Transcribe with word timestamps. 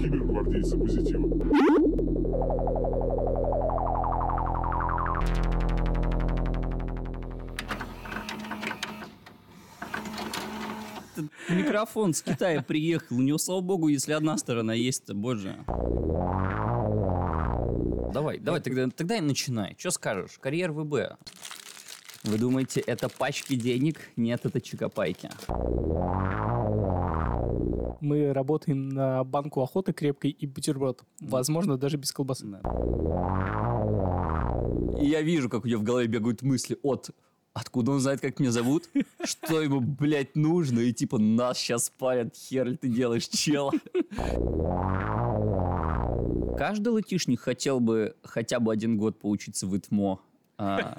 Кибергвардейцы 0.00 0.76
позитива. 0.76 1.28
Микрофон 11.48 12.14
с 12.14 12.22
Китая 12.22 12.62
приехал. 12.62 13.16
У 13.16 13.20
него, 13.20 13.38
слава 13.38 13.60
богу, 13.60 13.88
если 13.88 14.12
одна 14.12 14.36
сторона 14.38 14.74
есть, 14.74 15.04
то 15.06 15.14
боже. 15.14 15.56
Давай, 18.12 18.38
давай, 18.38 18.60
тогда, 18.60 18.88
тогда 18.88 19.16
и 19.18 19.20
начинай. 19.20 19.76
Что 19.78 19.92
скажешь? 19.92 20.38
Карьер 20.40 20.72
ВБ. 20.72 21.16
Вы 22.24 22.38
думаете, 22.38 22.80
это 22.80 23.08
пачки 23.08 23.54
денег? 23.54 23.98
Нет, 24.16 24.44
это 24.44 24.60
чикопайки. 24.60 25.30
Мы 28.00 28.32
работаем 28.32 28.88
на 28.88 29.24
банку 29.24 29.62
охоты 29.62 29.92
крепкой 29.92 30.30
и 30.30 30.46
бутерброд. 30.46 31.02
Возможно, 31.20 31.76
даже 31.76 31.96
без 31.96 32.12
колбасы. 32.12 32.46
Да. 32.46 32.60
И 35.00 35.06
я 35.06 35.22
вижу, 35.22 35.48
как 35.48 35.64
у 35.64 35.68
него 35.68 35.80
в 35.80 35.84
голове 35.84 36.06
бегают 36.06 36.42
мысли 36.42 36.78
от 36.82 37.10
откуда 37.54 37.92
он 37.92 38.00
знает, 38.00 38.20
как 38.20 38.38
меня 38.38 38.52
зовут, 38.52 38.88
что 39.24 39.60
ему, 39.60 39.80
блядь, 39.80 40.36
нужно, 40.36 40.80
и 40.80 40.92
типа 40.92 41.18
нас 41.18 41.58
сейчас 41.58 41.90
палят, 41.90 42.36
хер 42.36 42.66
ли 42.68 42.76
ты 42.76 42.88
делаешь, 42.88 43.26
чел. 43.28 43.72
Каждый 46.56 46.88
латишник 46.88 47.40
хотел 47.40 47.80
бы 47.80 48.16
хотя 48.22 48.60
бы 48.60 48.72
один 48.72 48.96
год 48.96 49.18
поучиться 49.18 49.66
в 49.66 49.76
ИТМО. 49.76 50.20
А, 50.58 50.96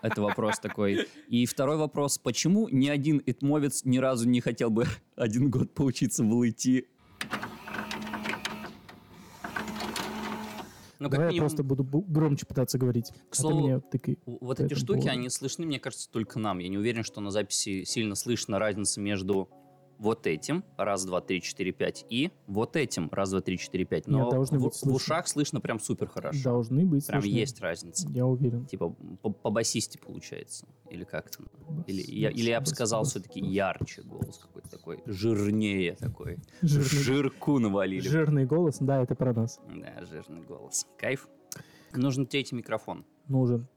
это 0.00 0.22
вопрос 0.22 0.58
такой. 0.58 1.06
И 1.28 1.44
второй 1.44 1.76
вопрос, 1.76 2.18
почему 2.18 2.68
ни 2.68 2.88
один 2.88 3.22
итмовец 3.26 3.84
ни 3.84 3.98
разу 3.98 4.26
не 4.26 4.40
хотел 4.40 4.70
бы 4.70 4.86
один 5.16 5.50
год 5.50 5.74
поучиться 5.74 6.24
в 6.24 6.42
ЛИТИ? 6.42 6.86
Ну, 10.98 11.08
как 11.10 11.18
Давай 11.18 11.26
я 11.26 11.30
минимум, 11.32 11.48
просто 11.48 11.64
буду 11.64 11.82
бу- 11.82 12.04
громче 12.06 12.46
пытаться 12.46 12.78
говорить. 12.78 13.08
К 13.08 13.12
а 13.12 13.30
ты 13.30 13.36
слову, 13.36 13.66
меня 13.66 13.80
тыкай. 13.80 14.18
Вот 14.24 14.60
эти 14.60 14.74
штуки, 14.74 15.00
поводу. 15.00 15.10
они 15.10 15.28
слышны, 15.30 15.66
мне 15.66 15.80
кажется, 15.80 16.08
только 16.08 16.38
нам. 16.38 16.60
Я 16.60 16.68
не 16.68 16.78
уверен, 16.78 17.02
что 17.02 17.20
на 17.20 17.32
записи 17.32 17.82
сильно 17.82 18.14
слышно 18.14 18.60
разница 18.60 19.00
между 19.00 19.48
вот 20.02 20.26
этим, 20.26 20.64
раз, 20.76 21.04
два, 21.04 21.20
три, 21.20 21.40
четыре, 21.40 21.70
пять, 21.70 22.04
и 22.10 22.32
вот 22.48 22.74
этим, 22.74 23.08
раз, 23.12 23.30
два, 23.30 23.40
три, 23.40 23.56
четыре, 23.56 23.84
пять. 23.84 24.08
Но 24.08 24.24
Нет, 24.24 24.30
должны 24.30 24.58
в, 24.58 24.64
быть 24.64 24.74
в 24.82 24.92
ушах 24.92 25.28
слышно 25.28 25.60
прям 25.60 25.78
супер 25.78 26.08
хорошо. 26.08 26.42
Должны 26.42 26.84
быть 26.84 27.06
Прям 27.06 27.22
слышны. 27.22 27.38
есть 27.38 27.60
разница. 27.60 28.08
Я 28.10 28.26
уверен. 28.26 28.66
Типа 28.66 28.90
по, 29.22 29.30
по 29.30 29.50
басисте 29.50 30.00
получается. 30.00 30.66
Или 30.90 31.04
как 31.04 31.30
там. 31.30 31.46
Бас, 31.68 31.84
Или 31.86 32.02
я, 32.02 32.30
или 32.30 32.50
я 32.50 32.60
бы 32.60 32.66
сказал 32.66 33.04
все-таки 33.04 33.38
ярче 33.40 34.02
голос 34.02 34.38
какой-то 34.38 34.68
такой. 34.70 35.02
Жирнее 35.06 35.94
такой. 35.94 36.38
Жирный. 36.62 36.88
Жирку 37.02 37.58
навалили. 37.60 38.08
Жирный 38.08 38.44
голос, 38.44 38.78
да, 38.80 39.02
это 39.02 39.14
про 39.14 39.32
нас. 39.32 39.60
Да, 39.68 40.04
жирный 40.04 40.42
голос. 40.42 40.86
Кайф. 40.98 41.28
Нужен 41.94 42.26
третий 42.26 42.56
микрофон. 42.56 43.04
Нужен. 43.28 43.68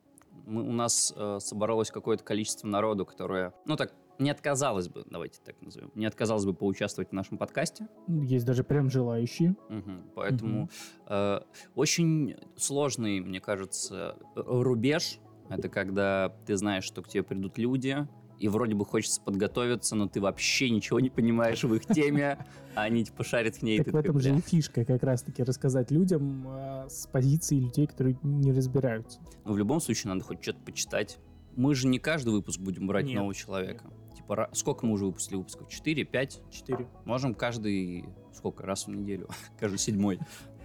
мы, 0.45 0.63
у 0.63 0.71
нас 0.71 1.13
э, 1.15 1.37
собралось 1.39 1.91
какое-то 1.91 2.23
количество 2.23 2.67
народу, 2.67 3.05
которое, 3.05 3.53
ну 3.65 3.75
так, 3.75 3.93
не 4.19 4.29
отказалось 4.29 4.87
бы, 4.87 5.03
давайте 5.09 5.39
так 5.43 5.61
назовем, 5.61 5.91
не 5.95 6.05
отказалось 6.05 6.45
бы 6.45 6.53
поучаствовать 6.53 7.09
в 7.09 7.13
нашем 7.13 7.37
подкасте. 7.37 7.87
Есть 8.07 8.45
даже 8.45 8.63
прям 8.63 8.89
желающие. 8.89 9.55
Мгм. 9.69 10.03
Поэтому 10.15 10.69
э, 11.07 11.39
очень 11.75 12.35
сложный, 12.55 13.19
мне 13.19 13.39
кажется, 13.39 14.17
э, 14.35 14.41
рубеж. 14.45 15.19
Это 15.49 15.69
когда 15.69 16.35
ты 16.45 16.57
знаешь, 16.57 16.85
что 16.85 17.03
к 17.03 17.07
тебе 17.07 17.21
придут 17.21 17.57
люди, 17.57 18.07
и 18.39 18.47
вроде 18.47 18.75
бы 18.75 18.85
хочется 18.85 19.21
подготовиться, 19.21 19.95
но 19.95 20.07
ты 20.07 20.19
вообще 20.19 20.69
ничего 20.69 20.99
не 20.99 21.09
понимаешь 21.09 21.63
в 21.63 21.73
их 21.73 21.85
теме, 21.85 22.37
а 22.75 22.83
они 22.83 23.05
типа 23.05 23.23
шарят 23.23 23.55
в 23.55 23.61
ней. 23.63 23.83
Так 23.83 23.93
в 23.93 23.95
этом 23.95 24.19
же 24.19 24.35
и 24.35 24.41
фишка, 24.41 24.85
как 24.85 25.03
раз-таки 25.03 25.43
рассказать 25.43 25.91
людям 25.91 26.45
а, 26.47 26.87
с 26.89 27.07
позиции 27.07 27.59
людей, 27.59 27.87
которые 27.87 28.17
не 28.23 28.51
разбираются. 28.51 29.19
Но 29.45 29.53
в 29.53 29.57
любом 29.57 29.79
случае 29.79 30.13
надо 30.13 30.25
хоть 30.25 30.41
что-то 30.41 30.59
почитать. 30.59 31.17
Мы 31.55 31.73
же 31.75 31.87
не 31.87 31.99
каждый 31.99 32.33
выпуск 32.33 32.59
будем 32.59 32.87
брать 32.87 33.05
нового 33.13 33.33
человека. 33.33 33.85
Типа, 34.27 34.49
сколько 34.53 34.85
мы 34.87 34.93
уже 34.93 35.05
выпустили 35.05 35.35
выпусков? 35.37 35.69
Четыре, 35.69 36.03
пять? 36.03 36.41
Четыре. 36.49 36.87
Можем 37.05 37.35
каждый, 37.35 38.05
сколько, 38.33 38.65
раз 38.65 38.87
в 38.87 38.89
неделю, 38.89 39.29
каждый 39.59 39.77
седьмой, 39.77 40.19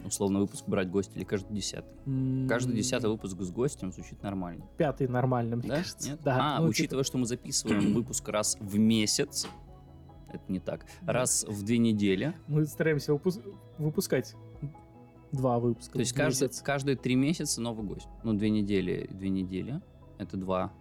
условно, 0.05 0.39
выпуск 0.39 0.65
брать 0.67 0.91
гость 0.91 1.11
или 1.15 1.25
каждый 1.25 1.53
десятый. 1.55 1.93
Каждый 2.49 2.75
десятый 2.75 3.11
выпуск 3.11 3.39
с 3.39 3.51
гостем 3.51 3.93
звучит 3.93 4.23
нормально. 4.23 4.67
Пятый 4.79 5.09
нормально, 5.09 5.57
мне 5.57 5.69
Да? 5.69 5.77
кажется. 5.77 6.09
Нет? 6.11 6.21
Да. 6.25 6.57
а, 6.57 6.61
ну, 6.63 6.69
учитывая, 6.69 7.05
что 7.05 7.19
мы 7.19 7.27
записываем 7.27 7.93
выпуск 7.95 8.27
раз 8.31 8.57
в 8.61 8.79
месяц, 8.79 9.47
это 10.33 10.45
не 10.51 10.59
так, 10.61 10.87
раз 11.03 11.45
в 11.45 11.63
две 11.63 11.77
недели, 11.77 12.27
типа, 12.27 12.39
мы 12.49 12.65
стараемся 12.65 13.13
выпус- 13.13 13.43
выпускать 13.77 14.35
два 15.33 15.59
выпуска. 15.59 15.93
то 15.93 15.99
есть 16.01 16.15
каждый, 16.15 16.49
каждые 16.65 16.97
три 16.97 17.15
месяца 17.15 17.61
новый 17.61 17.85
гость. 17.87 18.09
Ну, 18.25 18.33
две 18.33 18.49
недели, 18.49 19.07
две 19.13 19.29
недели, 19.29 19.83
это 20.19 20.39
два. 20.39 20.73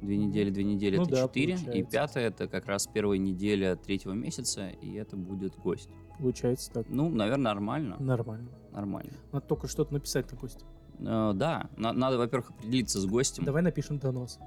Две 0.00 0.16
недели, 0.16 0.50
две 0.50 0.62
недели, 0.64 0.96
Ну 0.96 1.02
это 1.02 1.10
да, 1.12 1.22
четыре. 1.26 1.54
И 1.54 1.56
получается. 1.56 1.90
пятое, 1.90 2.26
это 2.28 2.46
как 2.48 2.66
раз 2.66 2.86
первая 2.86 3.18
неделя 3.18 3.74
третьего 3.76 4.12
месяца, 4.12 4.68
и 4.68 4.92
это 4.94 5.16
будет 5.16 5.56
гость. 5.56 5.88
Получается 6.18 6.70
так. 6.72 6.86
Ну, 6.88 7.08
наверное, 7.10 7.44
нормально. 7.54 7.96
Нормально. 7.98 8.48
Нормально. 8.72 9.12
Надо 9.32 9.46
только 9.46 9.66
что-то 9.66 9.92
написать 9.94 10.30
на 10.30 10.38
гости. 10.38 10.64
Э, 11.00 11.32
да, 11.34 11.68
на- 11.76 11.92
надо, 11.92 12.18
во-первых, 12.18 12.50
определиться 12.50 13.00
с 13.00 13.06
гостем. 13.06 13.44
Давай 13.44 13.62
напишем 13.62 13.98
донос. 13.98 14.38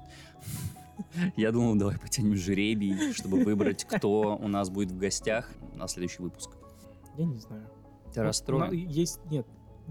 Я 1.36 1.52
думал, 1.52 1.76
давай 1.76 1.98
потянем 1.98 2.34
жребий, 2.36 3.12
чтобы 3.12 3.42
выбрать, 3.44 3.84
кто 3.84 4.36
у 4.36 4.48
нас 4.48 4.70
будет 4.70 4.90
в 4.90 4.98
гостях 4.98 5.50
на 5.74 5.86
следующий 5.88 6.22
выпуск. 6.22 6.50
Я 7.16 7.24
не 7.26 7.38
знаю. 7.38 7.66
Ты 8.14 8.22
расстроен? 8.22 8.72
Есть, 8.72 9.20
нет, 9.30 9.46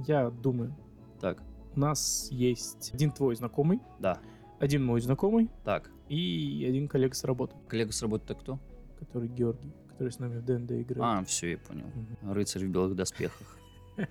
я 0.07 0.29
думаю, 0.29 0.75
Так, 1.19 1.41
у 1.75 1.79
нас 1.79 2.27
есть 2.31 2.91
один 2.93 3.11
твой 3.11 3.35
знакомый, 3.35 3.79
да, 3.99 4.19
один 4.61 4.85
мой 4.85 5.01
знакомый 5.01 5.49
так. 5.63 5.89
и 6.07 6.65
один 6.67 6.87
коллега 6.87 7.15
с 7.15 7.23
работы, 7.23 7.55
Коллега 7.67 7.91
с 7.91 8.01
работы-то 8.01 8.35
кто? 8.35 8.59
который 8.99 9.27
Георгий, 9.29 9.73
который 9.89 10.11
с 10.11 10.19
нами 10.19 10.37
в 10.37 10.45
ДНД 10.45 10.71
играет. 10.73 11.21
А, 11.21 11.25
все, 11.25 11.51
я 11.51 11.57
понял. 11.57 11.87
Мгм. 11.87 12.33
Рыцарь 12.33 12.65
в 12.65 12.69
белых 12.69 12.95
доспехах. 12.95 13.57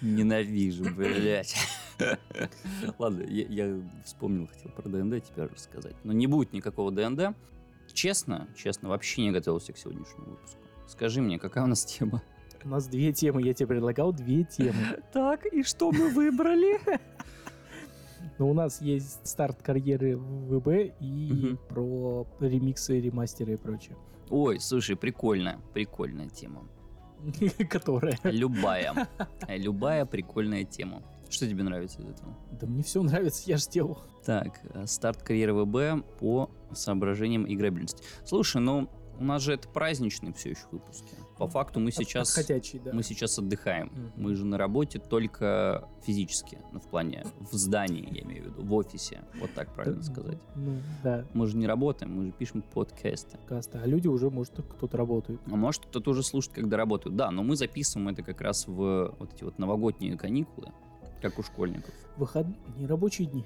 Ненавижу, 0.00 0.84
блядь. 0.94 1.56
Ладно, 2.98 3.24
я, 3.24 3.46
я 3.46 3.80
вспомнил, 4.04 4.46
хотел 4.46 4.70
про 4.70 4.88
ДНД 4.88 5.24
теперь 5.24 5.46
рассказать. 5.46 5.96
Но 6.04 6.12
не 6.12 6.28
будет 6.28 6.52
никакого 6.52 6.92
ДНД. 6.92 7.36
Честно, 7.92 8.46
честно, 8.56 8.88
вообще 8.88 9.22
не 9.22 9.32
готовился 9.32 9.72
к 9.72 9.78
сегодняшнему 9.78 10.30
выпуску. 10.30 10.60
Скажи 10.86 11.20
мне, 11.20 11.38
какая 11.38 11.64
у 11.64 11.66
нас 11.66 11.84
тема? 11.84 12.22
У 12.64 12.68
нас 12.68 12.86
две 12.86 13.12
темы, 13.12 13.42
я 13.42 13.54
тебе 13.54 13.68
предлагал 13.68 14.12
две 14.12 14.44
темы. 14.44 14.74
Так, 15.12 15.46
и 15.46 15.62
что 15.62 15.90
мы 15.90 16.10
выбрали? 16.10 16.78
Но 18.38 18.48
у 18.50 18.54
нас 18.54 18.80
есть 18.80 19.26
старт 19.26 19.62
карьеры 19.62 20.16
в 20.16 20.58
ВБ 20.58 20.94
и 21.00 21.32
Мгм. 21.32 21.58
про 21.68 22.26
ремиксы, 22.40 23.00
ремастеры 23.00 23.54
и 23.54 23.56
прочее. 23.56 23.96
Ой, 24.30 24.58
слушай, 24.60 24.96
прикольная, 24.96 25.60
прикольная 25.72 26.28
тема. 26.28 26.62
Которая. 27.70 28.18
Любая. 28.24 29.08
Любая 29.48 30.04
прикольная 30.06 30.64
тема. 30.64 31.02
Что 31.28 31.48
тебе 31.48 31.64
нравится 31.64 32.00
из 32.00 32.08
этого? 32.08 32.36
Да 32.52 32.66
мне 32.66 32.82
все 32.82 33.02
нравится, 33.02 33.42
я 33.46 33.56
ж 33.56 33.62
сделал. 33.62 33.98
Так, 34.24 34.60
э, 34.74 34.86
старт 34.86 35.22
карьеры 35.22 35.54
ВБ 35.54 36.04
по 36.20 36.50
соображениям 36.72 37.46
играбельности. 37.52 38.02
Слушай, 38.24 38.60
ну 38.60 38.88
у 39.18 39.24
нас 39.24 39.42
же 39.42 39.52
это 39.52 39.68
праздничные 39.68 40.32
все 40.32 40.50
еще 40.50 40.62
выпуски. 40.70 41.08
По 41.38 41.46
факту 41.46 41.80
мы 41.80 41.90
сейчас, 41.90 42.34
да. 42.84 42.92
мы 42.92 43.02
сейчас 43.02 43.38
отдыхаем. 43.38 43.86
Мгм. 43.92 44.12
Мы 44.16 44.34
же 44.34 44.46
на 44.46 44.56
работе 44.56 44.98
только 44.98 45.86
физически, 46.02 46.58
ну, 46.72 46.80
в 46.80 46.88
плане 46.88 47.24
в 47.40 47.54
здании, 47.54 48.08
я 48.10 48.22
имею 48.22 48.44
в 48.44 48.46
виду, 48.46 48.62
в 48.62 48.72
офисе. 48.74 49.22
Вот 49.38 49.52
так 49.54 49.74
правильно 49.74 50.02
сказать. 50.02 50.38
Ну, 50.54 50.78
да, 51.04 51.26
Мы 51.34 51.46
же 51.46 51.56
не 51.56 51.66
работаем, 51.66 52.16
мы 52.16 52.26
же 52.26 52.32
пишем 52.32 52.62
подкасты. 52.62 53.38
каста. 53.46 53.80
А 53.82 53.86
люди 53.86 54.08
уже, 54.08 54.30
может, 54.30 54.54
кто-то 54.54 54.96
работает. 54.96 55.40
А 55.46 55.56
может, 55.56 55.84
кто-то 55.86 56.10
уже 56.10 56.22
слушает, 56.22 56.54
когда 56.54 56.78
работают. 56.78 57.16
Да, 57.16 57.30
но 57.30 57.42
мы 57.42 57.56
записываем 57.56 58.08
это 58.08 58.22
как 58.22 58.40
раз 58.40 58.66
в 58.66 59.14
вот 59.18 59.34
эти 59.34 59.44
вот 59.44 59.58
новогодние 59.58 60.16
каникулы, 60.16 60.72
как 61.20 61.38
у 61.38 61.42
школьников. 61.42 61.94
Выход... 62.16 62.46
Не 62.78 62.86
рабочие 62.86 63.28
дни. 63.28 63.44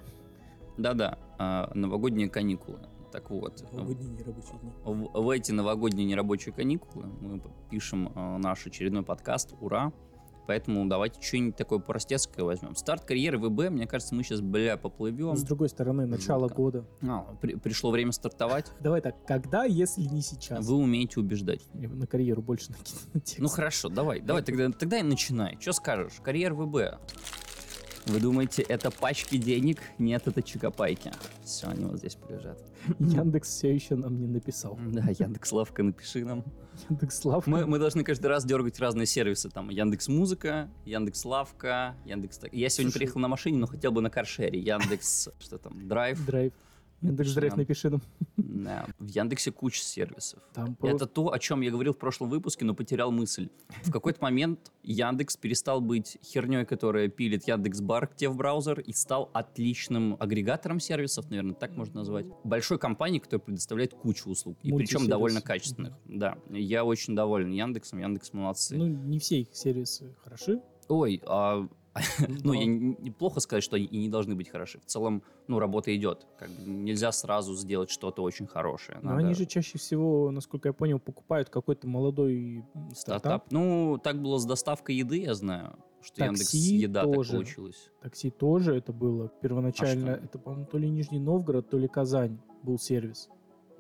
Да-да, 0.79 1.19
а, 1.39 1.71
новогодние 1.75 2.29
каникулы. 2.29 2.79
Так 3.13 3.31
вот, 3.31 3.65
Новогодние 3.73 4.11
не 4.11 4.23
рабочие 4.23 4.59
дни. 4.61 4.73
в, 4.85 5.21
в 5.23 5.31
эти 5.31 5.53
новогодние 5.53 6.07
нерабочие 6.07 6.55
каникулы 6.55 7.07
мы 7.21 7.43
пишем 7.71 8.13
э, 8.15 8.39
наш 8.39 8.67
очередной 8.67 9.03
подкаст 9.03 9.55
«Ура!». 9.61 9.93
Поэтому 10.47 10.85
давайте 10.89 11.21
что-нибудь 11.23 11.55
такое 11.57 11.79
простецкое 11.79 12.45
возьмем. 12.45 12.75
Старт 12.75 13.05
карьеры 13.05 13.39
ВБ, 13.39 13.71
мне 13.71 13.87
кажется, 13.87 14.15
мы 14.17 14.25
сейчас, 14.25 14.41
бля, 14.41 14.77
поплывем. 14.77 15.37
С 15.37 15.43
другой 15.43 15.69
стороны, 15.69 16.07
начало 16.07 16.43
Жутко. 16.49 16.55
года. 16.57 16.85
А, 17.03 17.37
при- 17.41 17.55
пришло 17.55 17.91
время 17.93 18.11
стартовать. 18.11 18.73
Давай 18.81 19.01
так, 19.01 19.25
когда, 19.27 19.65
если 19.65 20.03
не 20.03 20.23
сейчас? 20.23 20.67
Вы 20.67 20.75
умеете 20.77 21.21
убеждать. 21.21 21.61
Я 21.75 21.89
на 21.89 22.07
карьеру 22.07 22.43
больше 22.43 22.71
накину 22.73 23.21
текст. 23.25 23.39
Ну 23.39 23.49
хорошо, 23.49 23.89
давай, 23.91 24.21
давай 24.21 24.43
тогда, 24.43 24.71
тогда 24.71 24.99
и 24.99 25.03
начинай. 25.03 25.57
Что 25.61 25.73
скажешь? 25.73 26.15
Карьер 26.23 26.55
ВБ. 26.55 26.99
Вы 28.07 28.21
думаете, 28.21 28.63
это 28.63 28.91
пачки 28.91 29.37
денег? 29.37 29.79
Нет, 29.99 30.27
это 30.27 30.43
чикопайки. 30.43 31.13
Все, 31.45 31.69
они 31.69 31.85
вот 31.85 31.99
здесь 31.99 32.17
лежат. 32.29 32.59
Яндекс 32.99 33.49
все 33.49 33.75
еще 33.75 33.95
нам 33.95 34.19
не 34.19 34.27
написал. 34.27 34.79
Да, 34.89 35.05
Яндекс 35.19 35.53
Лавка, 35.53 35.83
напиши 35.83 36.25
нам. 36.25 36.45
Яндекс 36.89 37.25
Лав. 37.25 37.47
Мы, 37.47 37.67
мы 37.67 37.79
должны 37.79 38.03
каждый 38.03 38.27
раз 38.29 38.45
дергать 38.45 38.81
разные 38.81 39.07
сервисы. 39.07 39.51
Там 39.51 39.69
Яндекс 39.69 40.09
Музыка, 40.09 40.71
Яндекс 40.85 41.25
Лавка, 41.25 41.95
Яндекс... 42.07 42.41
Я 42.53 42.69
сегодня 42.69 42.91
Слушай. 42.91 42.99
приехал 43.01 43.21
на 43.21 43.29
машине, 43.29 43.59
но 43.59 43.67
хотел 43.67 43.93
бы 43.93 44.01
на 44.01 44.11
каршере. 44.11 44.59
Яндекс... 44.59 45.29
Что 45.39 45.59
там? 45.59 45.87
Драйв. 45.87 46.25
Драйв. 46.25 46.53
Яндекс 47.03 47.35
Драйв 47.35 47.57
напиши 47.57 47.91
нам. 47.91 48.03
Да. 48.37 48.87
В 48.99 49.07
Яндексе 49.07 49.53
куча 49.53 49.83
сервисов. 49.83 50.41
Там 50.53 50.77
Это 50.83 51.07
то, 51.07 51.33
о 51.33 51.39
чем 51.39 51.63
я 51.63 51.71
говорил 51.71 51.95
в 51.95 51.99
прошлом 51.99 52.29
выпуске, 52.29 52.65
но 52.65 52.75
потерял 52.75 53.11
мысль. 53.11 53.49
В 53.83 53.91
какой-то 53.91 54.23
момент 54.23 54.73
Яндекс 54.83 55.37
перестал 55.37 55.81
быть 55.81 56.19
херней, 56.23 56.65
которая 56.65 57.09
пилит 57.09 57.49
Яндекс 57.49 57.81
Бар 57.81 58.07
к 58.07 58.17
тебе 58.17 58.31
в 58.31 58.37
браузер, 58.37 58.81
и 58.81 58.93
стал 58.93 59.31
отличным 59.33 60.17
агрегатором 60.19 60.81
сервисов, 60.81 61.31
наверное, 61.31 61.55
так 61.55 61.77
можно 61.77 62.01
назвать. 62.01 62.27
Большой 62.45 62.79
компанией, 62.79 63.21
которая 63.21 63.45
предоставляет 63.45 63.95
кучу 63.95 64.29
услуг, 64.29 64.59
и 64.63 64.73
причем 64.73 65.07
довольно 65.07 65.41
качественных. 65.41 65.95
Да, 66.05 66.39
я 66.51 66.85
очень 66.85 67.15
доволен 67.15 67.51
Яндексом, 67.51 67.99
Яндекс 68.01 68.33
молодцы. 68.33 68.77
Ну, 68.77 68.87
не 68.87 69.19
все 69.19 69.41
их 69.41 69.49
сервисы 69.53 70.15
хороши. 70.23 70.61
Ой, 70.89 71.23
а, 71.25 71.69
ну, 72.45 72.53
я 72.53 72.67
неплохо 72.67 73.41
сказать, 73.41 73.65
что 73.65 73.77
и 73.77 73.97
не 73.97 74.09
должны 74.09 74.35
быть 74.35 74.49
хороши. 74.49 74.79
В 74.79 74.87
целом, 74.87 75.23
ну, 75.49 75.59
работа 75.59 75.95
идет. 75.97 76.27
Как 76.39 76.49
бы 76.51 76.71
нельзя 76.71 77.11
сразу 77.13 77.55
сделать 77.55 77.91
что-то 77.91 78.23
очень 78.23 78.47
хорошее. 78.47 78.99
Но 79.03 79.11
Надо- 79.11 79.25
они 79.25 79.35
же 79.35 79.47
чаще 79.47 79.79
всего, 79.79 80.31
насколько 80.31 80.69
я 80.69 80.73
понял, 80.73 81.01
покупают 81.01 81.49
какой-то 81.51 81.89
молодой 81.89 82.65
стартап. 82.95 83.21
Стартап. 83.21 83.47
Ну, 83.51 83.99
так 84.03 84.21
было 84.23 84.39
с 84.39 84.45
доставкой 84.47 84.97
еды, 84.97 85.23
я 85.23 85.35
знаю, 85.35 85.77
что 86.01 86.19
Такси 86.19 86.27
Яндекс 86.27 86.55
Еда 86.55 87.05
так 87.05 87.15
тоже. 87.15 87.33
получилось. 87.33 87.91
Такси 88.01 88.31
тоже 88.31 88.77
это 88.77 88.93
было 88.93 89.29
первоначально. 89.43 90.13
А 90.13 90.17
что? 90.17 90.25
это, 90.25 90.39
по-моему, 90.39 90.67
то 90.67 90.79
ли 90.79 90.89
Нижний 90.89 91.19
Новгород, 91.19 91.69
то 91.71 91.79
ли 91.79 91.89
Казань 91.89 92.39
был 92.63 92.79
сервис. 92.79 93.29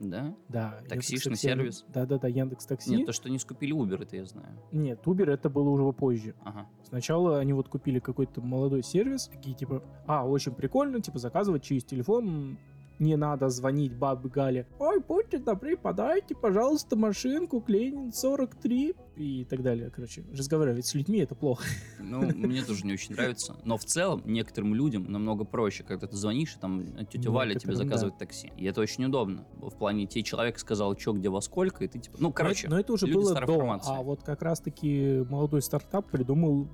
Да? 0.00 0.34
Да. 0.48 0.80
Таксишный 0.88 1.36
сервис? 1.36 1.84
Да-да-да, 1.88 2.26
Яндекс 2.26 2.64
Такси. 2.64 2.90
Нет, 2.96 3.06
то, 3.06 3.12
что 3.12 3.28
не 3.28 3.38
скупили 3.38 3.74
Uber, 3.74 4.02
это 4.02 4.16
я 4.16 4.24
знаю. 4.24 4.58
Нет, 4.72 5.00
Uber 5.04 5.30
это 5.30 5.50
было 5.50 5.68
уже 5.68 5.92
позже. 5.92 6.34
Ага. 6.42 6.66
Сначала 6.82 7.38
они 7.38 7.52
вот 7.52 7.68
купили 7.68 7.98
какой-то 7.98 8.40
молодой 8.40 8.82
сервис, 8.82 9.28
такие 9.28 9.54
типа, 9.54 9.82
а, 10.06 10.26
очень 10.26 10.52
прикольно, 10.52 11.00
типа 11.00 11.18
заказывать 11.18 11.62
через 11.62 11.84
телефон, 11.84 12.58
не 13.00 13.16
надо 13.16 13.48
звонить 13.48 13.96
бабе 13.96 14.28
Гале. 14.28 14.66
Ой, 14.78 15.00
будьте 15.00 15.38
добры, 15.38 15.76
подайте, 15.76 16.34
пожалуйста, 16.34 16.96
машинку 16.96 17.60
к 17.60 17.68
Ленин 17.70 18.12
43 18.12 18.94
и 19.16 19.44
так 19.46 19.62
далее. 19.62 19.90
Короче, 19.90 20.22
разговаривать 20.32 20.86
с 20.86 20.94
людьми 20.94 21.18
это 21.18 21.34
плохо. 21.34 21.64
Ну, 21.98 22.20
мне 22.20 22.62
тоже 22.62 22.86
не 22.86 22.92
очень 22.92 23.14
нравится. 23.14 23.56
Но 23.64 23.78
в 23.78 23.84
целом 23.84 24.22
некоторым 24.26 24.74
людям 24.74 25.10
намного 25.10 25.44
проще, 25.44 25.82
когда 25.82 26.06
ты 26.06 26.16
звонишь, 26.16 26.54
и 26.56 26.58
там 26.60 26.84
тетя 27.06 27.30
Валя 27.30 27.54
тебе 27.58 27.74
заказывает 27.74 28.18
такси. 28.18 28.52
И 28.56 28.64
это 28.66 28.80
очень 28.82 29.04
удобно. 29.06 29.46
В 29.56 29.70
плане, 29.76 30.06
тебе 30.06 30.22
человек 30.22 30.58
сказал, 30.58 30.96
что, 30.98 31.12
где, 31.14 31.30
во 31.30 31.40
сколько, 31.40 31.82
и 31.84 31.88
ты 31.88 31.98
типа... 31.98 32.18
Ну, 32.20 32.32
короче, 32.32 32.68
но, 32.68 32.78
это- 32.78 32.90
но 32.92 32.96
это 32.96 33.04
уже 33.06 33.06
было 33.14 33.34
до. 33.34 33.46
формации. 33.46 33.92
А 33.96 34.02
вот 34.02 34.22
как 34.22 34.42
раз-таки 34.42 35.24
молодой 35.30 35.62
стартап 35.62 36.10
придумал, 36.10 36.68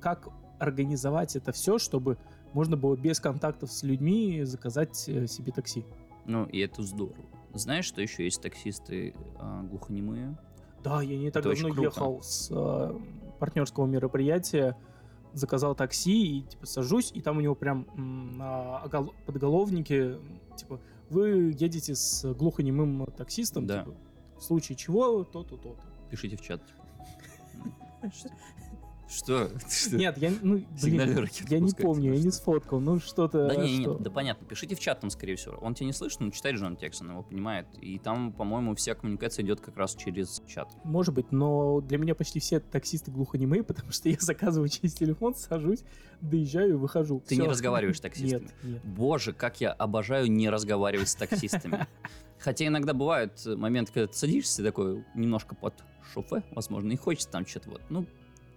как 0.00 0.28
организовать 0.60 1.34
это 1.34 1.50
все, 1.52 1.78
чтобы 1.78 2.18
можно 2.52 2.76
было 2.76 2.96
без 2.96 3.20
контактов 3.20 3.70
с 3.72 3.82
людьми 3.82 4.42
заказать 4.44 5.08
э, 5.08 5.26
себе 5.26 5.52
такси. 5.52 5.84
ну, 6.26 6.44
и 6.46 6.58
это 6.60 6.82
здорово. 6.82 7.16
Знаешь, 7.54 7.84
что 7.84 8.00
еще 8.00 8.24
есть 8.24 8.40
таксисты 8.40 9.14
а, 9.38 9.62
глухонемые? 9.64 10.38
Да, 10.82 11.02
я 11.02 11.18
не 11.18 11.30
так 11.30 11.44
Это 11.44 11.54
давно 11.54 11.82
ехал 11.82 12.22
с 12.22 12.48
э, 12.50 12.94
партнерского 13.38 13.86
мероприятия, 13.86 14.76
заказал 15.34 15.74
такси 15.74 16.38
и 16.38 16.42
типа 16.42 16.66
сажусь, 16.66 17.10
и 17.14 17.20
там 17.20 17.36
у 17.38 17.40
него 17.40 17.54
прям 17.54 17.86
м, 17.94 18.36
на 18.38 18.82
подголовнике 19.26 20.18
типа 20.56 20.80
вы 21.10 21.54
едете 21.58 21.94
с 21.94 22.24
глухонемым 22.34 23.06
таксистом, 23.16 23.66
Да. 23.66 23.84
типа, 23.84 23.96
в 24.38 24.42
случае 24.42 24.76
чего 24.76 25.24
то-то, 25.24 25.56
то-то. 25.58 25.84
Пишите 26.10 26.36
в 26.36 26.40
чат. 26.40 26.62
Что? 29.12 29.50
Что? 29.70 29.96
Нет, 29.96 30.16
я 30.18 30.32
ну 30.42 30.64
блин, 30.82 31.28
я 31.48 31.60
не 31.60 31.72
помню, 31.72 32.14
я 32.14 32.20
не 32.20 32.30
сфоткал, 32.30 32.80
ну 32.80 32.98
что-то. 32.98 33.48
Да 33.48 33.56
не, 33.56 33.78
не, 33.78 33.84
что? 33.84 33.98
да 33.98 34.10
понятно, 34.10 34.46
пишите 34.46 34.74
в 34.74 34.80
чат 34.80 35.00
там, 35.00 35.10
скорее 35.10 35.36
всего. 35.36 35.56
Он 35.60 35.74
тебя 35.74 35.86
не 35.86 35.92
слышит, 35.92 36.20
но 36.20 36.30
читает 36.30 36.56
же 36.56 36.66
он 36.66 36.76
текст, 36.76 37.02
он 37.02 37.10
его 37.10 37.22
понимает. 37.22 37.66
И 37.80 37.98
там, 37.98 38.32
по-моему, 38.32 38.74
вся 38.74 38.94
коммуникация 38.94 39.44
идет 39.44 39.60
как 39.60 39.76
раз 39.76 39.94
через 39.94 40.42
чат. 40.46 40.68
Может 40.84 41.14
быть, 41.14 41.30
но 41.30 41.80
для 41.80 41.98
меня 41.98 42.14
почти 42.14 42.40
все 42.40 42.60
таксисты 42.60 43.10
глухонемые, 43.10 43.62
потому 43.64 43.92
что 43.92 44.08
я 44.08 44.16
заказываю 44.18 44.68
через 44.68 44.94
телефон, 44.94 45.34
сажусь, 45.34 45.84
доезжаю 46.20 46.70
и 46.70 46.76
выхожу. 46.76 47.20
Ты 47.26 47.34
Всё. 47.34 47.42
не 47.42 47.48
разговариваешь 47.48 47.98
с 47.98 48.00
таксистами? 48.00 48.42
Нет, 48.42 48.52
нет. 48.62 48.84
Боже, 48.84 49.32
как 49.32 49.60
я 49.60 49.72
обожаю 49.72 50.30
не 50.30 50.48
разговаривать 50.48 51.08
с 51.08 51.14
таксистами. 51.14 51.86
Хотя 52.38 52.66
иногда 52.66 52.92
бывают 52.92 53.44
моменты, 53.44 53.92
когда 53.92 54.08
ты 54.08 54.14
садишься 54.14 54.64
такой 54.64 55.04
немножко 55.14 55.54
под 55.54 55.74
шофе, 56.12 56.42
возможно, 56.50 56.90
и 56.92 56.96
хочется 56.96 57.30
там 57.30 57.46
что-то 57.46 57.70
вот, 57.70 57.82
ну, 57.88 58.06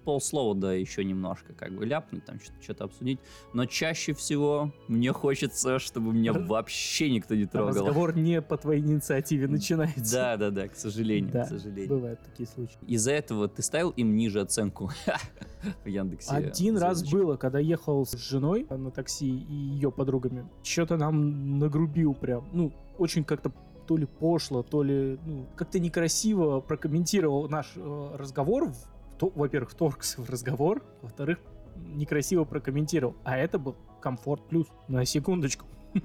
полслова, 0.05 0.55
да, 0.55 0.73
еще 0.73 1.03
немножко 1.03 1.53
как 1.53 1.73
бы 1.73 1.85
ляпнуть, 1.85 2.23
там 2.25 2.39
что- 2.39 2.53
что-то 2.61 2.85
обсудить. 2.85 3.19
Но 3.53 3.65
чаще 3.65 4.13
всего 4.13 4.71
мне 4.87 5.11
хочется, 5.11 5.79
чтобы 5.79 6.13
меня 6.13 6.31
вообще 6.31 7.09
никто 7.11 7.35
не 7.35 7.45
трогал. 7.45 7.69
Разговор 7.69 8.15
не 8.15 8.41
по 8.41 8.55
твоей 8.57 8.81
инициативе 8.81 9.47
начинается. 9.47 10.15
Да, 10.15 10.37
да, 10.37 10.51
да, 10.51 10.67
к 10.67 10.75
сожалению, 10.75 11.31
Да, 11.33 11.43
к 11.45 11.49
сожалению. 11.49 11.89
Бывают 11.89 12.21
такие 12.21 12.47
случаи. 12.47 12.77
Из-за 12.87 13.11
этого 13.11 13.47
ты 13.47 13.61
ставил 13.61 13.89
им 13.89 14.15
ниже 14.15 14.39
оценку 14.41 14.91
в 15.83 15.87
Яндексе? 15.87 16.31
Один 16.31 16.77
раз 16.77 17.03
было, 17.09 17.35
когда 17.35 17.59
ехал 17.59 18.05
с 18.05 18.13
женой 18.13 18.67
на 18.69 18.91
такси 18.91 19.27
и 19.27 19.53
ее 19.53 19.91
подругами. 19.91 20.47
Что-то 20.63 20.97
нам 20.97 21.57
нагрубил 21.59 22.13
прям. 22.13 22.47
Ну, 22.53 22.71
очень 22.97 23.23
как-то 23.23 23.51
то 23.87 23.97
ли 23.97 24.05
пошло, 24.05 24.63
то 24.63 24.81
ли 24.81 25.19
ну, 25.25 25.45
как-то 25.55 25.79
некрасиво 25.79 26.59
прокомментировал 26.59 27.47
наш 27.49 27.73
э, 27.75 28.15
разговор. 28.17 28.69
В- 28.69 28.94
Во-первых, 29.19 29.71
вторгся 29.71 30.21
в 30.21 30.29
разговор. 30.29 30.83
Во-вторых, 31.01 31.39
некрасиво 31.75 32.43
прокомментировал. 32.43 33.15
А 33.23 33.37
это 33.37 33.59
был 33.59 33.75
комфорт 34.01 34.47
плюс. 34.47 34.67
На 34.87 35.05
секундочку. 35.05 35.65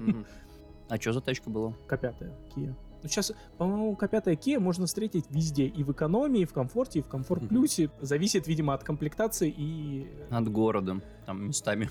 А 0.89 0.97
что 0.99 1.13
за 1.13 1.21
тачка 1.21 1.49
была? 1.49 1.73
К5 1.87 2.33
Kia. 2.53 2.75
Ну, 3.01 3.07
сейчас, 3.07 3.31
по-моему, 3.57 3.93
К5 3.93 4.37
Kia 4.37 4.59
можно 4.59 4.87
встретить 4.87 5.23
везде. 5.29 5.65
И 5.65 5.83
в 5.83 5.91
экономии, 5.93 6.41
и 6.41 6.45
в 6.45 6.51
комфорте, 6.51 6.99
и 6.99 7.01
в 7.01 7.07
комфорт 7.07 7.47
плюсе. 7.47 7.89
Зависит, 8.01 8.45
видимо, 8.45 8.73
от 8.73 8.83
комплектации 8.83 9.53
и 9.57 10.11
Над 10.29 10.49
городом, 10.49 11.01
там 11.25 11.47
местами. 11.47 11.89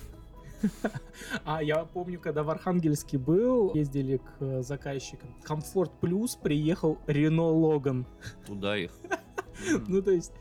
А 1.45 1.63
я 1.63 1.85
помню, 1.85 2.19
когда 2.19 2.43
в 2.43 2.49
Архангельске 2.51 3.17
был, 3.17 3.73
ездили 3.73 4.17
к 4.17 4.35
э, 4.39 4.61
заказчикам. 4.61 5.35
Комфорт 5.41 5.91
Плюс 5.99 6.35
приехал 6.35 6.99
Рено 7.07 7.47
Логан. 7.47 8.05
Туда 8.45 8.77
их. 8.77 8.91
Ну, 9.87 10.01
то 10.01 10.11
есть 10.11 10.31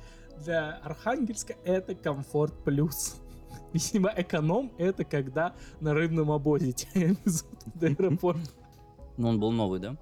для 0.42 0.76
Архангельска 0.84 1.54
это 1.64 1.94
Комфорт 1.94 2.54
Плюс. 2.64 3.20
Видимо, 3.72 4.12
эконом 4.16 4.72
это 4.78 5.04
когда 5.04 5.54
на 5.80 5.94
рыбном 5.94 6.30
обозе 6.30 6.72
тебя 6.72 7.08
везут 7.24 7.46
до 7.74 7.86
аэропорта. 7.88 8.50
Ну, 9.16 9.28
он 9.28 9.40
был 9.40 9.52
новый, 9.52 9.80
да? 9.80 9.96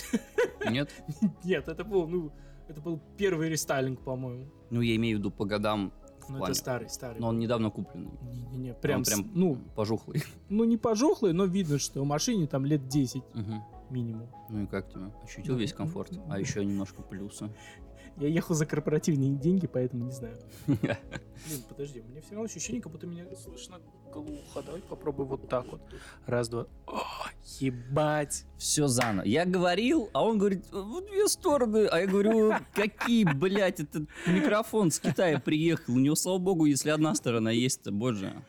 Нет? 0.70 0.90
Нет, 1.42 1.68
это 1.68 1.84
был, 1.84 2.06
ну, 2.06 2.32
это 2.68 2.80
был 2.80 3.00
первый 3.16 3.48
рестайлинг, 3.48 4.00
по-моему. 4.00 4.46
Ну, 4.70 4.80
я 4.80 4.94
имею 4.96 5.16
в 5.16 5.20
виду 5.20 5.30
по 5.30 5.44
годам 5.44 5.92
в 6.28 6.30
Ну, 6.30 6.44
это 6.44 6.54
старый, 6.54 6.88
старый. 6.88 7.20
Но 7.20 7.28
он 7.28 7.38
недавно 7.38 7.70
купленный. 7.70 8.12
Не-не-не, 8.22 8.74
прям, 8.74 8.98
он 9.00 9.04
прям 9.04 9.30
ну, 9.34 9.56
пожухлый. 9.74 10.22
ну, 10.48 10.64
не 10.64 10.76
пожухлый, 10.76 11.32
но 11.32 11.44
видно, 11.44 11.78
что 11.78 12.04
машине 12.04 12.46
там 12.46 12.64
лет 12.64 12.86
10 12.88 13.22
Мгм. 13.34 13.62
минимум. 13.90 14.28
Ну 14.48 14.62
и 14.62 14.66
как 14.66 14.88
тебе? 14.88 15.10
Ощутил 15.22 15.54
Ну, 15.54 15.58
весь 15.58 15.72
комфорт? 15.72 16.12
А 16.30 16.38
еще 16.38 16.64
немножко 16.64 17.02
плюса. 17.02 17.50
Я 18.16 18.28
ехал 18.28 18.54
за 18.54 18.64
корпоративные 18.64 19.30
деньги, 19.30 19.66
поэтому 19.66 20.04
не 20.04 20.12
знаю. 20.12 20.36
Блин, 20.66 21.62
подожди, 21.68 22.00
у 22.00 22.10
меня 22.10 22.20
все 22.20 22.30
равно 22.30 22.44
ощущение, 22.44 22.80
как 22.80 22.92
будто 22.92 23.06
меня 23.06 23.24
слышно 23.34 23.80
глухо. 24.12 24.62
Давай 24.64 24.80
попробуй 24.82 25.26
вот 25.26 25.48
так 25.48 25.66
вот. 25.66 25.80
Раз, 26.26 26.48
два. 26.48 26.66
О, 26.86 27.02
ебать. 27.58 28.46
Все 28.56 28.86
заново. 28.86 29.26
Я 29.26 29.44
говорил, 29.44 30.10
а 30.12 30.24
он 30.24 30.38
говорит, 30.38 30.64
в 30.70 31.06
две 31.06 31.26
стороны. 31.28 31.86
А 31.86 32.00
я 32.00 32.06
говорю, 32.06 32.54
какие, 32.74 33.24
блядь, 33.24 33.80
этот 33.80 34.08
микрофон 34.26 34.90
с 34.90 35.00
Китая 35.00 35.40
приехал. 35.40 35.94
У 35.94 35.98
него, 35.98 36.14
слава 36.14 36.38
богу, 36.38 36.66
если 36.66 36.90
одна 36.90 37.14
сторона 37.14 37.50
есть, 37.50 37.82
то, 37.82 37.90
боже. 37.90 38.44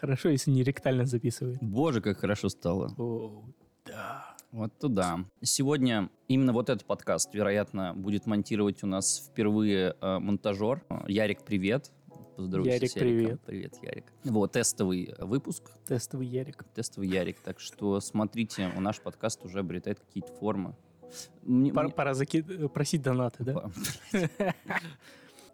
Хорошо, 0.00 0.30
если 0.30 0.50
не 0.50 0.64
ректально 0.64 1.04
записывает. 1.04 1.58
Боже, 1.60 2.00
как 2.00 2.18
хорошо 2.18 2.48
стало. 2.48 2.94
О, 2.98 3.44
да. 3.84 4.34
Вот 4.52 4.78
туда. 4.78 5.20
Сегодня 5.40 6.10
именно 6.28 6.52
вот 6.52 6.68
этот 6.68 6.84
подкаст, 6.86 7.32
вероятно, 7.34 7.94
будет 7.94 8.26
монтировать 8.26 8.82
у 8.82 8.86
нас 8.86 9.26
впервые 9.30 9.96
э, 9.98 10.18
монтажер. 10.18 10.84
Ярик, 11.08 11.42
привет. 11.42 11.90
Поздоровайся 12.36 12.76
Ярик, 12.84 12.92
привет. 12.94 13.40
Привет, 13.46 13.74
Ярик. 13.82 14.04
Вот, 14.24 14.52
тестовый 14.52 15.14
выпуск. 15.20 15.70
Тестовый 15.86 16.26
Ярик. 16.26 16.64
Тестовый 16.74 17.08
Ярик. 17.08 17.38
Так 17.40 17.60
что 17.60 17.98
смотрите, 18.00 18.70
у 18.76 18.80
наш 18.82 19.00
подкаст 19.00 19.42
уже 19.44 19.60
обретает 19.60 20.00
какие-то 20.00 20.32
формы. 20.34 20.76
Мне- 21.42 21.72
Пора, 21.72 21.86
мне- 21.86 21.94
пора 21.94 22.12
заки- 22.12 22.44
э, 22.46 22.68
просить 22.68 23.00
донаты, 23.02 23.44
да? 23.44 23.70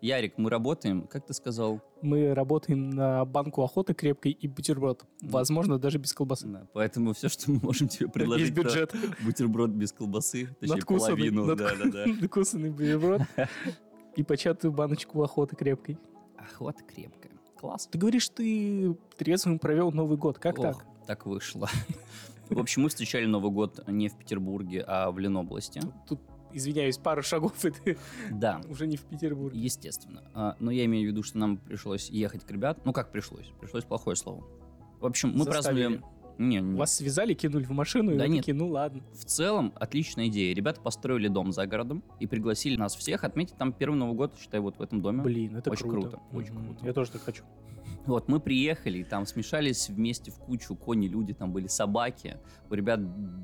Ярик, 0.01 0.39
мы 0.39 0.49
работаем, 0.49 1.03
как 1.09 1.27
ты 1.27 1.35
сказал? 1.35 1.81
Мы 2.03 2.33
работаем 2.33 2.91
на 2.91 3.25
банку 3.25 3.63
охоты 3.65 3.95
крепкой 3.95 4.31
и 4.31 4.47
бутерброд. 4.47 5.05
Возможно, 5.23 5.79
даже 5.79 5.99
без 5.99 6.13
колбасы. 6.13 6.47
Да, 6.47 6.69
поэтому 6.73 7.13
все, 7.15 7.29
что 7.29 7.51
мы 7.51 7.59
можем 7.61 7.89
тебе 7.89 8.09
предложить, 8.09 8.47
Есть 8.47 8.57
бюджет. 8.57 8.95
бутерброд 9.25 9.71
без 9.71 9.93
колбасы, 9.93 10.47
точнее 10.61 10.77
Надкусанный, 10.77 11.17
половину. 11.17 11.45
над- 11.47 11.59
Да, 11.59 11.71
да, 11.77 11.91
да. 11.91 12.07
Надкусанный 12.21 12.71
бутерброд 12.71 13.23
и 14.15 14.23
початую 14.23 14.73
баночку 14.73 15.21
охоты 15.23 15.57
крепкой. 15.57 15.99
Охота 16.37 16.83
крепкая. 16.85 17.33
Класс. 17.59 17.89
Ты 17.91 17.99
говоришь, 17.99 18.29
ты 18.29 18.95
трезвым 19.17 19.59
провел 19.59 19.91
Новый 19.91 20.17
год. 20.17 20.39
Как 20.39 20.59
Ох, 20.61 20.63
так? 20.65 20.87
Так 21.09 21.27
вышло. 21.27 21.69
В 22.51 22.59
общем, 22.61 22.83
мы 22.83 22.89
встречали 22.89 23.27
Новый 23.27 23.51
год 23.51 23.83
не 23.89 24.09
в 24.09 24.17
Петербурге, 24.17 24.85
а 24.87 25.11
в 25.11 25.19
Ленобласти. 25.19 25.83
Тут, 26.09 26.21
извиняюсь, 26.53 26.99
пару 26.99 27.23
шагов, 27.23 27.65
и 27.65 27.71
ты 27.71 27.99
Да, 28.31 28.61
уже 28.69 28.87
не 28.87 28.97
в 28.97 29.03
Петербурге. 29.03 29.59
естественно. 29.61 30.23
А, 30.35 30.57
Но 30.61 30.71
я 30.71 30.85
имею 30.87 31.09
в 31.09 31.13
виду, 31.13 31.23
что 31.23 31.39
нам 31.39 31.57
пришлось 31.59 32.11
ехать 32.11 32.45
к 32.45 32.51
ребят. 32.51 32.79
Ну, 32.85 32.93
как 32.93 33.11
пришлось? 33.13 33.47
Пришлось 33.61 33.85
плохое 33.85 34.17
слово. 34.17 34.45
В 35.01 35.07
общем, 35.07 35.31
мы 35.35 35.45
Заставили. 35.45 35.83
праздновали... 35.99 36.19
Не, 36.39 36.61
не. 36.61 36.79
Вас 36.79 36.95
связали, 36.95 37.35
кинули 37.35 37.65
в 37.65 37.71
машину, 37.71 38.13
и 38.13 38.17
Да 38.17 38.23
вы 38.25 38.29
нет. 38.31 38.43
такие, 38.43 38.55
ну 38.55 38.69
ладно. 38.69 39.03
В 39.13 39.25
целом, 39.25 39.73
отличная 39.75 40.29
идея. 40.29 40.55
Ребята 40.55 40.81
построили 40.81 41.27
дом 41.27 41.51
за 41.51 41.67
городом 41.67 42.05
и 42.21 42.29
пригласили 42.29 42.77
нас 42.77 42.95
всех 42.95 43.25
отметить 43.25 43.57
там 43.57 43.73
первый 43.73 43.97
Новый 43.97 44.15
год, 44.15 44.35
считай, 44.41 44.61
вот 44.61 44.79
в 44.79 44.83
этом 44.83 45.03
доме. 45.03 45.25
Блин, 45.25 45.57
это 45.57 45.69
Очень 45.73 45.89
круто. 45.91 46.11
круто, 46.11 46.23
очень 46.37 46.55
круто. 46.55 46.87
Я 46.87 46.93
тоже 46.93 47.11
так 47.11 47.23
хочу. 47.23 47.43
Вот, 48.07 48.29
мы 48.29 48.41
приехали, 48.41 48.99
и 48.99 49.05
там 49.05 49.27
смешались 49.27 49.89
вместе 49.89 50.31
в 50.31 50.39
кучу 50.39 50.75
кони, 50.75 51.09
люди, 51.09 51.35
там 51.35 51.53
были 51.53 51.67
собаки. 51.67 52.39
У 52.71 52.75
ребят 52.75 53.01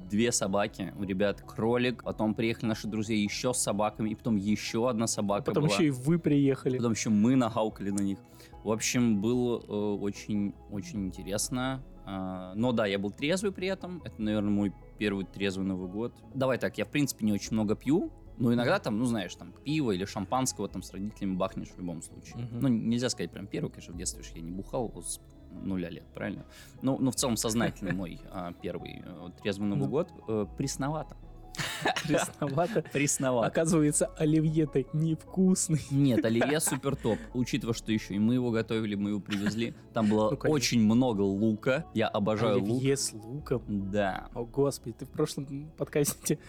две 0.09 0.33
собаки, 0.33 0.95
у 0.99 1.05
ребят 1.05 1.43
кролик. 1.43 2.03
Потом 2.03 2.35
приехали 2.35 2.67
наши 2.67 2.87
друзья 2.87 3.17
еще 3.17 3.53
с 3.53 3.59
собаками, 3.59 4.11
и 4.11 4.15
потом 4.15 4.37
еще 4.37 4.89
одна 4.89 5.07
собака 5.07 5.47
Потом 5.47 5.65
была. 5.65 5.75
еще 5.75 5.87
и 5.89 5.91
вы 5.91 6.19
приехали. 6.19 6.79
Потом 6.79 6.93
еще 6.93 7.11
мы 7.11 7.37
нагаукали 7.37 7.91
на 7.91 8.01
них. 8.01 8.19
В 8.63 8.71
общем, 8.71 9.21
было 9.21 9.61
э, 9.61 9.73
очень, 10.01 10.55
очень 10.71 11.07
интересно. 11.07 11.83
А, 12.07 12.55
но 12.55 12.73
да, 12.73 12.87
я 12.87 12.99
был 12.99 13.11
трезвый 13.11 13.53
при 13.53 13.69
этом. 13.69 14.03
Это, 14.05 14.21
наверное, 14.21 14.51
мой 14.51 14.73
первый 14.99 15.25
трезвый 15.25 15.67
Новый 15.67 15.91
год. 15.91 16.15
Давай 16.35 16.59
так, 16.59 16.79
я 16.79 16.85
в 16.85 16.89
принципе 16.89 17.25
не 17.27 17.33
очень 17.33 17.53
много 17.53 17.75
пью. 17.75 18.11
Но 18.39 18.53
иногда 18.53 18.79
там, 18.79 18.99
ну 18.99 19.05
знаешь, 19.05 19.35
там 19.35 19.53
пиво 19.65 19.93
или 19.93 20.05
шампанского 20.05 20.69
там 20.69 20.83
с 20.83 20.93
родителями 20.93 21.37
бахнешь 21.37 21.69
в 21.69 21.79
любом 21.79 22.03
случае. 22.03 22.37
Мгм. 22.37 22.61
Ну, 22.61 22.69
нельзя 22.69 23.09
сказать 23.09 23.31
прям 23.31 23.47
первый, 23.47 23.71
конечно, 23.71 23.95
в 23.95 23.97
детстве 23.97 24.25
я 24.35 24.43
не 24.43 24.51
бухал 24.51 24.93
с 25.03 25.21
нуля 25.53 25.89
лет, 25.89 26.05
правильно? 26.15 26.45
Но, 26.83 26.99
но 26.99 27.11
в 27.11 27.15
целом 27.15 27.37
сознательный 27.37 27.93
мой 27.95 28.21
а, 28.33 28.53
первый 28.53 29.03
э, 29.05 29.31
трезвый 29.41 29.69
Новый 29.69 29.85
Ну. 29.85 29.89
год. 29.91 30.09
Э, 30.29 30.47
Пресновато. 30.57 31.17
Пресновато. 32.09 32.83
Пресновато. 32.93 33.47
Оказывается, 33.47 34.07
оливье-то 34.19 34.85
невкусный. 34.93 35.81
Нет, 35.93 36.25
оливье 36.25 36.59
супер 36.59 36.97
топ. 36.97 37.19
Учитывая, 37.33 37.75
что 37.75 37.93
еще 37.93 38.15
и 38.15 38.19
мы 38.19 38.35
его 38.35 38.51
готовили, 38.51 38.97
мы 38.97 39.11
его 39.11 39.21
привезли. 39.21 39.75
Там 39.93 40.09
было 40.09 40.31
Ну, 40.31 40.51
очень 40.51 40.81
много 40.83 41.21
лука. 41.23 41.87
Я 41.95 42.09
обожаю 42.09 42.59
лук. 42.61 42.79
Оливье 42.81 42.97
с 42.97 43.13
луком. 43.13 43.63
Да. 43.93 44.29
О, 44.35 44.45
господи, 44.45 44.97
ты 44.99 45.05
в 45.07 45.11
прошлом 45.11 45.71
подкасте 45.77 46.41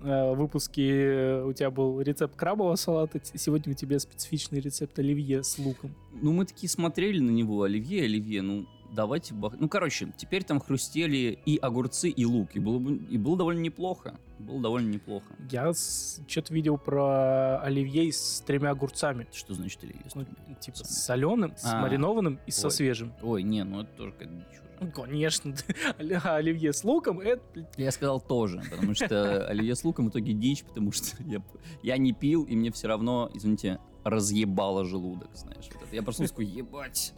э, 0.00 0.34
выпуске 0.34 0.90
э, 0.90 1.44
у 1.44 1.52
тебя 1.52 1.70
был 1.70 2.00
рецепт 2.00 2.36
крабового 2.36 2.76
салата, 2.76 3.20
сегодня 3.34 3.72
у 3.72 3.76
тебя 3.76 3.98
специфичный 3.98 4.60
рецепт 4.60 4.98
оливье 4.98 5.42
с 5.42 5.58
луком. 5.58 5.94
Ну, 6.20 6.32
мы 6.32 6.46
такие 6.46 6.68
смотрели 6.68 7.20
на 7.20 7.30
него. 7.30 7.62
Оливье, 7.62 8.04
оливье, 8.04 8.42
ну, 8.42 8.66
давайте 8.92 9.34
бах... 9.34 9.54
Ну, 9.58 9.68
короче, 9.68 10.12
теперь 10.16 10.44
там 10.44 10.60
хрустели 10.60 11.38
и 11.44 11.56
огурцы, 11.58 12.08
и 12.08 12.24
лук. 12.24 12.50
И 12.54 12.58
было, 12.58 12.78
бы- 12.78 12.96
и 12.96 13.18
было 13.18 13.36
довольно 13.36 13.60
неплохо. 13.60 14.18
Было 14.38 14.60
довольно 14.62 14.88
неплохо. 14.90 15.26
Я 15.50 15.72
что-то 15.74 16.54
видел 16.54 16.78
про 16.78 17.60
оливье 17.60 18.12
с 18.12 18.40
тремя 18.46 18.70
огурцами. 18.70 19.26
Что 19.32 19.54
значит 19.54 19.82
оливье? 19.84 20.02
с 20.08 20.14
Ну, 20.14 20.24
тремя 20.24 20.54
типа 20.60 20.76
с 20.78 21.04
соленым, 21.04 21.54
с 21.56 21.64
А, 21.64 21.80
маринованным 21.82 22.38
и 22.46 22.50
со 22.50 22.66
ой. 22.68 22.70
свежим. 22.72 23.12
Ой, 23.22 23.42
не, 23.42 23.64
ну 23.64 23.82
это 23.82 23.90
тоже 23.96 24.12
уже. 24.20 24.62
Ну, 24.80 24.92
Конечно, 24.92 25.54
оли- 25.98 26.20
оливье 26.22 26.72
с 26.72 26.84
луком, 26.84 27.18
это 27.20 27.42
Я 27.76 27.90
сказал 27.90 28.20
тоже, 28.20 28.62
потому 28.70 28.94
что 28.94 29.44
оливье 29.48 29.74
с 29.74 29.82
луком 29.82 30.06
в 30.06 30.10
итоге 30.10 30.32
дичь, 30.34 30.62
потому 30.62 30.92
что 30.92 31.20
я, 31.24 31.42
я 31.82 31.96
не 31.98 32.12
пил, 32.12 32.44
и 32.44 32.54
мне 32.54 32.70
все 32.70 32.86
равно, 32.86 33.28
извините, 33.34 33.80
разъебало 34.04 34.84
желудок, 34.84 35.30
знаешь. 35.34 35.68
Вот 35.74 35.82
это. 35.82 35.94
Я 35.96 36.02
проснулся 36.04 36.32
такой, 36.32 36.46
ебать. 36.46 37.12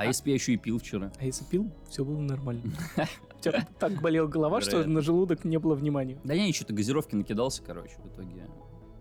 А 0.00 0.06
если 0.06 0.24
бы 0.24 0.30
я 0.30 0.34
еще 0.36 0.54
и 0.54 0.56
пил 0.56 0.78
вчера? 0.78 1.12
А 1.18 1.24
если 1.26 1.44
пил, 1.44 1.70
все 1.90 2.06
было 2.06 2.20
нормально. 2.20 2.72
У 3.38 3.42
тебя 3.42 3.68
так 3.78 4.00
болела 4.00 4.26
голова, 4.26 4.62
что 4.62 4.82
на 4.86 5.02
желудок 5.02 5.44
не 5.44 5.58
было 5.58 5.74
внимания. 5.74 6.18
Да 6.24 6.32
я 6.32 6.46
еще-то 6.46 6.72
газировки 6.72 7.14
накидался, 7.14 7.62
короче, 7.62 7.96
в 8.02 8.06
итоге 8.06 8.48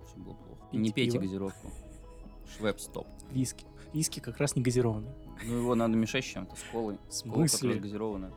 все 0.06 0.18
было 0.18 0.34
плохо. 0.34 0.62
И 0.74 0.78
не 0.78 0.92
Пейте 0.92 1.18
газировку. 1.18 1.72
Швепс 2.58 2.84
стоп. 2.84 3.08
Виски. 3.32 3.66
Виски 3.94 4.20
как 4.20 4.40
раз 4.40 4.58
не 4.58 4.62
газированный. 4.62 5.12
Ну 5.46 5.60
его 5.60 5.74
надо 5.74 5.96
мешать 5.96 6.26
с 6.26 6.28
чем-то, 6.28 6.54
с 6.58 6.64
колой. 6.70 6.98
В 7.10 7.24
Кола 7.24 7.32
как 7.32 7.42
раз 7.44 7.52
смысле? 7.52 7.80
газированная. 7.80 8.32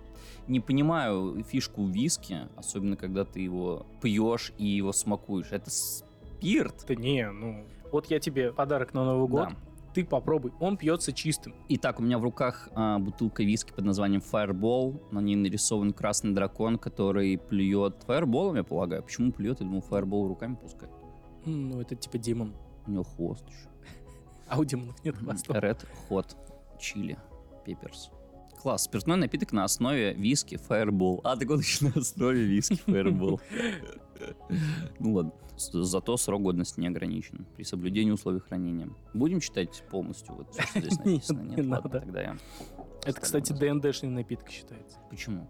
Не 0.47 0.61
понимаю 0.61 1.43
фишку 1.43 1.85
виски, 1.89 2.49
особенно 2.55 2.97
когда 2.97 3.25
ты 3.25 3.41
его 3.41 3.87
пьешь 4.01 4.53
и 4.57 4.67
его 4.67 4.93
смакуешь. 4.93 5.51
Это 5.51 5.69
спирт. 5.69 6.85
Да 6.87 6.95
не, 6.95 7.29
ну... 7.29 7.67
Вот 7.91 8.07
я 8.07 8.21
тебе 8.21 8.53
подарок 8.53 8.95
на 8.95 9.05
Новый 9.05 9.29
год. 9.29 9.49
Да. 9.49 9.57
Ты 9.95 10.05
попробуй. 10.05 10.53
Он 10.59 10.77
пьется 10.79 11.13
чистым. 11.13 11.55
Итак, 11.69 12.01
у 12.01 12.03
меня 12.03 12.19
в 12.19 12.23
руках 12.23 12.69
а, 12.75 12.99
бутылка 12.99 13.43
виски 13.43 13.73
под 13.73 13.85
названием 13.85 14.23
Fireball. 14.23 15.03
На 15.13 15.19
ней 15.21 15.37
нарисован 15.37 15.93
красный 15.93 16.33
дракон, 16.33 16.79
который 16.79 17.37
плюет 17.37 18.03
фаерболом, 18.07 18.57
я 18.57 18.65
полагаю. 18.65 19.03
Почему 19.03 19.33
плюет? 19.33 19.61
Я 19.61 19.67
думал, 19.67 19.83
фаербол 19.83 20.29
руками 20.29 20.55
пускай. 20.55 20.89
М, 21.45 21.69
Ну, 21.69 21.81
это 21.81 21.95
типа 21.95 22.17
демон. 22.19 22.55
У 22.87 22.91
него 22.91 23.05
хвост 23.05 23.47
еще. 23.49 23.69
А 24.49 24.59
у 24.59 24.65
демонов 24.65 24.97
нет 25.05 25.17
хвоста. 25.17 25.59
Red 25.59 25.87
Hot 26.09 26.37
Chili 26.79 27.19
Peppers. 27.67 28.11
Класс. 28.63 28.85
Спиртной 28.85 29.17
напиток 29.17 29.53
на 29.53 29.65
основе 29.65 30.15
виски 30.15 30.55
Fireball. 30.55 31.21
А, 31.25 31.37
так 31.37 31.51
он 31.51 31.59
еще 31.59 31.87
на 31.87 32.01
основе 32.01 32.45
виски 32.45 32.81
Fireball. 32.87 33.41
Ну 35.01 35.15
ладно. 35.15 35.33
Зато 35.57 36.17
срок 36.17 36.43
годности 36.43 36.79
не 36.79 36.87
ограничен 36.87 37.45
при 37.57 37.65
соблюдении 37.65 38.13
условий 38.13 38.39
хранения. 38.39 38.89
Будем 39.15 39.41
читать 39.41 39.83
полностью 39.91 40.37
вот 40.37 40.51
всё, 40.51 40.63
что 40.63 40.81
здесь 40.81 40.99
Нет, 40.99 41.05
написано? 41.07 41.41
не 41.41 41.57
Нет, 41.57 41.67
ладно, 41.67 41.91
надо. 41.91 42.01
тогда 42.01 42.21
я... 42.23 42.37
Это, 43.05 43.21
кстати, 43.21 43.53
ДНДшный 43.53 44.11
напиток 44.11 44.49
считается. 44.49 44.99
Почему? 45.11 45.49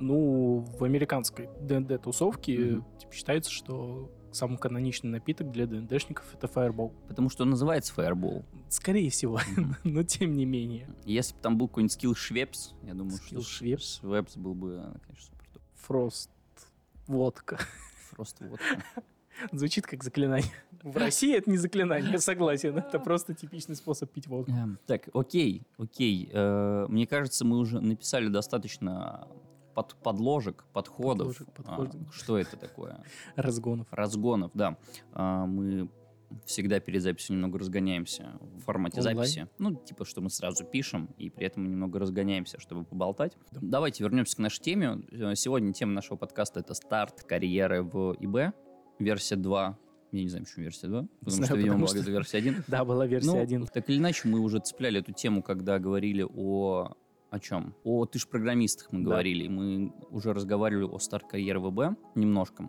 Ну, 0.00 0.66
в 0.78 0.82
американской 0.82 1.48
ДНД-тусовке 1.60 2.82
типа, 2.98 3.12
считается, 3.12 3.52
что 3.52 4.10
самый 4.32 4.58
каноничный 4.58 5.10
напиток 5.10 5.50
для 5.50 5.66
ДНДшников 5.66 6.24
это 6.34 6.46
Fireball. 6.46 6.92
Потому 7.08 7.30
что 7.30 7.44
он 7.44 7.50
называется 7.50 7.92
Fireball. 7.96 8.44
Скорее 8.68 9.10
всего, 9.10 9.40
но 9.84 10.02
тем 10.02 10.36
не 10.36 10.44
менее. 10.44 10.88
Если 11.04 11.34
бы 11.34 11.40
там 11.40 11.58
был 11.58 11.68
какой-нибудь 11.68 11.92
скилл 11.92 12.14
Швепс, 12.14 12.74
я 12.82 12.94
думаю, 12.94 13.16
Скилл 13.16 13.40
что 13.42 13.50
Швепс? 13.50 14.00
Швепс 14.00 14.36
был 14.36 14.54
бы, 14.54 14.94
конечно, 15.06 15.34
супер. 15.36 15.60
Фрост. 15.76 16.30
Водка. 17.06 17.58
Просто 18.12 18.44
вот. 18.48 18.60
Звучит 19.52 19.86
как 19.86 20.02
заклинание. 20.02 20.50
В 20.82 20.96
России 20.96 21.36
это 21.36 21.50
не 21.50 21.56
заклинание, 21.56 22.12
я 22.12 22.18
согласен. 22.18 22.76
Это 22.78 22.98
просто 23.00 23.34
типичный 23.34 23.76
способ 23.76 24.10
пить 24.10 24.26
водку. 24.26 24.52
Эм, 24.52 24.78
Так, 24.86 25.08
окей, 25.12 25.62
окей. 25.76 26.28
Э, 26.32 26.86
Мне 26.88 27.06
кажется, 27.06 27.44
мы 27.44 27.58
уже 27.58 27.80
написали 27.80 28.28
достаточно 28.28 29.26
под, 29.78 29.94
подложек, 30.02 30.64
подходов. 30.72 31.28
Подложек, 31.28 31.52
подходов. 31.52 31.94
А, 32.08 32.12
Что 32.12 32.36
это 32.36 32.56
такое? 32.56 33.00
Разгонов. 33.36 33.86
Разгонов, 33.92 34.50
да. 34.54 34.76
А, 35.12 35.46
Мы 35.46 35.88
всегда 36.46 36.80
перед 36.80 37.00
записью 37.00 37.36
немного 37.36 37.60
разгоняемся 37.60 38.32
в 38.40 38.60
формате 38.64 38.98
Онлайн? 38.98 39.16
записи. 39.18 39.48
Ну, 39.58 39.76
типа, 39.76 40.04
что 40.04 40.20
мы 40.20 40.30
сразу 40.30 40.64
пишем, 40.64 41.10
и 41.16 41.30
при 41.30 41.46
этом 41.46 41.62
немного 41.70 42.00
разгоняемся, 42.00 42.58
чтобы 42.58 42.84
поболтать. 42.84 43.36
Да. 43.52 43.60
Давайте 43.62 44.02
вернемся 44.02 44.34
к 44.36 44.40
нашей 44.40 44.60
теме. 44.60 45.00
Э, 45.12 45.34
Сегодня 45.36 45.72
тема 45.72 45.92
нашего 45.92 46.16
подкаста— 46.16 46.58
это 46.60 46.74
старт 46.74 47.22
карьеры 47.22 47.82
в 47.84 48.14
ИБ. 48.18 48.52
Версия 48.98 49.36
2. 49.36 49.78
Я 50.10 50.22
не 50.22 50.28
знаю, 50.28 50.44
почему 50.44 50.64
версия 50.64 50.88
2. 50.88 51.02
Потому 51.02 51.30
знаю, 51.30 51.46
что, 51.46 51.54
видимо, 51.56 51.72
потому 51.74 51.78
была 51.78 51.88
что- 51.88 51.98
где-то 51.98 52.10
версия 52.10 52.38
1. 52.38 52.64
Да, 52.66 52.84
была 52.84 53.06
версия 53.06 53.30
Ну, 53.30 53.38
1. 53.40 53.66
Так 53.68 53.88
или 53.88 53.98
иначе, 53.98 54.26
мы 54.28 54.40
уже 54.40 54.58
цепляли 54.58 54.98
эту 55.00 55.12
тему, 55.12 55.40
когда 55.42 55.78
говорили 55.78 56.26
о... 56.28 56.94
О 57.30 57.38
чем? 57.38 57.74
О 57.84 58.06
ты 58.06 58.18
ж 58.18 58.26
программистах 58.26 58.90
мы 58.92 59.00
Да. 59.00 59.04
говорили. 59.10 59.48
Мы 59.48 59.92
уже 60.10 60.32
разговаривали 60.32 60.86
о 60.86 60.98
старт 60.98 61.24
карьеры 61.28 61.60
ВБ 61.60 61.96
немножко. 62.14 62.62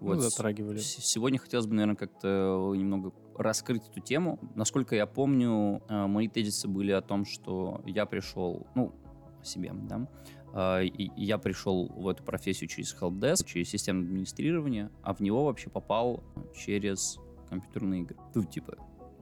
Ну, 0.00 0.08
Вот. 0.08 0.20
затрагивали. 0.20 0.78
С- 0.78 0.96
Сегодня 1.04 1.38
хотелось 1.38 1.66
бы, 1.66 1.74
наверное, 1.74 1.96
как-то 1.96 2.72
немного 2.76 3.12
раскрыть 3.36 3.88
эту 3.88 4.00
тему. 4.00 4.38
Насколько 4.54 4.94
я 4.94 5.06
помню, 5.06 5.82
э, 5.88 6.06
мои 6.06 6.28
тезисы 6.28 6.68
были 6.68 6.92
о 6.92 7.00
том, 7.02 7.24
что 7.24 7.82
я 7.86 8.06
пришел, 8.06 8.66
ну, 8.74 8.92
о 9.40 9.44
себе, 9.44 9.72
да, 9.74 10.08
э, 10.80 10.86
и 10.86 11.10
я 11.16 11.36
пришел 11.38 11.88
в 11.88 12.08
эту 12.08 12.24
профессию 12.24 12.68
через 12.68 12.94
helpdesk, 12.94 13.44
через 13.46 13.68
системное 13.70 14.04
администрирование, 14.06 14.90
а 15.02 15.12
в 15.14 15.20
него 15.20 15.44
вообще 15.44 15.68
попал 15.70 16.22
через 16.54 17.18
компьютерные 17.48 18.02
игры. 18.02 18.16
Ну, 18.34 18.44
типа, 18.44 18.76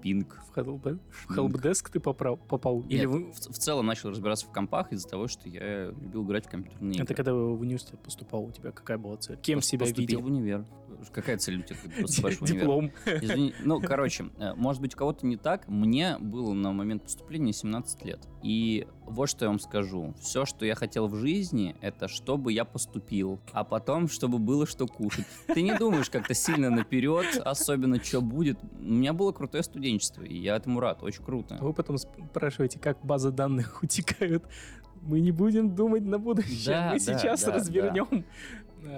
пинг. 0.04 0.38
В 0.54 0.56
Helpdesk 0.58 1.90
ты 1.90 1.98
попрал- 1.98 2.36
попал? 2.36 2.82
Или 2.82 2.98
Нет, 3.00 3.06
вы- 3.08 3.32
в, 3.32 3.36
в 3.38 3.58
целом 3.58 3.86
начал 3.86 4.10
разбираться 4.10 4.46
в 4.46 4.52
компах 4.52 4.92
из-за 4.92 5.08
того, 5.08 5.28
что 5.28 5.48
я 5.48 5.86
любил 5.86 6.24
играть 6.26 6.46
в 6.46 6.50
компьютерные 6.50 6.92
игры. 6.92 7.04
Это 7.04 7.14
когда 7.14 7.32
в 7.32 7.58
университет 7.60 7.98
поступал, 8.00 8.44
у 8.44 8.52
тебя 8.52 8.70
какая 8.70 8.98
была 8.98 9.16
цель? 9.16 9.38
Кем 9.38 9.62
себя 9.62 9.80
Поступить 9.86 10.10
видел? 10.10 10.20
в 10.22 10.26
универ. 10.26 10.66
Какая 11.12 11.38
цель 11.38 11.60
у 11.60 11.62
тебя, 11.62 11.76
поступаешь 12.00 12.36
в? 12.40 12.44
Диплом. 12.44 12.92
Извини, 13.06 13.54
ну, 13.60 13.80
короче, 13.80 14.26
э, 14.38 14.54
может 14.54 14.80
быть, 14.80 14.94
у 14.94 14.98
кого-то 14.98 15.26
не 15.26 15.36
так. 15.36 15.68
Мне 15.68 16.18
было 16.18 16.52
на 16.52 16.72
момент 16.72 17.04
поступления 17.04 17.52
17 17.52 18.04
лет. 18.04 18.20
И 18.42 18.86
вот 19.06 19.28
что 19.28 19.44
я 19.44 19.48
вам 19.50 19.58
скажу. 19.58 20.14
Все, 20.20 20.44
что 20.44 20.64
я 20.66 20.74
хотел 20.74 21.08
в 21.08 21.16
жизни, 21.16 21.76
это 21.80 22.08
чтобы 22.08 22.52
я 22.52 22.64
поступил. 22.64 23.40
А 23.52 23.64
потом, 23.64 24.08
чтобы 24.08 24.38
было 24.38 24.66
что 24.66 24.86
кушать. 24.86 25.26
Ты 25.46 25.62
не 25.62 25.76
думаешь 25.76 26.10
как-то 26.10 26.34
сильно 26.34 26.70
наперед, 26.70 27.26
особенно, 27.44 28.02
что 28.02 28.20
будет. 28.20 28.58
У 28.78 28.82
меня 28.82 29.12
было 29.12 29.32
крутое 29.32 29.62
студенчество, 29.62 30.22
и 30.22 30.36
я 30.36 30.56
этому 30.56 30.80
рад. 30.80 31.02
Очень 31.02 31.24
круто. 31.24 31.58
Вы 31.60 31.72
потом 31.72 31.98
спрашиваете, 31.98 32.78
как 32.78 33.04
базы 33.04 33.30
данных 33.30 33.78
утекают. 33.82 34.44
Мы 35.02 35.20
не 35.20 35.32
будем 35.32 35.74
думать 35.74 36.02
на 36.04 36.18
будущее. 36.18 36.66
Да, 36.66 36.90
Мы 36.92 36.98
да, 36.98 37.18
сейчас 37.18 37.44
да. 37.44 37.52
развернем. 37.52 38.24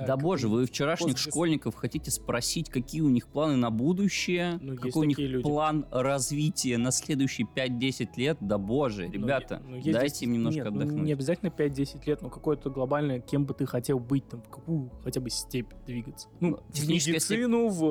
Да 0.06 0.16
боже, 0.16 0.48
вы 0.48 0.66
вчерашних 0.66 1.12
пост- 1.14 1.28
школьников 1.30 1.74
хотите 1.74 2.10
спросить, 2.10 2.68
какие 2.70 3.00
у 3.00 3.08
них 3.08 3.28
планы 3.28 3.56
на 3.56 3.70
будущее, 3.70 4.58
Ну, 4.60 4.76
какой 4.76 5.06
у 5.06 5.08
них 5.08 5.18
люди. 5.18 5.42
план 5.42 5.86
развития 5.90 6.76
на 6.78 6.90
следующие 6.90 7.46
5-10 7.46 8.16
лет? 8.16 8.38
Да 8.40 8.58
боже, 8.58 9.06
ребята, 9.08 9.62
Ну, 9.66 9.76
есть 9.76 9.92
дайте 9.92 10.24
им 10.24 10.32
немножко 10.32 10.64
нет, 10.64 10.70
ну, 10.72 10.80
отдохнуть. 10.80 11.02
Не 11.04 11.12
обязательно 11.12 11.50
5-10 11.50 12.06
лет, 12.06 12.22
но 12.22 12.30
какое-то 12.30 12.70
глобальное, 12.70 13.20
кем 13.20 13.44
бы 13.46 13.54
ты 13.54 13.66
хотел 13.66 13.98
быть, 13.98 14.28
там, 14.28 14.42
в 14.42 14.48
какую 14.48 14.90
хотя 15.04 15.20
бы 15.20 15.30
степь 15.30 15.72
двигаться. 15.86 16.28
Ну, 16.40 16.50
Ну, 16.50 16.56
в 16.68 16.72
техническая 16.72 17.20
степь- 17.20 17.38
медицину, 17.38 17.68
в 17.68 17.84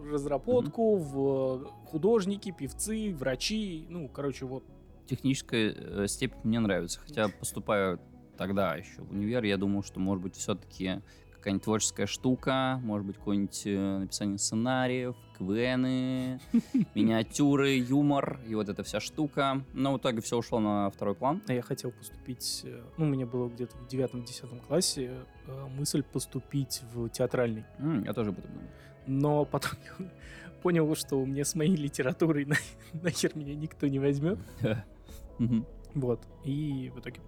э, 0.00 0.12
разработку, 0.12 0.96
в 0.96 1.64
э, 1.64 1.66
художники, 1.86 2.50
певцы, 2.56 3.14
врачи. 3.18 3.86
Ну, 3.88 4.08
короче, 4.08 4.44
вот. 4.46 4.64
Техническая 5.06 5.74
э, 5.76 6.06
степень 6.08 6.38
мне 6.44 6.60
нравится, 6.60 7.00
хотя 7.00 7.28
поступаю 7.28 7.98
тогда 8.36 8.74
еще 8.74 9.02
в 9.02 9.10
универ, 9.12 9.44
я 9.44 9.56
думал, 9.56 9.82
что 9.82 10.00
может 10.00 10.22
быть 10.22 10.36
все-таки 10.36 11.00
какая-нибудь 11.34 11.64
творческая 11.64 12.06
штука, 12.06 12.78
может 12.84 13.04
быть 13.04 13.16
какое-нибудь 13.16 13.62
э, 13.66 13.98
написание 13.98 14.38
сценариев, 14.38 15.16
КВНы, 15.36 16.40
миниатюры, 16.94 17.70
юмор 17.78 18.38
и 18.46 18.54
вот 18.54 18.68
эта 18.68 18.84
вся 18.84 19.00
штука. 19.00 19.64
Но 19.72 19.92
в 19.92 19.98
итоге 19.98 20.20
все 20.20 20.38
ушло 20.38 20.60
на 20.60 20.88
второй 20.90 21.16
план. 21.16 21.42
А 21.48 21.52
Я 21.52 21.62
хотел 21.62 21.90
поступить, 21.90 22.62
э, 22.64 22.80
ну, 22.96 23.06
у 23.06 23.08
меня 23.08 23.26
было 23.26 23.48
где-то 23.48 23.76
в 23.76 23.88
9-10 23.88 24.66
классе 24.68 25.10
э, 25.48 25.66
мысль 25.76 26.04
поступить 26.04 26.82
в 26.94 27.08
театральный. 27.08 27.64
М, 27.78 28.04
я 28.04 28.12
тоже 28.12 28.30
об 28.30 28.38
этом 28.38 28.52
думал. 28.52 28.68
Но 29.08 29.44
потом 29.44 29.72
я 29.98 30.06
понял, 30.62 30.94
что 30.94 31.24
мне 31.24 31.44
с 31.44 31.56
моей 31.56 31.74
литературой 31.74 32.44
на- 32.44 32.54
нахер 33.02 33.32
меня 33.36 33.56
никто 33.56 33.88
не 33.88 33.98
возьмет. 33.98 34.38
Вот. 35.94 36.20
И 36.44 36.90
в 36.94 37.00
итоге 37.00 37.20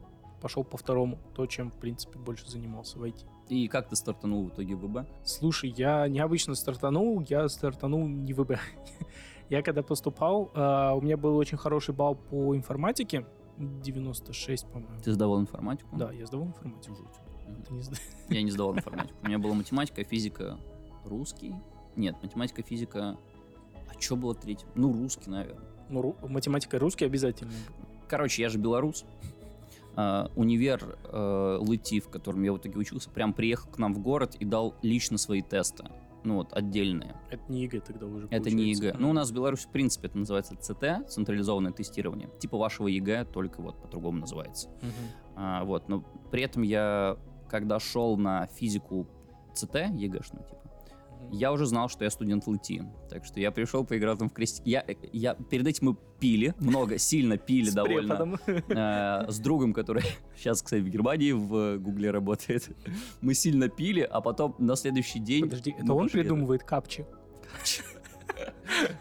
пошел 0.45 0.63
по 0.63 0.77
второму, 0.77 1.19
то, 1.35 1.47
чем, 1.47 1.71
в 1.71 1.75
принципе, 1.75 2.19
больше 2.19 2.47
занимался 2.51 2.99
в 2.99 3.03
IT. 3.03 3.25
И 3.49 3.67
как 3.67 3.89
ты 3.89 3.97
стартанул 3.97 4.45
в 4.45 4.49
итоге 4.51 4.75
в 4.75 4.81
ВБ? 4.87 5.09
Слушай, 5.25 5.71
я 5.75 6.07
необычно 6.07 6.55
стартанул, 6.55 7.25
я 7.31 7.49
стартанул 7.49 8.07
не 8.07 8.35
в 8.35 8.43
ВБ. 8.43 8.59
Я 9.51 9.63
когда 9.63 9.83
поступал, 9.83 10.51
а, 10.55 10.95
у 10.95 11.01
меня 11.03 11.17
был 11.19 11.37
очень 11.37 11.57
хороший 11.59 11.95
балл 11.95 12.15
по 12.15 12.55
информатике, 12.57 13.27
96, 13.59 14.67
по-моему. 14.67 15.01
Ты 15.03 15.13
сдавал 15.13 15.41
информатику? 15.41 15.97
Да, 15.97 16.11
я 16.13 16.27
сдавал 16.27 16.47
информатику. 16.49 16.97
Ты 17.67 17.75
не 17.75 17.83
сда- 17.83 17.97
Я 18.31 18.43
не 18.43 18.51
сдавал 18.51 18.75
информатику. 18.75 19.17
У 19.23 19.27
меня 19.27 19.39
была 19.39 19.55
математика, 19.55 20.03
физика, 20.05 20.59
русский. 21.05 21.55
Нет, 21.97 22.17
математика, 22.23 22.63
физика. 22.63 23.17
А 23.89 24.01
что 24.01 24.17
было 24.17 24.35
третьим? 24.35 24.69
Ну, 24.75 24.93
русский, 24.93 25.31
наверное. 25.31 25.69
Ну, 25.91 26.01
ру- 26.03 26.29
математика 26.29 26.77
и 26.79 26.81
русский 26.81 27.05
обязательно. 27.05 27.53
Короче, 28.09 28.43
я 28.43 28.49
же 28.49 28.59
белорус. 28.59 29.05
А, 29.97 30.31
универ 30.35 30.99
э, 31.05 31.59
ЛЭТИ, 31.61 32.01
в 32.01 32.09
котором 32.09 32.43
я 32.43 32.53
в 32.53 32.59
итоге 32.59 32.79
учился, 32.79 33.11
прям 33.11 33.33
приехал 33.33 33.71
к 33.71 33.79
нам 33.79 33.95
в 33.95 34.01
город 34.01 34.35
и 34.39 34.45
дал 34.45 34.75
лично 34.83 35.19
свои 35.19 35.41
тесты. 35.41 35.85
Ну 36.25 36.37
вот, 36.37 36.53
отдельные. 36.53 37.15
Это 37.31 37.43
не 37.53 37.65
ЕГЭ 37.65 37.81
тогда 37.81 38.07
уже 38.07 38.27
Это 38.31 38.51
не 38.51 38.57
получается. 38.57 38.85
ЕГЭ. 38.87 38.97
Ну, 38.99 39.11
у 39.11 39.13
нас 39.13 39.31
в 39.31 39.35
Беларуси, 39.35 39.67
в 39.67 39.71
принципе, 39.71 40.09
это 40.09 40.19
называется 40.19 40.57
ЦТ, 40.57 41.09
централизованное 41.09 41.73
тестирование. 41.73 42.31
Типа 42.41 42.57
вашего 42.57 42.89
ЕГЭ, 42.89 43.27
только 43.27 43.61
вот 43.61 43.81
по-другому 43.81 44.21
называется. 44.21 44.69
Мгм. 44.81 44.93
А, 45.37 45.65
вот, 45.65 45.89
но 45.89 46.03
при 46.31 46.43
этом 46.43 46.63
я, 46.63 47.19
когда 47.49 47.79
шел 47.79 48.17
на 48.17 48.47
физику 48.47 49.07
ЦТ, 49.55 49.75
ЕГЭшную, 49.93 50.45
типа. 50.47 50.63
Я 51.31 51.53
уже 51.53 51.67
знал, 51.67 51.89
что 51.89 52.05
я 52.05 52.11
студент 52.11 52.47
ЛЭТИ. 52.47 52.83
Так 53.09 53.25
что 53.25 53.41
я 53.41 53.51
пришел, 53.51 53.85
поиграл 53.85 54.17
там 54.17 54.29
в 54.29 54.33
крестики. 54.33 54.69
Я, 54.69 54.85
я, 55.13 55.35
перед 55.35 55.67
этим 55.67 55.89
мы 55.89 55.97
пили, 56.21 56.55
много, 56.59 56.99
сильно 56.99 57.37
пили 57.37 57.65
С 57.71 57.75
довольно. 57.75 58.39
э, 58.47 59.31
с 59.31 59.39
другом, 59.39 59.73
который 59.73 60.03
сейчас, 60.37 60.63
кстати, 60.63 60.83
в 60.83 60.89
Германии 60.89 61.33
в 61.33 61.79
Гугле 61.79 62.11
работает. 62.11 62.69
Мы 63.21 63.35
сильно 63.35 63.69
пили, 63.69 64.01
а 64.01 64.21
потом 64.21 64.55
на 64.59 64.77
следующий 64.77 65.19
день... 65.19 65.45
Подожди, 65.45 65.75
это 65.79 65.93
он 65.93 66.09
придумывает 66.09 66.63
капчи? 66.65 67.05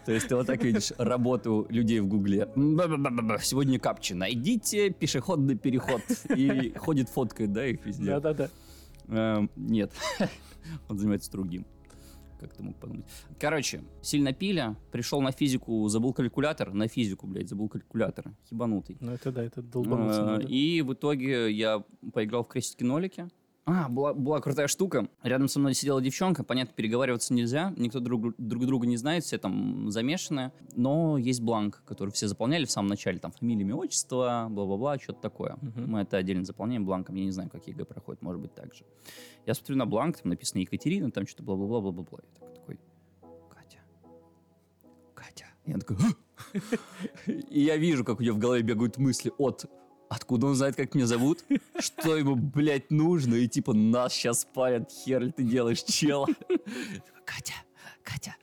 То 0.04 0.12
есть 0.12 0.28
ты 0.28 0.36
вот 0.36 0.46
так 0.46 0.62
видишь 0.62 0.92
работу 0.98 1.66
людей 1.68 2.00
в 2.00 2.06
Гугле. 2.06 2.48
Сегодня 2.54 3.78
капчи. 3.78 4.12
Найдите 4.12 4.90
пешеходный 4.90 5.56
переход. 5.56 6.02
И 6.36 6.72
ходит, 6.76 7.08
фоткает, 7.08 7.52
да, 7.52 7.66
их 7.66 7.84
везде. 7.84 8.04
Да-да-да. 8.04 8.48
Эм, 9.08 9.50
Нет. 9.56 9.92
Он 10.88 10.98
занимается 10.98 11.30
другим. 11.30 11.66
Как 12.44 12.52
ты 12.52 12.62
мог 12.62 12.76
подумать? 12.76 13.06
Короче, 13.40 13.80
сильно 14.02 14.34
пили, 14.34 14.76
пришел 14.92 15.22
на 15.22 15.32
физику, 15.32 15.88
забыл 15.88 16.12
калькулятор. 16.12 16.74
На 16.74 16.88
физику, 16.88 17.26
блядь, 17.26 17.48
забыл 17.48 17.70
калькулятор. 17.70 18.34
Ебанутый. 18.50 18.98
Ну 19.00 19.12
это 19.12 19.32
да, 19.32 19.42
это 19.42 19.62
долбануться 19.62 20.20
Э, 20.20 20.24
надо. 20.24 20.46
И 20.46 20.82
в 20.82 20.92
итоге 20.92 21.50
я 21.50 21.82
поиграл 22.12 22.44
в 22.44 22.48
крестики-нолики. 22.48 23.30
А, 23.66 23.88
была, 23.88 24.12
была 24.12 24.40
крутая 24.42 24.68
штука. 24.68 25.08
Рядом 25.22 25.48
со 25.48 25.58
мной 25.58 25.72
сидела 25.72 26.02
девчонка. 26.02 26.44
Понятно, 26.44 26.74
переговариваться 26.74 27.32
нельзя. 27.32 27.72
Никто 27.78 27.98
друг, 27.98 28.34
друг 28.36 28.66
друга 28.66 28.86
не 28.86 28.98
знает, 28.98 29.24
все 29.24 29.38
там 29.38 29.90
замешаны. 29.90 30.52
Но 30.76 31.16
есть 31.16 31.40
бланк, 31.40 31.82
который 31.86 32.10
все 32.10 32.28
заполняли 32.28 32.66
в 32.66 32.70
самом 32.70 32.88
начале. 32.88 33.18
Там 33.18 33.32
фамилия, 33.32 33.62
имя, 33.62 33.74
отчество, 33.76 34.48
бла-бла-бла, 34.50 34.98
что-то 34.98 35.22
такое. 35.22 35.56
Мгм. 35.62 35.90
Мы 35.90 36.00
это 36.00 36.18
отдельно 36.18 36.44
заполняем 36.44 36.84
бланком. 36.84 37.14
Я 37.14 37.24
не 37.24 37.30
знаю, 37.30 37.48
как 37.48 37.66
ЕГЭ 37.66 37.86
проходит, 37.86 38.20
может 38.20 38.42
быть, 38.42 38.54
так 38.54 38.74
же. 38.74 38.84
Я 39.46 39.54
смотрю 39.54 39.76
на 39.76 39.86
бланк, 39.86 40.18
там 40.18 40.30
написано 40.30 40.60
Екатерина, 40.60 41.10
там 41.10 41.26
что-то 41.26 41.42
бла-бла-бла-бла-бла. 41.42 42.20
Я 42.22 42.40
так- 42.40 42.54
такой, 42.54 42.80
Катя, 43.50 43.78
Катя. 45.14 45.46
Я 45.66 45.78
такой, 45.78 45.96
«А!» 45.96 47.30
и 47.50 47.60
я 47.60 47.76
вижу, 47.76 48.04
как 48.04 48.20
у 48.20 48.22
нее 48.22 48.32
в 48.32 48.38
голове 48.38 48.62
бегают 48.62 48.96
мысли 48.98 49.32
от 49.38 49.66
Откуда 50.08 50.46
он 50.46 50.54
знает, 50.54 50.76
как 50.76 50.94
меня 50.94 51.06
зовут? 51.06 51.44
Что 51.78 52.16
ему, 52.16 52.36
блядь, 52.36 52.90
нужно? 52.90 53.34
И 53.34 53.48
типа, 53.48 53.72
нас 53.72 54.12
сейчас 54.12 54.44
парят, 54.44 54.90
хер 54.90 55.22
ли 55.22 55.32
ты 55.32 55.42
делаешь, 55.42 55.82
чел? 55.82 56.26
Катя, 57.24 57.54
Катя. 58.02 58.36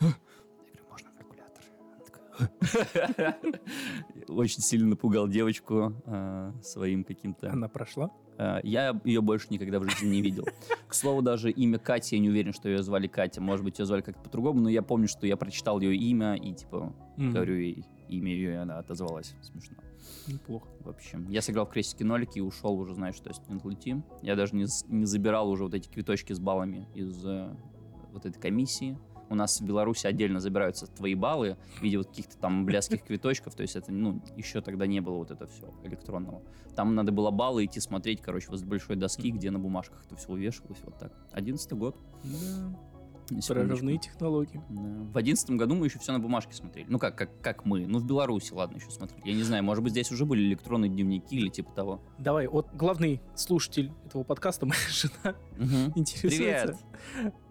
Я 0.00 0.08
говорю, 0.08 0.84
можно 0.90 1.10
калькулятор? 1.16 1.62
Очень 4.28 4.60
сильно 4.62 4.88
напугал 4.88 5.28
девочку 5.28 5.94
э, 6.04 6.52
своим 6.62 7.04
каким-то... 7.04 7.50
Она 7.52 7.68
прошла? 7.68 8.10
Э, 8.38 8.60
Я 8.62 8.98
ее 9.04 9.20
больше 9.20 9.48
никогда 9.50 9.78
в 9.80 9.84
жизни 9.84 10.08
не 10.08 10.22
видел. 10.22 10.44
К 10.86 10.94
слову, 10.94 11.20
даже 11.22 11.50
имя 11.50 11.78
Катя, 11.78 12.16
я 12.16 12.20
не 12.22 12.30
уверен, 12.30 12.52
что 12.52 12.68
ее 12.68 12.82
звали 12.82 13.06
Катя. 13.08 13.40
Может 13.40 13.64
быть, 13.64 13.78
ее 13.78 13.84
звали 13.84 14.00
как-то 14.00 14.22
по-другому, 14.22 14.60
но 14.60 14.68
я 14.70 14.82
помню, 14.82 15.08
что 15.08 15.26
я 15.26 15.36
прочитал 15.36 15.80
ее 15.80 15.96
имя 15.96 16.34
и, 16.36 16.54
типа, 16.54 16.94
Мгм. 17.16 17.32
говорю 17.32 17.56
ей 17.56 17.84
имя 18.08 18.32
ее, 18.32 18.52
и 18.52 18.54
она 18.56 18.78
отозвалась. 18.78 19.34
Смешно. 19.42 19.76
Неплохо. 20.28 20.68
В 20.80 20.88
общем, 20.88 21.28
я 21.28 21.42
сыграл 21.42 21.66
в 21.66 21.70
крестики-нолики 21.70 22.38
и 22.38 22.40
ушел 22.40 22.78
уже, 22.78 22.94
знаешь, 22.94 23.16
что 23.16 23.32
студент 23.34 23.64
ЛТ. 23.64 23.86
Я 24.22 24.36
даже 24.36 24.54
не, 24.54 24.64
не 24.88 25.04
забирал 25.04 25.50
уже 25.50 25.64
вот 25.64 25.74
эти 25.74 25.88
квиточки 25.88 26.32
с 26.32 26.38
баллами 26.38 26.88
из 26.94 27.22
э, 27.26 27.54
вот 28.12 28.24
этой 28.24 28.40
комиссии. 28.40 28.96
У 29.30 29.34
нас 29.34 29.60
в 29.60 29.64
Беларуси 29.64 30.06
отдельно 30.06 30.40
забираются 30.40 30.86
твои 30.86 31.14
баллы 31.14 31.56
в 31.78 31.82
виде 31.82 31.98
вот 31.98 32.08
каких-то 32.08 32.36
там 32.38 32.64
блядских 32.64 33.04
квиточков. 33.04 33.54
То 33.54 33.62
есть 33.62 33.76
это, 33.76 33.92
ну, 33.92 34.22
еще 34.36 34.60
тогда 34.60 34.86
не 34.86 35.00
было 35.00 35.16
вот 35.16 35.30
это 35.30 35.46
все 35.46 35.72
электронного. 35.84 36.42
Там 36.74 36.94
надо 36.94 37.12
было 37.12 37.30
баллы 37.30 37.64
идти 37.64 37.80
смотреть, 37.80 38.20
короче, 38.22 38.48
возле 38.50 38.66
большой 38.66 38.96
доски, 38.96 39.30
где 39.30 39.50
на 39.50 39.58
бумажках 39.58 40.04
это 40.06 40.16
все 40.16 40.28
вывешивалось 40.28 40.80
вот 40.84 40.98
так. 40.98 41.12
Одиннадцатый 41.32 41.76
год. 41.76 41.96
Да. 42.24 42.97
Прорывные 43.46 43.98
технологии. 43.98 44.62
Да. 44.70 44.80
В 45.12 45.16
одиннадцатом 45.18 45.56
году 45.56 45.74
мы 45.74 45.86
еще 45.86 45.98
все 45.98 46.12
на 46.12 46.18
бумажке 46.20 46.52
смотрели. 46.54 46.86
Ну 46.88 46.98
как, 46.98 47.16
как, 47.16 47.40
как 47.40 47.64
мы? 47.64 47.86
Ну 47.86 47.98
в 47.98 48.04
Беларуси, 48.04 48.52
ладно, 48.52 48.76
еще 48.76 48.90
смотрели. 48.90 49.22
Я 49.28 49.34
не 49.34 49.42
знаю, 49.42 49.62
может 49.64 49.82
быть 49.84 49.92
здесь 49.92 50.10
уже 50.10 50.24
были 50.24 50.42
электронные 50.42 50.88
дневники 50.90 51.36
или 51.36 51.48
типа 51.48 51.70
того. 51.72 52.00
Давай, 52.18 52.46
вот 52.46 52.68
главный 52.74 53.20
слушатель 53.34 53.92
этого 54.06 54.22
подкаста, 54.24 54.66
моя 54.66 54.80
жена, 54.90 55.36
Мгм. 55.56 55.92
интересуется. 55.96 56.78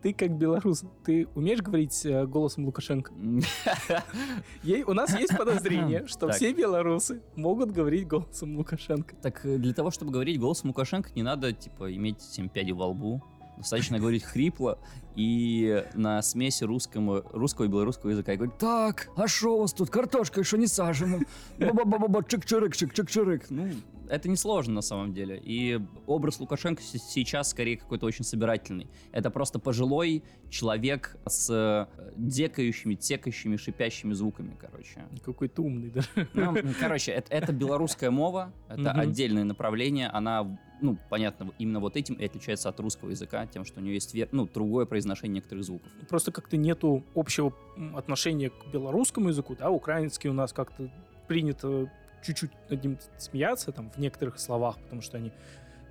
Ты 0.01 0.13
как 0.13 0.37
белорус, 0.37 0.83
ты 1.05 1.27
умеешь 1.35 1.61
говорить 1.61 2.05
э, 2.05 2.25
голосом 2.25 2.65
Лукашенко? 2.65 3.13
Ей, 4.63 4.83
у 4.83 4.93
нас 4.93 5.17
есть 5.17 5.35
подозрение, 5.37 6.07
что 6.07 6.27
Так. 6.27 6.35
все 6.35 6.53
белорусы 6.53 7.21
могут 7.35 7.71
говорить 7.71 8.07
голосом 8.07 8.57
Лукашенко. 8.57 9.15
Так 9.17 9.45
э, 9.45 9.57
для 9.57 9.73
того, 9.73 9.91
чтобы 9.91 10.11
говорить 10.11 10.39
голосом 10.39 10.69
Лукашенко, 10.69 11.09
не 11.15 11.23
надо, 11.23 11.53
типа, 11.53 11.93
иметь 11.95 12.21
семь 12.21 12.49
пядей 12.49 12.73
во 12.73 12.87
лбу. 12.87 13.21
Достаточно 13.57 13.97
говорить 13.99 14.23
хрипло 14.23 14.77
и 15.17 15.83
на 15.95 16.21
смеси 16.21 16.63
русскому, 16.63 17.23
русского 17.33 17.65
и 17.65 17.67
белорусского 17.67 18.11
языка. 18.11 18.33
И 18.33 18.37
говорит, 18.37 18.57
так, 18.59 19.09
а 19.15 19.27
что 19.27 19.57
у 19.57 19.61
вас 19.61 19.73
тут, 19.73 19.89
картошка 19.89 20.39
еще 20.39 20.57
не 20.57 20.67
сажена? 20.67 21.19
Ба-ба-ба-ба, 21.57 22.19
чик-чирик, 22.19 22.73
чик-чик-чирик. 22.73 23.45
Ну, 23.49 23.67
это 24.09 24.29
несложно 24.29 24.75
на 24.75 24.81
самом 24.81 25.13
деле. 25.13 25.41
И 25.43 25.81
образ 26.05 26.39
Лукашенко 26.39 26.81
сейчас 26.83 27.49
скорее 27.49 27.77
какой-то 27.77 28.05
очень 28.05 28.23
собирательный. 28.23 28.87
Это 29.11 29.31
просто 29.31 29.57
пожилой 29.59 30.23
человек 30.49 31.17
с 31.27 31.49
э, 31.49 32.11
декающими, 32.15 32.93
текающими, 32.93 33.57
шипящими 33.57 34.13
звуками, 34.13 34.55
короче. 34.59 35.03
Какой 35.25 35.49
ты 35.49 35.61
умный, 35.61 35.89
да? 35.89 36.01
Ну, 36.33 36.55
короче, 36.79 37.11
это, 37.11 37.33
это 37.33 37.51
белорусская 37.51 38.11
мова, 38.11 38.53
это 38.69 38.91
Мгм. 38.91 38.99
отдельное 38.99 39.43
направление, 39.43 40.07
она, 40.07 40.57
ну, 40.81 40.97
понятно, 41.09 41.51
именно 41.59 41.79
вот 41.81 41.97
этим 41.97 42.15
и 42.15 42.23
отличается 42.25 42.69
от 42.69 42.79
русского 42.79 43.09
языка, 43.09 43.45
тем, 43.47 43.65
что 43.65 43.81
у 43.81 43.83
нее 43.83 43.95
есть, 43.95 44.15
ну, 44.31 44.47
другое 44.47 44.85
произношение 44.85 45.06
некоторых 45.27 45.63
звуков. 45.63 45.91
Просто 46.09 46.31
как-то 46.31 46.57
нету 46.57 47.03
общего 47.15 47.53
отношения 47.95 48.49
к 48.49 48.71
белорусскому 48.71 49.29
языку, 49.29 49.55
да, 49.57 49.69
украинский 49.69 50.29
у 50.29 50.33
нас 50.33 50.53
как-то 50.53 50.89
принято 51.27 51.91
чуть-чуть 52.23 52.51
над 52.69 52.83
ним 52.83 52.97
смеяться, 53.17 53.71
там, 53.71 53.89
в 53.91 53.97
некоторых 53.97 54.39
словах, 54.39 54.77
потому 54.79 55.01
что 55.01 55.17
они 55.17 55.31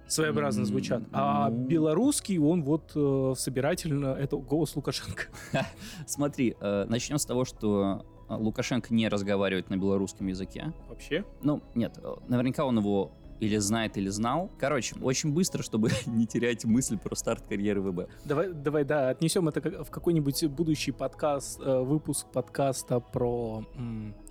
своеобразно 0.06 0.64
звучат. 0.64 1.02
А 1.12 1.50
ну. 1.50 1.66
белорусский, 1.66 2.38
он 2.38 2.62
вот 2.62 2.92
э, 2.94 3.34
собирательно, 3.36 4.08
это 4.08 4.36
голос 4.36 4.76
Лукашенко. 4.76 5.24
Смотри, 6.06 6.56
э, 6.60 6.86
начнем 6.88 7.18
с 7.18 7.26
того, 7.26 7.44
что 7.44 8.04
э, 8.28 8.34
Лукашенко 8.34 8.94
не 8.94 9.08
разговаривает 9.08 9.68
на 9.70 9.76
белорусском 9.76 10.26
языке. 10.28 10.72
Вообще? 10.88 11.24
Ну, 11.42 11.62
нет, 11.74 11.98
э, 12.02 12.14
наверняка 12.28 12.64
он 12.64 12.78
его 12.78 13.12
или 13.40 13.56
знает, 13.58 13.96
или 13.96 14.08
знал. 14.08 14.50
Короче, 14.58 14.96
очень 15.00 15.32
быстро, 15.32 15.62
чтобы 15.62 15.90
не 16.06 16.26
терять 16.26 16.64
мысль 16.64 16.98
про 16.98 17.14
старт 17.14 17.44
карьеры 17.48 17.80
ВБ. 17.80 18.08
Давай, 18.24 18.52
давай, 18.52 18.84
да, 18.84 19.10
отнесем 19.10 19.48
это 19.48 19.84
в 19.84 19.90
какой-нибудь 19.90 20.46
будущий 20.46 20.92
подкаст, 20.92 21.60
э, 21.60 21.80
выпуск 21.80 22.26
подкаста 22.32 23.00
про 23.00 23.64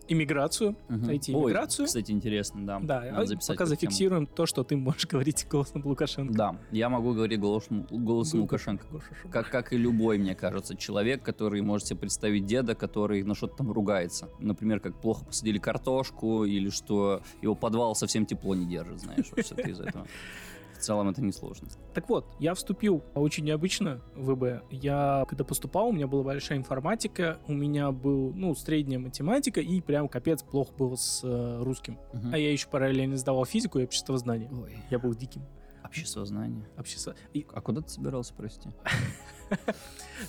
иммиграцию, 0.08 0.76
Ой, 0.90 0.96
иммиграцию. 0.96 1.86
кстати, 1.88 2.12
интересно, 2.12 2.66
да. 2.66 2.80
Да, 2.80 3.02
Надо 3.02 3.22
а 3.22 3.26
записать 3.26 3.56
пока 3.58 3.64
эту 3.66 3.76
тему. 3.76 3.92
зафиксируем 3.92 4.28
то, 4.28 4.46
что 4.46 4.64
ты 4.64 4.76
можешь 4.78 5.06
говорить 5.08 5.48
голосом 5.50 5.82
Лукашенко. 5.86 6.34
Да, 6.34 6.56
я 6.72 6.90
могу 6.90 7.14
говорить 7.14 7.40
голосом, 7.40 7.88
голосом 7.90 8.42
Лукашенко. 8.42 8.86
Лукашенко. 8.92 9.30
Как, 9.30 9.50
как 9.50 9.74
и 9.74 9.78
любой, 9.78 10.18
мне 10.18 10.36
кажется, 10.36 10.76
человек, 10.76 11.24
который 11.24 11.62
может 11.62 11.88
себе 11.88 12.00
представить 12.00 12.46
деда, 12.46 12.76
который 12.76 13.24
на 13.24 13.36
что-то 13.36 13.58
там 13.58 13.72
ругается. 13.72 14.30
Например, 14.40 14.80
как 14.80 15.00
плохо 15.00 15.26
посадили 15.26 15.58
картошку, 15.58 16.46
или 16.46 16.70
что 16.70 17.22
его 17.42 17.56
подвал 17.56 17.96
совсем 17.96 18.26
тепло 18.26 18.56
не 18.56 18.66
держит, 18.66 19.00
знаешь, 19.00 19.26
вот 19.36 19.46
что-то 19.46 19.62
из 19.70 19.80
этого. 19.80 20.08
В 20.86 20.88
целом 20.88 21.10
это 21.10 21.20
несложно. 21.24 21.68
Так 21.96 22.08
вот, 22.10 22.28
я 22.38 22.54
вступил 22.54 23.04
очень 23.16 23.44
необычно 23.44 24.02
в 24.16 24.36
ВБ. 24.36 24.66
Я, 24.70 25.26
когда 25.28 25.44
поступал, 25.44 25.88
у 25.88 25.92
меня 25.92 26.06
была 26.06 26.22
большая 26.22 26.60
информатика, 26.60 27.40
у 27.48 27.54
меня 27.54 27.92
был, 27.92 28.32
ну, 28.36 28.54
средняя 28.54 29.00
математика, 29.00 29.62
и 29.62 29.82
прям 29.82 30.08
капец 30.08 30.44
плохо 30.44 30.72
было 30.78 30.96
с 30.96 31.22
э, 31.24 31.64
русским. 31.64 31.98
Мгм. 32.14 32.36
А 32.36 32.38
я 32.38 32.52
еще 32.52 32.68
параллельно 32.70 33.18
сдавал 33.18 33.46
физику 33.46 33.80
и 33.80 33.84
обществознание. 33.86 34.48
Ой, 34.52 34.78
Я 34.92 35.00
был 35.00 35.16
диким. 35.16 35.42
обществознание. 35.84 36.68
Общество... 36.78 37.16
И, 37.34 37.44
А 37.52 37.62
куда 37.62 37.82
ты 37.82 37.90
собирался, 37.90 38.36
прости? 38.36 38.70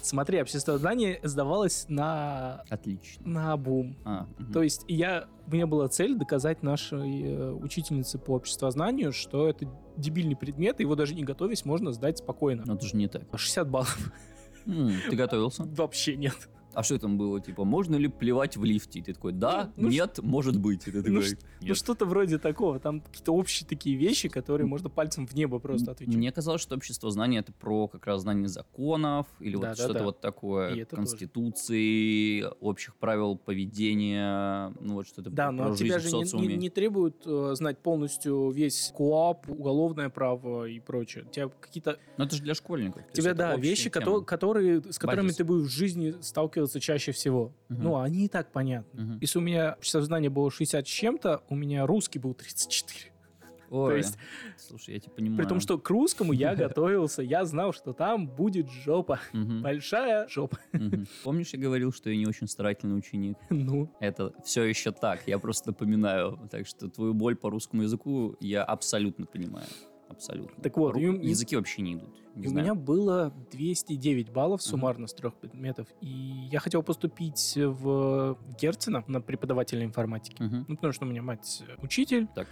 смотри, 0.03 0.41
обществознание 0.41 1.21
сдавалось 1.23 1.87
на, 1.89 2.63
Отлично. 2.69 3.27
на 3.29 3.57
бум. 3.57 3.97
А, 4.05 4.27
мгм. 4.39 4.53
То 4.53 4.63
есть 4.63 4.85
я, 4.89 5.27
у 5.47 5.53
меня 5.53 5.67
была 5.67 5.89
цель 5.89 6.17
доказать 6.17 6.63
нашей 6.63 7.23
э, 7.23 7.51
учительнице 7.53 8.19
по 8.19 8.33
обществознанию, 8.33 9.13
что 9.13 9.49
это 9.49 9.67
дебильный 9.97 10.37
предмет, 10.37 10.81
его 10.81 10.95
даже 10.95 11.15
не 11.15 11.23
готовясь 11.25 11.65
можно 11.65 11.93
сдать 11.93 12.19
спокойно. 12.19 12.63
Но 12.67 12.75
это 12.75 12.87
же 12.87 12.97
не 12.97 13.09
так. 13.09 13.23
60 13.35 13.69
баллов 13.71 14.13
М, 14.67 14.93
Ты 15.09 15.17
готовился? 15.17 15.63
вообще 15.65 16.17
нет. 16.17 16.49
А 16.77 16.83
что 16.83 16.99
там 16.99 17.17
было? 17.17 17.41
Типа, 17.41 17.65
можно 17.65 17.97
ли 17.97 18.07
плевать 18.07 18.57
в 18.59 18.65
лифте? 18.65 18.99
И 18.99 19.03
ты 19.03 19.15
такой, 19.15 19.33
да, 19.33 19.73
Ну, 19.77 19.85
ну, 19.85 19.89
нет, 19.89 20.19
может 20.23 20.61
быть. 20.61 20.87
И 20.87 20.91
ты 20.91 20.99
ну, 20.99 21.21
такой, 21.23 21.31
Ну, 21.61 21.67
«Нет». 21.69 21.77
что-то 21.79 22.05
вроде 22.05 22.39
такого. 22.39 22.79
Там 22.79 23.01
какие-то 23.01 23.33
общие 23.33 23.67
такие 23.67 23.97
вещи, 23.97 24.29
которые 24.29 24.67
можно 24.67 24.91
пальцем 24.91 25.27
в 25.27 25.35
небо 25.35 25.59
просто 25.59 25.93
отвечать. 25.93 26.15
Мне 26.15 26.31
казалось, 26.33 26.61
что 26.61 26.75
общество 26.75 27.11
знания 27.11 27.39
это 27.39 27.53
про 27.55 27.89
как 27.89 28.07
раз 28.07 28.21
знание 28.21 28.49
законов 28.49 29.27
или 29.41 29.55
вот 29.57 29.63
Да-да-да. 29.63 29.83
что-то 29.85 30.05
вот 30.05 30.19
И 30.19 30.21
такое, 30.21 30.69
это 30.77 30.97
тоже. 30.97 31.03
конституции, 31.03 32.45
общих 32.61 32.95
правил 32.97 33.37
поведения, 33.37 34.73
ну 34.81 34.95
вот 34.95 35.07
что-то 35.07 35.31
Да, 35.31 35.47
про 35.47 35.53
но 35.53 35.65
от 35.73 35.79
жизнь 35.79 35.85
тебя 35.85 35.99
же 35.99 36.11
не, 36.39 36.47
не- 36.49 36.57
не 36.57 36.71
требуют 36.71 37.23
э, 37.27 37.53
знать 37.55 37.79
полностью 37.79 38.51
весь 38.51 38.93
КОАП, 38.97 39.49
уголовное 39.49 40.09
право 40.11 40.67
и 40.69 40.81
прочее. 40.81 41.25
У 41.29 41.33
тебя 41.33 41.49
какие-то... 41.61 41.99
Но 42.19 42.25
это 42.25 42.37
же 42.37 42.43
для 42.43 42.55
школьников. 42.55 43.03
У 43.11 43.13
тебя, 43.17 43.35
да, 43.35 43.57
вещи, 43.57 43.89
тема. 43.91 44.05
кото- 44.05 44.25
которые, 44.25 44.83
с 44.93 44.99
которыми 44.99 45.27
Базис. 45.29 45.37
ты 45.37 45.45
будешь 45.45 45.69
в 45.69 45.73
жизни 45.73 46.15
сталкиваться 46.21 46.66
чаще 46.81 47.13
всего. 47.13 47.53
Мгм. 47.69 47.83
Ну, 47.83 47.97
они 48.01 48.25
и 48.27 48.29
так 48.29 48.53
понятны. 48.53 49.03
Мгм. 49.03 49.19
Если 49.21 49.39
у 49.39 49.43
меня 49.43 49.75
обществознание 49.79 50.31
было 50.31 50.51
60 50.51 50.87
с 50.87 50.91
чем-то, 50.91 51.43
у 51.49 51.55
меня 51.55 51.87
русский 51.87 52.19
был 52.19 52.35
34. 52.35 53.13
Ой, 53.71 53.97
есть- 53.97 54.17
слушай, 54.59 54.95
я 54.95 55.01
тебя 55.01 55.13
понимаю. 55.13 55.39
При 55.39 55.49
том, 55.49 55.59
что 55.61 55.77
к 55.79 55.91
русскому 55.91 56.33
я 56.33 56.55
готовился, 56.57 57.23
я 57.23 57.45
знал, 57.45 57.73
что 57.73 57.93
там 57.93 58.29
будет 58.29 58.71
жопа. 58.71 59.19
Мгм, 59.33 59.63
Большая 59.63 60.29
жопа. 60.29 60.59
мгм. 60.73 61.07
Помнишь, 61.25 61.51
я 61.53 61.59
говорил, 61.59 61.93
что 61.93 62.11
я 62.11 62.17
не 62.17 62.27
очень 62.27 62.47
старательный 62.47 62.97
ученик? 62.97 63.37
Ну, 63.51 63.91
Это 64.01 64.33
все 64.45 64.63
еще 64.65 64.93
так, 64.93 65.27
я 65.27 65.39
просто 65.39 65.71
напоминаю. 65.71 66.39
Так 66.51 66.67
что 66.67 66.89
твою 66.89 67.13
боль 67.15 67.35
по 67.37 67.51
русскому 67.51 67.83
языку 67.83 68.37
я 68.41 68.63
абсолютно 68.63 69.27
понимаю. 69.27 69.67
Абсолютно. 70.17 70.63
Так 70.63 70.77
вот, 70.77 70.95
Ру- 70.97 71.23
языки 71.25 71.57
вообще 71.57 71.83
не 71.83 71.95
идут. 71.95 72.09
Не 72.35 72.49
у 72.49 72.51
знаю. 72.51 72.65
меня 72.67 72.75
было 72.75 73.33
209 73.53 74.31
баллов 74.31 74.63
суммарно 74.63 75.07
с 75.07 75.15
трех 75.15 75.35
предметов. 75.35 75.87
И 76.03 76.09
я 76.51 76.59
хотел 76.61 76.83
поступить 76.83 77.55
в 77.57 78.37
Герцена 78.61 79.05
на 79.07 79.21
преподавателя 79.21 79.85
информатики. 79.85 80.43
Мгм. 80.43 80.65
Ну, 80.69 80.75
потому 80.77 80.93
что 80.93 81.07
у 81.07 81.09
меня 81.09 81.23
мать 81.23 81.63
учитель, 81.83 82.27
Так. 82.35 82.47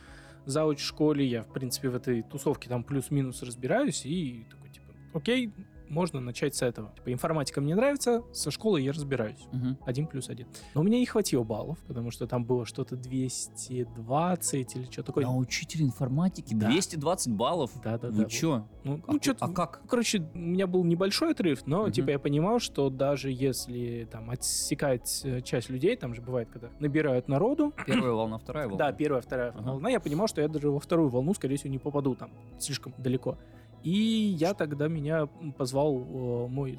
зауч 0.47 0.79
в 0.81 0.85
школе, 0.87 1.27
я, 1.27 1.43
в 1.43 1.53
принципе, 1.53 1.89
в 1.91 1.97
этой 1.97 2.23
тусовке 2.23 2.69
там 2.69 2.83
плюс-минус 2.85 3.43
разбираюсь, 3.43 4.07
и 4.07 4.47
такой, 4.51 4.71
типа, 4.71 4.87
окей, 5.13 5.53
можно 5.95 6.21
начать 6.21 6.55
с 6.55 6.63
этого. 6.63 6.93
Типа, 6.97 7.13
информатика 7.13 7.61
мне 7.61 7.75
нравится, 7.75 8.23
со 8.33 8.51
школы 8.51 8.81
я 8.81 8.93
разбираюсь. 8.93 9.47
Мгм. 9.53 9.79
Один 9.87 10.07
плюс 10.07 10.29
один. 10.29 10.49
Но 10.75 10.81
у 10.81 10.85
меня 10.85 10.99
не 10.99 11.07
хватило 11.07 11.45
баллов, 11.45 11.79
потому 11.87 12.11
что 12.11 12.27
там 12.27 12.45
было 12.45 12.67
что-то 12.67 12.97
220 12.97 14.77
или 14.77 14.85
что 14.91 15.03
такое. 15.03 15.27
А 15.27 15.31
учитель 15.35 15.83
информатики 15.83 16.55
Да. 16.55 16.67
220 16.69 17.33
баллов? 17.33 17.71
Да-да-да. 17.83 18.15
Вы 18.25 18.29
чё? 18.29 18.67
Ну, 18.83 19.01
А, 19.07 19.13
ну, 19.13 19.21
а 19.41 19.49
как? 19.53 19.83
Короче, 19.89 20.19
у 20.35 20.39
меня 20.39 20.67
был 20.67 20.85
небольшой 20.85 21.31
отрыв, 21.33 21.67
но 21.67 21.83
Мгм. 21.85 21.93
типа 21.93 22.11
я 22.11 22.19
понимал, 22.19 22.59
что 22.59 22.91
даже 22.91 23.31
если 23.31 24.09
там 24.11 24.31
отсекать 24.31 25.23
э, 25.25 25.41
часть 25.43 25.71
людей, 25.71 25.97
там 25.97 26.15
же 26.15 26.21
бывает, 26.23 26.49
когда 26.53 26.71
набирают 26.81 27.29
народу, 27.29 27.73
Первая 27.87 28.13
волна, 28.13 28.39
вторая 28.39 28.67
волна? 28.69 28.87
да, 28.87 28.93
первая, 28.93 29.23
вторая 29.23 29.51
Ага. 29.51 29.71
волна, 29.71 29.91
я 29.91 30.01
понимал, 30.01 30.27
что 30.27 30.41
я 30.41 30.49
даже 30.49 30.71
во 30.71 30.81
вторую 30.81 31.09
волну, 31.09 31.35
скорее 31.35 31.57
всего, 31.57 31.71
не 31.71 31.79
попаду 31.79 32.15
там 32.15 32.31
слишком 32.59 32.93
далеко. 32.99 33.39
И 33.85 34.35
я 34.39 34.55
тогда 34.55 34.89
меня 34.89 35.27
позвал 35.57 35.95
э, 36.01 36.49
мой 36.49 36.79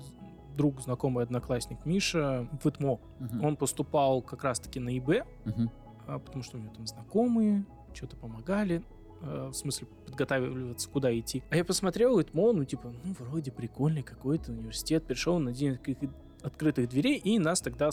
друг, 0.58 0.82
знакомый 0.82 1.24
одноклассник 1.24 1.86
Миша 1.86 2.48
в 2.62 2.68
ИТМО. 2.68 3.00
Мгм. 3.20 3.46
Он 3.46 3.56
поступал 3.56 4.22
как 4.22 4.44
раз-таки 4.44 4.80
на 4.80 4.98
ИБ, 4.98 5.24
Мгм. 5.46 5.72
а, 6.08 6.20
потому 6.20 6.44
что 6.44 6.58
у 6.58 6.60
него 6.60 6.74
там 6.74 6.88
знакомые, 6.88 7.66
что-то 7.94 8.16
помогали, 8.18 8.84
э, 9.22 9.50
в 9.52 9.54
смысле 9.54 9.88
подготавливаться, 10.06 10.90
куда 10.90 11.18
идти. 11.18 11.44
А 11.52 11.58
я 11.58 11.64
посмотрел 11.66 12.20
ИТМО, 12.20 12.54
ну 12.54 12.64
типа, 12.66 12.92
ну 13.04 13.14
вроде 13.20 13.52
прикольный 13.52 14.02
какой-то 14.04 14.52
университет, 14.52 15.06
пришел 15.06 15.40
на 15.40 15.52
день 15.52 15.74
откры- 15.74 16.10
открытых 16.42 16.90
дверей, 16.90 17.18
и 17.18 17.38
нас 17.40 17.62
тогда 17.62 17.90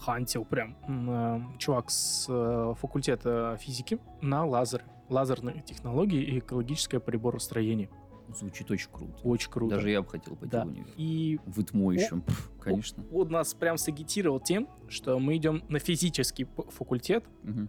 хантил 0.00 0.44
прям 0.44 0.76
э, 0.88 1.40
чувак 1.58 1.90
с 1.90 2.26
э, 2.28 2.74
факультета 2.80 3.56
физики 3.60 3.98
на 4.22 4.44
лазер, 4.46 4.84
лазерные 5.08 5.62
технологии 5.62 6.22
и 6.22 6.38
экологическое 6.38 7.00
приборостроение. 7.00 7.90
Звучит 8.34 8.70
очень 8.70 8.88
круто. 8.90 9.14
Очень 9.22 9.50
круто. 9.50 9.76
Даже 9.76 9.90
я 9.90 10.02
бы 10.02 10.08
хотел 10.08 10.36
пойти 10.36 10.50
Да. 10.52 10.64
в 10.64 10.68
универ. 10.68 10.86
И 10.96 11.38
В 11.46 11.60
ИТМО 11.60 11.92
еще. 11.92 12.16
Пф, 12.26 12.50
Конечно. 12.60 13.04
он 13.12 13.28
нас 13.28 13.54
прям 13.54 13.76
сагитировал 13.78 14.40
тем, 14.40 14.68
что 14.88 15.18
мы 15.18 15.36
идем 15.36 15.62
на 15.68 15.78
физический 15.78 16.46
факультет, 16.70 17.24
Мгм. 17.42 17.68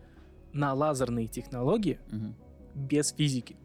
на 0.54 0.74
лазерные 0.74 1.28
технологии 1.28 2.00
Мгм. 2.12 2.36
без 2.74 3.12
физики, 3.14 3.56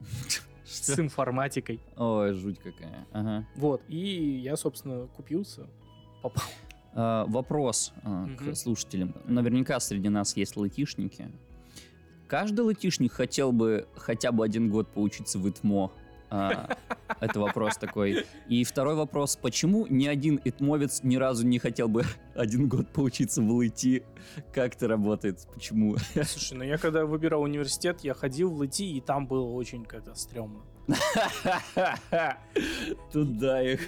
с 0.64 0.92
Что? 0.92 1.02
информатикой. 1.02 1.80
Ой, 1.96 2.32
жуть 2.34 2.58
какая. 2.58 3.06
Ага. 3.12 3.46
Вот. 3.56 3.82
И 3.88 4.40
я, 4.42 4.56
собственно, 4.56 5.06
купился, 5.06 5.66
попал. 6.22 6.44
А, 6.94 7.26
Вопрос 7.26 7.92
а, 8.02 8.24
к 8.36 8.40
Мгм. 8.40 8.54
слушателям. 8.54 9.14
Наверняка 9.26 9.78
среди 9.78 10.08
нас 10.08 10.36
есть 10.36 10.56
латишники. 10.56 11.30
Каждый 12.26 12.60
латишник 12.60 13.12
хотел 13.12 13.52
бы 13.52 13.86
хотя 13.96 14.32
бы 14.32 14.44
один 14.44 14.68
год 14.70 14.88
поучиться 14.92 15.38
в 15.38 15.48
ИТМО. 15.48 15.90
А, 16.30 16.76
Это 17.20 17.40
вопрос 17.40 17.76
такой. 17.76 18.24
И 18.48 18.64
второй 18.64 18.94
вопрос. 18.94 19.36
Почему 19.36 19.86
ни 19.88 20.06
один 20.06 20.40
итмовец 20.44 21.00
ни 21.02 21.16
разу 21.16 21.46
не 21.46 21.58
хотел 21.58 21.88
бы 21.88 22.04
один 22.34 22.68
год 22.68 22.88
поучиться 22.92 23.40
в 23.42 23.60
ЛИТИ? 23.62 24.04
Как 24.52 24.74
это 24.76 24.88
работает? 24.88 25.46
Почему? 25.54 25.96
Слушай, 26.14 26.58
ну 26.58 26.64
я 26.64 26.76
когда 26.78 27.06
выбирал 27.06 27.42
университет, 27.42 28.00
я 28.02 28.14
ходил 28.14 28.50
в 28.50 28.60
ЛТ, 28.60 28.80
и 28.80 29.00
там 29.00 29.26
было 29.26 29.46
очень 29.50 29.84
как-то 29.84 30.14
стрёмно. 30.14 30.60
Туда 33.12 33.62
их. 33.62 33.80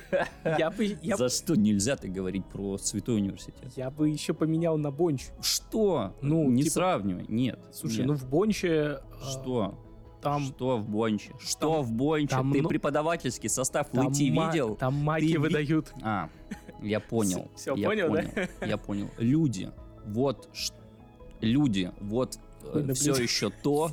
Я 0.45 0.71
бы, 0.71 0.97
я, 1.03 1.17
За 1.17 1.29
что 1.29 1.55
нельзя 1.55 1.97
так 1.97 2.13
говорить 2.13 2.45
про 2.47 2.79
святой 2.79 3.17
университет? 3.17 3.73
я 3.77 3.91
бы 3.91 4.09
еще 4.09 4.35
поменял 4.35 4.77
на 4.79 4.91
Бонч. 4.91 5.27
Что? 5.41 6.15
Ну, 6.21 6.49
не 6.51 6.63
типа- 6.65 6.75
сравнивай. 6.75 7.25
Нет. 7.29 7.59
Слушай, 7.73 7.99
нет. 7.99 8.07
ну 8.09 8.15
в 8.15 8.29
Бонче... 8.29 9.01
а, 9.23 9.31
Что? 9.31 9.79
Там, 10.21 10.45
Что 10.45 10.77
в 10.79 10.89
Бонче? 10.89 11.31
Что 11.39 11.77
там- 11.77 11.83
в 11.83 11.93
Бонче? 11.93 12.29
там 12.29 12.53
Ты 12.53 12.63
преподавательский 12.63 13.49
состав 13.49 13.89
в 13.89 13.93
там, 13.93 14.13
ИТ 14.13 14.33
ма- 14.35 14.51
видел? 14.51 14.75
там 14.77 14.95
маки 14.95 15.33
Ты 15.33 15.39
выдают. 15.39 15.93
А, 16.03 16.29
я 16.83 17.01
понял. 17.01 17.49
Всё, 17.57 17.75
я 17.77 17.89
понял, 17.89 18.13
да? 18.13 18.23
понял, 18.23 18.49
Я 18.67 18.77
понял. 18.77 19.11
Люди, 19.19 19.71
вот 20.07 20.49
ш- 20.53 20.75
люди, 21.41 21.91
вот 22.01 22.39
на 22.75 22.93
все 22.95 23.15
еще 23.15 23.51
то, 23.51 23.93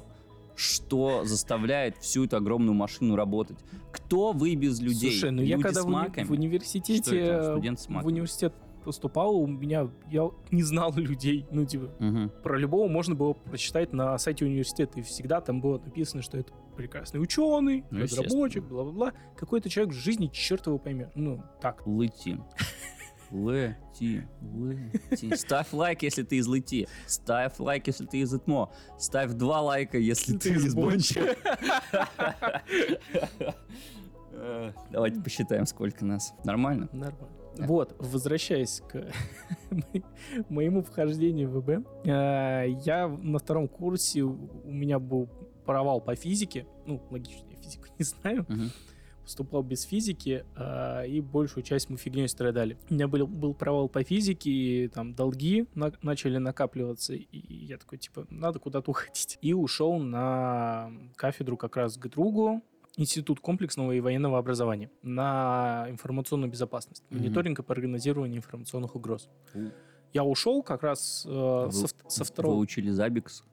что 0.56 1.24
заставляет 1.24 1.98
всю 1.98 2.26
эту 2.26 2.36
огромную 2.38 2.74
машину 2.74 3.16
работать. 3.16 3.58
Кто 3.92 4.32
вы 4.32 4.56
без 4.56 4.80
людей? 4.82 5.12
Слушай, 5.12 5.32
ну 5.32 5.42
я 5.44 5.56
Люди 5.56 5.64
когда 5.64 5.82
с 5.82 5.86
в, 5.86 5.88
уни- 5.90 6.26
в 6.26 6.32
университете... 6.32 7.04
Что 7.04 7.16
это, 7.16 7.52
студент 7.54 7.80
с 7.80 7.86
в 7.86 7.90
маками? 7.90 8.12
университет 8.12 8.54
поступал, 8.88 9.36
у 9.36 9.46
меня... 9.48 9.90
Я 10.10 10.30
не 10.50 10.64
знал 10.64 10.94
людей. 10.96 11.46
Ну, 11.52 11.66
типа, 11.66 11.92
Мгм. 12.00 12.32
про 12.42 12.58
любого 12.58 12.88
можно 12.88 13.16
было 13.16 13.34
прочитать 13.34 13.92
на 13.92 14.18
сайте 14.18 14.46
университета, 14.46 15.00
и 15.00 15.04
всегда 15.04 15.42
там 15.42 15.60
было 15.60 15.78
написано, 15.78 16.22
что 16.24 16.38
это 16.38 16.54
прекрасный 16.78 17.18
ученый, 17.22 17.84
Ну, 17.92 18.04
разработчик, 18.04 18.64
бла-бла-бла. 18.64 19.12
Какой-то 19.36 19.70
человек 19.70 19.94
в 19.94 19.98
жизни, 19.98 20.28
черт 20.28 20.66
его 20.68 20.78
поймет. 20.78 21.12
Ну, 21.16 21.44
так. 21.62 21.86
Лыти. 21.86 22.40
Лети, 23.30 24.26
лети. 24.42 25.36
Ставь 25.36 25.74
лайк, 25.74 26.02
если 26.02 26.24
ты 26.24 26.38
из 26.38 26.48
Лыти. 26.48 26.88
Ставь 27.08 27.60
лайк, 27.60 27.88
если 27.88 28.06
ты 28.06 28.20
из 28.20 28.34
Итмо. 28.34 28.72
Ставь 28.98 29.34
два 29.34 29.60
лайка, 29.62 29.98
если 29.98 30.38
ты, 30.38 30.52
из 30.54 30.74
Бонча. 30.74 31.36
Э, 34.40 34.72
Давайте 34.92 35.20
посчитаем, 35.20 35.66
сколько 35.66 36.06
нас. 36.06 36.32
Нормально? 36.44 36.88
Нормально. 36.94 37.28
Вот, 37.66 37.96
возвращаясь 38.00 38.82
к 38.88 39.12
мо- 39.72 40.04
моему 40.50 40.82
вхождению 40.84 41.50
в 41.50 41.60
ВБ, 41.62 41.88
э, 42.06 42.66
я 42.86 43.08
на 43.08 43.40
втором 43.40 43.68
курсе, 43.68 44.22
у 44.24 44.38
меня 44.72 45.00
был 45.00 45.30
провал 45.66 46.00
по 46.02 46.16
физике, 46.16 46.66
ну, 46.86 47.02
логично, 47.10 47.46
я 47.50 47.58
физику 47.62 47.86
не 48.00 48.04
знаю, 48.06 48.46
поступал 49.24 49.62
без 49.62 49.84
физики, 49.84 50.46
э, 50.56 51.08
и 51.10 51.20
большую 51.20 51.62
часть 51.64 51.90
мы 51.90 51.98
фигней 51.98 52.30
страдали. 52.30 52.78
У 52.90 52.94
меня 52.94 53.10
был, 53.10 53.28
был 53.28 53.54
провал 53.54 53.90
по 53.90 54.02
физике, 54.04 54.50
и 54.50 54.88
там 54.88 55.14
долги 55.14 55.68
на- 55.76 55.92
начали 56.02 56.38
накапливаться, 56.38 57.14
и 57.14 57.28
я 57.66 57.78
такой, 57.78 57.98
типа, 57.98 58.26
надо 58.30 58.60
куда-то 58.60 58.92
уходить. 58.92 59.38
И 59.42 59.54
ушел 59.54 59.98
на 60.00 60.92
кафедру 61.18 61.58
как 61.58 61.76
раз 61.76 61.98
к 61.98 62.08
другу, 62.08 62.62
Институт 62.98 63.40
комплексного 63.40 63.92
и 63.92 64.00
военного 64.00 64.40
образования 64.40 64.90
на 65.04 65.86
информационную 65.90 66.50
безопасность, 66.52 67.04
Мгм. 67.10 67.22
мониторинг 67.22 67.60
и 67.60 67.64
прогнозирование 67.64 68.38
информационных 68.38 68.96
угроз. 68.96 69.30
У. 69.54 69.70
Я 70.14 70.24
ушел 70.24 70.64
как 70.64 70.82
раз 70.84 71.24
э, 71.28 71.30
Вы- 71.30 71.72
со, 71.72 71.88
со 72.08 72.24
Вы 72.24 72.26
второго... 72.26 72.56
учили 72.58 72.90
Забикс? 72.90 73.44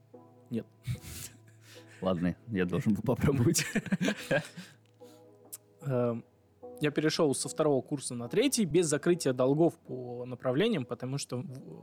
Нет. 0.48 0.66
Ладно, 2.00 2.36
я 2.48 2.64
должен 2.64 2.94
был 2.94 3.02
попробовать. 3.02 3.66
Я 6.80 6.90
перешел 6.90 7.34
со 7.34 7.48
второго 7.48 7.80
курса 7.82 8.14
на 8.14 8.28
третий 8.28 8.64
без 8.64 8.86
закрытия 8.86 9.32
долгов 9.32 9.74
по 9.86 10.24
направлениям, 10.26 10.84
потому 10.84 11.18
что 11.18 11.42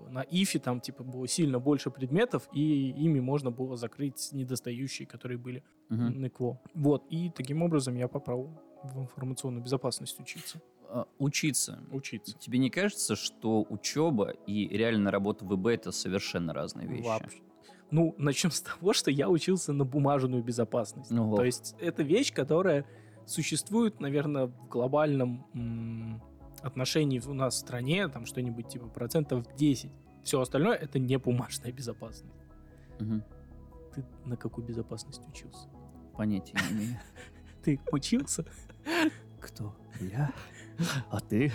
на 0.10 0.22
ИФе 0.30 0.60
там 0.60 0.80
типа 0.82 1.04
было 1.04 1.28
сильно 1.28 1.60
больше 1.60 1.90
предметов, 1.92 2.48
и 2.54 2.90
ими 2.92 3.20
можно 3.20 3.52
было 3.52 3.78
закрыть 3.78 4.30
недостающие, 4.32 5.08
которые 5.08 5.38
были 5.38 5.64
Мгм. 5.90 6.22
на 6.22 6.30
КВО. 6.30 6.60
Вот, 6.74 7.04
и 7.10 7.30
таким 7.30 7.62
образом 7.64 7.96
я 7.96 8.08
попал 8.08 8.50
в 8.84 9.00
информационную 9.00 9.64
безопасность 9.64 10.20
учиться. 10.20 10.62
А, 10.90 11.06
Учиться. 11.20 11.80
Учиться. 11.92 12.38
Тебе 12.38 12.60
не 12.60 12.70
кажется, 12.70 13.16
что 13.16 13.66
учеба 13.70 14.32
и 14.46 14.68
реально 14.68 15.10
работа 15.12 15.46
в 15.46 15.54
ИБ 15.56 15.68
это 15.68 15.92
совершенно 15.92 16.54
разные 16.54 16.88
вещи? 16.88 17.06
Вообще. 17.06 17.40
Ну, 17.92 18.14
начнем 18.18 18.52
с 18.52 18.62
того, 18.62 18.94
что 18.94 19.10
я 19.12 19.30
учился 19.30 19.72
на 19.74 19.86
бумажную 19.86 20.44
безопасность. 20.44 21.12
Ну, 21.12 21.36
То 21.36 21.44
есть 21.46 21.76
это 21.80 22.04
вещь, 22.04 22.34
которая 22.34 22.86
существует, 23.32 24.00
наверное, 24.00 24.48
в 24.48 24.68
глобальном 24.68 26.22
отношении 26.62 27.20
у 27.26 27.34
нас 27.34 27.56
в 27.56 27.58
стране, 27.58 28.08
там 28.08 28.26
что-нибудь 28.26 28.68
типа 28.68 28.88
процентов 28.88 29.46
10. 29.56 29.92
Все 30.24 30.40
остальное 30.40 30.76
это 30.76 31.00
не 31.00 31.18
бумажная 31.18 31.72
безопасность. 31.72 32.36
Мгм. 33.00 33.24
Ты 33.96 34.06
на 34.26 34.38
какую 34.38 34.66
безопасность 34.68 35.22
учился? 35.28 35.68
Понятия 36.16 36.56
не 36.70 36.78
имею. 36.78 37.00
Ты 37.64 37.80
учился? 37.92 38.46
Кто? 39.40 39.76
Я? 40.00 40.32
А 41.10 41.20
ты? 41.20 41.52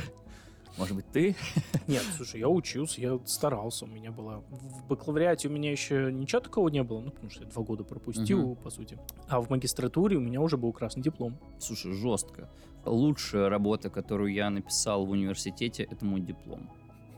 Может 0.78 0.96
быть, 0.96 1.06
ты? 1.10 1.34
Нет, 1.86 2.02
слушай, 2.16 2.40
я 2.40 2.48
учился, 2.48 3.00
я 3.00 3.18
старался, 3.24 3.86
у 3.86 3.88
меня 3.88 4.10
было... 4.10 4.44
В 4.50 4.86
бакалавриате 4.88 5.48
у 5.48 5.50
меня 5.50 5.70
еще 5.70 6.12
ничего 6.12 6.40
такого 6.40 6.68
не 6.68 6.82
было, 6.82 7.00
ну, 7.00 7.10
потому 7.10 7.30
что 7.30 7.44
я 7.44 7.50
два 7.50 7.62
года 7.62 7.84
пропустил, 7.84 8.56
по 8.56 8.70
сути. 8.70 8.98
А 9.28 9.40
в 9.40 9.48
магистратуре 9.48 10.16
у 10.16 10.20
меня 10.20 10.40
уже 10.40 10.56
был 10.56 10.72
красный 10.72 11.02
диплом. 11.02 11.38
Слушай, 11.58 11.92
жестко. 11.92 12.50
Лучшая 12.84 13.48
работа, 13.48 13.90
которую 13.90 14.32
я 14.32 14.50
написал 14.50 15.06
в 15.06 15.10
университете, 15.10 15.82
это 15.82 16.04
мой 16.04 16.20
диплом. 16.20 16.70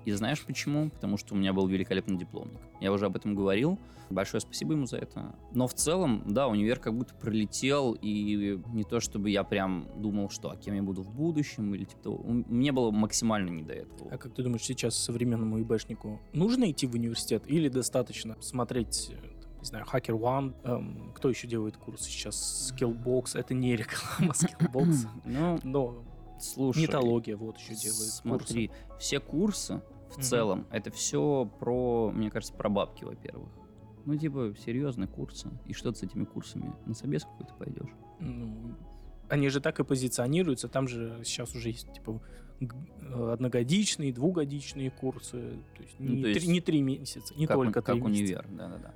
И 0.08 0.12
знаешь 0.12 0.42
почему? 0.42 0.88
Потому 0.88 1.18
что 1.18 1.34
у 1.34 1.36
меня 1.36 1.52
был 1.52 1.66
великолепный 1.66 2.16
дипломник. 2.16 2.58
Я 2.80 2.92
уже 2.92 3.04
об 3.04 3.16
этом 3.16 3.34
говорил. 3.34 3.78
Большое 4.08 4.40
спасибо 4.40 4.72
ему 4.72 4.86
за 4.86 4.96
это. 4.96 5.34
Но 5.52 5.66
в 5.68 5.74
целом, 5.74 6.22
да, 6.26 6.48
универ 6.48 6.80
как 6.80 6.96
будто 6.96 7.14
пролетел, 7.14 7.92
и 8.00 8.58
не 8.72 8.84
то 8.84 9.00
чтобы 9.00 9.28
я 9.28 9.44
прям 9.44 9.86
думал, 9.96 10.30
что 10.30 10.50
а 10.50 10.56
кем 10.56 10.74
я 10.76 10.82
буду 10.82 11.02
в 11.02 11.10
будущем, 11.14 11.74
или 11.74 11.84
типа 11.84 12.02
того. 12.04 12.22
Мне 12.24 12.72
было 12.72 12.90
максимально 12.90 13.50
не 13.50 13.62
до 13.62 13.74
этого. 13.74 14.10
А 14.10 14.16
как 14.16 14.32
ты 14.32 14.42
думаешь, 14.42 14.62
сейчас 14.62 14.96
современному 14.96 15.60
ИБшнику 15.60 16.18
нужно 16.32 16.70
идти 16.70 16.86
в 16.86 16.94
университет 16.94 17.42
или 17.46 17.68
достаточно 17.68 18.40
смотреть, 18.40 19.10
э, 19.12 19.58
не 19.60 19.66
знаю, 19.66 19.84
Hacker 19.92 20.18
One, 20.18 20.54
эм, 20.64 21.12
кто 21.14 21.28
еще 21.28 21.46
делает 21.46 21.76
курсы 21.76 22.04
сейчас, 22.08 22.72
Skillbox, 22.72 23.38
это 23.38 23.52
не 23.52 23.76
реклама 23.76 24.32
Skillbox, 24.32 25.06
Ну, 25.26 25.60
но 25.64 26.02
слушай. 26.40 26.80
нетология 26.80 27.36
вот 27.36 27.58
еще 27.58 27.74
делает 27.74 28.10
Смотри, 28.10 28.70
все 28.98 29.20
курсы 29.20 29.82
в 30.10 30.14
Мгм. 30.16 30.22
целом, 30.22 30.66
это 30.70 30.90
все 30.90 31.50
про, 31.60 32.10
мне 32.10 32.30
кажется, 32.30 32.54
про 32.54 32.68
бабки, 32.68 33.04
во-первых. 33.04 33.50
Ну, 34.06 34.16
типа, 34.16 34.54
серьезные 34.64 35.06
курсы. 35.06 35.50
И 35.66 35.72
что 35.74 35.92
ты 35.92 35.98
с 35.98 36.02
этими 36.02 36.24
курсами? 36.24 36.72
На 36.86 36.94
собес 36.94 37.24
какой-то 37.24 37.52
пойдешь? 37.54 37.90
Ну, 38.20 38.74
они 39.28 39.48
же 39.50 39.60
так 39.60 39.78
и 39.80 39.84
позиционируются, 39.84 40.68
там 40.68 40.88
же 40.88 41.20
сейчас 41.24 41.54
уже 41.54 41.68
есть, 41.68 41.92
типа, 41.92 42.20
э, 42.60 43.30
одногодичные, 43.32 44.12
двухгодичные 44.12 44.90
курсы, 44.90 45.58
то 45.76 45.82
есть 45.82 45.94
Ну, 45.98 46.08
не, 46.10 46.16
то 46.16 46.22
три, 46.22 46.34
есть 46.34 46.48
не 46.48 46.60
три 46.62 46.80
месяца, 46.80 47.34
не 47.36 47.46
как, 47.46 47.56
только 47.56 47.82
как 47.82 47.94
три 47.96 48.00
месяца. 48.02 48.40
универ, 48.40 48.46
да-да-да. 48.50 48.94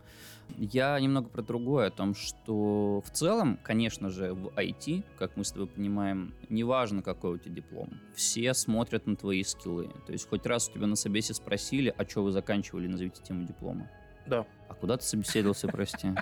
Я 0.59 0.99
немного 1.01 1.29
про 1.29 1.43
другое, 1.43 1.88
о 1.88 1.91
том, 1.91 2.15
что 2.15 3.03
в 3.05 3.11
целом, 3.11 3.59
конечно 3.62 4.11
же, 4.11 4.33
в 4.33 4.49
IT, 4.49 5.05
как 5.19 5.37
мы 5.37 5.45
с 5.45 5.53
тобой 5.53 5.67
понимаем, 5.69 6.35
неважно, 6.49 7.03
какой 7.03 7.35
у 7.35 7.38
тебя 7.38 7.57
диплом, 7.57 7.91
все 8.15 8.55
смотрят 8.55 9.07
на 9.07 9.17
твои 9.17 9.43
скиллы. 9.43 9.91
То 10.07 10.12
есть 10.12 10.29
хоть 10.29 10.47
раз 10.47 10.69
у 10.69 10.73
тебя 10.73 10.87
на 10.87 10.97
собесе 10.97 11.35
спросили, 11.35 11.95
а 11.97 12.05
что 12.09 12.23
вы 12.23 12.33
заканчивали, 12.33 12.87
назовите 12.87 13.23
тему 13.23 13.45
диплома. 13.45 13.91
Да. 14.27 14.47
А 14.69 14.75
куда 14.75 14.97
ты 14.97 15.05
собеседовался, 15.05 15.69
прости? 15.69 16.09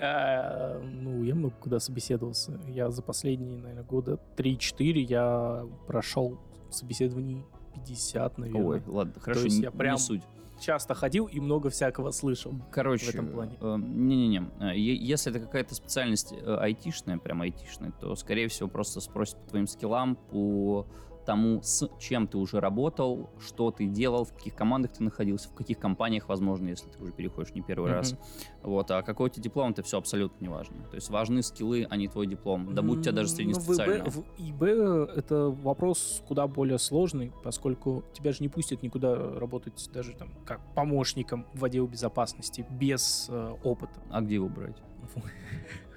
А, 0.00 0.80
Ну, 0.80 1.24
я 1.24 1.34
много 1.34 1.54
куда 1.56 1.80
собеседовался. 1.80 2.60
Я 2.68 2.90
за 2.90 3.02
последние, 3.02 3.58
наверное, 3.58 3.82
года 3.82 4.18
3-4 4.36 4.98
я 5.00 5.66
прошел 5.86 6.38
собеседований 6.70 7.44
50, 7.74 8.38
наверное. 8.38 8.64
Ой, 8.64 8.82
ладно, 8.86 9.20
хорошо, 9.20 9.44
есть 9.44 9.58
не, 9.58 9.64
я 9.64 9.70
прям 9.70 9.94
не 9.94 10.00
суть. 10.00 10.22
Часто 10.62 10.94
ходил 10.94 11.26
и 11.26 11.40
много 11.40 11.70
всякого 11.70 12.12
слышал. 12.12 12.54
Короче, 12.70 13.06
в 13.06 13.08
этом 13.08 13.28
плане. 13.32 13.58
э, 13.60 13.76
не-не-не, 13.78 14.48
э, 14.60 14.76
если 14.76 15.32
это 15.32 15.40
какая-то 15.40 15.74
специальность 15.74 16.32
э, 16.32 16.56
айтишная, 16.56 17.18
прям 17.18 17.42
айтишная, 17.42 17.90
то, 18.00 18.14
скорее 18.14 18.46
всего, 18.46 18.68
просто 18.68 19.00
спросят 19.00 19.42
по 19.42 19.50
твоим 19.50 19.66
скиллам, 19.66 20.14
по 20.14 20.86
тому, 21.24 21.62
с 21.62 21.88
чем 21.98 22.26
ты 22.26 22.38
уже 22.38 22.60
работал, 22.60 23.30
что 23.40 23.70
ты 23.70 23.86
делал, 23.86 24.24
в 24.24 24.32
каких 24.32 24.54
командах 24.54 24.92
ты 24.92 25.02
находился, 25.04 25.48
в 25.48 25.54
каких 25.54 25.78
компаниях, 25.78 26.28
возможно, 26.28 26.68
если 26.68 26.88
ты 26.88 27.02
уже 27.02 27.12
переходишь 27.12 27.54
не 27.54 27.62
первый 27.62 27.86
Мгм. 27.90 27.96
раз. 27.96 28.14
Вот, 28.62 28.90
а 28.90 29.02
какой 29.02 29.26
у 29.26 29.28
тебя 29.32 29.44
диплом, 29.44 29.70
это 29.72 29.82
все 29.82 29.98
абсолютно 29.98 30.42
не 30.42 30.48
важно. 30.48 30.76
То 30.90 30.96
есть 30.96 31.10
важны 31.10 31.42
скиллы, 31.42 31.86
а 31.88 31.96
не 31.96 32.08
твой 32.08 32.26
диплом. 32.26 32.74
Да 32.74 32.82
будь 32.82 32.98
у 32.98 33.02
тебя 33.02 33.12
даже 33.12 33.30
Ну, 33.30 33.36
среднеспециального. 33.36 34.10
В 34.10 34.18
ИБ, 34.18 34.26
в 34.60 34.64
ИБ 34.64 35.08
это 35.16 35.48
вопрос 35.50 36.22
куда 36.26 36.46
более 36.46 36.78
сложный, 36.78 37.32
поскольку 37.42 38.04
тебя 38.12 38.32
же 38.32 38.38
не 38.40 38.48
пустят 38.48 38.82
никуда 38.82 39.14
работать 39.38 39.88
даже 39.92 40.12
там 40.14 40.30
как 40.44 40.60
помощником 40.74 41.46
в 41.54 41.64
отдел 41.64 41.86
безопасности 41.86 42.66
без 42.70 43.26
э, 43.28 43.54
опыта. 43.64 44.00
А 44.10 44.20
где 44.20 44.34
его 44.34 44.48
брать? 44.48 44.76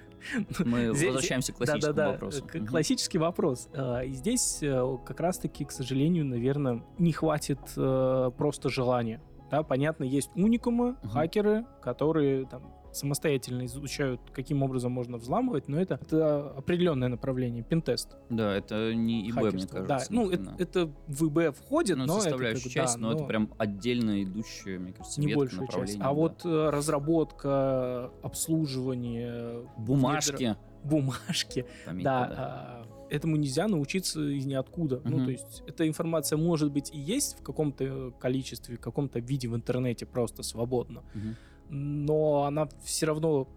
Мы 0.65 0.93
Здесь- 0.95 1.07
возвращаемся 1.13 1.53
к 1.53 1.57
классическому 1.57 1.93
Да-да-да, 1.93 2.11
вопросу. 2.13 2.43
к- 2.45 2.55
Мгм. 2.55 2.67
классический 2.67 3.17
вопрос. 3.17 3.69
А, 3.73 4.01
И 4.01 4.11
здесь 4.13 4.59
э, 4.61 4.97
как 5.05 5.19
раз-таки, 5.19 5.65
к 5.65 5.71
сожалению, 5.71 6.25
наверное, 6.25 6.83
не 6.97 7.11
хватит 7.11 7.59
э, 7.77 8.31
просто 8.37 8.69
желания. 8.69 9.21
Да, 9.51 9.61
понятно, 9.63 10.03
есть 10.03 10.31
уникумы, 10.35 10.91
Мгм. 11.03 11.09
хакеры, 11.09 11.65
которые 11.81 12.45
там 12.45 12.63
самостоятельно 12.95 13.65
изучают, 13.65 14.21
каким 14.33 14.63
образом 14.63 14.91
можно 14.91 15.17
взламывать, 15.17 15.67
но 15.67 15.79
это, 15.79 15.99
это 16.01 16.49
определенное 16.51 17.07
направление, 17.09 17.63
пентест. 17.63 18.15
Да, 18.29 18.55
это 18.55 18.93
не 18.93 19.29
ИБ, 19.29 19.35
мне 19.35 19.43
хакерство. 19.51 19.83
кажется. 19.83 20.09
Да, 20.09 20.15
ну 20.15 20.29
это, 20.31 20.43
да. 20.43 20.55
это 20.57 20.91
в 21.07 21.27
ИБ 21.27 21.55
входит, 21.55 21.97
Ну, 21.97 22.05
но 22.05 22.19
это 22.19 22.37
как 22.37 22.53
бы, 22.53 22.69
часть, 22.69 22.95
да, 22.95 23.01
но, 23.01 23.13
это 23.13 23.23
прям 23.25 23.51
отдельно 23.57 24.23
идущая, 24.23 24.79
мне 24.79 24.93
кажется, 24.93 25.19
не 25.21 25.35
большая 25.35 25.67
часть. 25.67 25.95
А 25.97 26.03
да. 26.03 26.11
вот 26.13 26.45
э, 26.45 26.69
разработка, 26.69 28.11
обслуживание, 28.23 29.67
бумажки, 29.77 30.55
бумажки, 30.83 31.65
пометь 31.85 32.03
да, 32.03 32.25
туда. 32.25 32.35
а, 32.37 32.85
этому 33.09 33.35
нельзя 33.35 33.67
научиться 33.67 34.21
из 34.21 34.45
ниоткуда. 34.45 35.01
Ну, 35.03 35.17
Мгм. 35.17 35.25
то 35.25 35.31
есть 35.31 35.63
эта 35.67 35.87
информация 35.87 36.37
может 36.37 36.71
быть 36.71 36.91
и 36.93 36.99
есть 36.99 37.39
в 37.39 37.43
каком-то 37.43 38.11
количестве, 38.19 38.77
в 38.77 38.79
каком-то 38.79 39.19
виде 39.19 39.47
в 39.47 39.55
интернете 39.55 40.05
просто 40.05 40.43
свободно, 40.43 41.03
Мгм. 41.13 41.35
Но 41.69 42.43
она 42.43 42.67
все 42.83 43.05
равно 43.07 43.47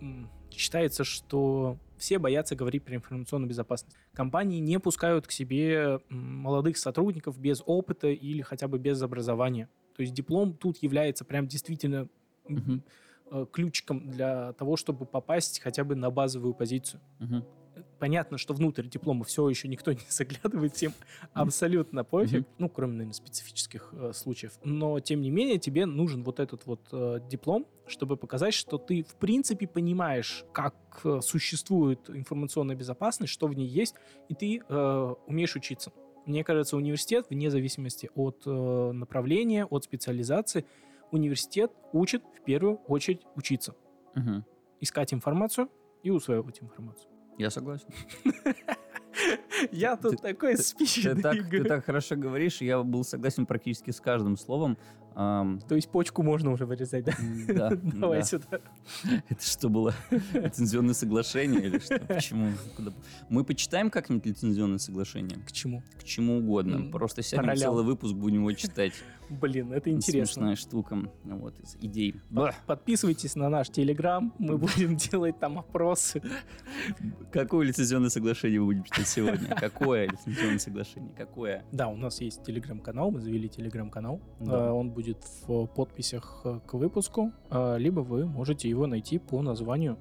считается, 0.51 1.05
что 1.05 1.79
все 1.99 2.19
боятся 2.19 2.55
говорить 2.57 2.85
про 2.85 2.97
информационную 2.97 3.49
безопасность. 3.49 3.97
Компании 4.13 4.61
не 4.61 4.79
пускают 4.79 5.27
к 5.27 5.33
себе 5.33 6.01
молодых 6.09 6.79
сотрудников 6.79 7.39
без 7.39 7.63
опыта 7.67 8.09
или 8.09 8.43
хотя 8.43 8.69
бы 8.69 8.79
без 8.79 9.01
образования. 9.03 9.69
То 9.97 10.03
есть 10.03 10.15
диплом 10.15 10.55
тут 10.55 10.79
является 10.79 11.25
прям 11.25 11.49
действительно 11.49 12.09
э, 12.49 13.47
ключиком 13.53 14.11
для 14.11 14.53
того, 14.55 14.77
чтобы 14.77 15.07
попасть 15.07 15.61
хотя 15.61 15.85
бы 15.85 15.97
на 15.97 16.11
базовую 16.11 16.55
позицию. 16.55 17.01
Мгм. 17.19 17.45
Понятно, 17.99 18.39
что 18.39 18.55
внутрь 18.55 18.87
диплома 18.87 19.25
все 19.25 19.49
еще 19.49 19.69
никто 19.69 19.93
не 19.93 20.01
заглядывает, 20.09 20.75
всем 20.75 20.93
абсолютно 21.33 22.05
пофиг, 22.05 22.47
ну, 22.59 22.69
кроме, 22.69 22.93
наверное, 22.93 23.13
специфических 23.15 23.91
э, 23.93 24.13
случаев. 24.15 24.53
Но, 24.65 25.01
тем 25.01 25.21
не 25.21 25.31
менее, 25.31 25.59
тебе 25.59 25.87
нужен 25.87 26.23
вот 26.25 26.41
этот 26.41 26.67
вот 26.67 26.81
э, 26.93 27.21
диплом, 27.29 27.67
чтобы 27.87 28.17
показать, 28.17 28.55
что 28.55 28.79
ты, 28.79 29.03
в 29.03 29.15
принципе, 29.17 29.67
понимаешь, 29.67 30.45
как 30.53 30.75
э, 31.05 31.21
существует 31.23 32.11
информационная 32.11 32.77
безопасность, 32.77 33.33
что 33.33 33.47
в 33.47 33.55
ней 33.55 33.67
есть, 33.67 33.95
и 34.29 34.35
ты 34.35 34.63
э, 34.69 35.15
умеешь 35.27 35.57
учиться. 35.57 35.93
Мне 36.27 36.45
кажется, 36.45 36.77
университет, 36.77 37.27
вне 37.31 37.51
зависимости 37.51 38.11
от 38.15 38.43
э, 38.45 38.91
направления, 38.93 39.65
от 39.65 39.85
специализации, 39.85 40.67
университет 41.11 41.73
учит 41.93 42.23
в 42.39 42.45
первую 42.45 42.77
очередь 42.87 43.23
учиться, 43.35 43.75
Мгм. 44.15 44.45
искать 44.81 45.15
информацию 45.15 45.71
и 46.03 46.11
усваивать 46.11 46.63
информацию. 46.63 47.11
Я 47.39 47.51
согласен. 47.51 47.87
Я 49.73 49.97
тут 49.97 50.21
такой 50.23 50.57
спич 50.57 51.03
Ты 51.03 51.21
так, 51.21 51.35
ты 51.35 51.43
двигаю. 51.43 51.65
так 51.65 51.85
хорошо 51.85 52.15
говоришь, 52.15 52.61
я 52.61 52.81
был 52.83 53.03
согласен 53.03 53.47
практически 53.47 53.91
с 53.91 54.01
каждым 54.01 54.37
словом. 54.37 54.79
То 55.19 55.75
есть 55.75 55.89
почку 55.89 56.23
можно 56.23 56.53
уже 56.53 56.65
вырезать, 56.65 57.05
да? 57.05 57.13
да, 57.49 57.71
Давай 57.83 58.21
да. 58.21 58.25
сюда. 58.25 58.61
Это 59.29 59.45
что 59.45 59.69
было? 59.69 59.93
Лицензионное 60.33 60.95
соглашение 60.95 61.61
или 61.61 61.79
что? 61.81 61.99
Почему? 62.09 62.53
Мы 63.29 63.43
почитаем 63.43 63.91
как-нибудь 63.91 64.27
лицензионное 64.27 64.79
соглашение? 64.79 65.41
К 65.45 65.51
чему? 65.51 65.83
К 65.99 66.05
чему 66.05 66.39
угодно. 66.39 66.89
Просто 66.93 67.23
сядем 67.23 67.57
целый 67.57 67.85
выпуск, 67.85 68.15
будем 68.15 68.41
его 68.41 68.53
читать. 68.53 68.93
Блин, 69.29 69.73
это 69.73 69.91
интересно. 69.91 70.35
Смешная 70.35 70.57
штука. 70.57 70.99
Вот, 71.25 71.59
из 71.61 71.77
идей. 71.81 72.15
Подписывайтесь 72.67 73.35
на 73.35 73.49
наш 73.49 73.69
телеграм, 73.69 74.33
мы 74.39 74.57
будем 74.57 74.97
делать 74.97 75.39
там 75.39 75.59
опросы. 75.59 76.23
Какое 77.33 77.67
лицензионное 77.67 78.09
соглашение 78.09 78.61
мы 78.61 78.67
будем 78.67 78.85
читать 78.85 79.09
сегодня? 79.09 79.55
Какое 79.55 80.09
лицензионное 80.09 80.59
соглашение? 80.59 81.13
Какое? 81.17 81.65
Да, 81.73 81.89
у 81.89 81.97
нас 81.97 82.21
есть 82.21 82.43
телеграм-канал, 82.45 83.11
мы 83.11 83.21
завели 83.21 83.49
телеграм-канал. 83.49 84.21
Э, 84.41 84.71
Он 84.71 84.91
будет 84.91 85.08
в 85.47 85.67
подписях 85.67 86.41
э, 86.45 86.61
к 86.67 86.75
выпуску, 86.75 87.33
э, 87.51 87.79
либо 87.79 88.01
вы 88.01 88.27
можете 88.27 88.69
его 88.69 88.87
найти 88.87 89.19
по 89.19 89.43
названию. 89.43 89.99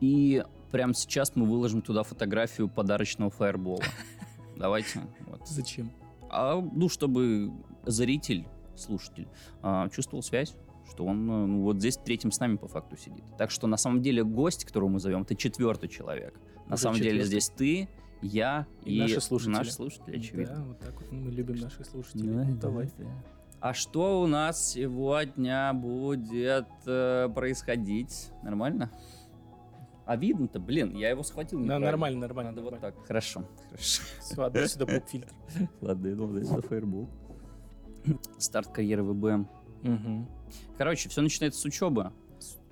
И 0.00 0.44
прямо 0.70 0.94
сейчас 0.94 1.36
мы 1.36 1.46
выложим 1.46 1.82
туда 1.82 2.02
фотографию 2.02 2.68
подарочного 2.68 3.30
фаербола. 3.30 3.82
Давайте. 4.56 5.00
Вот. 5.26 5.46
Зачем? 5.46 5.90
А, 6.30 6.60
ну, 6.60 6.88
чтобы 6.88 7.52
зритель, 7.84 8.46
слушатель 8.76 9.28
а, 9.62 9.88
чувствовал 9.88 10.22
связь, 10.22 10.54
что 10.88 11.04
он 11.04 11.30
э, 11.30 11.46
ну, 11.46 11.62
вот 11.62 11.78
здесь 11.78 11.96
третьим 11.96 12.30
с 12.32 12.40
нами 12.40 12.56
по 12.56 12.68
факту 12.68 12.96
сидит. 12.96 13.24
Так 13.38 13.50
что 13.50 13.66
на 13.66 13.76
самом 13.76 14.02
деле 14.02 14.24
гость, 14.24 14.64
которого 14.64 14.88
мы 14.88 15.00
зовем, 15.00 15.22
это 15.22 15.34
четвертый 15.36 15.88
человек. 15.88 16.38
На 16.66 16.74
Уже 16.74 16.82
самом 16.82 16.96
деле 16.98 17.20
четвертый. 17.20 17.28
здесь 17.28 17.48
ты, 17.50 17.88
я 18.22 18.66
И 18.84 18.96
и, 18.96 19.00
наши 19.00 19.20
слушатели. 19.20 19.52
Наши 19.52 19.72
слушатели, 19.72 20.16
очевидно. 20.18 20.54
Да, 20.56 20.62
вот 20.62 20.78
так 20.78 20.94
вот 21.00 21.12
мы 21.12 21.30
любим 21.30 21.56
наших 21.56 21.84
слушателей. 21.86 22.32
Да, 22.32 22.44
Ну, 22.44 22.54
да, 22.54 22.60
давай. 22.60 22.90
да. 22.98 23.06
А 23.62 23.74
что 23.74 24.20
у 24.20 24.26
нас 24.26 24.72
сегодня 24.72 25.72
будет 25.72 26.66
э, 26.84 27.28
происходить? 27.32 28.32
Нормально? 28.42 28.90
А 30.04 30.16
видно-то, 30.16 30.58
блин, 30.58 30.96
я 30.96 31.10
его 31.10 31.22
схватил. 31.22 31.64
Да, 31.64 31.78
нормально, 31.78 32.18
нормально. 32.18 32.50
Надо 32.50 32.62
вот 32.62 32.72
нормально. 32.72 32.96
так. 32.96 33.06
Хорошо, 33.06 33.44
хорошо. 33.70 34.02
Отдай 34.36 34.68
сюда 34.68 34.86
поп-фильтр. 34.86 35.32
Ладно, 35.80 36.08
я 36.08 36.16
думал, 36.16 36.36
это 36.38 36.60
фаербол. 36.60 37.08
Старт 38.38 38.66
карьеры 38.72 39.04
ВБ. 39.04 39.48
Угу. 39.84 40.28
Короче, 40.76 41.08
все 41.08 41.20
начинается 41.20 41.60
с 41.60 41.64
учебы. 41.64 42.10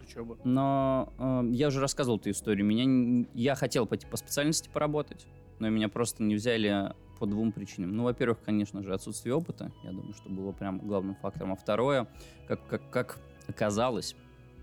Учеба. 0.02 0.38
Но 0.42 1.12
э, 1.18 1.52
я 1.52 1.68
уже 1.68 1.80
рассказывал 1.80 2.18
эту 2.18 2.30
историю. 2.30 2.66
Меня, 2.66 3.28
я 3.34 3.54
хотел 3.54 3.86
пойти 3.86 4.08
по 4.08 4.16
специальности 4.16 4.68
поработать, 4.68 5.28
но 5.60 5.68
меня 5.68 5.88
просто 5.88 6.24
не 6.24 6.34
взяли 6.34 6.92
по 7.20 7.26
двум 7.26 7.52
причинам. 7.52 7.94
Ну, 7.94 8.04
во-первых, 8.04 8.38
конечно 8.42 8.82
же, 8.82 8.94
отсутствие 8.94 9.34
опыта. 9.34 9.70
Я 9.84 9.90
думаю, 9.90 10.14
что 10.14 10.30
было 10.30 10.52
прям 10.52 10.78
главным 10.78 11.14
фактором. 11.16 11.52
А 11.52 11.54
второе, 11.56 12.08
как, 12.48 12.66
как, 12.66 12.90
как 12.90 13.18
оказалось, 13.46 14.16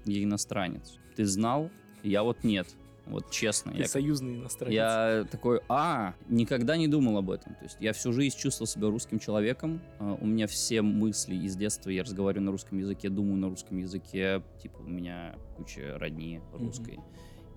я 0.05 0.23
иностранец. 0.23 0.97
Ты 1.15 1.25
знал, 1.25 1.69
я 2.03 2.23
вот 2.23 2.43
нет. 2.43 2.67
Вот 3.05 3.29
честно. 3.31 3.71
Ты 3.71 3.79
Я, 3.81 3.87
союзный 3.87 4.35
иностранец. 4.35 4.73
я 4.73 5.25
такой, 5.31 5.61
а, 5.69 6.15
никогда 6.27 6.75
не 6.77 6.87
думал 6.87 7.17
об 7.19 7.29
этом. 7.29 7.53
То 7.55 7.63
есть 7.63 7.77
я 7.79 7.93
всю 7.93 8.11
жизнь 8.11 8.35
чувствовал 8.37 8.67
себя 8.67 8.89
русским 8.89 9.19
человеком. 9.19 9.79
А, 9.99 10.17
У 10.19 10.25
меня 10.25 10.47
все 10.47 10.81
мысли 10.81 11.35
из 11.35 11.55
детства, 11.55 11.91
я 11.91 12.03
разговариваю 12.03 12.45
на 12.45 12.51
русском 12.51 12.79
языке, 12.79 13.09
думаю 13.09 13.37
на 13.37 13.49
русском 13.49 13.77
языке. 13.77 14.41
Типа 14.61 14.79
у 14.79 14.89
меня 14.89 15.35
куча 15.55 15.97
родни 15.99 16.41
русской. 16.53 16.99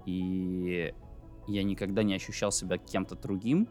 И 0.06 0.92
я 1.48 1.62
никогда 1.64 2.02
не 2.02 2.14
ощущал 2.14 2.52
себя 2.52 2.78
кем-то 2.78 3.16
другим, 3.16 3.66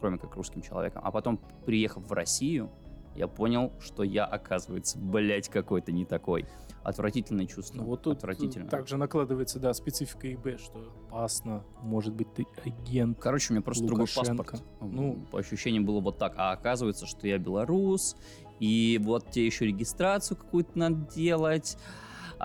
кроме 0.00 0.18
как 0.18 0.34
русским 0.36 0.62
человеком. 0.62 1.02
А 1.04 1.10
потом, 1.10 1.38
приехав 1.64 2.06
в 2.08 2.12
Россию, 2.12 2.70
я 3.14 3.28
понял, 3.28 3.72
что 3.80 4.02
я, 4.02 4.24
оказывается, 4.24 4.98
блядь, 4.98 5.48
какой-то 5.48 5.92
не 5.92 6.04
такой. 6.04 6.46
Отвратительное 6.82 7.46
чувство. 7.46 7.78
Ну 7.78 7.84
вот 7.84 8.02
тут 8.02 8.18
Отвратительно. 8.18 8.68
также 8.68 8.98
накладывается, 8.98 9.58
да, 9.58 9.72
специфика 9.72 10.30
ИБ, 10.34 10.60
что 10.60 10.92
опасно, 11.08 11.64
может 11.80 12.12
быть, 12.12 12.32
ты 12.34 12.44
агент. 12.64 13.18
Короче, 13.18 13.52
у 13.52 13.54
меня 13.54 13.62
просто 13.62 13.86
другой 13.86 14.02
Лукашенко. 14.14 14.42
паспорт. 14.44 14.62
Ну. 14.80 14.88
Ну, 14.88 15.26
по 15.30 15.38
ощущениям 15.38 15.86
было 15.86 16.00
вот 16.00 16.18
так. 16.18 16.34
А 16.36 16.50
оказывается, 16.52 17.06
что 17.06 17.26
я 17.26 17.38
белорус, 17.38 18.16
и 18.60 19.00
вот 19.02 19.30
тебе 19.30 19.46
еще 19.46 19.64
регистрацию 19.66 20.36
какую-то 20.36 20.78
надо 20.78 21.08
делать, 21.14 21.78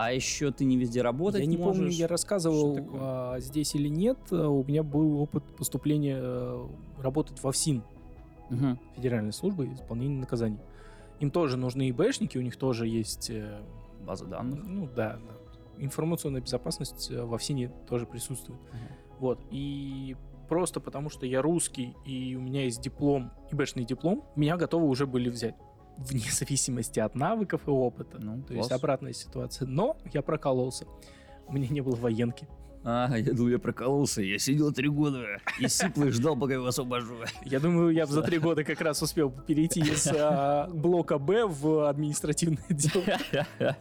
а 0.02 0.14
еще 0.14 0.50
ты 0.54 0.64
не 0.64 0.78
везде 0.78 1.02
работать 1.02 1.42
Я 1.42 1.46
не 1.46 1.58
можешь. 1.58 1.76
помню, 1.76 1.92
я 1.92 2.08
рассказывал 2.08 2.80
а, 2.94 3.40
здесь 3.42 3.76
или 3.76 3.90
нет. 3.90 4.18
а, 4.32 4.48
У 4.48 4.64
меня 4.64 4.82
был 4.82 5.20
опыт 5.22 5.44
поступления 5.58 6.18
э, 6.22 6.68
работать 7.02 7.44
в 7.44 7.52
ФСИН, 7.52 7.84
Мгм. 8.50 8.80
Федеральной 8.96 9.34
службы 9.34 9.68
исполнения 9.74 10.18
наказаний. 10.18 10.58
Им 11.20 11.32
тоже 11.32 11.58
нужны 11.58 11.90
ИБшники, 11.90 12.38
у 12.38 12.42
них 12.42 12.56
тоже 12.56 12.88
есть... 12.88 13.30
э, 13.30 13.60
База 14.08 14.26
данных. 14.26 14.62
Ну 14.66 14.88
да, 14.96 15.18
да. 15.18 15.84
Информационная 15.84 16.40
безопасность 16.40 17.12
э, 17.12 17.22
во 17.22 17.38
ФСИНе 17.38 17.70
тоже 17.90 18.06
присутствует. 18.06 18.60
Вот. 19.20 19.42
И 19.52 20.16
просто 20.48 20.80
потому, 20.80 21.10
что 21.10 21.26
я 21.26 21.42
русский, 21.42 21.94
и 22.06 22.36
у 22.36 22.40
меня 22.42 22.64
есть 22.64 22.82
диплом, 22.82 23.32
ИБшный 23.52 23.84
диплом, 23.84 24.24
меня 24.38 24.56
готовы 24.56 24.88
уже 24.88 25.06
были 25.06 25.28
взять. 25.30 25.56
Вне 26.00 26.24
зависимости 26.32 27.00
от 27.00 27.16
навыков 27.16 27.62
и 27.68 27.70
опыта. 27.72 28.18
Ну, 28.20 28.42
То 28.44 28.54
есть 28.54 28.70
класс. 28.70 28.80
обратная 28.80 29.14
ситуация. 29.14 29.68
Но 29.68 29.98
я 30.14 30.22
прокололся. 30.22 30.86
У 31.48 31.54
меня 31.54 31.68
не 31.70 31.82
было 31.82 31.96
военки. 31.96 32.48
А, 32.86 33.14
я 33.18 33.34
думал, 33.34 33.50
я 33.50 33.60
прокололся. 33.60 34.22
Я 34.22 34.40
сидел 34.40 34.72
три 34.72 34.88
года 34.88 35.26
и 35.60 35.68
сипло 35.68 36.06
и 36.06 36.12
ждал, 36.12 36.38
пока 36.38 36.54
его 36.54 36.68
освобожу. 36.68 37.16
Я 37.44 37.60
думаю, 37.60 37.90
я 37.90 38.06
за 38.06 38.22
три 38.22 38.40
года 38.40 38.64
как 38.64 38.80
раз 38.80 39.02
успел 39.02 39.30
перейти 39.30 39.82
из 39.82 40.08
а, 40.16 40.70
блока 40.74 41.18
Б 41.20 41.46
в 41.46 41.90
административное 41.90 42.64
дело. 42.70 43.04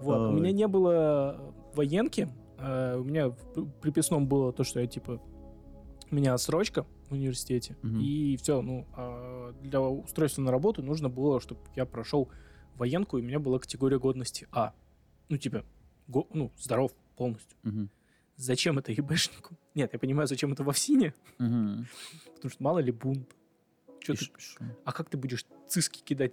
Вот. 0.00 0.30
У 0.30 0.32
меня 0.34 0.52
не 0.52 0.68
было 0.68 1.40
военки. 1.74 2.28
э, 2.58 2.96
У 2.98 3.04
меня 3.04 3.30
в 3.30 3.70
приписном 3.80 4.26
было 4.28 4.52
то, 4.52 4.62
что 4.64 4.78
я 4.80 4.86
типа 4.86 5.20
у 6.10 6.14
меня 6.14 6.34
отсрочка 6.34 6.84
в 7.08 7.12
университете. 7.12 7.76
Мгм. 7.82 8.00
И 8.00 8.36
все, 8.36 8.62
ну, 8.62 8.86
а 8.96 9.52
для 9.62 9.80
устройства 9.80 10.42
на 10.42 10.50
работу 10.50 10.82
нужно 10.82 11.08
было, 11.08 11.40
чтобы 11.40 11.60
я 11.76 11.86
прошел 11.86 12.28
военку, 12.76 13.18
и 13.18 13.22
у 13.22 13.24
меня 13.24 13.38
была 13.38 13.58
категория 13.58 13.98
годности 13.98 14.46
А. 14.52 14.72
Ну, 15.28 15.36
типа, 15.36 15.64
го- 16.08 16.26
ну, 16.32 16.50
здоров 16.58 16.92
полностью. 17.16 17.56
Мгм. 17.62 17.90
Зачем 18.36 18.78
это 18.78 18.90
ебэшнику? 18.92 19.54
Нет, 19.74 19.90
я 19.92 19.98
понимаю, 19.98 20.26
зачем 20.26 20.52
это 20.52 20.64
в 20.64 20.72
ФСИНе, 20.72 21.12
Мгм. 21.38 21.86
потому 22.34 22.50
что 22.50 22.62
мало 22.62 22.78
ли 22.78 22.90
бунт. 22.92 23.28
Чё 24.02 24.14
ты-. 24.14 24.30
А 24.86 24.92
как 24.92 25.10
ты 25.10 25.18
будешь 25.18 25.44
циски 25.68 26.00
кидать? 26.02 26.32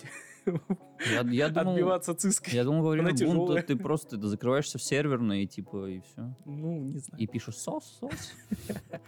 Я, 1.12 1.20
я 1.30 1.50
думал, 1.50 1.74
Отбиваться 1.74 2.16
циской? 2.16 2.54
я 2.54 2.64
думал, 2.64 2.82
во 2.84 2.92
время 2.92 3.10
Она 3.10 3.18
бунта 3.18 3.26
тяжелая. 3.26 3.62
ты 3.64 3.76
просто 3.76 4.18
ты 4.18 4.26
закрываешься 4.28 4.78
в 4.78 4.82
серверный, 4.82 5.44
и 5.44 5.48
типа, 5.48 5.86
и 5.90 6.00
все. 6.00 6.34
Ну, 6.46 6.80
не 6.80 7.00
знаю. 7.00 7.22
И 7.22 7.28
пишешь 7.28 7.58
сос, 7.58 7.98
сос. 8.00 8.34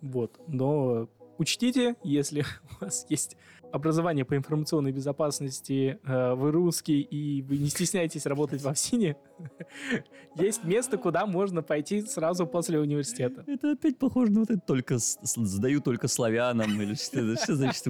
Вот. 0.00 0.40
Но 0.48 1.08
учтите, 1.38 1.96
если 2.02 2.44
у 2.80 2.84
вас 2.84 3.06
есть 3.08 3.36
образование 3.72 4.24
по 4.24 4.36
информационной 4.36 4.92
безопасности, 4.92 5.98
э, 6.04 6.34
вы 6.34 6.52
русский 6.52 7.00
и 7.00 7.42
вы 7.42 7.56
не 7.56 7.68
стесняетесь 7.68 8.26
работать 8.26 8.60
в 8.60 8.68
ОФСИНе, 8.68 9.16
есть 10.36 10.64
место, 10.64 10.98
куда 10.98 11.26
можно 11.26 11.62
пойти 11.62 12.02
сразу 12.02 12.46
после 12.46 12.78
университета. 12.78 13.44
Это 13.46 13.72
опять 13.72 13.98
похоже 13.98 14.32
на 14.32 14.40
вот 14.40 14.50
это 14.50 14.60
только 14.60 14.98
сдаю 14.98 15.80
только 15.80 16.08
славянам 16.08 16.80
или 16.80 16.94
что? 16.94 17.36
Что 17.36 17.56
значит 17.56 17.84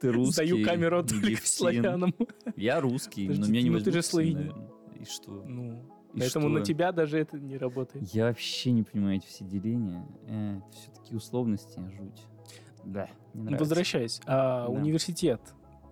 ты 0.00 0.12
русский? 0.12 0.46
Сдаю 0.46 0.64
камеру 0.64 1.02
только 1.02 1.46
славянам. 1.46 2.14
Я 2.56 2.80
русский, 2.80 3.28
но 3.28 3.46
меня 3.46 3.62
не 3.62 3.70
ну 3.70 3.78
ты 3.78 3.84
же 3.84 3.98
возьмут, 3.98 4.04
славянин. 4.04 4.54
И 5.00 5.04
что? 5.04 5.42
Ну, 5.46 5.82
И 6.14 6.18
поэтому 6.20 6.48
что? 6.48 6.58
на 6.58 6.64
тебя 6.64 6.92
даже 6.92 7.18
это 7.18 7.38
не 7.38 7.56
работает. 7.56 8.04
Я 8.12 8.26
вообще 8.26 8.72
не 8.72 8.82
понимаю 8.82 9.16
эти 9.16 9.26
все 9.26 9.44
деления. 9.44 10.04
Э, 10.26 10.58
это 10.58 10.76
все 10.76 10.90
такие 10.90 11.16
условности, 11.16 11.80
жуть. 11.96 12.26
Да, 12.84 13.08
не 13.34 13.42
нравится. 13.44 13.64
Возвращаясь, 13.64 14.20
а, 14.26 14.66
Да. 14.66 14.72
университет 14.72 15.40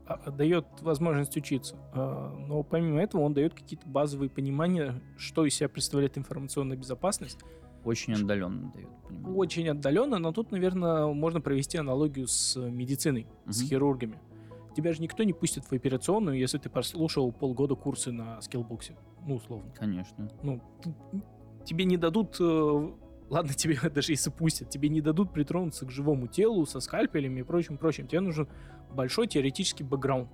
а, 0.07 0.31
дает 0.33 0.67
возможность 0.81 1.37
учиться, 1.37 1.77
а, 1.93 2.35
но 2.37 2.63
помимо 2.65 3.01
этого 3.01 3.23
он 3.23 3.33
дает 3.33 3.55
какие-то 3.55 3.89
базовые 3.89 4.29
понимания, 4.29 5.01
что 5.17 5.47
из 5.47 5.55
себя 5.55 5.69
представляет 5.69 6.19
информационная 6.19 6.77
безопасность. 6.77 7.39
Очень 7.85 8.15
отдаленно 8.15 8.71
дают, 8.75 8.91
понимаю. 9.09 9.37
Очень 9.37 9.69
отдаленно, 9.69 10.19
но 10.19 10.33
тут, 10.33 10.51
наверное, 10.51 11.07
можно 11.07 11.41
провести 11.41 11.79
аналогию 11.79 12.27
с 12.27 12.57
медициной, 12.59 13.27
с 13.47 13.61
Мгм. 13.61 13.69
хирургами. 13.69 14.19
Тебя 14.75 14.93
же 14.93 15.03
никто 15.03 15.23
не 15.25 15.33
пустит 15.33 15.65
в 15.65 15.73
операционную, 15.73 16.39
если 16.39 16.59
ты 16.59 16.69
прослушал 16.71 17.33
полгода 17.33 17.75
курсы 17.75 18.13
на 18.13 18.41
скиллбоксе. 18.41 18.97
Ну, 19.27 19.37
условно. 19.37 19.73
Конечно. 19.77 20.31
Ну, 20.43 20.61
тебе 21.65 21.85
не 21.85 21.97
дадут... 21.97 22.37
э, 22.41 22.91
Ладно, 23.31 23.53
тебе 23.55 23.79
даже 23.91 24.13
если 24.13 24.31
пустят, 24.31 24.71
тебе 24.71 24.89
не 24.89 25.01
дадут 25.01 25.33
притронуться 25.33 25.87
к 25.87 25.91
живому 25.91 26.27
телу 26.27 26.67
со 26.67 26.81
скальпелями 26.81 27.41
и 27.41 27.43
прочим, 27.43 27.79
прочим. 27.79 28.07
Тебе 28.07 28.21
нужен 28.21 28.49
большой 28.93 29.27
теоретический 29.29 29.85
бэкграунд. 29.85 30.31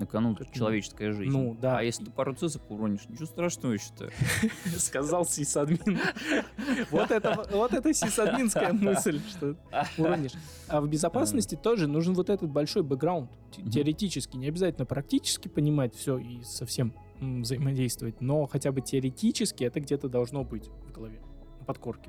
На 0.00 0.06
кону 0.06 0.34
Как, 0.34 0.50
человеческая 0.50 1.12
жизнь. 1.12 1.30
ну, 1.30 1.54
да. 1.60 1.78
А 1.78 1.82
если 1.82 2.06
ты 2.06 2.10
пару 2.10 2.34
цисок 2.34 2.70
уронишь, 2.70 3.06
ничего 3.08 3.26
страшного, 3.26 3.72
я 3.72 3.78
считаю. 3.78 4.10
Сказал 4.78 5.26
сисадмин. 5.26 5.98
Вот 6.90 7.10
это, 7.10 7.46
вот 7.52 7.74
это 7.74 7.92
сисадминская 7.92 8.72
мысль, 8.72 9.20
что 9.28 9.56
уронишь. 9.98 10.32
А 10.68 10.80
в 10.80 10.88
безопасности 10.88 11.54
тоже 11.54 11.86
нужен 11.86 12.14
вот 12.14 12.30
этот 12.30 12.48
большой 12.50 12.82
бэкграунд. 12.82 13.30
Теоретически. 13.70 14.36
Не 14.38 14.48
обязательно 14.48 14.86
практически 14.86 15.48
понимать 15.48 15.94
все 15.94 16.16
и 16.16 16.42
совсем 16.44 16.94
взаимодействовать, 17.20 18.22
но 18.22 18.46
хотя 18.46 18.72
бы 18.72 18.80
теоретически 18.80 19.64
это 19.64 19.80
где-то 19.80 20.08
должно 20.08 20.44
быть 20.44 20.68
в 20.86 20.92
голове, 20.92 21.20
на 21.58 21.66
подкорке. 21.66 22.08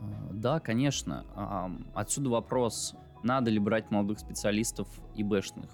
А, 0.00 0.30
Да, 0.32 0.60
конечно. 0.60 1.26
Отсюда 1.94 2.30
вопрос, 2.30 2.94
надо 3.22 3.50
ли 3.50 3.58
брать 3.58 3.90
молодых 3.90 4.18
специалистов 4.18 4.88
и 5.14 5.22
бэшных? 5.22 5.70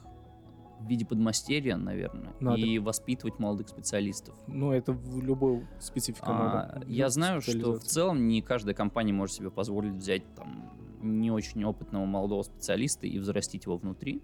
В 0.80 0.86
виде 0.86 1.06
подмастерья, 1.06 1.76
наверное, 1.76 2.34
Надо. 2.40 2.60
и 2.60 2.78
воспитывать 2.78 3.38
молодых 3.38 3.68
специалистов. 3.68 4.34
Ну, 4.46 4.72
это 4.72 4.92
в 4.92 5.22
любой 5.22 5.66
специфике 5.80 6.26
А, 6.26 6.74
надо. 6.74 6.86
Я 6.86 7.08
знаю, 7.08 7.40
что 7.40 7.74
в 7.74 7.84
целом 7.84 8.28
не 8.28 8.42
каждая 8.42 8.74
компания 8.74 9.12
может 9.12 9.36
себе 9.36 9.50
позволить 9.50 9.94
взять 9.94 10.22
там 10.34 10.70
не 11.00 11.30
очень 11.30 11.64
опытного 11.64 12.04
молодого 12.04 12.42
специалиста 12.42 13.06
и 13.06 13.18
взрастить 13.18 13.64
его 13.64 13.76
внутри 13.76 14.22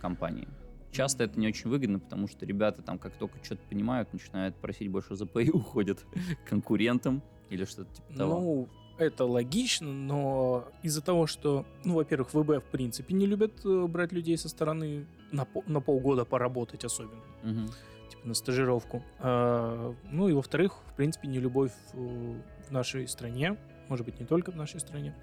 компании. 0.00 0.48
Часто 0.90 1.24
это 1.24 1.38
не 1.38 1.48
очень 1.48 1.68
выгодно, 1.70 1.98
потому 1.98 2.28
что 2.28 2.46
ребята 2.46 2.82
там 2.82 2.98
как 2.98 3.14
только 3.16 3.42
что-то 3.44 3.62
понимают, 3.68 4.12
начинают 4.12 4.56
просить 4.56 4.90
больше 4.90 5.16
ЗП 5.16 5.38
и 5.38 5.50
уходят 5.50 6.00
к 6.44 6.48
конкурентам 6.48 7.22
или 7.50 7.64
что-то 7.64 7.94
типа 7.94 8.14
того. 8.14 8.40
Ну, 8.40 8.68
это 8.98 9.24
логично, 9.24 9.92
но 9.92 10.64
из-за 10.82 11.02
того, 11.02 11.26
что, 11.26 11.66
ну, 11.84 11.94
во-первых, 11.94 12.34
ВБ 12.34 12.64
в 12.64 12.70
принципе 12.70 13.14
не 13.14 13.26
любят 13.26 13.64
э, 13.64 13.86
брать 13.86 14.12
людей 14.12 14.36
со 14.36 14.48
стороны 14.48 15.06
на, 15.32 15.46
на 15.66 15.80
полгода 15.80 16.24
поработать 16.24 16.84
особенно, 16.84 17.20
Мгм. 17.42 17.66
типа 18.10 18.28
на 18.28 18.34
стажировку. 18.34 19.02
А, 19.20 19.94
ну 20.10 20.28
и 20.28 20.32
во-вторых, 20.32 20.78
в 20.86 20.94
принципе, 20.94 21.28
не 21.28 21.38
любовь 21.38 21.72
э, 21.94 22.40
в 22.68 22.70
нашей 22.70 23.06
стране, 23.08 23.56
может 23.88 24.04
быть, 24.06 24.18
не 24.20 24.26
только 24.26 24.50
в 24.52 24.56
нашей 24.56 24.80
стране, 24.80 25.14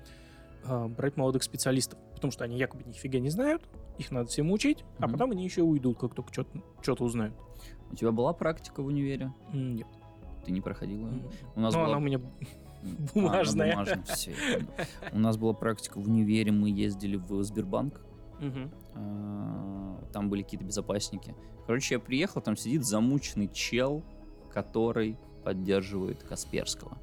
а, 0.64 0.88
брать 0.88 1.18
молодых 1.18 1.44
специалистов, 1.44 2.00
потому 2.14 2.32
что 2.32 2.44
они 2.44 2.58
якобы 2.58 2.84
нифига 2.86 3.20
не 3.20 3.30
знают, 3.30 3.64
их 3.98 4.12
надо 4.12 4.28
всем 4.30 4.52
учить, 4.52 4.84
а 5.00 5.04
Мгм. 5.04 5.12
потом 5.14 5.32
они 5.32 5.44
еще 5.44 5.62
уйдут, 5.62 5.98
как 6.00 6.14
только 6.16 6.32
что-то 6.34 7.04
узнают. 7.04 7.36
У 7.92 7.96
тебя 7.96 8.12
была 8.12 8.34
практика 8.34 8.82
в 8.82 8.88
универе? 8.88 9.32
Нет. 9.54 9.88
Ты 10.46 10.52
не 10.52 10.62
проходила? 10.62 11.10
У 11.56 11.60
нас 11.60 11.74
Ну, 11.74 11.80
была... 11.80 11.90
она 11.90 11.98
у 11.98 12.02
меня 12.02 12.20
бумажная. 13.14 13.72
А, 13.74 13.76
бумажная, 13.76 14.04
понял. 14.36 14.68
У 15.14 15.20
нас 15.20 15.38
была 15.38 15.54
практика 15.54 16.00
в 16.00 16.08
универе, 16.08 16.52
мы 16.52 16.70
ездили 16.70 17.16
в 17.16 17.42
Сбербанк, 17.44 18.02
А, 18.96 20.04
там 20.14 20.30
были 20.30 20.42
какие-то 20.44 20.66
безопасники. 20.66 21.36
Короче, 21.66 21.96
я 21.96 22.00
приехал, 22.00 22.42
там 22.42 22.56
сидит 22.56 22.86
замученный 22.86 23.48
чел, 23.52 24.04
который 24.52 25.18
поддерживает 25.44 26.24
Касперского. 26.24 26.98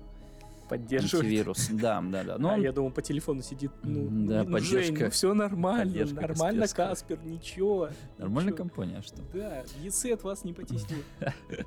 поддерживает. 0.68 1.26
Антивирус. 1.26 1.68
Да, 1.70 2.01
да, 2.01 2.24
да. 2.24 2.39
Ну, 2.39 2.49
а 2.49 2.53
он- 2.55 2.62
я 2.62 2.72
думал, 2.72 2.93
по 2.93 3.03
телефону 3.03 3.43
сидит, 3.43 3.70
ну, 3.83 4.09
да, 4.26 4.43
ну, 4.43 4.59
Жень, 4.59 4.95
поддержка- 4.95 5.05
ну 5.05 5.11
все 5.11 5.35
нормально, 5.35 5.85
поддержка 5.85 6.20
нормально. 6.22 6.66
Каспер, 6.68 7.18
ничего. 7.24 7.89
Нормальная 8.16 8.53
ничего. 8.53 8.57
компания, 8.68 8.97
а 8.99 9.03
что? 9.03 9.20
Да, 9.35 9.64
ЕСЭ 9.83 10.14
от 10.14 10.22
вас 10.22 10.45
не 10.45 10.55
потеснит. 10.55 11.05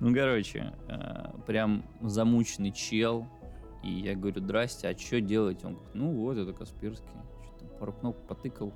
Ну, 0.00 0.12
короче, 0.14 0.74
э, 0.88 1.30
прям 1.46 1.84
замученный 2.02 2.72
чел. 2.72 3.26
И 3.82 3.90
я 3.90 4.14
говорю, 4.14 4.40
здрасте, 4.42 4.86
а 4.88 4.98
что 4.98 5.20
делать? 5.22 5.64
Он 5.64 5.72
говорит, 5.74 5.94
ну 5.94 6.12
вот, 6.12 6.36
это 6.36 6.52
Касперский. 6.52 7.08
Что-то 7.56 7.74
пару 7.78 7.92
кнопок 7.94 8.22
потыкал. 8.26 8.72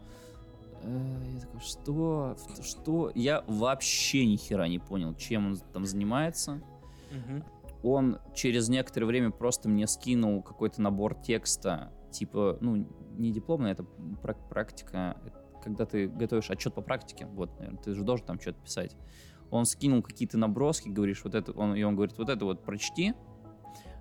Э, 0.83 1.23
Я 1.35 1.41
такой, 1.41 1.61
что? 1.61 2.37
Что? 2.63 3.11
Я 3.15 3.45
вообще 3.47 4.27
ни 4.27 4.37
хера 4.37 4.69
не 4.69 4.79
понял, 4.79 5.15
чем 5.15 5.47
он 5.47 5.57
там 5.73 5.85
занимается. 5.87 6.61
он 7.83 8.19
через 8.35 8.69
некоторое 8.69 9.07
время 9.07 9.31
просто 9.31 9.69
мне 9.69 9.87
скинул 9.87 10.43
какой-то 10.43 10.83
набор 10.83 11.15
текста, 11.15 11.93
типа, 12.11 12.59
ну, 12.61 12.89
не 13.17 13.31
дипломная, 13.33 13.73
это 13.73 13.85
прак- 14.23 14.49
практика, 14.49 15.17
когда 15.63 15.85
ты 15.87 16.09
готовишь 16.09 16.51
отчет 16.51 16.75
по 16.75 16.81
практике, 16.83 17.27
вот, 17.27 17.57
наверное, 17.59 17.81
ты 17.81 17.95
же 17.95 18.03
должен 18.03 18.27
там 18.27 18.41
что-то 18.41 18.59
писать. 18.61 18.97
Он 19.51 19.65
скинул 19.67 20.03
какие-то 20.03 20.37
наброски, 20.37 20.89
говоришь, 20.89 21.23
вот 21.23 21.35
это, 21.37 21.53
он, 21.53 21.77
и 21.77 21.83
он 21.85 21.95
говорит, 21.95 22.19
вот 22.19 22.29
это 22.29 22.45
вот 22.45 22.65
прочти, 22.65 23.15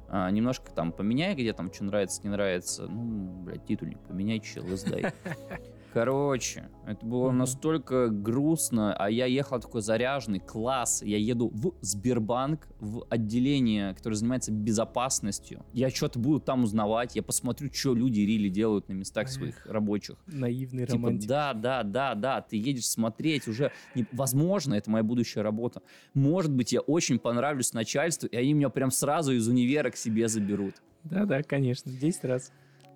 а, 0.07 0.31
немножко 0.31 0.71
там 0.71 0.91
поменяй, 0.91 1.35
где 1.35 1.53
там 1.53 1.71
что 1.71 1.83
нравится, 1.83 2.21
не 2.23 2.29
нравится, 2.29 2.87
ну, 2.87 3.43
блядь, 3.43 3.65
титульник 3.65 3.99
поменяй, 3.99 4.39
чел, 4.39 4.65
и 4.65 4.75
сдай. 4.77 5.13
Короче, 5.99 6.67
это 6.85 7.05
было 7.05 7.29
Мгм. 7.29 7.37
настолько 7.37 8.09
грустно, 8.09 8.93
а 8.97 9.09
я 9.09 9.27
ехал 9.27 9.61
такой 9.61 9.81
заряженный, 9.81 10.41
класс, 10.41 11.01
я 11.01 11.17
еду 11.17 11.47
в 11.53 11.73
Сбербанк, 11.79 12.67
в 12.81 13.05
отделение, 13.09 13.93
которое 13.93 14.17
занимается 14.17 14.51
безопасностью. 14.51 15.65
Я 15.71 15.89
что-то 15.89 16.19
буду 16.19 16.41
там 16.41 16.63
узнавать, 16.65 17.15
я 17.15 17.23
посмотрю, 17.23 17.69
что 17.71 17.95
люди 17.95 18.19
рили 18.19 18.49
делают 18.49 18.89
на 18.89 18.91
местах 18.93 19.29
своих 19.29 19.65
рабочих. 19.65 20.17
Наивный 20.27 20.85
Типа, 20.85 20.97
романтик. 21.07 21.29
да, 21.29 21.53
да, 21.53 21.83
да, 21.83 22.13
да, 22.13 22.41
ты 22.41 22.57
едешь 22.57 22.89
смотреть 22.89 23.47
уже, 23.47 23.71
не- 23.95 24.05
возможно, 24.11 24.73
это 24.73 24.91
моя 24.91 25.03
будущая 25.05 25.43
работа. 25.43 25.81
Может 26.13 26.51
быть, 26.51 26.73
я 26.73 26.81
очень 26.81 27.19
понравлюсь 27.19 27.71
начальству, 27.71 28.27
и 28.27 28.35
они 28.35 28.51
меня 28.53 28.67
прям 28.67 28.91
сразу 28.91 29.31
из 29.31 29.47
универа 29.47 29.91
к 29.91 29.95
себе 29.95 30.27
заберут. 30.27 30.75
Да-да, 31.05 31.41
конечно, 31.41 31.89
10 31.89 32.25
раз. 32.25 32.51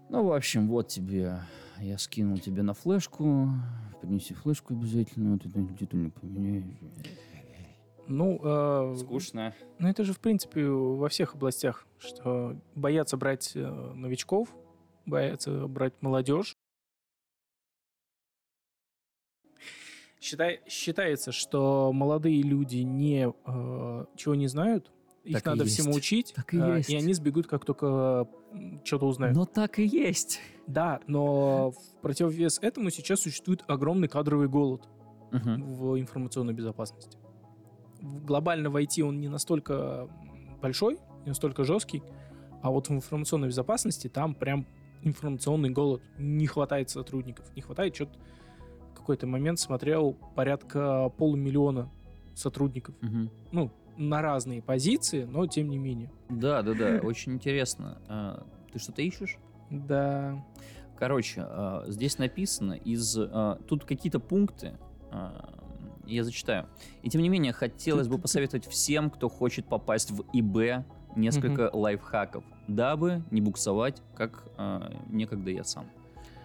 Ну, 0.09 0.25
в 0.25 0.33
общем, 0.33 0.67
вот 0.67 0.89
тебе. 0.89 1.37
Я 1.81 1.97
скинул 1.97 2.37
тебе 2.37 2.61
на 2.61 2.73
флешку. 2.73 3.49
Принеси 4.01 4.33
флешку 4.33 4.73
обязательно. 4.73 5.33
Вот 5.33 5.45
это 5.45 5.73
титульник 5.73 6.13
поменяй. 6.19 6.65
Ну, 8.07 8.39
э, 8.41 8.95
Скучно. 8.97 9.53
ну, 9.77 9.87
это 9.87 10.03
же, 10.03 10.13
в 10.13 10.19
принципе, 10.19 10.65
во 10.67 11.09
всех 11.09 11.35
областях, 11.35 11.85
что 11.99 12.59
боятся 12.73 13.17
брать 13.17 13.51
э, 13.55 13.61
новичков, 13.93 14.49
боятся 15.05 15.67
брать 15.67 15.93
молодежь. 16.01 16.57
Считай, 20.19 20.61
считается, 20.67 21.31
что 21.31 21.93
молодые 21.93 22.41
люди 22.41 22.77
не 22.77 23.27
э, 23.29 24.05
чего 24.15 24.35
не 24.35 24.47
знают, 24.47 24.91
их 25.23 25.35
Так 25.37 25.45
надо 25.45 25.65
всему 25.65 25.93
учить, 25.93 26.33
Так 26.35 26.53
и 26.53 26.57
э, 26.59 26.77
есть. 26.77 26.89
и 26.89 26.95
они 26.95 27.13
сбегут, 27.13 27.47
как 27.47 27.65
только 27.65 28.27
что-то 28.83 29.05
узнают. 29.07 29.35
Но 29.35 29.45
так 29.45 29.79
и 29.79 29.85
есть. 29.85 30.39
Да, 30.67 30.99
но 31.07 31.71
в 31.71 32.01
противовес 32.01 32.59
этому 32.61 32.89
сейчас 32.89 33.21
существует 33.21 33.63
огромный 33.67 34.07
кадровый 34.07 34.47
голод 34.47 34.87
Мгм. 35.31 35.61
в 35.63 35.99
информационной 35.99 36.53
безопасности. 36.53 37.17
Глобально 38.01 38.69
в 38.69 38.75
IT 38.77 39.01
он 39.03 39.19
не 39.19 39.27
настолько 39.27 40.07
большой, 40.61 40.97
не 41.25 41.29
настолько 41.29 41.63
жесткий, 41.63 42.01
а 42.61 42.71
вот 42.71 42.87
в 42.87 42.91
информационной 42.91 43.47
безопасности 43.49 44.07
там 44.07 44.33
прям 44.33 44.65
информационный 45.03 45.69
голод. 45.69 46.01
Не 46.17 46.47
хватает 46.47 46.89
сотрудников. 46.89 47.45
Не 47.55 47.61
хватает 47.61 47.95
что-то... 47.95 48.17
В 48.91 49.01
какой-то 49.01 49.27
момент 49.27 49.59
смотрел 49.59 50.17
порядка 50.35 51.09
полумиллиона 51.17 51.89
сотрудников. 52.35 52.95
Мгм. 53.01 53.29
Ну, 53.51 53.71
на 53.97 54.21
разные 54.21 54.61
позиции, 54.61 55.23
но 55.23 55.45
тем 55.47 55.69
не 55.69 55.77
менее. 55.77 56.11
Да, 56.29 56.61
да, 56.61 56.73
да, 56.73 56.99
очень 57.03 57.33
интересно. 57.33 58.01
А, 58.07 58.45
Ты 58.71 58.79
что-то 58.79 59.01
ищешь? 59.01 59.37
Да. 59.69 60.43
Короче, 60.97 61.41
а, 61.41 61.85
здесь 61.87 62.17
написано 62.17 62.73
из... 62.73 63.17
а, 63.17 63.59
Тут 63.67 63.85
какие-то 63.85 64.19
пункты, 64.19 64.77
я 66.05 66.23
зачитаю. 66.23 66.67
И 67.01 67.09
тем 67.09 67.21
не 67.21 67.29
менее, 67.29 67.53
хотелось 67.53 68.07
бы 68.07 68.17
посоветовать 68.19 68.65
всем, 68.67 69.09
кто 69.09 69.27
хочет 69.29 69.65
попасть 69.67 70.11
в 70.11 70.23
ИБ, 70.33 70.85
несколько 71.15 71.69
лайфхаков, 71.73 72.43
дабы 72.67 73.23
не 73.31 73.41
буксовать, 73.41 74.01
как 74.15 74.43
некогда 75.09 75.49
я 75.51 75.63
сам. 75.63 75.87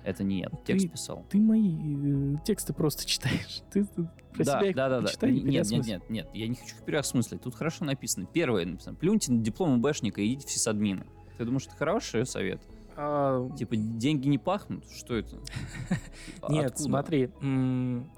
Это 0.04 0.22
не 0.22 0.40
я, 0.40 0.50
текст 0.66 0.90
писал. 0.90 1.24
Ты 1.30 1.38
мои 1.40 2.34
э, 2.34 2.36
тексты 2.44 2.74
просто 2.74 3.06
читаешь. 3.06 3.62
Ты 3.72 3.86
про 4.34 4.44
да, 4.44 4.58
себя 4.58 4.70
их 4.70 4.76
да, 4.76 4.88
да, 4.88 5.00
да. 5.00 5.26
Нет, 5.28 5.70
нет, 5.70 5.86
нет, 5.86 6.10
нет, 6.10 6.28
я 6.34 6.48
не 6.48 6.54
хочу 6.54 6.76
их 6.76 6.82
переосмыслить. 6.84 7.42
Тут 7.42 7.54
хорошо 7.54 7.84
написано. 7.84 8.26
Первое 8.32 8.66
написано. 8.66 8.96
Плюньте 8.96 9.32
на 9.32 9.38
диплом 9.42 9.80
ИБшника 9.80 10.20
и 10.20 10.32
идите 10.32 10.48
в 10.48 10.50
сисадмины. 10.50 11.06
Ты 11.38 11.44
думаешь, 11.44 11.66
это 11.66 11.76
хороший 11.76 12.26
совет? 12.26 12.60
А, 12.96 13.48
Типа, 13.56 13.76
деньги 13.76 14.28
не 14.28 14.38
пахнут? 14.38 14.84
Что 14.90 15.16
это? 15.16 15.36
Нет, 16.48 16.66
Откуда? 16.66 16.82
смотри, 16.82 17.30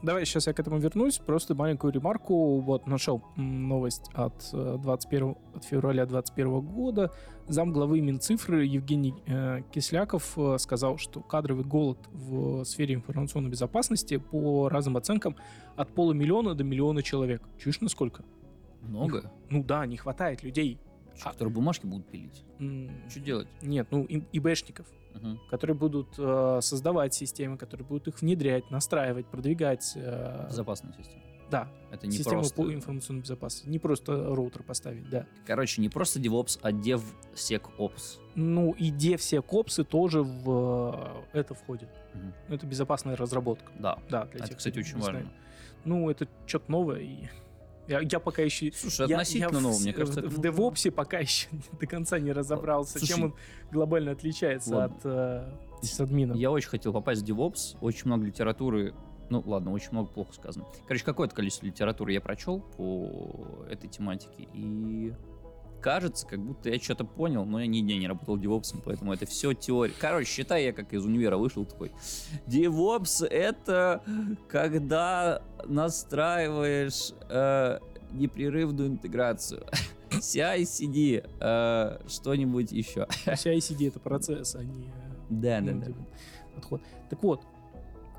давай 0.03 0.27
сейчас 0.27 0.47
я 0.47 0.53
к 0.53 0.61
этому 0.61 0.79
вернусь. 0.79 1.19
Просто 1.19 1.55
маленькую 1.55 1.93
ремарку. 1.93 2.61
Вот, 2.61 2.87
нашел 2.87 3.23
новость 3.37 4.11
от, 4.13 4.35
э, 4.53 4.79
21, 4.83 5.37
от 5.55 5.65
февраля 5.65 6.05
2021 6.05 6.61
года. 6.61 7.13
Зам 7.49 7.73
главы 7.73 8.01
Минцифры 8.01 8.65
Евгений 8.65 9.15
э, 9.27 9.63
Кисляков 9.73 10.37
э, 10.37 10.59
сказал, 10.59 10.99
что 10.99 11.21
кадровый 11.21 11.65
голод 11.65 11.99
в 12.13 12.65
сфере 12.65 12.97
информационной 12.97 13.51
безопасности 13.51 14.17
по 14.17 14.69
разным 14.69 14.97
оценкам 14.97 15.37
от 15.77 15.95
полумиллиона 15.95 16.57
до 16.57 16.65
миллиона 16.65 17.03
человек. 17.05 17.43
Чуешь, 17.57 17.81
насколько? 17.81 18.25
Много? 18.83 19.31
Ну 19.49 19.63
да, 19.63 19.87
не 19.87 19.97
хватает 19.97 20.43
людей. 20.43 20.81
Чё, 21.17 21.31
которые 21.31 21.55
бумажки 21.55 21.87
будут 21.87 22.09
пилить? 22.11 22.45
М, 22.59 22.91
Что 23.09 23.21
делать? 23.21 23.49
Нет, 23.63 23.87
ну 23.93 24.03
и- 24.05 24.25
ИБшников. 24.33 24.87
Мгм. 25.15 25.41
которые 25.49 25.75
будут 25.75 26.09
э, 26.19 26.59
создавать 26.61 27.15
системы, 27.15 27.57
которые 27.57 27.87
будут 27.87 28.07
их 28.09 28.21
внедрять, 28.21 28.71
настраивать, 28.71 29.25
продвигать. 29.27 29.95
э, 29.97 30.47
Безопасная 30.51 30.93
система. 30.93 31.23
Да, 31.51 31.69
Это 31.91 32.07
не 32.07 32.17
систему 32.17 32.41
просто... 32.41 32.63
по 32.63 32.73
информационной 32.73 33.23
безопасности. 33.23 33.69
Не 33.69 33.79
просто 33.79 34.35
роутер 34.35 34.63
поставить, 34.63 35.09
да. 35.09 35.27
Короче, 35.47 35.81
не 35.81 35.89
просто 35.89 36.21
DevOps, 36.21 36.59
а 36.63 36.73
DevSecOps. 36.73 38.19
Ну 38.35 38.73
и 38.79 38.93
копсы 39.47 39.85
тоже 39.85 40.23
в 40.23 41.25
э, 41.33 41.39
это 41.39 41.55
входит. 41.55 41.89
Мгм. 42.15 42.35
Это 42.49 42.67
безопасная 42.67 43.17
разработка. 43.17 43.73
Да. 43.79 43.99
Да, 44.11 44.25
для 44.27 44.41
Это, 44.41 44.49
тех, 44.49 44.57
кстати, 44.59 44.79
очень 44.79 44.97
не 44.97 45.03
знает. 45.03 45.25
важно. 45.25 45.33
Ну, 45.85 46.11
это 46.11 46.29
что-то 46.47 46.71
новое. 46.71 47.01
И 47.01 47.29
я, 47.87 48.01
я 48.01 48.19
пока 48.19 48.43
еще... 48.43 48.73
Слушай, 48.73 49.09
я- 49.09 49.17
относительно 49.17 49.57
я 49.57 49.61
нового, 49.61 49.79
в, 49.79 49.83
мне 49.83 49.93
кажется, 49.93 50.23
в, 50.23 50.35
в. 50.35 50.41
DevOps 50.41 50.91
пока 50.91 51.19
еще 51.21 51.49
до 51.79 51.87
конца 51.87 52.19
не 52.19 52.33
разобрался, 52.33 52.99
Слушай, 52.99 53.13
чем 53.13 53.23
он 53.25 53.35
глобально 53.71 54.11
отличается 54.13 54.75
ладно. 54.75 54.97
от 54.97 55.03
э, 55.05 55.83
сисадмина. 55.83 56.33
Я 56.35 56.51
очень 56.51 56.69
хотел 56.69 56.93
попасть 56.93 57.23
в 57.23 57.25
DevOps. 57.25 57.77
Очень 57.81 58.07
много 58.07 58.27
литературы. 58.27 58.95
Ну, 59.29 59.43
ладно, 59.45 59.73
очень 59.73 59.91
много 59.93 60.09
плохо 60.09 60.33
сказано. 60.33 60.67
Короче, 60.87 61.05
какое-то 61.05 61.35
количество 61.35 61.67
литературы 61.67 62.13
я 62.13 62.21
прочел 62.21 62.61
по 62.61 63.67
этой 63.69 63.89
тематике. 63.89 64.49
И 64.53 65.13
кажется, 65.81 66.27
как 66.27 66.41
будто 66.41 66.69
я 66.69 66.79
что-то 66.81 67.05
понял, 67.05 67.45
но 67.45 67.61
я 67.61 67.67
нигде 67.67 67.97
не 67.97 68.09
работал 68.09 68.37
DevOps, 68.37 68.77
поэтому 68.85 69.13
это 69.13 69.27
все 69.27 69.53
теория. 69.53 69.95
Короче, 69.99 70.29
считай, 70.29 70.65
я 70.65 70.73
как 70.73 70.93
из 70.93 71.05
универа 71.05 71.37
вышел 71.37 71.65
такой. 71.65 71.93
DevOps— 72.47 73.27
это 73.31 74.03
когда 74.49 75.43
настраиваешь 75.65 77.13
э, 77.29 77.79
непрерывную 78.13 78.89
интеграцию. 78.89 79.67
CI-CD, 80.11 81.29
э, 81.41 82.09
что-нибудь 82.09 82.73
еще. 82.73 83.07
CI-CD 83.27 83.89
это 83.89 84.01
процесс, 84.01 84.55
а 84.55 84.65
не... 84.65 84.93
Да, 85.29 85.61
да, 85.61 85.73
ну, 85.73 85.81
да. 85.81 85.87
типа, 85.87 86.07
подход. 86.55 86.83
Так 87.11 87.23
вот, 87.23 87.43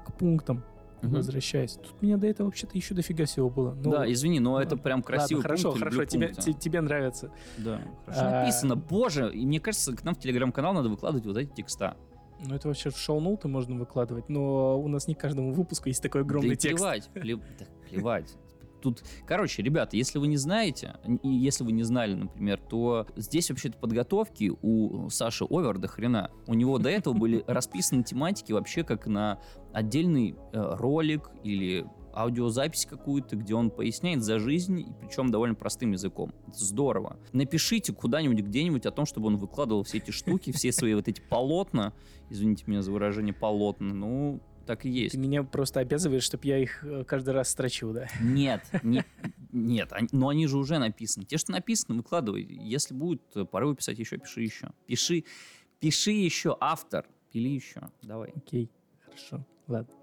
к 0.05 0.14
пунктам 0.14 0.64
Мгм. 1.01 1.15
возвращаясь. 1.15 1.73
Тут 1.73 2.01
меня 2.01 2.17
до 2.17 2.27
этого 2.27 2.47
вообще-то 2.47 2.75
еще 2.77 2.95
дофига 2.95 3.25
всего 3.25 3.49
было. 3.49 3.73
Ну, 3.75 3.91
да, 3.91 4.11
извини, 4.11 4.39
но 4.39 4.59
это 4.59 4.77
прям 4.77 5.03
красивый 5.03 5.43
Ладно, 5.43 5.57
хорошо, 5.57 5.71
хорошо, 5.73 6.05
тебе, 6.05 6.33
те- 6.33 6.53
тебе 6.53 6.81
нравится. 6.81 7.31
Да, 7.57 7.81
хорошо 8.05 8.21
А, 8.23 8.31
написано, 8.41 8.75
боже, 8.75 9.31
и 9.33 9.45
мне 9.45 9.59
кажется, 9.59 9.95
к 9.95 10.03
нам 10.03 10.15
в 10.15 10.19
телеграм-канал 10.19 10.73
надо 10.73 10.89
выкладывать 10.89 11.25
вот 11.25 11.37
эти 11.37 11.49
текста. 11.49 11.97
Ну, 12.45 12.53
это 12.55 12.67
вообще 12.67 12.89
в 12.91 12.97
шоу-ноуты 12.97 13.47
можно 13.47 13.75
выкладывать, 13.75 14.29
но 14.29 14.79
у 14.79 14.87
нас 14.87 15.07
не 15.07 15.15
к 15.15 15.19
каждому 15.19 15.53
выпуску 15.53 15.89
есть 15.89 16.01
такой 16.03 16.21
огромный 16.21 16.49
да 16.51 16.55
текст. 16.55 16.77
плевать, 16.77 17.09
плев- 17.13 17.41
да 17.59 17.65
плевать. 17.89 18.35
Тут, 18.82 19.03
короче, 19.25 19.61
ребята, 19.61 19.97
если 19.97 20.19
вы 20.19 20.28
не 20.28 20.38
знаете, 20.38 20.95
и 21.23 21.30
если 21.30 21.63
вы 21.63 21.71
не 21.71 21.84
знали, 21.84 22.13
например, 22.13 22.59
то 22.59 23.07
здесь 23.15 23.49
вообще-то 23.49 23.78
подготовки 23.78 24.51
у 24.61 25.09
Саши 25.09 25.45
Овер 25.49 25.78
до 25.78 25.88
хрена. 25.88 26.32
У 26.47 26.53
него 26.53 26.78
до 26.78 26.89
этого 26.89 27.13
были 27.13 27.43
расписаны 27.47 28.03
тематики 28.03 28.51
вообще 28.51 28.84
как 28.84 29.07
на 29.07 29.39
отдельный 29.73 30.36
э, 30.53 30.75
ролик 30.78 31.30
или 31.43 31.86
аудиозапись 32.17 32.86
какую-то, 32.86 33.36
где 33.36 33.53
он 33.53 33.69
поясняет 33.69 34.23
за 34.23 34.39
жизнь, 34.39 34.80
и 34.80 34.88
причем 34.99 35.30
довольно 35.30 35.53
простым 35.53 35.91
языком. 35.91 36.34
Это 36.47 36.65
здорово. 36.65 37.17
Напишите 37.32 37.93
куда-нибудь, 37.93 38.39
где-нибудь 38.39 38.86
о 38.88 38.91
том, 38.91 39.05
чтобы 39.05 39.28
он 39.28 39.38
выкладывал 39.38 39.84
все 39.84 39.99
эти 39.99 40.09
штуки, 40.09 40.51
все 40.51 40.71
свои 40.71 40.95
вот 40.95 41.07
эти 41.07 41.21
полотна, 41.21 41.93
извините 42.30 42.63
меня 42.65 42.82
за 42.82 42.91
выражение 42.91 43.34
полотна, 43.34 43.93
ну, 43.93 44.41
так 44.68 44.86
и 44.86 44.89
есть. 44.89 45.13
Ты 45.13 45.18
меня 45.18 45.41
просто 45.43 45.80
обязываешь, 45.80 46.24
чтобы 46.24 46.45
я 46.45 46.59
их 46.59 46.84
э, 46.84 47.03
каждый 47.05 47.34
раз 47.34 47.49
строчил, 47.49 47.93
да? 47.93 48.07
Нет, 48.22 48.61
не- 48.84 49.03
нет, 49.51 49.91
они- 49.93 50.09
но 50.11 50.30
они 50.30 50.45
же 50.47 50.57
уже 50.57 50.78
написаны. 50.78 51.26
Те, 51.26 51.38
что 51.38 51.51
написано, 51.53 51.95
выкладывай. 51.95 52.43
Если 52.43 52.93
будет 52.93 53.22
э, 53.36 53.45
порывы 53.45 53.76
писать 53.76 53.97
еще, 53.97 54.18
пиши 54.18 54.41
еще. 54.41 54.70
Пиши, 54.86 55.24
пиши 55.80 56.11
еще, 56.11 56.55
автор, 56.59 57.07
пили 57.32 57.49
еще. 57.49 57.82
Давай. 58.03 58.32
Окей, 58.36 58.70
хорошо, 59.05 59.43
ладно. 59.68 59.93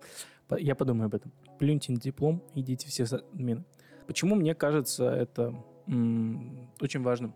Я 0.59 0.75
подумаю 0.75 1.07
об 1.07 1.15
этом. 1.15 1.31
Плюньте 1.59 1.93
на 1.93 2.01
диплом, 2.01 2.43
идите 2.55 2.89
все 2.89 3.05
админы. 3.05 3.65
Почему 4.07 4.35
мне 4.35 4.55
кажется 4.55 5.05
это 5.11 5.55
м, 5.87 6.69
очень 6.81 7.01
важным? 7.03 7.35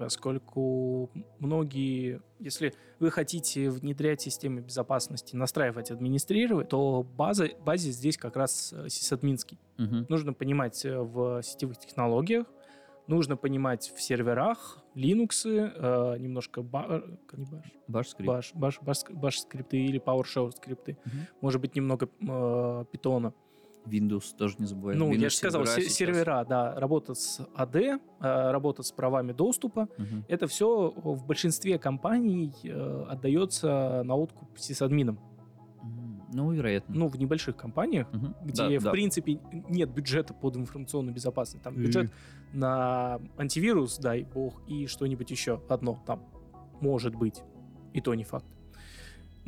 Поскольку 0.00 1.10
многие, 1.40 2.22
если 2.38 2.72
вы 3.00 3.10
хотите 3.10 3.68
внедрять 3.68 4.22
системы 4.22 4.62
безопасности, 4.62 5.36
настраивать, 5.36 5.90
администрировать, 5.90 6.70
то 6.70 7.02
база, 7.02 7.48
базис 7.66 7.96
здесь 7.96 8.16
как 8.16 8.34
раз 8.34 8.72
э, 8.72 8.88
сисадминский. 8.88 9.58
Мгм. 9.76 10.06
Нужно 10.08 10.32
понимать 10.32 10.82
э, 10.86 10.98
в 10.98 11.42
сетевых 11.42 11.76
технологиях, 11.78 12.46
нужно 13.08 13.36
понимать 13.36 13.92
в 13.94 14.00
серверах, 14.00 14.78
Linux, 14.94 15.44
э, 15.46 16.18
немножко 16.18 16.62
ба- 16.62 16.86
э, 16.88 17.36
не 17.36 17.44
баш, 17.44 17.62
Баш 17.86 18.08
скрипт. 18.08 18.28
баш, 18.28 18.52
баш, 18.54 18.80
баш, 18.80 18.98
баш 19.10 19.38
скрипты 19.40 19.76
или 19.84 20.00
PowerShell 20.00 20.50
скрипты. 20.52 20.96
Мгм. 21.04 21.26
Может 21.42 21.60
быть, 21.60 21.74
немного 21.76 22.08
э, 22.26 22.84
питона. 22.90 23.34
Windows 23.86 24.34
тоже 24.36 24.56
не 24.58 24.66
забывай. 24.66 24.94
ну, 24.96 25.10
я 25.12 25.16
Windows 25.18 25.30
же 25.30 25.36
сказал, 25.36 25.66
сервера 25.66 25.88
сервера, 25.88 26.44
да, 26.48 26.74
работа 26.78 27.14
с 27.14 27.40
AD, 27.56 27.98
э, 28.20 28.50
работа 28.50 28.82
с 28.82 28.92
правами 28.92 29.32
доступа. 29.32 29.88
Мгм. 29.98 30.24
Это 30.28 30.46
все 30.46 30.90
в 30.90 31.24
большинстве 31.26 31.78
компаний 31.78 32.52
э, 32.64 33.04
отдается 33.08 34.02
на 34.04 34.14
откуп 34.16 34.58
сисадминам. 34.58 35.18
Ну, 36.32 36.52
вероятно. 36.52 36.94
Ну, 36.94 37.08
в 37.08 37.18
небольших 37.18 37.56
компаниях, 37.56 38.06
Мгм. 38.12 38.36
где, 38.44 38.68
Да, 38.68 38.78
в 38.80 38.82
да. 38.84 38.90
принципе, 38.92 39.40
нет 39.68 39.90
бюджета 39.92 40.32
под 40.32 40.56
информационную 40.56 41.12
безопасность. 41.12 41.64
Там 41.64 41.74
Мгм. 41.74 41.82
бюджет 41.82 42.12
на 42.52 43.20
антивирус, 43.36 43.98
дай 43.98 44.22
бог, 44.22 44.62
и 44.68 44.86
что-нибудь 44.86 45.30
еще 45.30 45.60
одно 45.68 46.00
там 46.06 46.22
может 46.80 47.16
быть. 47.16 47.42
И 47.94 48.00
то 48.00 48.14
не 48.14 48.22
факт. 48.22 48.46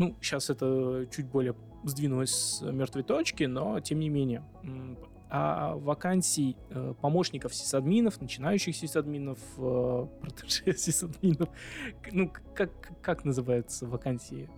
Ну, 0.02 0.16
сейчас 0.20 0.50
это 0.50 1.06
чуть 1.12 1.26
более 1.26 1.54
сдвинулось 1.84 2.34
с 2.34 2.60
мертвой 2.62 3.04
точки, 3.04 3.44
но 3.44 3.78
тем 3.78 4.00
не 4.00 4.08
менее. 4.08 4.42
А 5.30 5.76
вакансий 5.76 6.56
э, 6.70 6.94
помощников 7.00 7.54
сисадминов, 7.54 8.20
начинающих 8.20 8.74
сисадминов, 8.74 9.38
э, 9.58 10.06
протеже 10.20 10.76
сисадминов, 10.76 11.48
ну, 12.10 12.32
как, 12.52 12.70
как 13.00 13.24
называются 13.24 13.86
вакансии 13.86 14.50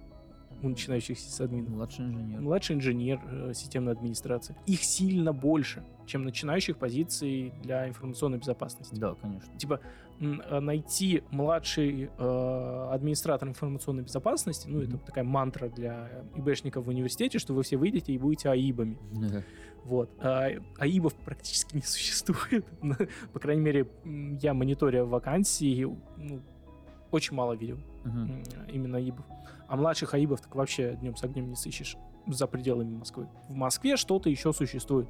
у 0.64 0.68
начинающих 0.68 1.18
сисадминов? 1.18 1.70
Младший 1.70 2.06
инженер. 2.06 2.40
младший 2.40 2.76
инженер 2.76 3.20
э, 3.24 3.52
системной 3.54 3.92
администрации. 3.92 4.56
Их 4.66 4.82
сильно 4.82 5.32
больше, 5.32 5.84
чем 6.06 6.24
начинающих 6.24 6.78
позиций 6.78 7.52
для 7.62 7.88
информационной 7.88 8.38
безопасности. 8.38 8.94
Да, 8.94 9.14
конечно. 9.14 9.56
Типа 9.58 9.80
э, 10.20 10.60
найти 10.60 11.22
младший 11.30 12.10
э, 12.16 12.88
администратор 12.92 13.48
информационной 13.48 14.02
безопасности, 14.02 14.68
ну 14.68 14.80
это 14.80 14.98
такая 14.98 15.24
мантра 15.24 15.68
для 15.68 16.08
ИБшников 16.36 16.86
в 16.86 16.88
университете, 16.88 17.38
что 17.38 17.54
вы 17.54 17.62
все 17.62 17.76
выйдете 17.76 18.12
и 18.12 18.18
будете 18.18 18.48
АИБами. 18.48 18.98
Вот. 19.84 20.10
А, 20.18 20.48
АИБов 20.78 21.14
практически 21.14 21.76
не 21.76 21.82
существует. 21.82 22.66
По 23.32 23.38
крайней 23.38 23.62
мере, 23.62 23.86
я 24.40 24.54
мониторя 24.54 25.04
вакансии, 25.04 25.86
ну, 26.16 26.40
очень 27.10 27.36
мало 27.36 27.52
видел 27.52 27.78
м, 28.04 28.42
именно 28.72 28.98
аибов. 28.98 29.24
А 29.68 29.76
младших 29.76 30.14
аибов 30.14 30.40
так 30.40 30.54
вообще 30.54 30.96
днем 31.00 31.16
с 31.16 31.24
огнем 31.24 31.48
не 31.48 31.56
сыщешь 31.56 31.96
за 32.26 32.46
пределами 32.46 32.96
Москвы. 32.96 33.28
В 33.48 33.54
Москве 33.54 33.96
что-то 33.96 34.28
еще 34.28 34.52
существует. 34.52 35.08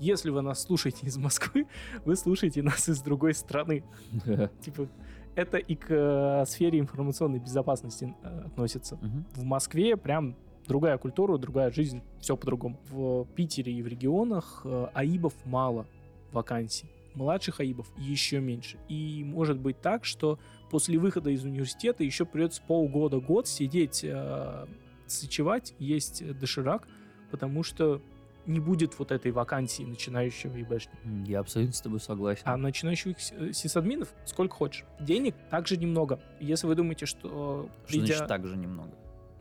Если 0.00 0.30
вы 0.30 0.42
нас 0.42 0.62
слушаете 0.62 1.06
из 1.06 1.16
Москвы, 1.16 1.66
вы 2.04 2.16
слушаете 2.16 2.62
нас 2.62 2.88
из 2.88 3.00
другой 3.00 3.34
страны. 3.34 3.84
Типа, 4.60 4.88
это 5.34 5.58
и 5.58 5.74
к 5.74 5.86
э, 5.90 6.44
сфере 6.46 6.78
информационной 6.78 7.38
безопасности 7.38 8.14
э, 8.22 8.42
относится. 8.46 8.98
В 9.34 9.44
Москве 9.44 9.96
прям 9.96 10.36
другая 10.66 10.98
культура, 10.98 11.38
другая 11.38 11.70
жизнь, 11.70 12.02
все 12.20 12.36
по-другому. 12.36 12.78
В 12.90 13.24
Питере 13.34 13.72
и 13.72 13.82
в 13.82 13.88
регионах 13.88 14.62
э, 14.64 14.88
аибов 14.94 15.34
мало 15.44 15.86
вакансий. 16.32 16.90
Младших 17.14 17.60
аибов 17.60 17.86
еще 17.96 18.38
меньше. 18.38 18.78
И 18.88 19.24
может 19.24 19.58
быть 19.58 19.80
так, 19.80 20.04
что 20.04 20.38
после 20.70 20.98
выхода 20.98 21.30
из 21.30 21.44
университета 21.44 22.04
еще 22.04 22.24
придется 22.24 22.62
полгода-год 22.66 23.46
сидеть, 23.48 24.04
э, 24.04 24.66
сычевать, 25.06 25.74
есть 25.78 26.22
доширак, 26.38 26.86
потому 27.30 27.62
что 27.62 28.00
не 28.46 28.60
будет 28.60 28.98
вот 28.98 29.12
этой 29.12 29.30
вакансии 29.30 29.82
начинающего 29.82 30.60
ИБшника. 30.62 30.96
М, 31.04 31.24
Я 31.24 31.40
абсолютно 31.40 31.74
с 31.74 31.80
тобой 31.82 32.00
согласен. 32.00 32.42
А 32.46 32.56
начинающих 32.56 33.16
э, 33.32 33.52
сисадминов 33.52 34.08
сколько 34.24 34.54
хочешь. 34.54 34.84
Денег 35.00 35.34
также 35.50 35.76
немного. 35.76 36.18
Если 36.40 36.66
вы 36.66 36.74
думаете, 36.74 37.04
что 37.06 37.68
Что 37.86 37.98
придя- 37.98 38.06
значит 38.06 38.26
так 38.26 38.46
же 38.46 38.56
немного? 38.56 38.92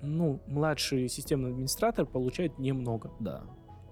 ну, 0.02 0.40
младший 0.48 1.08
системный 1.10 1.52
администратор 1.52 2.06
получает 2.06 2.60
немного. 2.60 3.12
Да. 3.20 3.44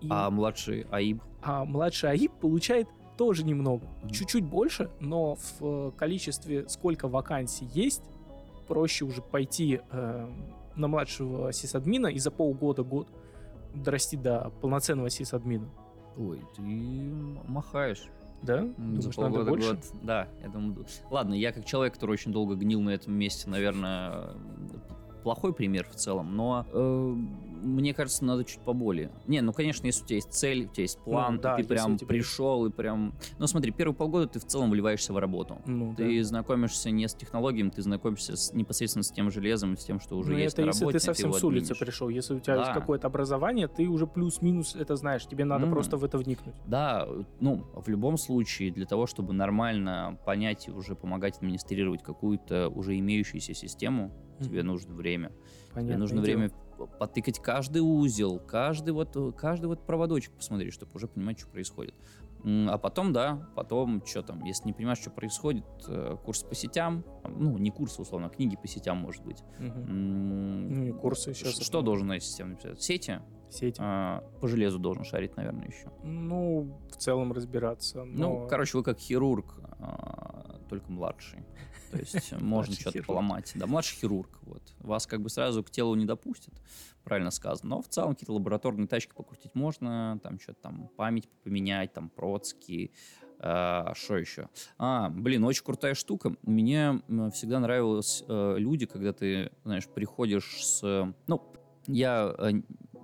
И- 0.01 0.07
А 0.09 0.29
младший 0.29 0.85
АИБ? 0.91 1.21
а 1.41 1.63
младший 1.65 2.09
АИП 2.11 2.33
получает 2.33 2.87
тоже 3.17 3.43
немного. 3.43 3.87
Чуть-чуть 4.11 4.45
больше, 4.45 4.89
но 4.99 5.35
в 5.35 5.61
э, 5.61 5.91
количестве, 5.97 6.67
сколько 6.67 7.07
вакансий 7.07 7.65
есть, 7.73 8.03
проще 8.67 9.05
уже 9.05 9.21
пойти 9.21 9.81
э, 9.91 10.29
на 10.75 10.87
младшего 10.87 11.51
сисадмина 11.53 12.07
и 12.07 12.19
за 12.19 12.31
полгода-год 12.31 13.07
дорасти 13.73 14.15
до 14.17 14.51
полноценного 14.61 15.09
сисадмина. 15.09 15.69
Ой, 16.17 16.41
ты 16.55 16.61
махаешь. 17.47 18.07
Да? 18.41 18.61
Думаешь, 18.61 19.03
за 19.03 19.09
надо 19.21 19.35
полгода, 19.35 19.49
больше? 19.49 19.69
год. 19.69 19.79
Да, 20.03 20.27
я 20.41 20.49
думаю. 20.49 20.85
Ладно, 21.09 21.33
я 21.33 21.51
как 21.51 21.65
человек, 21.65 21.95
который 21.95 22.11
очень 22.11 22.31
долго 22.31 22.55
гнил 22.55 22.81
на 22.81 22.91
этом 22.91 23.13
месте, 23.13 23.49
наверное, 23.49 24.29
плохой 25.25 25.53
пример 25.53 25.87
в 25.91 25.95
целом, 25.95 26.35
но 26.35 26.67
э, 26.71 27.15
мне 27.63 27.95
кажется, 27.95 28.23
надо 28.23 28.43
чуть 28.45 28.59
поболее. 28.59 29.09
Не, 29.25 29.41
ну, 29.41 29.53
конечно, 29.53 29.87
если 29.87 30.03
у 30.03 30.05
тебя 30.05 30.15
есть 30.17 30.31
цель, 30.31 30.65
у 30.65 30.67
тебя 30.67 30.83
есть 30.83 30.99
план, 30.99 31.35
Ну, 31.37 31.41
да, 31.41 31.55
ты 31.55 31.61
если 31.61 31.73
прям 31.73 31.83
тебя 31.85 31.91
есть- 31.93 32.07
пришел 32.07 32.65
и 32.67 32.69
прям... 32.69 33.15
Ну, 33.39 33.47
смотри, 33.47 33.71
первые 33.71 33.95
полгода 33.95 34.27
ты 34.27 34.39
в 34.39 34.45
целом 34.45 34.69
вливаешься 34.69 35.13
в 35.13 35.17
работу. 35.17 35.57
Ну, 35.65 35.95
Ты 35.97 36.19
да. 36.19 36.23
знакомишься 36.23 36.91
не 36.91 37.07
с 37.07 37.15
технологиями, 37.15 37.69
ты 37.71 37.81
знакомишься 37.81 38.35
с, 38.35 38.53
непосредственно 38.53 39.01
с 39.01 39.09
тем 39.11 39.31
железом, 39.31 39.77
с 39.77 39.83
тем, 39.83 39.99
что 39.99 40.15
уже 40.15 40.31
Ну, 40.33 40.37
есть 40.37 40.53
это 40.53 40.61
на 40.61 40.67
если 40.67 40.81
работе, 40.81 40.99
ты 40.99 41.03
и 41.03 41.05
совсем 41.07 41.29
его 41.29 41.39
с 41.39 41.43
улицы 41.43 41.71
админишь. 41.71 41.79
пришел. 41.79 42.09
Если 42.09 42.35
у 42.35 42.39
тебя 42.39 42.55
есть 42.57 42.67
Да. 42.67 42.73
какое-то 42.79 43.07
образование, 43.07 43.67
ты 43.67 43.87
уже 43.87 44.05
плюс-минус 44.05 44.75
это 44.75 44.95
знаешь. 44.95 45.25
Тебе 45.25 45.43
надо 45.43 45.65
М. 45.65 45.71
просто 45.71 45.97
в 45.97 46.03
это 46.03 46.19
вникнуть. 46.19 46.53
Да, 46.67 47.07
ну, 47.39 47.65
в 47.73 47.89
любом 47.89 48.17
случае, 48.19 48.69
для 48.71 48.85
того, 48.85 49.07
чтобы 49.07 49.33
нормально 49.33 50.19
понять 50.23 50.67
и 50.67 50.71
уже 50.71 50.93
помогать 50.95 51.37
администрировать 51.37 52.03
какую-то 52.03 52.69
уже 52.69 52.95
имеющуюся 52.99 53.55
систему, 53.55 54.11
тебе 54.39 54.63
нужно 54.63 54.93
время. 54.95 55.29
Тебе 55.29 55.73
Понятное 55.73 55.97
нужно 55.97 56.15
дело. 56.21 56.37
время 56.37 56.49
потыкать 56.99 57.39
каждый 57.39 57.79
узел, 57.79 58.39
каждый 58.39 58.91
вот, 58.91 59.15
каждый 59.37 59.67
вот 59.67 59.85
проводочек 59.85 60.33
посмотреть, 60.33 60.73
чтобы 60.73 60.91
уже 60.95 61.07
понимать, 61.07 61.39
что 61.39 61.47
происходит. 61.49 61.95
А 62.43 62.77
потом, 62.77 63.11
да, 63.11 63.49
потом, 63.55 64.05
что 64.05 64.21
там, 64.21 64.43
если 64.43 64.67
не 64.67 64.73
понимаешь, 64.73 64.99
что 64.99 65.09
происходит, 65.09 65.65
э, 65.87 66.15
курс 66.23 66.43
по 66.43 66.53
сетям, 66.53 67.03
ну, 67.27 67.57
не 67.57 67.71
курсы, 67.71 67.99
условно, 68.01 68.27
а 68.27 68.29
книги 68.29 68.55
по 68.55 68.67
сетям, 68.67 68.97
может 68.97 69.23
быть. 69.23 69.41
М, 69.57 70.67
Ну 70.69 70.83
и 70.83 70.91
курсы 70.91 71.33
сейчас. 71.33 71.59
Что 71.59 71.81
должен 71.81 72.05
знать 72.07 72.23
системный 72.23 72.55
писатель? 72.55 72.79
Сети? 72.81 73.19
Сети. 73.49 73.79
А, 73.81 74.23
По 74.41 74.47
железу 74.47 74.77
должен 74.79 75.03
шарить, 75.05 75.35
наверное, 75.37 75.67
еще. 75.67 75.89
Ну, 76.03 76.77
в 76.91 76.97
целом 76.97 77.31
разбираться. 77.31 78.03
Ну, 78.03 78.41
но- 78.41 78.47
короче, 78.47 78.77
вы 78.77 78.83
как 78.83 78.99
хирург, 78.99 79.55
а, 79.79 80.59
только 80.69 80.91
младший. 80.91 81.39
То 81.91 81.97
есть 81.97 82.31
можно 82.33 82.47
Младший 82.47 82.75
что-то 82.75 83.03
поломать. 83.03 83.51
Да, 83.55 83.67
младший 83.67 83.97
хирург. 83.97 84.39
Вот. 84.41 84.61
Вас 84.79 85.07
как 85.07 85.21
бы 85.21 85.29
сразу 85.29 85.63
к 85.63 85.69
телу 85.69 85.95
не 85.95 86.05
допустят, 86.05 86.53
правильно 87.03 87.31
сказано. 87.31 87.75
Но 87.75 87.81
в 87.81 87.87
целом 87.87 88.13
какие-то 88.13 88.33
лабораторные 88.33 88.87
тачки 88.87 89.13
покрутить 89.15 89.55
можно, 89.55 90.19
там 90.23 90.39
что-то 90.39 90.61
там 90.61 90.89
память 90.95 91.29
поменять, 91.43 91.93
там 91.93 92.09
процки, 92.09 92.91
а 93.39 93.93
что 93.95 94.17
еще? 94.17 94.49
А, 94.77 95.09
блин, 95.09 95.43
очень 95.43 95.63
крутая 95.63 95.93
штука. 95.93 96.35
Мне 96.41 97.01
всегда 97.33 97.59
нравилось 97.59 98.23
э, 98.27 98.55
люди, 98.57 98.85
когда 98.85 99.13
ты, 99.13 99.51
знаешь, 99.63 99.87
приходишь 99.87 100.65
с... 100.65 101.13
Ну, 101.27 101.41
я 101.87 102.33
э, 102.37 102.53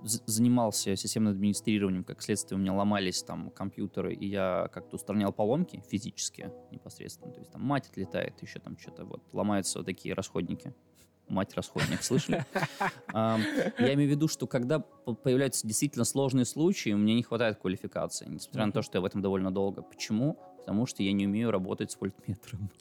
занимался 0.02 0.96
системным 0.96 1.32
администрированием, 1.32 2.04
как 2.04 2.22
следствие 2.22 2.58
у 2.58 2.60
меня 2.60 2.72
ломались 2.72 3.22
там 3.22 3.50
компьютеры, 3.50 4.14
и 4.14 4.26
я 4.26 4.68
как-то 4.72 4.96
устранял 4.96 5.32
поломки 5.32 5.82
физические 5.88 6.52
непосредственно. 6.70 7.32
То 7.32 7.40
есть 7.40 7.52
там 7.52 7.62
мать 7.62 7.88
отлетает, 7.88 8.40
еще 8.42 8.58
там 8.58 8.78
что-то 8.78 9.04
вот, 9.04 9.22
ломаются 9.32 9.78
вот 9.78 9.86
такие 9.86 10.14
расходники. 10.14 10.74
Мать 11.28 11.54
расходник, 11.54 12.02
слышали? 12.02 12.44
Я 13.14 13.94
имею 13.94 14.08
в 14.08 14.12
виду, 14.12 14.28
что 14.28 14.46
когда 14.46 14.80
появляются 14.80 15.66
действительно 15.66 16.04
сложные 16.04 16.44
случаи, 16.44 16.90
мне 16.90 17.14
не 17.14 17.22
хватает 17.22 17.58
квалификации, 17.58 18.26
несмотря 18.28 18.66
на 18.66 18.72
то, 18.72 18.82
что 18.82 18.98
я 18.98 19.02
в 19.02 19.04
этом 19.04 19.22
довольно 19.22 19.50
долго. 19.50 19.82
Почему? 19.82 20.38
Потому 20.64 20.86
что 20.86 21.02
я 21.02 21.12
не 21.12 21.26
умею 21.26 21.50
работать 21.50 21.90
с 21.90 22.00
вольтметром. 22.00 22.70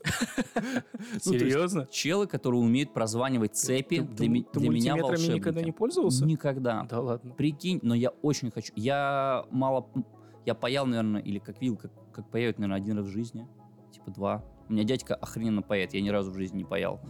Ну, 1.25 1.33
Серьезно? 1.33 1.87
Челы, 1.91 2.27
которые 2.27 2.61
умеют 2.61 2.93
прозванивать 2.93 3.55
цепи, 3.55 4.01
для, 4.01 4.43
ты 4.43 4.69
меня 4.69 4.95
волшебники. 4.95 5.39
никогда 5.39 5.61
не 5.61 5.71
пользовался? 5.71 6.25
Никогда. 6.25 6.85
Да 6.89 6.99
ладно. 7.01 7.31
Прикинь, 7.33 7.79
но 7.81 7.95
я 7.95 8.09
очень 8.21 8.51
хочу. 8.51 8.71
Я 8.75 9.45
мало... 9.51 9.87
Я 10.45 10.53
паял, 10.55 10.85
наверное, 10.85 11.21
или 11.21 11.39
как 11.39 11.59
видел, 11.61 11.77
как, 12.13 12.29
паяют, 12.29 12.59
наверное, 12.59 12.77
один 12.77 12.97
раз 12.97 13.05
в 13.07 13.09
жизни. 13.09 13.47
Типа 13.91 14.11
два. 14.11 14.43
У 14.69 14.73
меня 14.73 14.83
дядька 14.85 15.15
охрененно 15.15 15.61
паяет, 15.61 15.93
я 15.93 16.01
ни 16.01 16.09
разу 16.09 16.31
в 16.31 16.35
жизни 16.35 16.59
не 16.59 16.63
паял. 16.63 17.01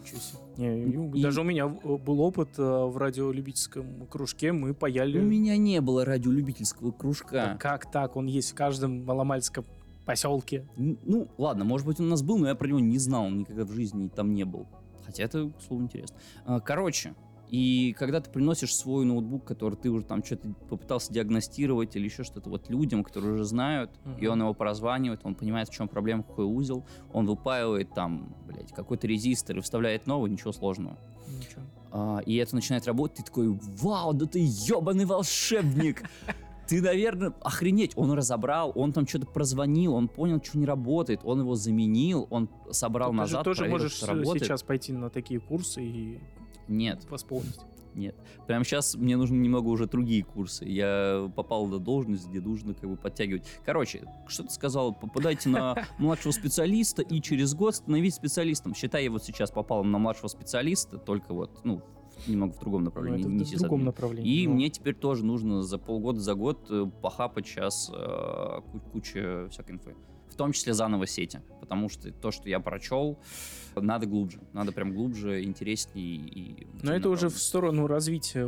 Не, 0.58 0.84
и- 0.84 1.22
Даже 1.22 1.42
у 1.42 1.44
меня 1.44 1.68
в- 1.68 1.98
был 2.00 2.22
опыт 2.22 2.58
э, 2.58 2.62
в 2.64 2.98
радиолюбительском 2.98 4.08
кружке, 4.08 4.52
мы 4.52 4.74
паяли. 4.74 5.20
У 5.20 5.22
меня 5.22 5.58
не 5.58 5.80
было 5.80 6.04
радиолюбительского 6.04 6.92
Да 6.92 6.98
кружка. 6.98 7.58
Как 7.60 7.92
так? 7.92 8.16
Он 8.16 8.26
есть 8.26 8.52
в 8.52 8.56
каждом 8.56 9.06
маломальском 9.06 9.66
поселке. 10.12 10.68
Ну, 10.78 11.28
ладно, 11.38 11.66
может 11.66 11.88
быть, 11.88 11.99
он 11.99 12.07
у 12.07 12.09
нас 12.09 12.22
был, 12.22 12.38
но 12.38 12.47
я 12.47 12.55
про 12.55 12.68
него 12.68 12.80
не 12.80 12.97
знал, 12.97 13.30
никогда 13.30 13.66
в 13.66 13.72
жизни 13.72 14.07
там 14.07 14.34
не 14.34 14.43
был. 14.43 14.68
Хотя 15.05 15.24
это, 15.24 15.49
к 15.49 15.62
слову, 15.62 15.84
интересно. 15.84 16.16
А, 16.45 16.59
Короче, 16.59 17.16
и 17.49 17.93
когда 17.99 18.22
ты 18.22 18.30
приносишь 18.32 18.74
свой 18.74 19.03
ноутбук, 19.03 19.43
который 19.43 19.76
ты 19.76 19.89
уже 19.89 20.05
там 20.05 20.24
что-то 20.24 20.53
попытался 20.70 21.12
диагностировать 21.12 21.95
или 21.97 22.05
еще 22.05 22.24
что-то 22.24 22.49
вот 22.49 22.70
людям, 22.70 23.03
которые 23.03 23.34
уже 23.34 23.43
знают, 23.43 23.91
и 24.20 24.24
Мгм. 24.26 24.32
он 24.32 24.41
его 24.43 24.53
прозванивает, 24.53 25.20
он 25.24 25.36
понимает, 25.36 25.68
в 25.68 25.74
чем 25.74 25.89
проблема, 25.89 26.24
какой 26.24 26.45
узел, 26.45 26.86
он 27.12 27.26
выпаивает 27.26 27.93
там, 27.93 28.34
блядь, 28.47 28.72
какой-то 28.72 29.05
резистор 29.07 29.57
и 29.57 29.62
вставляет 29.62 30.07
новый, 30.07 30.32
ничего 30.32 30.53
сложного. 30.53 30.97
Ничего. 31.28 31.62
А, 31.91 32.20
и 32.26 32.36
это 32.38 32.55
начинает 32.55 32.86
работать, 32.88 33.18
ты 33.18 33.24
такой, 33.24 33.49
вау, 33.82 34.14
да 34.14 34.26
ты 34.28 34.39
ебаный 34.39 35.03
волшебник! 35.05 36.03
Ты, 36.72 36.82
наверное, 36.82 37.34
охренеть, 37.42 37.92
он 37.98 38.14
разобрал, 38.14 38.72
он 38.76 38.94
там 38.94 39.06
что-то 39.06 39.26
прозвонил, 39.26 39.94
он 39.94 40.08
понял, 40.08 40.42
что 40.42 40.58
не 40.58 40.66
работает, 40.66 41.20
он 41.26 41.42
его 41.42 41.56
заменил, 41.56 42.28
он 42.30 42.48
собрал 42.70 43.10
Ты 43.10 43.16
же 43.16 43.22
назад, 43.22 43.44
тоже 43.44 43.58
проверил, 43.58 43.78
можешь 43.78 43.98
что 43.98 44.06
э, 44.06 44.10
работает. 44.12 44.44
сейчас 44.46 44.64
пойти 44.64 44.94
на 44.94 45.10
такие 45.10 45.42
курсы 45.42 45.84
и 45.84 46.22
Нет, 46.70 47.06
восполнить. 47.10 47.60
нет. 47.94 48.16
Прямо 48.48 48.64
сейчас 48.64 48.96
мне 48.96 49.18
нужны 49.18 49.36
немного 49.36 49.68
уже 49.68 49.86
другие 49.86 50.24
курсы. 50.24 50.64
Я 50.64 51.30
попал 51.36 51.66
на 51.68 51.78
должность, 51.78 52.30
где 52.30 52.40
нужно 52.40 52.74
как 52.74 52.90
бы 52.90 52.96
подтягивать. 52.96 53.46
Короче, 53.66 54.06
что 54.30 54.44
ты 54.44 54.50
сказал? 54.52 54.94
Попадайте 54.94 55.50
на 55.50 55.76
младшего 55.98 56.32
специалиста 56.32 57.02
и 57.02 57.20
через 57.20 57.54
год 57.54 57.76
становитесь 57.76 58.16
специалистом. 58.16 58.74
Считай, 58.76 59.04
я 59.04 59.12
вот 59.12 59.26
сейчас 59.26 59.52
попал 59.52 59.84
на 59.84 59.98
младшего 59.98 60.30
специалиста, 60.30 61.00
только 61.00 61.34
вот, 61.34 61.66
ну, 61.66 61.82
немного 62.28 62.54
в 62.54 62.60
другом 62.60 62.82
Ну, 62.82 62.86
направлении. 62.86 63.22
это 63.22 63.30
не 63.30 63.44
в 63.44 63.60
другом 63.60 63.84
направлении. 63.86 64.32
И 64.44 64.48
Ну, 64.48 64.54
мне 64.56 64.70
теперь 64.70 64.96
тоже 64.96 65.26
нужно 65.26 65.62
за 65.64 65.78
полгода, 65.78 66.20
за 66.20 66.34
год 66.36 66.68
э, 66.70 66.86
похапать 67.02 67.48
сейчас 67.48 67.92
э, 67.94 68.62
ку- 68.72 68.80
кучу 68.92 69.48
всякой 69.50 69.72
инфы. 69.76 69.96
В 70.30 70.36
том 70.36 70.54
числе 70.54 70.74
заново 70.74 71.08
сети. 71.08 71.42
Потому 71.60 71.90
что 71.90 72.10
то, 72.12 72.32
что 72.32 72.48
я 72.48 72.60
прочел, 72.62 73.20
надо 73.76 74.06
глубже. 74.06 74.40
Надо 74.54 74.72
прям 74.72 74.94
глубже, 74.94 75.44
интереснее 75.44 76.06
и... 76.16 76.68
Но 76.82 76.94
это 76.94 77.10
уже 77.10 77.28
в 77.30 77.38
сторону 77.38 77.86
развития 77.86 78.46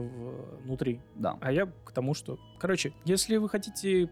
внутри. 0.64 1.02
Да. 1.16 1.38
А 1.42 1.52
я 1.52 1.66
к 1.66 1.92
тому, 1.92 2.14
что... 2.14 2.40
Короче, 2.60 2.94
если 3.06 3.36
вы 3.38 3.50
хотите 3.50 4.10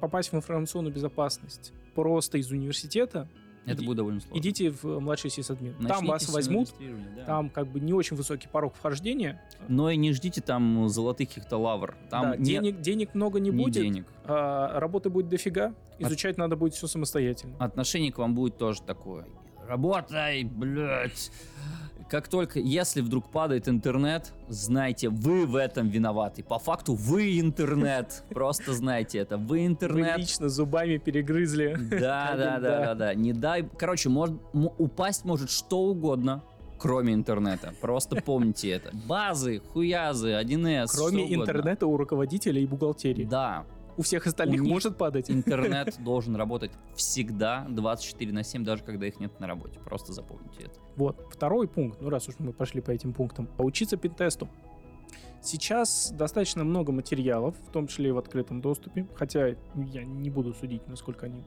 попасть 0.00 0.30
в 0.30 0.34
информационную 0.36 0.94
безопасность 0.94 1.72
просто 1.94 2.36
из 2.38 2.50
университета, 2.50 3.28
Это 3.66 3.78
иди- 3.80 3.86
будет 3.86 3.96
довольно 3.98 4.20
сложно. 4.20 4.38
идите 4.38 4.70
в 4.70 5.00
младший 5.00 5.30
сисадмин. 5.30 5.74
Там 5.86 6.06
вас 6.06 6.28
возьмут, 6.28 6.72
да. 7.16 7.24
там 7.24 7.50
как 7.50 7.66
бы 7.68 7.80
не 7.80 7.92
очень 7.92 8.16
высокий 8.16 8.48
порог 8.48 8.74
вхождения. 8.74 9.42
Но 9.68 9.90
и 9.90 9.96
не 9.96 10.12
ждите 10.12 10.40
там 10.40 10.88
золотых 10.88 11.28
каких-то 11.28 11.56
лавр. 11.58 11.96
Там 12.10 12.30
Да, 12.30 12.36
не, 12.36 12.44
денег, 12.44 12.80
денег 12.80 13.14
много 13.14 13.40
не, 13.40 13.50
не 13.50 13.62
будет, 13.62 13.74
денег. 13.74 14.06
а 14.24 14.78
работы 14.80 15.10
будет 15.10 15.28
дофига, 15.28 15.74
изучать 15.98 16.38
надо 16.38 16.56
будет 16.56 16.74
все 16.74 16.86
самостоятельно. 16.86 17.56
Отношение 17.58 18.12
к 18.12 18.18
вам 18.18 18.34
будет 18.34 18.56
тоже 18.56 18.82
такое 18.82 19.26
работай, 19.68 20.44
блядь. 20.44 21.30
Как 22.08 22.28
только, 22.28 22.60
если 22.60 23.00
вдруг 23.00 23.30
падает 23.32 23.68
интернет, 23.68 24.32
знайте, 24.48 25.08
вы 25.08 25.44
в 25.44 25.56
этом 25.56 25.88
виноваты. 25.88 26.44
По 26.44 26.58
факту 26.60 26.94
вы 26.94 27.40
интернет. 27.40 28.22
Просто 28.30 28.74
знайте 28.74 29.18
это. 29.18 29.36
Вы 29.38 29.46
Вы 29.46 29.66
интернет. 29.66 30.18
лично 30.18 30.48
зубами 30.48 30.98
перегрызли. 30.98 31.76
Да, 31.76 32.34
да, 32.36 32.58
да, 32.60 32.80
да. 32.80 32.94
да. 32.94 33.14
Не 33.14 33.32
дай. 33.32 33.68
Короче, 33.76 34.08
может 34.08 34.36
упасть 34.52 35.24
может 35.24 35.50
что 35.50 35.80
угодно, 35.80 36.44
кроме 36.78 37.12
интернета. 37.12 37.74
Просто 37.80 38.16
помните 38.24 38.70
это. 38.70 38.92
Базы, 39.08 39.60
хуязы, 39.72 40.30
1С. 40.30 40.86
Кроме 40.94 41.34
интернета 41.34 41.86
у 41.88 41.96
руководителя 41.96 42.60
и 42.60 42.66
бухгалтерии. 42.66 43.24
Да, 43.24 43.64
У 43.96 44.02
всех 44.02 44.26
остальных 44.26 44.62
У 44.62 44.66
может 44.66 44.96
падать. 44.96 45.30
интернет 45.30 45.94
должен 46.04 46.36
работать 46.36 46.70
всегда 46.94 47.66
24 47.68 48.32
на 48.32 48.42
7, 48.42 48.64
даже 48.64 48.82
когда 48.82 49.06
их 49.06 49.18
нет 49.20 49.38
на 49.40 49.46
работе. 49.46 49.78
Просто 49.80 50.12
запомните 50.12 50.64
это. 50.64 50.78
Вот, 50.96 51.28
второй 51.30 51.68
пункт, 51.68 52.00
ну 52.00 52.10
раз 52.10 52.28
уж 52.28 52.34
мы 52.38 52.52
пошли 52.52 52.80
по 52.80 52.90
этим 52.90 53.12
пунктам, 53.12 53.46
поучиться 53.46 53.96
пентесту. 53.96 54.48
Сейчас 55.42 56.12
достаточно 56.12 56.64
много 56.64 56.92
материалов, 56.92 57.54
в 57.68 57.70
том 57.70 57.86
числе 57.86 58.08
и 58.08 58.12
в 58.12 58.18
открытом 58.18 58.60
доступе, 58.60 59.06
хотя 59.14 59.48
я 59.48 60.04
не 60.04 60.28
буду 60.28 60.52
судить, 60.52 60.86
насколько 60.88 61.26
они 61.26 61.44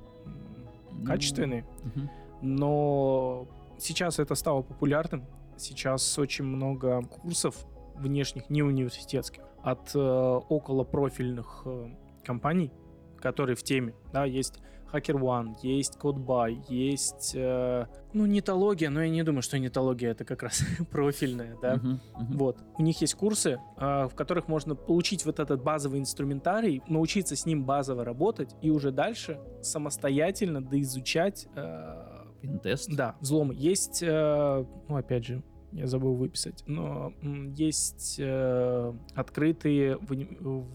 качественные, 1.06 1.66
мгм. 1.84 2.10
но 2.42 3.48
сейчас 3.78 4.20
это 4.20 4.36
стало 4.36 4.62
популярным. 4.62 5.26
Сейчас 5.58 6.18
очень 6.18 6.46
много 6.46 7.02
курсов 7.02 7.66
внешних, 7.96 8.50
не 8.50 8.64
университетских, 8.64 9.44
от 9.62 9.94
э, 9.94 10.00
около 10.00 10.86
профильных 10.86 11.64
э, 11.66 11.90
компаний, 12.30 12.72
которые 13.20 13.56
в 13.56 13.64
теме. 13.64 13.96
Да, 14.14 14.24
есть 14.24 14.60
HackerOne, 14.94 15.56
есть 15.64 15.98
CodeBuy, 16.00 16.64
есть, 16.70 17.32
э, 17.36 17.86
ну, 18.14 18.28
нетология, 18.28 18.92
но 18.92 19.02
я 19.02 19.10
не 19.10 19.24
думаю, 19.24 19.42
что 19.42 19.58
нетология 19.58 20.12
это 20.12 20.26
как 20.26 20.44
раз 20.44 20.62
профильная, 20.92 21.58
да. 21.60 21.78
Мгм, 21.78 22.00
мгм. 22.20 22.38
Вот. 22.38 22.58
У 22.78 22.84
них 22.84 23.02
есть 23.02 23.16
курсы, 23.16 23.60
э, 23.78 24.08
в 24.08 24.14
которых 24.16 24.48
можно 24.48 24.76
получить 24.76 25.26
вот 25.26 25.40
этот 25.40 25.64
базовый 25.64 26.00
инструментарий, 26.00 26.84
научиться 26.88 27.36
с 27.36 27.48
ним 27.48 27.66
базово 27.66 28.06
работать 28.06 28.56
и 28.62 28.70
уже 28.70 28.92
дальше 28.92 29.40
самостоятельно 29.64 30.62
доизучать 30.62 31.48
э, 31.56 32.26
Пинтест. 32.42 32.96
да, 32.96 33.16
взломы. 33.22 33.56
Есть, 33.56 34.04
э, 34.04 34.66
ну, 34.88 34.96
опять 34.96 35.26
же, 35.26 35.42
я 35.72 35.88
забыл 35.88 36.16
выписать, 36.16 36.64
но 36.68 37.14
есть 37.56 38.16
э, 38.20 38.94
открытые 39.16 39.98
в, 39.98 40.08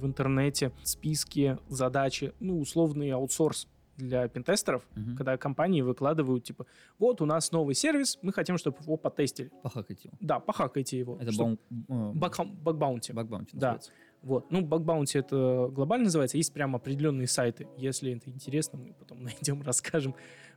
в 0.01 0.07
интернете 0.07 0.72
списки, 0.82 1.59
задачи, 1.68 2.32
ну, 2.40 2.61
условный 2.61 3.11
аутсорс 3.12 3.68
для 3.97 4.26
пентестеров, 4.28 4.86
Мгм. 4.97 5.16
когда 5.16 5.36
компании 5.36 5.80
выкладывают, 5.82 6.42
типа, 6.45 6.66
вот 6.99 7.20
у 7.20 7.26
нас 7.26 7.53
новый 7.53 7.74
сервис, 7.76 8.18
мы 8.22 8.32
хотим, 8.32 8.59
чтобы 8.59 8.78
его 8.82 8.97
потестили. 8.97 9.51
Похакать 9.62 10.05
его. 10.05 10.14
Да, 10.20 10.40
похакайте 10.40 10.99
его. 10.99 11.16
Это 11.20 11.30
чтоб- 11.30 11.59
баун- 11.70 12.12
э, 12.14 12.18
Бак- 12.18 12.47
бакбаунти. 12.62 13.12
бакбаунти 13.12 13.57
Да. 13.57 13.78
Вот. 14.22 14.51
Ну, 14.51 14.62
бакбаунти 14.62 15.18
это 15.18 15.68
глобально 15.70 16.05
называется. 16.05 16.38
Есть 16.38 16.53
прям 16.53 16.74
определенные 16.74 17.26
сайты. 17.28 17.68
Если 17.76 18.16
это 18.16 18.30
интересно, 18.30 18.78
мы 18.78 18.95
потом 18.95 19.22
найдем, 19.22 19.62
расскажем. 19.62 20.14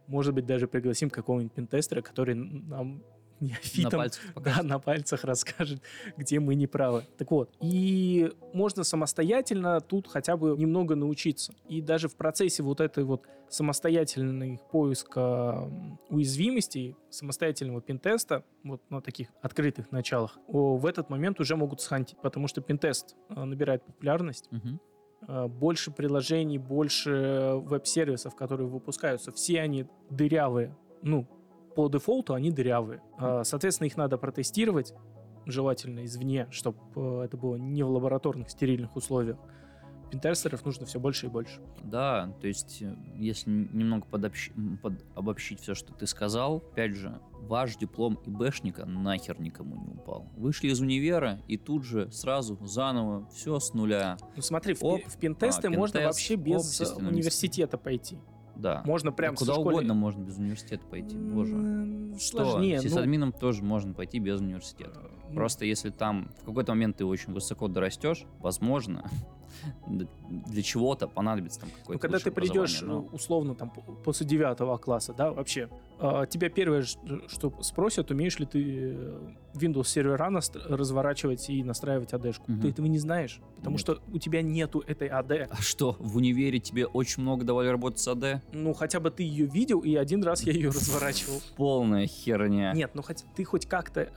Может 0.07 0.33
быть, 0.33 0.45
даже 0.45 0.67
пригласим 0.67 1.09
какого-нибудь 1.09 1.53
пентестера, 1.53 2.01
который 2.01 2.33
нам 2.33 3.03
На 3.39 3.45
неофитом 3.45 3.99
пальцах 3.99 4.23
да, 4.35 4.63
на 4.63 4.79
пальцах 4.79 5.23
расскажет, 5.23 5.81
где 6.17 6.39
мы 6.39 6.55
не 6.55 6.67
правы. 6.67 7.03
Так 7.17 7.31
вот, 7.31 7.53
и 7.61 8.31
можно 8.53 8.83
самостоятельно 8.83 9.79
тут 9.81 10.07
хотя 10.07 10.38
бы 10.38 10.57
немного 10.57 10.95
научиться. 10.95 11.53
И 11.67 11.81
даже 11.81 12.07
в 12.07 12.15
процессе 12.15 12.63
вот 12.63 12.81
этой 12.81 13.03
вот 13.03 13.27
самостоятельных 13.49 14.61
поиска 14.69 15.69
уязвимостей, 16.09 16.95
самостоятельного 17.09 17.81
пентеста, 17.81 18.43
вот 18.63 18.81
на 18.89 19.01
таких 19.01 19.29
открытых 19.41 19.91
началах, 19.91 20.38
в 20.47 20.85
этот 20.85 21.09
момент 21.09 21.39
уже 21.39 21.55
могут 21.55 21.81
схантить, 21.81 22.17
потому 22.21 22.47
что 22.47 22.61
пентест 22.61 23.15
э, 23.29 23.43
набирает 23.43 23.83
популярность, 23.83 24.49
э, 25.27 25.47
больше 25.47 25.91
приложений, 25.91 26.57
больше 26.57 27.53
веб-сервисов, 27.55 28.35
которые 28.35 28.67
выпускаются, 28.67 29.31
все 29.31 29.61
они 29.61 29.85
дырявые. 30.09 30.75
Ну, 31.01 31.27
по 31.78 31.88
дефолту 31.89 32.34
они 32.34 32.49
дырявые. 32.49 33.01
Э, 33.19 33.43
Соответственно, 33.43 33.86
их 33.86 33.95
надо 33.97 34.17
протестировать, 34.17 34.95
желательно 35.45 36.03
извне, 36.05 36.47
чтобы 36.49 37.23
это 37.23 37.38
было 37.38 37.55
не 37.55 37.84
в 37.84 37.89
лабораторных 37.91 38.49
стерильных 38.49 38.95
условиях. 38.95 39.38
Пентестеров 40.09 40.65
нужно 40.65 40.86
все 40.88 40.99
больше 40.99 41.28
и 41.28 41.30
больше. 41.30 41.61
Да, 41.84 42.34
то 42.41 42.47
есть, 42.47 42.82
э, 42.82 42.95
если 43.15 43.51
немного 43.51 44.07
подобщ- 44.09 44.51
под- 44.82 45.05
обобщить 45.15 45.59
все, 45.59 45.75
что 45.75 45.93
ты 45.93 46.07
сказал, 46.07 46.63
опять 46.71 46.95
же, 46.95 47.19
ваш 47.41 47.75
диплом 47.75 48.17
ИБшника 48.25 48.86
нахер 48.88 49.39
никому 49.39 49.75
не 49.75 49.89
упал. 49.93 50.25
Вышли 50.36 50.69
из 50.69 50.80
универа 50.82 51.41
и 51.47 51.57
тут 51.57 51.84
же 51.84 52.09
сразу 52.11 52.57
заново 52.65 53.28
все 53.30 53.59
с 53.59 53.73
нуля. 53.75 54.17
Ну 54.36 54.41
смотри, 54.41 54.73
в, 54.73 54.84
Оп. 54.84 55.03
пи- 55.03 55.09
в 55.09 55.17
пентесты 55.17 55.67
А, 55.67 55.69
можно 55.69 55.99
пентест, 55.99 56.17
вообще 56.17 56.34
оп, 56.34 56.39
без 56.39 56.65
э, 56.82 56.86
системный 56.86 57.11
университета 57.11 57.78
пойти. 57.78 58.17
Да. 58.60 58.82
Можно 58.86 59.12
прям 59.12 59.34
Да 59.34 59.38
куда 59.39 59.53
со 59.53 59.60
школы- 59.60 59.74
угодно 59.76 59.93
можно 59.93 60.24
без 60.24 60.38
университета 60.38 60.86
пойти. 60.86 61.16
Боже. 61.18 61.53
М, 61.55 62.16
Что? 62.20 62.43
Сложнее. 62.51 62.78
ну, 62.78 62.84
Сисадмином 62.84 63.32
тоже 63.32 63.64
можно 63.64 63.93
пойти 63.93 64.20
без 64.20 64.39
университета. 64.39 64.99
Ну, 65.30 65.36
Просто 65.36 65.65
если 65.65 65.89
там 65.89 66.30
в 66.41 66.45
какой-то 66.45 66.71
момент 66.73 66.97
ты 66.97 67.05
очень 67.05 67.34
высоко 67.34 67.67
дорастешь, 67.67 68.25
возможно, 68.39 69.09
для 69.88 70.61
чего-то 70.61 71.07
понадобится 71.07 71.61
там 71.61 71.69
Ну, 71.73 71.80
какое-то 71.82 72.01
когда 72.01 72.19
ты 72.19 72.32
придешь, 72.32 72.82
образование, 72.82 73.09
э, 73.11 73.15
условно, 73.15 73.55
там, 73.55 73.71
после 74.03 74.25
девятого 74.28 74.78
класса, 74.78 75.13
да, 75.17 75.32
вообще, 75.32 75.69
э, 75.99 76.25
тебя 76.30 76.49
первое, 76.49 76.84
что 76.84 77.53
спросят, 77.61 78.11
умеешь 78.11 78.38
ли 78.39 78.45
ты 78.45 78.93
э, 78.95 79.19
Windows 79.55 79.86
сервера 79.86 80.17
разворачивать 80.55 81.49
и 81.49 81.63
настраивать 81.63 82.13
AD-шку. 82.13 82.43
Мгм. 82.47 82.61
Ты 82.61 82.69
этого 82.69 82.86
не 82.86 82.99
знаешь, 82.99 83.39
потому 83.55 83.73
Нет. 83.75 83.80
что 83.82 83.99
у 84.13 84.19
тебя 84.19 84.41
нету 84.41 84.84
этой 84.86 85.07
но- 85.07 85.55
А 85.57 85.61
что, 85.61 85.95
в 85.99 86.17
универе 86.17 86.59
тебе 86.59 86.86
очень 86.86 87.23
много 87.23 87.43
давали 87.45 87.69
работать 87.69 87.99
с 87.99 88.07
АД? 88.07 88.41
Ну, 88.53 88.73
хотя 88.73 88.99
бы 88.99 89.09
ты 89.09 89.23
ее 89.23 89.45
видел, 89.45 89.80
и 89.80 89.95
один 89.95 90.23
раз 90.23 90.43
я 90.43 90.51
ее 90.53 90.67
разворачивал. 90.75 91.41
Полная 91.55 92.05
херня. 92.05 92.73
Нет, 92.73 92.91
ну 92.93 93.01
хоть 93.01 93.23
ты 93.36 93.43
хоть 93.45 93.65
как-то... 93.65 94.11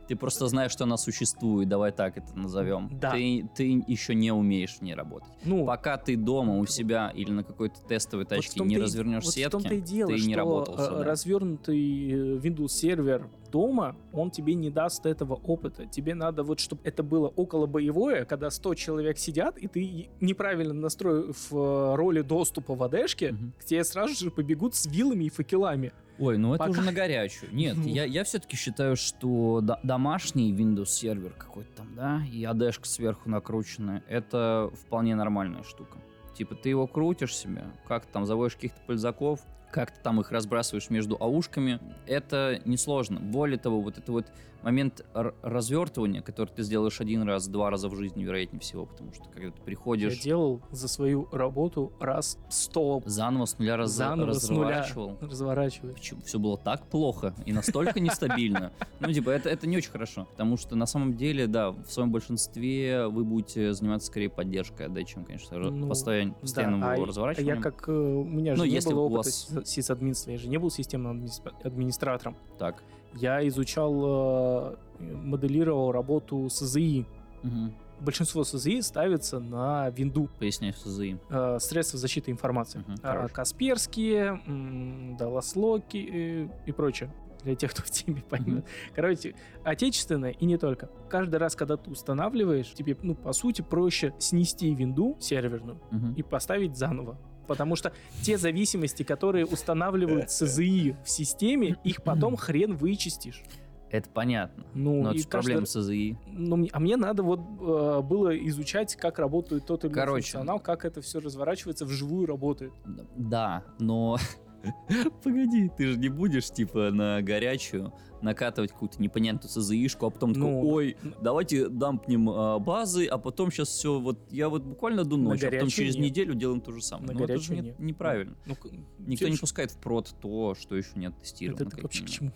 э, 0.00 0.06
Ты 0.08 0.16
просто 0.16 0.44
знаешь, 0.56 0.72
что 0.72 0.84
она 0.84 0.96
существует, 0.96 1.68
давай 1.68 1.92
так 1.92 2.16
это 2.16 2.36
назовем. 2.36 2.88
Да. 2.98 3.12
Ты, 3.12 3.46
ты 3.54 3.84
еще 3.86 4.14
не 4.14 4.32
умеешь 4.32 4.76
в 4.76 4.82
ней 4.82 4.94
работать. 4.94 5.28
Ну, 5.44 5.66
Пока 5.66 5.98
ты 5.98 6.16
дома 6.16 6.56
у 6.56 6.64
себя 6.66 7.12
или 7.14 7.30
на 7.30 7.44
какой-то 7.44 7.80
тестовой 7.82 8.24
вот 8.24 8.30
тачке 8.30 8.58
том-то 8.58 8.70
не 8.70 8.78
развернешь 8.78 9.24
вот 9.24 9.34
сетки, 9.34 9.48
в 9.48 9.50
том-то 9.50 9.74
и 9.74 9.80
дело, 9.82 10.10
ты 10.10 10.18
что 10.18 10.28
не 10.28 10.34
работал 10.34 10.78
с 10.78 10.88
э, 10.88 11.02
развернутый 11.02 12.10
э, 12.10 12.38
Windows 12.38 12.68
сервер 12.68 13.28
дома, 13.52 13.96
он 14.12 14.30
тебе 14.30 14.54
не 14.54 14.70
даст 14.70 15.04
этого 15.06 15.34
опыта. 15.34 15.86
Тебе 15.86 16.14
надо 16.14 16.42
вот, 16.42 16.58
чтобы 16.58 16.80
это 16.84 17.02
было 17.02 17.28
около 17.28 17.66
боевое, 17.66 18.24
когда 18.24 18.50
100 18.50 18.74
человек 18.74 19.18
сидят, 19.18 19.58
и 19.58 19.68
ты 19.68 20.08
неправильно 20.20 20.74
настроив 20.74 21.48
э, 21.52 21.94
роли 21.96 22.22
доступа 22.22 22.74
в 22.74 22.82
AD-шке, 22.82 23.32
Мгм. 23.32 23.52
к 23.58 23.64
тебе 23.64 23.84
сразу 23.84 24.14
же 24.24 24.30
побегут 24.30 24.74
с 24.74 24.86
вилами 24.86 25.24
и 25.24 25.28
факелами. 25.30 25.92
Ой, 26.18 26.38
ну 26.38 26.54
это 26.54 26.58
Пока- 26.64 26.70
уже 26.70 26.82
на 26.82 26.92
горячую. 26.92 27.54
Нет, 27.54 27.76
Ну. 27.76 27.86
я, 27.86 28.04
я 28.04 28.24
все-таки 28.24 28.56
считаю, 28.56 28.96
что 28.96 29.60
до- 29.62 29.78
домашний 29.82 30.52
Windows 30.52 30.86
сервер 30.86 31.32
какой-то 31.36 31.70
там, 31.76 31.94
да, 31.94 32.22
и 32.32 32.42
AD-шка 32.44 32.86
сверху 32.86 33.28
накрученная, 33.28 34.02
это 34.08 34.70
вполне 34.86 35.14
нормальная 35.14 35.62
штука. 35.62 35.98
Типа 36.34 36.54
ты 36.54 36.70
его 36.70 36.86
крутишь 36.86 37.34
себе, 37.36 37.64
как 37.86 38.06
ты 38.06 38.12
там 38.12 38.24
заводишь 38.26 38.54
каких-то 38.56 38.80
пользаков, 38.86 39.40
как 39.70 39.90
ты 39.90 40.00
там 40.02 40.20
их 40.20 40.30
разбрасываешь 40.32 40.88
между 40.90 41.16
аушками, 41.20 41.80
это 42.06 42.60
несложно. 42.64 43.20
Более 43.20 43.58
того, 43.58 43.80
вот 43.82 43.98
это 43.98 44.12
вот 44.12 44.26
момент 44.66 45.06
развертывания, 45.42 46.22
который 46.22 46.50
ты 46.50 46.64
сделаешь 46.64 47.00
один 47.00 47.22
раз, 47.22 47.46
два 47.46 47.70
раза 47.70 47.88
в 47.88 47.94
жизни, 47.94 48.24
вероятнее 48.24 48.58
всего, 48.60 48.84
потому 48.84 49.12
что 49.12 49.22
когда 49.30 49.50
ты 49.52 49.58
Я 49.58 49.64
приходишь, 49.64 50.18
делал 50.20 50.60
за 50.72 50.88
свою 50.88 51.28
работу 51.30 51.92
раз 52.00 52.36
100 52.50 53.02
заново 53.06 53.44
с 53.44 53.58
нуля 53.60 53.76
раз- 53.76 53.92
заново 53.92 54.32
с 54.32 54.48
нуля 54.50 54.80
разворачивал. 55.20 55.92
Почему 55.94 56.20
все 56.22 56.40
было 56.40 56.58
так 56.58 56.88
плохо 56.88 57.32
и 57.46 57.52
настолько 57.52 58.00
нестабильно? 58.00 58.72
Ну, 58.98 59.12
типа, 59.12 59.30
это, 59.30 59.48
это 59.48 59.68
не 59.68 59.76
очень 59.76 59.90
хорошо. 59.92 60.26
Потому 60.32 60.56
что 60.56 60.74
на 60.74 60.86
самом 60.86 61.16
деле, 61.16 61.46
да, 61.46 61.70
в 61.70 61.86
своем 61.88 62.10
большинстве 62.10 63.06
вы 63.06 63.24
будете 63.24 63.72
заниматься 63.72 64.08
скорее 64.08 64.30
поддержкой 64.30 64.88
AD, 64.88 65.04
чем, 65.04 65.24
конечно, 65.24 65.58
Ну, 65.58 65.86
постоян- 65.88 66.34
постоянным 66.40 66.80
Да, 66.80 66.90
а 66.90 66.92
его 66.94 67.02
я- 67.02 67.04
а 67.04 67.08
разворачиванием. 67.08 67.56
я 67.58 67.62
как... 67.62 67.88
э, 67.88 67.92
У 67.92 68.24
меня 68.24 68.56
же 68.56 68.62
Ну, 68.62 68.66
не 68.66 68.74
если 68.74 68.90
было 68.92 69.02
опыта 69.02 69.18
вас- 69.28 69.48
сисадминства, 69.64 70.32
я 70.32 70.38
же 70.38 70.48
не 70.48 70.58
был 70.58 70.70
системным 70.70 71.12
администра- 71.22 71.52
администратором. 71.62 72.36
Так. 72.58 72.82
Я 73.16 73.46
изучал, 73.48 73.94
э, 74.04 74.76
моделировал 75.00 75.92
работу 75.92 76.48
СЗИ. 76.50 77.06
Мгм. 77.42 77.74
Большинство 78.00 78.44
СЗИ 78.44 78.80
ставится 78.82 79.38
на 79.40 79.88
винду, 79.90 80.28
Поясняю 80.38 80.74
СЗИ. 80.74 81.18
э, 81.30 81.58
средства 81.60 81.98
защиты 81.98 82.30
информации. 82.30 82.84
А, 83.02 83.12
хорош. 83.12 83.32
Касперские, 83.32 84.40
м, 84.46 85.16
Даллас-Локи 85.16 85.96
и, 85.96 86.50
и 86.66 86.72
прочее. 86.72 87.10
Для 87.42 87.54
тех, 87.54 87.70
кто 87.70 87.82
в 87.82 87.90
теме 87.90 88.22
поймет. 88.28 88.66
Короче, 88.94 89.34
отечественное 89.64 90.30
и 90.32 90.44
не 90.46 90.58
только. 90.58 90.90
Каждый 91.08 91.36
раз, 91.36 91.54
когда 91.54 91.76
ты 91.76 91.90
устанавливаешь, 91.90 92.72
тебе, 92.74 92.96
ну, 93.02 93.14
по 93.14 93.32
сути, 93.32 93.62
проще 93.62 94.12
снести 94.18 94.74
винду 94.74 95.16
серверную 95.20 95.80
Мгм. 95.90 96.14
и 96.14 96.22
поставить 96.22 96.76
заново. 96.76 97.16
Потому 97.46 97.76
что 97.76 97.92
те 98.22 98.38
зависимости, 98.38 99.02
которые 99.02 99.46
устанавливают 99.46 100.30
СЗИ 100.30 100.96
в 101.04 101.10
системе, 101.10 101.76
их 101.84 102.02
потом 102.02 102.36
хрен 102.36 102.76
вычистишь. 102.76 103.42
Это 103.88 104.10
понятно. 104.10 104.64
Ну, 104.74 105.02
Но 105.02 105.10
это 105.10 105.18
же 105.20 105.24
каждый 105.28 105.30
проблема 105.30 105.60
раз- 105.60 105.70
с 105.70 105.76
АЗИ. 105.76 106.18
Ну, 106.26 106.66
а 106.72 106.80
мне 106.80 106.96
надо 106.96 107.22
вот 107.22 107.38
э, 107.38 108.00
было 108.02 108.36
изучать, 108.48 108.96
как 108.96 109.18
работает 109.20 109.64
тот 109.64 109.84
или 109.84 109.92
иной 109.92 110.00
Короче. 110.00 110.22
функционал, 110.24 110.58
как 110.58 110.84
это 110.84 111.00
все 111.00 111.20
разворачивается, 111.20 111.86
вживую 111.86 112.26
работает. 112.26 112.72
Да, 113.16 113.64
но... 113.78 114.18
Погоди, 115.22 115.70
ты 115.76 115.92
же 115.92 115.98
не 115.98 116.08
будешь, 116.08 116.50
типа, 116.50 116.90
на 116.90 117.22
горячую 117.22 117.92
накатывать 118.26 118.72
какую-то 118.72 119.00
непонятную 119.00 119.48
СЗИшку, 119.50 120.06
а 120.06 120.10
потом 120.10 120.34
такой, 120.34 120.50
Ну, 120.50 120.68
ой, 120.68 120.96
давайте 121.22 121.68
дампнем 121.68 122.28
а, 122.28 122.58
базы, 122.58 123.06
а 123.06 123.16
потом 123.18 123.50
сейчас 123.50 123.68
все, 123.68 123.98
вот 123.98 124.18
я 124.30 124.48
вот 124.48 124.62
буквально 124.64 125.04
до 125.04 125.16
ночи, 125.16 125.44
а 125.46 125.50
потом 125.50 125.68
через 125.68 125.94
нет. 125.94 126.04
неделю 126.04 126.34
делаем 126.34 126.60
то 126.60 126.72
же 126.72 126.82
самое. 126.82 127.12
На 127.12 127.18
Ну, 127.18 127.24
это 127.24 127.38
же 127.38 127.54
не- 127.54 127.60
нет. 127.60 127.78
неправильно. 127.78 128.36
Ну, 128.46 128.54
к- 128.54 128.66
Никто 128.98 129.28
не 129.28 129.36
пускает 129.36 129.70
в 129.70 129.78
прод 129.78 130.14
то, 130.20 130.54
что 130.54 130.76
еще 130.76 130.90
не 130.96 131.06
оттестировано. 131.06 131.62
Это 131.62 131.70
как 131.70 131.82
вообще 131.84 132.04
к 132.04 132.08
чему? 132.08 132.32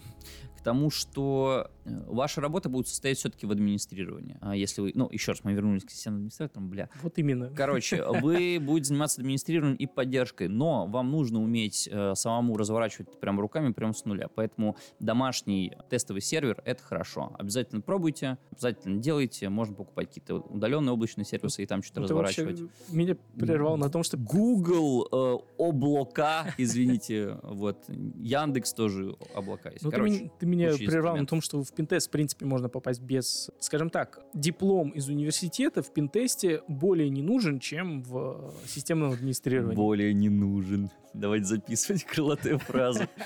К 0.56 0.62
тому, 0.62 0.90
что 0.90 1.70
э, 1.86 1.90
ваша 2.06 2.42
работа 2.42 2.68
будет 2.68 2.86
состоять 2.86 3.16
все-таки 3.16 3.46
в 3.46 3.50
администрировании. 3.50 4.36
А 4.42 4.54
если 4.54 4.82
вы, 4.82 4.92
ну, 4.94 5.08
еще 5.10 5.32
раз, 5.32 5.42
мы 5.42 5.54
вернулись 5.54 5.84
к 5.84 5.90
системным 5.90 6.18
администраторам, 6.18 6.68
бля. 6.68 6.90
Вот 7.02 7.16
именно. 7.18 7.50
Короче, 7.56 8.04
вы 8.22 8.58
будете 8.60 8.88
заниматься 8.88 9.22
администрированием 9.22 9.76
и 9.78 9.86
поддержкой, 9.86 10.48
но 10.48 10.86
вам 10.86 11.10
нужно 11.10 11.42
уметь 11.42 11.88
э, 11.90 12.14
самому 12.14 12.58
разворачивать 12.58 13.18
прям 13.20 13.40
руками, 13.40 13.72
прям 13.72 13.94
с 13.94 14.04
нуля. 14.04 14.28
Поэтому 14.34 14.76
домашний 15.00 15.72
тестовый 15.88 16.22
сервер— 16.22 16.62
это 16.64 16.82
хорошо. 16.82 17.32
Обязательно 17.38 17.80
пробуйте, 17.80 18.38
обязательно 18.50 19.00
делайте. 19.00 19.48
Можно 19.48 19.74
покупать 19.74 20.08
какие-то 20.08 20.36
удаленные 20.36 20.92
облачные 20.92 21.24
сервисы 21.24 21.62
и 21.62 21.66
там 21.66 21.82
что-то 21.82 22.00
Ну, 22.02 22.06
ты 22.08 22.14
вообще 22.14 22.42
разворачивать. 22.42 22.70
меня 22.90 23.16
прервал 23.38 23.76
на 23.76 23.88
том, 23.90 24.02
что 24.02 24.16
Google 24.16 25.08
э, 25.10 25.38
облака, 25.58 26.54
извините, 26.58 27.38
вот 27.42 27.84
Яндекс 27.88 28.72
тоже 28.74 29.16
облака 29.34 29.70
есть. 29.70 29.82
Ну, 29.82 29.90
ты, 29.90 29.96
Короче, 29.96 30.14
меня- 30.20 30.30
ты 30.38 30.46
меня 30.46 30.72
прервал 30.74 31.16
на 31.16 31.26
том, 31.26 31.40
что 31.40 31.62
в 31.62 31.72
пинтест, 31.72 32.08
в 32.08 32.10
принципе, 32.10 32.46
можно 32.46 32.68
попасть 32.68 33.00
без... 33.00 33.50
Скажем 33.58 33.90
так, 33.90 34.20
диплом 34.34 34.90
из 34.90 35.08
университета 35.08 35.82
в 35.82 35.92
пинтесте 35.92 36.62
более 36.68 37.08
не 37.10 37.22
нужен, 37.22 37.58
чем 37.60 38.02
в 38.02 38.52
э, 38.64 38.68
системном 38.68 39.12
администрировании. 39.12 39.76
более 39.76 40.14
не 40.14 40.28
нужен. 40.28 40.90
Давайте 41.14 41.46
записывать 41.46 42.04
крылатые 42.04 42.58
фразы. 42.58 43.08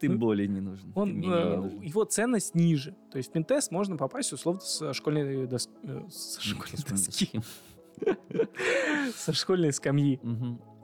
Ты 0.00 0.16
более 0.16 0.48
не 0.48 0.60
нужен. 0.60 0.92
Он, 0.94 1.18
не 1.20 1.28
э, 1.28 1.56
нужен. 1.56 1.80
его 1.80 2.04
ценность 2.04 2.54
ниже. 2.54 2.96
То 3.10 3.18
есть 3.18 3.30
в 3.30 3.32
пинтест 3.32 3.70
можно 3.70 3.96
попасть 3.96 4.32
условно 4.32 4.60
со 4.60 4.92
школьной, 4.92 5.46
дос- 5.46 5.68
э, 5.82 6.08
со 6.10 6.40
школьной 6.42 6.76
господи, 6.76 7.06
доски, 7.06 7.40
со 9.16 9.32
школьной 9.32 9.72
скамьи. 9.72 10.20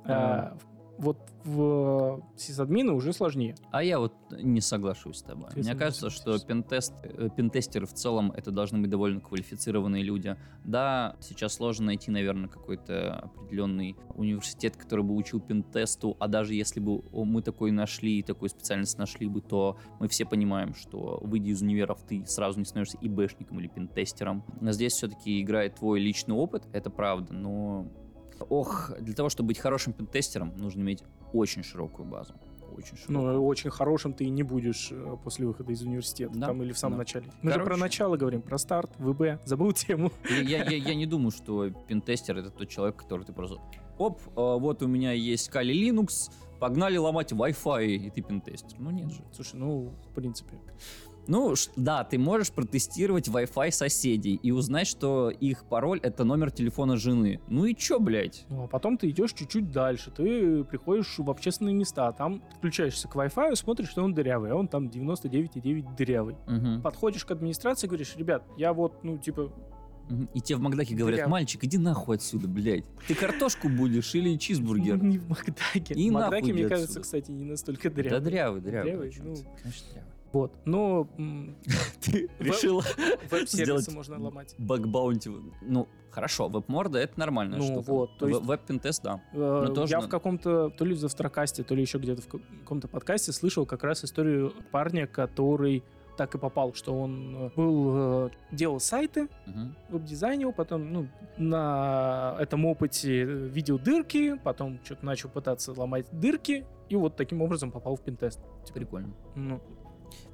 А, 0.04 0.56
вот 0.98 1.18
в 1.44 2.22
сисадмины 2.36 2.92
уже 2.92 3.12
сложнее. 3.12 3.54
А 3.70 3.82
я 3.82 3.98
вот 4.00 4.14
не 4.30 4.60
соглашусь 4.60 5.18
с 5.18 5.22
тобой. 5.22 5.50
Ты 5.50 5.60
Мне 5.60 5.74
кажется, 5.74 6.10
что 6.10 6.38
пентест, 6.38 6.92
э, 7.02 7.28
пентестеры 7.36 7.86
в 7.86 7.92
целом 7.92 8.32
это 8.32 8.50
должны 8.50 8.80
быть 8.80 8.90
довольно 8.90 9.20
квалифицированные 9.20 10.02
люди. 10.02 10.36
Да, 10.64 11.16
сейчас 11.20 11.54
сложно 11.54 11.86
найти, 11.86 12.10
наверное, 12.10 12.48
какой-то 12.48 13.30
определенный 13.36 13.96
университет, 14.14 14.76
который 14.76 15.04
бы 15.04 15.14
учил 15.14 15.40
пентесту, 15.40 16.16
а 16.18 16.26
даже 16.26 16.54
если 16.54 16.80
бы 16.80 17.02
мы 17.12 17.42
такой 17.42 17.70
нашли, 17.70 18.22
такую 18.22 18.48
специальность 18.48 18.98
нашли 18.98 19.28
бы, 19.28 19.40
то 19.40 19.78
мы 20.00 20.08
все 20.08 20.24
понимаем, 20.24 20.74
что 20.74 21.20
выйдя 21.22 21.50
из 21.50 21.62
универов, 21.62 22.00
ты 22.08 22.24
сразу 22.26 22.58
не 22.58 22.64
становишься 22.64 22.98
ИБшником 23.00 23.60
или 23.60 23.68
пентестером. 23.68 24.44
Но 24.60 24.72
здесь 24.72 24.94
все-таки 24.94 25.40
играет 25.40 25.76
твой 25.76 26.00
личный 26.00 26.34
опыт, 26.34 26.66
это 26.72 26.90
правда, 26.90 27.32
но 27.32 27.86
Ох, 28.48 28.92
для 29.00 29.14
того, 29.14 29.28
чтобы 29.28 29.48
быть 29.48 29.58
хорошим 29.58 29.92
пентестером, 29.92 30.52
нужно 30.56 30.80
иметь 30.82 31.02
очень 31.32 31.62
широкую 31.62 32.08
базу. 32.08 32.34
Очень 32.76 32.96
широкую. 32.96 33.32
Ну, 33.34 33.46
очень 33.46 33.70
хорошим 33.70 34.12
ты 34.12 34.24
и 34.24 34.28
не 34.30 34.42
будешь 34.42 34.88
э, 34.90 35.16
после 35.24 35.46
выхода 35.46 35.72
из 35.72 35.82
университета. 35.82 36.34
Да, 36.36 36.48
Там 36.48 36.62
или 36.62 36.72
в 36.72 36.78
самом 36.78 36.94
да. 36.94 36.98
начале. 36.98 37.26
Мы 37.40 37.50
же 37.50 37.56
про 37.58 37.64
Короче. 37.64 37.80
начало 37.80 38.16
говорим, 38.16 38.42
про 38.42 38.58
старт, 38.58 38.90
ВБ. 38.98 39.40
Забыл 39.46 39.72
тему. 39.72 40.12
Я, 40.28 40.64
я- 40.64 40.76
я- 40.76 40.94
не 40.94 41.06
думаю, 41.06 41.30
что 41.30 41.70
пентестер 41.70 42.36
это 42.36 42.50
тот 42.50 42.68
человек, 42.68 42.96
который 42.96 43.24
ты 43.24 43.32
просто... 43.32 43.58
Оп, 43.98 44.20
а, 44.36 44.58
вот 44.58 44.82
у 44.82 44.88
меня 44.88 45.12
есть 45.12 45.48
Kali 45.48 45.72
Linux, 45.72 46.30
погнали 46.60 46.98
ломать 46.98 47.32
Wi-Fi, 47.32 47.86
и 47.86 48.10
ты 48.10 48.20
пентестер. 48.20 48.78
Ну 48.78 48.90
нет 48.90 49.10
же. 49.10 49.22
Слушай, 49.32 49.56
ну, 49.56 49.94
в 50.10 50.14
принципе. 50.14 50.58
Ну, 51.28 51.54
да, 51.76 52.04
ты 52.04 52.18
можешь 52.18 52.50
протестировать 52.50 53.28
Wi-Fi 53.28 53.70
соседей 53.70 54.34
и 54.42 54.50
узнать, 54.52 54.86
что 54.86 55.30
их 55.30 55.64
пароль 55.64 56.00
это 56.02 56.24
номер 56.24 56.50
телефона 56.50 56.96
жены. 56.96 57.40
Ну 57.48 57.64
и 57.64 57.74
чё, 57.74 57.98
блядь? 57.98 58.44
Ну, 58.48 58.64
а 58.64 58.66
потом 58.68 58.96
ты 58.98 59.10
идешь 59.10 59.32
чуть-чуть 59.32 59.70
дальше. 59.70 60.10
Ты 60.10 60.64
приходишь 60.64 61.18
в 61.18 61.30
общественные 61.30 61.74
места, 61.74 62.12
там 62.12 62.40
подключаешься 62.52 63.08
к 63.08 63.14
Wi-Fi, 63.16 63.54
смотришь, 63.56 63.88
что 63.88 64.02
он 64.02 64.14
дырявый, 64.14 64.50
а 64.52 64.56
он 64.56 64.68
там 64.68 64.88
99,9 64.88 65.96
дырявый. 65.96 66.36
Мгм. 66.46 66.82
Подходишь 66.82 67.24
к 67.24 67.30
администрации, 67.30 67.86
говоришь, 67.86 68.14
ребят, 68.16 68.44
я 68.56 68.72
вот, 68.72 69.02
ну, 69.02 69.18
типа. 69.18 69.52
И 70.34 70.40
тебе 70.40 70.58
в 70.58 70.60
Макдаке 70.60 70.94
говорят, 70.94 71.16
Дырявый. 71.16 71.32
мальчик, 71.32 71.64
иди 71.64 71.78
нахуй 71.78 72.14
отсюда, 72.14 72.46
блядь. 72.46 72.84
Ты 73.08 73.14
картошку 73.16 73.68
будешь 73.68 74.14
или 74.14 74.36
чизбургер? 74.36 75.02
не 75.02 75.18
в 75.18 75.28
Макдаке. 75.28 75.94
И 75.94 76.10
в 76.10 76.12
Макдаке, 76.12 76.52
мне 76.52 76.62
иди 76.62 76.68
кажется, 76.68 77.00
отсюда. 77.00 77.02
кстати, 77.02 77.30
не 77.32 77.44
настолько 77.44 77.90
Да 77.90 77.96
дырявый. 77.96 78.20
дрявый, 78.20 78.60
дрявый. 78.60 78.90
Дрявый, 78.92 79.12
ну. 79.18 79.34
Конечно, 79.60 79.86
дрявый. 79.92 80.15
Вот. 80.36 80.52
Но 80.64 81.08
Ты 82.00 82.28
решила 82.38 82.82
сделать 83.46 83.92
можно 83.92 84.18
ломать. 84.22 84.54
баг-баунти. 84.58 85.30
Ну, 85.62 85.88
хорошо, 86.10 86.48
веб-морда 86.48 86.98
это 86.98 87.18
нормальная 87.18 87.58
Ну 87.58 87.80
вот, 87.80 88.18
то 88.18 88.28
есть- 88.28 88.42
Веб-пентест, 88.42 89.02
да. 89.02 89.20
Э, 89.32 89.66
Я 89.88 90.00
в 90.00 90.08
каком-то, 90.08 90.70
то 90.70 90.84
ли 90.84 90.94
в 90.94 90.98
завтракасте, 90.98 91.62
то 91.62 91.74
ли 91.74 91.82
еще 91.82 91.98
где-то 91.98 92.22
в 92.22 92.28
ка- 92.28 92.38
каком-то 92.60 92.88
подкасте 92.88 93.32
слышал 93.32 93.66
как 93.66 93.82
раз 93.84 94.04
историю 94.04 94.52
парня, 94.72 95.06
который 95.06 95.82
так 96.16 96.34
и 96.34 96.38
попал, 96.38 96.72
что 96.72 96.98
он 96.98 97.36
э, 97.36 97.50
был, 97.56 98.26
э, 98.26 98.30
делал 98.50 98.80
сайты, 98.80 99.28
Мгм. 99.46 99.76
веб-дизайнил, 99.90 100.52
потом 100.52 100.90
ну, 100.92 101.08
на 101.36 102.36
этом 102.40 102.64
опыте 102.64 103.24
видел 103.24 103.78
дырки, 103.78 104.38
потом 104.42 104.78
что-то 104.84 105.04
начал 105.04 105.28
пытаться 105.28 105.72
ломать 105.78 106.06
дырки, 106.12 106.64
и 106.88 106.96
вот 106.96 107.16
таким 107.16 107.42
образом 107.42 107.70
попал 107.70 107.96
в 107.96 108.00
пентест. 108.00 108.40
Прикольно. 108.72 109.12
Ну, 109.34 109.60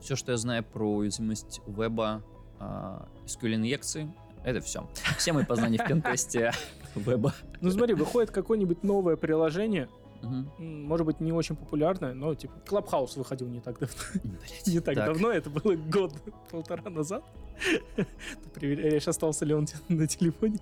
Все, 0.01 0.17
что 0.17 0.33
я 0.33 0.39
знаю 0.39 0.65
про 0.65 0.89
уязвимость 0.97 1.61
веба, 1.67 2.23
а, 2.59 3.09
SQL-инъекции, 3.27 4.13
это 4.45 4.61
все. 4.61 4.89
Все 5.19 5.33
мои 5.33 5.45
познания 5.45 5.79
в 5.79 5.87
пентесте 5.87 6.53
веба. 6.95 7.33
ну 7.61 7.71
смотри, 7.71 7.95
выходит 7.95 8.31
какое-нибудь 8.31 8.83
новое 8.83 9.17
приложение, 9.17 9.89
м, 10.23 10.49
может 10.87 11.07
быть, 11.07 11.21
не 11.21 11.33
очень 11.33 11.57
популярное, 11.57 12.15
но 12.15 12.35
типа 12.35 12.55
Clubhouse 12.67 13.17
выходил 13.17 13.49
не 13.49 13.61
так 13.61 13.79
давно. 13.79 13.95
Блядь. 14.25 14.67
Не 14.67 14.81
так, 14.81 14.95
Так. 14.97 15.07
давно, 15.07 15.31
это 15.31 15.51
было 15.51 15.75
год, 15.75 16.13
полтора 16.51 16.91
назад. 16.91 17.25
Ты 17.97 18.07
проверяешь, 18.55 19.07
остался 19.09 19.45
ли 19.45 19.55
он 19.55 19.67
на 19.89 20.07
телефоне. 20.07 20.59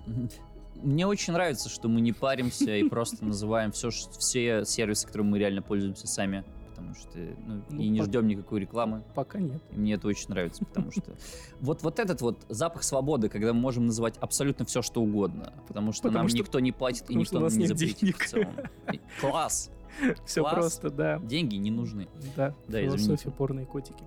Мне 0.75 1.05
очень 1.05 1.33
нравится, 1.33 1.69
что 1.69 1.87
мы 1.87 2.01
не 2.01 2.11
паримся 2.11 2.75
и 2.75 2.87
просто 2.89 3.23
называем 3.23 3.71
все, 3.71 3.89
все 3.91 4.65
сервисы, 4.65 5.05
которыми 5.05 5.29
мы 5.29 5.39
реально 5.39 5.61
пользуемся 5.61 6.07
сами. 6.07 6.43
Потому 6.81 6.95
что 6.95 7.17
ну, 7.45 7.61
Ну, 7.69 7.79
и 7.79 7.89
не 7.89 7.99
по- 7.99 8.05
ждем 8.05 8.27
никакой 8.27 8.59
рекламы. 8.59 9.03
Пока 9.15 9.39
нет. 9.39 9.61
И 9.71 9.75
мне 9.77 9.93
это 9.93 10.07
очень 10.07 10.29
нравится, 10.29 10.65
потому 10.65 10.91
что 10.91 11.13
вот, 11.61 11.83
вот 11.83 11.99
этот 11.99 12.21
вот 12.21 12.45
запах 12.49 12.83
свободы, 12.83 13.29
когда 13.29 13.53
мы 13.53 13.59
можем 13.59 13.85
называть 13.85 14.17
абсолютно 14.17 14.65
все, 14.65 14.81
что 14.81 15.01
угодно, 15.01 15.53
потому 15.67 15.91
что 15.91 16.09
нам 16.11 16.27
никто 16.27 16.59
не 16.59 16.71
платит 16.71 17.09
и 17.09 17.15
никто 17.15 17.39
нам 17.39 17.49
не 17.57 17.67
запретит 17.67 18.15
в 18.17 18.27
целом. 18.27 18.55
Класс! 19.19 19.71
Все 20.25 20.41
просто, 20.49 20.89
да. 20.89 21.19
Деньги 21.19 21.55
не 21.57 21.69
нужны. 21.69 22.07
Да, 22.35 22.55
Да, 22.67 22.81
философия 22.81 23.29
порные 23.29 23.65
котики. 23.65 24.03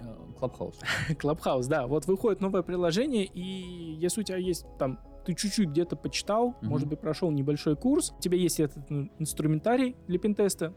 Э, 0.00 0.14
Clubhouse. 0.38 0.76
Clubhouse, 1.18 1.66
да. 1.66 1.86
Вот 1.88 2.06
выходит 2.06 2.40
новое 2.40 2.62
приложение, 2.62 3.24
и 3.24 3.40
если 3.98 4.20
у 4.20 4.24
тебя 4.24 4.38
есть 4.38 4.64
там 4.78 5.00
ты 5.26 5.34
чуть-чуть 5.34 5.68
где-то 5.68 5.94
почитал, 5.96 6.54
Мгм. 6.62 6.70
может 6.70 6.88
быть, 6.88 7.00
прошел 7.00 7.30
небольшой 7.30 7.76
курс, 7.76 8.14
у 8.16 8.20
тебя 8.22 8.38
есть 8.38 8.60
этот 8.60 8.88
ну, 8.88 9.10
инструментарий 9.18 9.94
для 10.06 10.18
пентеста, 10.18 10.72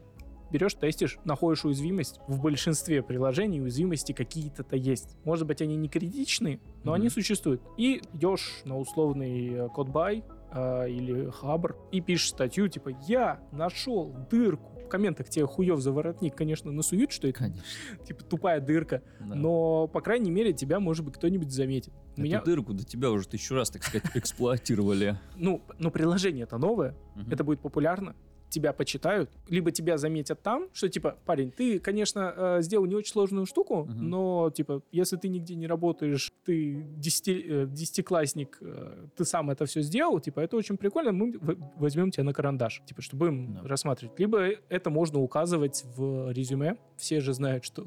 берешь, 0.52 0.74
тестишь, 0.74 1.18
находишь 1.24 1.64
уязвимость. 1.64 2.20
В 2.28 2.40
большинстве 2.40 3.02
приложений 3.02 3.62
уязвимости 3.62 4.12
какие-то-то 4.12 4.76
есть. 4.76 5.16
Может 5.24 5.46
быть, 5.46 5.62
они 5.62 5.76
не 5.76 5.88
критичны, 5.88 6.60
но 6.84 6.92
Мгм. 6.92 7.00
они 7.00 7.08
существуют. 7.08 7.62
И 7.76 8.02
идешь 8.12 8.60
на 8.64 8.78
условный 8.78 9.48
э, 9.54 9.68
кодбай 9.74 10.24
э, 10.52 10.90
или 10.90 11.30
хабр 11.30 11.76
и 11.90 12.00
пишешь 12.00 12.28
статью, 12.30 12.68
типа, 12.68 12.90
я 13.08 13.40
нашел 13.52 14.14
дырку. 14.30 14.68
В 14.84 14.88
комментах 14.92 15.30
тебе 15.30 15.46
хуев 15.46 15.80
за 15.80 15.90
воротник, 15.90 16.34
конечно, 16.36 16.70
насуют, 16.70 17.12
что 17.12 17.26
это 17.26 17.38
Конечно. 17.38 17.62
типа 18.06 18.22
тупая 18.24 18.60
дырка, 18.60 19.02
да. 19.20 19.34
но, 19.34 19.88
по 19.88 20.02
крайней 20.02 20.30
мере, 20.30 20.52
тебя, 20.52 20.80
может 20.80 21.02
быть, 21.02 21.14
кто-нибудь 21.14 21.50
заметит. 21.50 21.94
Эту 22.12 22.20
Меня, 22.20 22.42
дырку 22.42 22.74
до 22.74 22.84
тебя 22.84 23.10
уже 23.10 23.26
тысячу 23.26 23.54
раз, 23.54 23.70
так 23.70 23.82
сказать, 23.84 24.04
эксплуатировали. 24.14 25.18
ну, 25.36 25.62
ну, 25.78 25.90
приложение 25.90 26.42
это 26.44 26.58
новое, 26.58 26.94
это 27.30 27.42
будет 27.42 27.60
популярно, 27.60 28.14
тебя 28.52 28.72
почитают, 28.72 29.30
либо 29.48 29.70
тебя 29.72 29.98
заметят 29.98 30.42
там, 30.42 30.68
что 30.72 30.88
типа, 30.88 31.16
парень, 31.24 31.50
ты, 31.50 31.78
конечно, 31.80 32.32
э, 32.36 32.62
сделал 32.62 32.86
не 32.86 32.94
очень 32.94 33.12
сложную 33.12 33.46
штуку, 33.46 33.84
Мгм. 33.84 34.08
но 34.10 34.50
типа, 34.54 34.82
если 34.92 35.16
ты 35.16 35.28
нигде 35.28 35.54
не 35.56 35.66
работаешь, 35.66 36.32
ты 36.44 36.84
десяти- 36.96 37.44
э, 37.48 37.66
десятиклассник, 37.66 38.58
э, 38.60 39.06
ты 39.16 39.24
сам 39.24 39.50
это 39.50 39.64
все 39.66 39.80
сделал, 39.82 40.20
типа, 40.20 40.40
это 40.40 40.56
очень 40.56 40.76
прикольно, 40.76 41.12
мы 41.12 41.34
возьмем 41.76 42.10
тебя 42.10 42.24
на 42.24 42.32
карандаш, 42.32 42.82
типа, 42.86 43.02
чтобы 43.02 43.28
им 43.28 43.54
Да. 43.54 43.68
рассматривать. 43.68 44.18
Либо 44.20 44.38
это 44.68 44.90
можно 44.90 45.18
указывать 45.20 45.84
в 45.96 46.30
резюме. 46.32 46.76
Все 46.96 47.20
же 47.20 47.32
знают, 47.32 47.64
что 47.64 47.86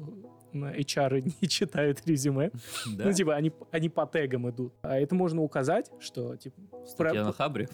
HR 0.52 1.20
не 1.42 1.48
читают 1.48 2.02
резюме. 2.06 2.50
Да? 2.96 3.04
Ну, 3.06 3.12
типа, 3.12 3.34
они, 3.34 3.52
они 3.70 3.88
по 3.88 4.06
тегам 4.06 4.48
идут. 4.50 4.72
А 4.82 4.98
это 4.98 5.14
можно 5.14 5.42
указать, 5.42 5.90
что, 6.00 6.36
типа, 6.36 6.60
Статья 6.86 7.24
на 7.24 7.32
Хабре. 7.32 7.68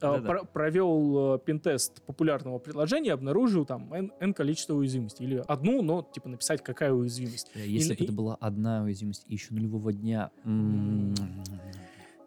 А, 0.00 0.14
Да-да. 0.16 0.26
про- 0.28 0.44
провел 0.44 1.36
э, 1.36 1.38
пентест 1.38 2.02
популярного 2.02 2.58
приложения, 2.58 3.12
обнаружил 3.12 3.64
там 3.64 3.92
n, 3.92 4.12
n 4.20 4.34
количество 4.34 4.74
уязвимостей. 4.74 5.24
Или 5.24 5.42
одну, 5.46 5.82
но, 5.82 6.02
типа, 6.02 6.28
написать, 6.28 6.62
какая 6.62 6.92
уязвимость. 6.92 7.50
Э, 7.54 7.66
Если 7.66 7.94
И- 7.94 7.98
бы 7.98 8.04
это 8.04 8.12
была 8.12 8.36
одна 8.40 8.82
уязвимость 8.82 9.24
и 9.28 9.34
еще 9.34 9.54
нулевого 9.54 9.92
дня. 9.92 10.30
м, 10.44 11.14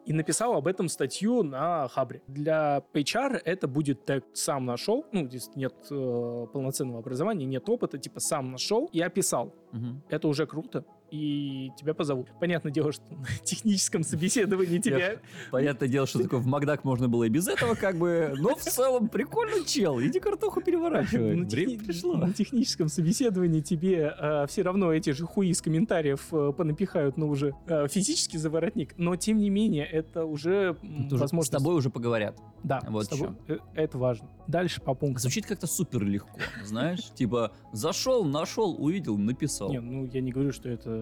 И 0.06 0.12
написал 0.12 0.54
об 0.54 0.66
этом 0.66 0.88
статью 0.88 1.44
на 1.44 1.86
Хабре. 1.88 2.22
Для 2.26 2.82
HR 2.94 3.40
это 3.44 3.68
будет 3.68 4.04
тег 4.06 4.24
«сам 4.32 4.64
нашел». 4.64 5.04
Ну, 5.12 5.26
здесь 5.28 5.50
нет 5.54 5.74
э, 5.90 6.46
полноценного 6.52 6.98
образования, 6.98 7.44
нет 7.44 7.68
опыта, 7.68 7.96
типа 7.98 8.18
«сам 8.18 8.50
нашел» 8.50 8.88
и 8.92 9.00
описал. 9.00 9.54
мгм. 9.72 10.02
Это 10.08 10.26
уже 10.26 10.46
круто. 10.46 10.84
И 11.10 11.70
тебя 11.76 11.94
позовут. 11.94 12.28
Понятное 12.38 12.70
дело, 12.72 12.92
что 12.92 13.02
на 13.10 13.26
техническом 13.44 14.02
собеседовании 14.04 14.78
тебя 14.78 15.16
Понятное 15.50 15.88
дело, 15.88 16.06
что 16.06 16.22
такое 16.22 16.40
в 16.40 16.46
Макдак 16.46 16.84
можно 16.84 17.08
было 17.08 17.24
и 17.24 17.28
без 17.28 17.48
этого, 17.48 17.74
как 17.74 17.96
бы, 17.96 18.34
но 18.38 18.54
в 18.54 18.60
целом 18.62 19.08
прикольно, 19.08 19.64
чел. 19.64 20.00
Иди 20.00 20.20
картоху 20.20 20.60
переворачивай. 20.60 21.34
на, 21.36 21.46
Время 21.46 21.72
техни- 21.76 21.84
пришло. 21.84 22.14
на 22.16 22.32
техническом 22.32 22.88
собеседовании 22.88 23.60
тебе 23.60 24.14
все 24.48 24.62
равно 24.62 24.92
эти 24.92 25.10
же 25.10 25.24
хуи 25.26 25.48
из 25.48 25.60
комментариев 25.62 26.28
э, 26.32 26.52
понапихают, 26.56 27.16
но 27.16 27.28
уже 27.28 27.54
э, 27.66 27.88
физически 27.88 28.36
за 28.36 28.50
воротник. 28.50 28.94
Но 28.96 29.16
тем 29.16 29.38
не 29.38 29.50
менее, 29.50 29.84
это 29.86 30.24
уже 30.24 30.50
уже 30.50 30.76
возможно. 31.16 31.46
С 31.46 31.50
тобой 31.62 31.74
уже 31.74 31.90
поговорят. 31.90 32.38
Да, 32.62 32.80
вот 32.88 33.06
с 33.06 33.08
тобой- 33.08 33.30
э, 33.48 33.58
это 33.74 33.98
важно. 33.98 34.28
Дальше 34.46 34.80
по 34.80 34.94
пунктам. 34.94 35.20
Звучит 35.22 35.46
как-то 35.46 35.66
супер 35.66 36.02
легко, 36.04 36.38
знаешь? 36.64 37.00
Типа, 37.14 37.52
зашел, 37.72 38.24
нашел, 38.24 38.76
увидел, 38.78 39.16
написал. 39.16 39.70
Не, 39.70 39.80
ну 39.80 40.06
я 40.12 40.20
не 40.20 40.30
говорю, 40.32 40.52
что 40.52 40.68
это 40.68 40.99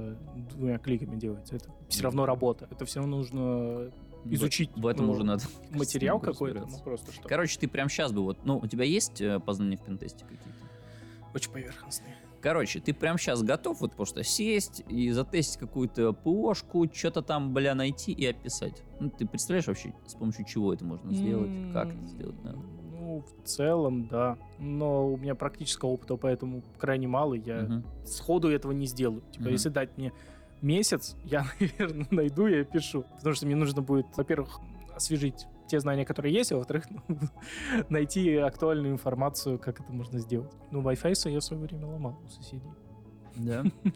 двумя 0.50 0.78
кликами 0.78 1.16
делается. 1.16 1.56
Это 1.56 1.70
все 1.88 2.02
равно 2.02 2.26
работа. 2.26 2.68
Это 2.70 2.84
все 2.84 3.00
равно 3.00 3.18
нужно 3.18 3.90
изучить 4.24 4.70
В 4.76 4.86
этом 4.86 5.06
ну, 5.06 5.12
уже 5.12 5.24
надо 5.24 5.44
материал 5.70 6.20
какой-то. 6.20 6.66
Ну, 6.66 6.78
просто 6.82 7.12
что. 7.12 7.28
Короче, 7.28 7.58
ты 7.58 7.68
прям 7.68 7.88
сейчас 7.88 8.12
бы 8.12 8.22
вот, 8.22 8.44
ну, 8.44 8.58
у 8.58 8.66
тебя 8.66 8.84
есть 8.84 9.20
э, 9.20 9.40
познания 9.40 9.76
в 9.76 9.84
пентесте 9.84 10.24
какие-то? 10.24 10.58
Очень 11.34 11.50
поверхностные. 11.52 12.16
Короче, 12.40 12.78
ты 12.80 12.94
прям 12.94 13.18
сейчас 13.18 13.42
готов 13.42 13.80
вот 13.80 13.94
просто 13.94 14.22
сесть 14.22 14.84
и 14.88 15.10
затестить 15.10 15.58
какую-то 15.58 16.12
ПОшку, 16.12 16.88
что-то 16.92 17.20
там, 17.20 17.52
бля, 17.52 17.74
найти 17.74 18.12
и 18.12 18.26
описать. 18.26 18.82
Ну, 19.00 19.10
ты 19.10 19.26
представляешь 19.26 19.66
вообще, 19.66 19.92
с 20.06 20.14
помощью 20.14 20.44
чего 20.44 20.72
это 20.72 20.84
можно 20.84 21.12
сделать, 21.12 21.50
как 21.72 21.88
это 21.88 22.06
сделать 22.06 22.42
надо? 22.44 22.60
Ну, 23.08 23.22
в 23.22 23.46
целом, 23.48 24.06
да. 24.08 24.36
Но 24.58 25.08
у 25.08 25.16
меня 25.16 25.34
практического 25.34 25.88
опыта 25.90 26.16
поэтому 26.16 26.62
крайне 26.76 27.08
мало. 27.08 27.32
Я 27.34 27.62
Мгм. 27.62 27.84
сходу 28.04 28.50
этого 28.50 28.72
не 28.72 28.84
сделаю. 28.86 29.22
Типа, 29.30 29.44
Мгм. 29.44 29.52
если 29.52 29.70
дать 29.70 29.96
мне 29.96 30.12
месяц, 30.60 31.16
я, 31.24 31.46
наверное, 31.58 32.06
найду 32.10 32.46
и 32.46 32.60
опишу. 32.60 33.04
Потому 33.16 33.34
что 33.34 33.46
мне 33.46 33.56
нужно 33.56 33.80
будет, 33.80 34.06
во-первых, 34.16 34.60
освежить 34.94 35.46
те 35.68 35.80
знания, 35.80 36.04
которые 36.04 36.34
есть, 36.34 36.52
а 36.52 36.56
во-вторых, 36.56 36.84
найти 37.88 38.36
актуальную 38.36 38.92
информацию, 38.92 39.58
как 39.58 39.80
это 39.80 39.90
можно 39.92 40.18
сделать. 40.18 40.52
Ну, 40.70 40.82
Wi-Fi 40.82 41.30
я 41.30 41.40
в 41.40 41.44
свое 41.44 41.62
время 41.62 41.86
ломал 41.86 42.18
у 42.26 42.28
соседей. 42.28 42.70
Да. 43.36 43.64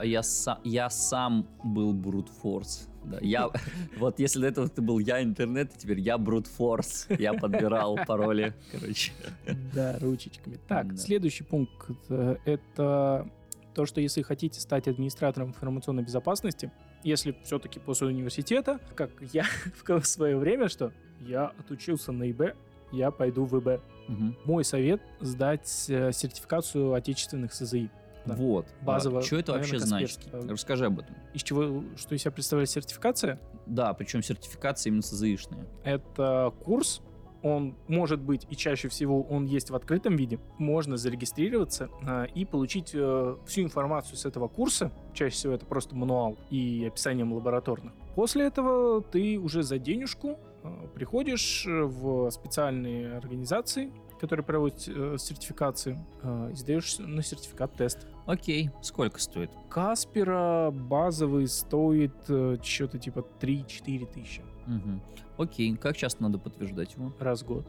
А 0.00 0.04
я, 0.06 0.20
са- 0.20 0.60
я 0.62 0.88
сам 0.90 1.44
был 1.64 1.92
force. 2.40 2.88
Да, 3.10 3.18
я, 3.20 3.48
вот 3.98 4.18
если 4.18 4.40
до 4.40 4.46
этого 4.48 4.68
ты 4.68 4.82
был 4.82 4.98
я 4.98 5.22
интернет, 5.22 5.72
теперь 5.76 6.00
я 6.00 6.16
brute 6.16 6.46
force. 6.58 7.06
Я 7.18 7.34
подбирал 7.34 7.98
пароли, 8.06 8.54
короче. 8.72 9.12
Да, 9.74 9.98
ручечками. 9.98 10.58
Так, 10.68 10.94
Да. 10.94 10.96
следующий 10.96 11.44
пункт 11.44 11.90
э, 12.08 12.36
это 12.44 13.28
то, 13.74 13.86
что 13.86 14.00
если 14.00 14.22
хотите 14.22 14.60
стать 14.60 14.88
администратором 14.88 15.48
информационной 15.50 16.02
безопасности, 16.02 16.70
если 17.04 17.36
все-таки 17.44 17.78
после 17.78 18.08
университета, 18.08 18.80
как 18.94 19.10
я 19.32 19.44
в 19.86 20.04
свое 20.04 20.36
время, 20.36 20.68
что 20.68 20.92
я 21.20 21.46
отучился 21.58 22.12
на 22.12 22.30
ИБ, 22.30 22.54
я 22.92 23.10
пойду 23.10 23.44
в 23.44 23.58
ИБ. 23.58 23.80
Мгм. 24.08 24.36
Мой 24.44 24.64
совет 24.64 25.00
сдать 25.20 25.86
э, 25.88 26.10
сертификацию 26.12 26.94
отечественных 26.94 27.52
СЗИ. 27.52 27.90
Да. 28.24 28.34
Вот. 28.34 28.66
Базово, 28.82 29.22
Что 29.22 29.36
это 29.36 29.52
вообще 29.52 29.78
значит? 29.78 30.20
Расскажи 30.32 30.86
об 30.86 31.00
этом. 31.00 31.16
Из 31.34 31.42
чего, 31.42 31.84
что 31.96 32.14
из 32.14 32.22
себя 32.22 32.32
представляет 32.32 32.70
сертификация? 32.70 33.40
Да, 33.66 33.92
причем 33.94 34.22
сертификация 34.22 34.90
именно 34.90 35.02
СЗИшная. 35.02 35.66
Это 35.84 36.52
курс, 36.64 37.02
он 37.42 37.76
может 37.86 38.20
быть 38.20 38.46
и 38.50 38.56
чаще 38.56 38.88
всего 38.88 39.22
он 39.22 39.44
есть 39.46 39.70
в 39.70 39.76
открытом 39.76 40.16
виде. 40.16 40.40
Можно 40.58 40.96
зарегистрироваться 40.96 41.88
а, 42.02 42.24
и 42.24 42.44
получить 42.44 42.90
э, 42.94 43.36
всю 43.46 43.62
информацию 43.62 44.16
с 44.16 44.26
этого 44.26 44.48
курса. 44.48 44.90
Чаще 45.14 45.34
всего 45.34 45.52
это 45.54 45.64
просто 45.64 45.94
мануал 45.94 46.36
и 46.50 46.84
описанием 46.86 47.32
лабораторных. 47.32 47.92
После 48.14 48.46
этого 48.46 49.02
ты 49.02 49.38
уже 49.38 49.62
за 49.62 49.78
денежку 49.78 50.38
э, 50.62 50.88
приходишь 50.94 51.64
э, 51.66 51.82
в 51.82 52.30
специальные 52.30 53.16
организации, 53.16 53.92
которые 54.18 54.44
проводят 54.44 54.84
э, 54.88 55.16
сертификации, 55.18 55.98
э, 56.22 56.50
и 56.52 56.56
сдаешь 56.56 56.98
на 56.98 57.22
сертификат 57.22 57.74
тест. 57.74 58.06
Окей, 58.26 58.70
сколько 58.82 59.20
стоит? 59.20 59.50
Каспера 59.70 60.70
базовый 60.70 61.46
стоит 61.48 62.14
э, 62.28 62.56
что-то 62.62 62.98
типа 62.98 63.24
3-4 63.40 64.12
тысячи 64.12 64.42
Мгм. 64.66 65.00
Окей, 65.38 65.74
как 65.76 65.96
часто 65.96 66.22
надо 66.22 66.38
подтверждать 66.38 66.94
его? 66.94 67.12
раз 67.18 67.42
в 67.42 67.46
год. 67.46 67.66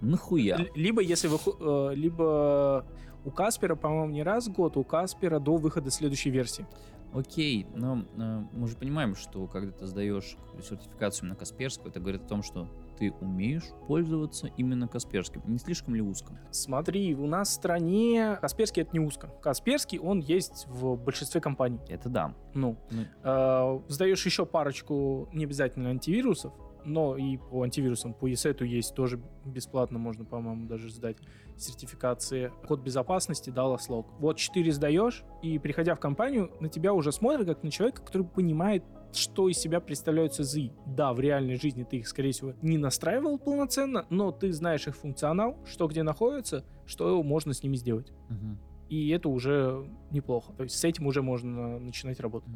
Нахуя? 0.00 0.56
Л- 0.58 0.66
Либо 0.74 1.02
если 1.02 1.28
вы, 1.28 1.38
э, 1.60 1.94
либо 1.94 2.84
у 3.24 3.30
Каспера, 3.30 3.74
по-моему, 3.74 4.12
не 4.12 4.22
раз 4.22 4.46
в 4.48 4.52
год, 4.52 4.76
у 4.76 4.84
Каспера 4.84 5.38
до 5.38 5.56
выхода 5.56 5.90
следующей 5.90 6.30
версии. 6.30 6.66
Окей, 7.12 7.66
но 7.74 8.04
э, 8.16 8.42
мы 8.52 8.66
же 8.66 8.76
понимаем, 8.76 9.14
что 9.14 9.46
когда 9.46 9.70
ты 9.70 9.86
сдаешь 9.86 10.36
сертификацию 10.62 11.28
на 11.28 11.36
Касперскую, 11.36 11.90
это 11.90 12.00
говорит 12.00 12.22
о 12.22 12.28
том, 12.28 12.42
что 12.42 12.68
ты 12.96 13.12
умеешь 13.20 13.64
пользоваться 13.86 14.48
именно 14.56 14.88
Касперским. 14.88 15.42
Не 15.46 15.58
слишком 15.58 15.94
ли 15.94 16.00
узко? 16.00 16.38
Смотри, 16.50 17.14
у 17.14 17.26
нас 17.26 17.48
в 17.50 17.52
стране 17.52 18.38
Касперский 18.40 18.82
это 18.82 18.92
не 18.92 19.00
узко. 19.00 19.28
Касперский, 19.42 19.98
он 19.98 20.20
есть 20.20 20.66
в 20.68 20.96
большинстве 20.96 21.40
компаний. 21.40 21.80
Это 21.88 22.08
да. 22.08 22.34
Ну, 22.54 22.76
Ну, 22.90 23.04
э, 23.22 23.80
сдаешь 23.88 24.24
еще 24.24 24.46
парочку, 24.46 25.28
не 25.32 25.44
обязательно 25.44 25.90
антивирусов, 25.90 26.52
но 26.84 27.16
и 27.16 27.36
по 27.36 27.62
антивирусам, 27.62 28.14
по 28.14 28.28
ESET 28.28 28.64
есть 28.64 28.94
тоже 28.94 29.20
бесплатно, 29.44 29.98
можно, 29.98 30.24
по-моему, 30.24 30.66
даже 30.66 30.90
сдать 30.90 31.16
сертификации. 31.56 32.52
Код 32.66 32.80
безопасности 32.80 33.50
дал 33.50 33.78
слог. 33.78 34.06
Вот 34.18 34.36
4 34.36 34.72
сдаешь, 34.72 35.24
и 35.42 35.58
приходя 35.58 35.94
в 35.94 36.00
компанию, 36.00 36.50
на 36.60 36.68
тебя 36.68 36.92
уже 36.92 37.12
смотрят 37.12 37.46
как 37.46 37.62
на 37.62 37.70
человека, 37.70 38.02
который 38.02 38.26
понимает, 38.26 38.84
что 39.16 39.48
из 39.48 39.58
себя 39.58 39.80
представляют 39.80 40.34
СЗИ. 40.34 40.72
Да, 40.86 41.12
в 41.12 41.20
реальной 41.20 41.56
жизни 41.56 41.84
ты 41.84 41.98
их, 41.98 42.08
скорее 42.08 42.32
всего, 42.32 42.54
не 42.62 42.78
настраивал 42.78 43.38
полноценно, 43.38 44.06
но 44.10 44.32
ты 44.32 44.52
знаешь 44.52 44.86
их 44.86 44.96
функционал, 44.96 45.58
что 45.66 45.86
где 45.86 46.02
находится, 46.02 46.64
что 46.86 47.22
можно 47.22 47.52
с 47.52 47.62
ними 47.62 47.76
сделать. 47.76 48.12
мгм. 48.28 48.58
И 48.90 49.08
это 49.08 49.28
уже 49.30 49.90
неплохо. 50.10 50.52
То 50.52 50.64
есть 50.64 50.76
с 50.76 50.84
этим 50.84 51.06
уже 51.06 51.22
можно 51.22 51.78
начинать 51.78 52.20
работу. 52.20 52.46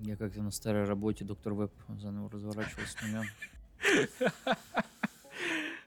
Я 0.00 0.16
как-то 0.16 0.42
на 0.42 0.50
старой 0.50 0.84
работе 0.84 1.24
доктор 1.24 1.54
Веб 1.54 1.72
заново 1.98 2.28
разворачивал 2.30 2.82
с 2.84 2.96
нуля. 3.02 3.22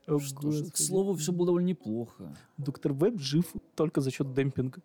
О, 0.07 0.19
Что 0.19 0.51
ж, 0.51 0.71
К 0.71 0.77
слову, 0.77 1.13
все 1.15 1.31
было 1.31 1.47
довольно 1.47 1.67
неплохо. 1.67 2.35
Доктор 2.57 2.93
Веб 2.93 3.19
жив 3.19 3.53
только 3.75 4.01
за 4.01 4.11
счет 4.11 4.33
демпинга 4.33 4.81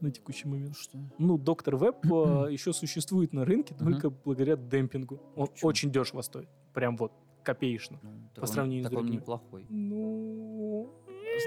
на 0.00 0.10
текущий 0.10 0.46
момент. 0.48 0.76
Что? 0.76 0.98
Ну, 1.18 1.38
доктор 1.38 1.76
Веб 1.76 2.04
э, 2.04 2.48
еще 2.50 2.72
существует 2.72 3.32
на 3.32 3.44
рынке 3.44 3.74
только 3.74 4.10
благодаря 4.10 4.56
демпингу. 4.56 5.20
Он 5.36 5.46
Почему? 5.46 5.68
очень 5.68 5.90
дешево 5.90 6.20
стоит. 6.22 6.48
Прям 6.72 6.96
вот 6.96 7.12
копеечно. 7.42 7.98
Ну, 8.02 8.40
По 8.40 8.46
сравнению 8.46 8.86
с 8.86 8.90
другими. 8.90 9.16
неплохой. 9.16 9.66
Ну... 9.68 10.90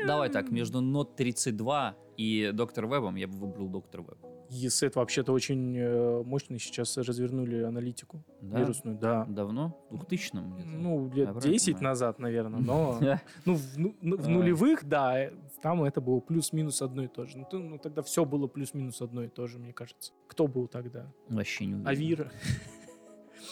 Давай 0.06 0.30
так, 0.30 0.50
между 0.52 0.82
Note 0.82 1.16
32 1.16 1.96
и 2.18 2.52
Доктор 2.54 2.88
Вебом 2.88 3.16
я 3.16 3.28
бы 3.28 3.38
выбрал 3.38 3.68
Доктор 3.70 4.02
Веб. 4.02 4.18
ESET 4.50 4.94
вообще-то 4.96 5.34
очень 5.34 5.78
э, 5.78 6.24
мощно 6.24 6.58
сейчас 6.58 6.96
развернули 6.98 7.64
аналитику 7.64 8.24
Да? 8.42 8.60
вирусную. 8.60 8.98
Да. 8.98 9.26
Давно? 9.26 9.78
В 9.90 10.04
2000-м 10.04 10.54
где-то? 10.56 10.70
Ну, 10.70 11.12
лет 11.14 11.26
правильно 11.26 11.52
10 11.52 11.66
понимаю? 11.66 11.84
назад, 11.84 12.20
наверное, 12.20 12.60
но... 12.62 12.98
Ну, 13.46 13.56
в, 13.56 13.78
ну, 13.78 13.94
нулевых, 14.02 14.86
да, 14.88 15.20
э, 15.20 15.34
там 15.62 15.84
это 15.84 16.00
было 16.00 16.22
плюс-минус 16.22 16.82
одно 16.82 17.04
и 17.04 17.08
то 17.08 17.26
же. 17.26 17.38
Ну, 17.40 17.60
ну, 17.60 17.78
тогда 17.78 18.02
все 18.04 18.24
было 18.24 18.48
плюс-минус 18.48 19.02
одно 19.02 19.24
и 19.26 19.28
то 19.28 19.48
же, 19.48 19.60
мне 19.60 19.74
кажется. 19.74 20.14
Кто 20.30 20.48
был 20.48 20.68
тогда? 20.70 21.12
Вообще 21.28 21.66
не 21.66 21.74
уверен. 21.74 21.88
Avira. 21.90 22.32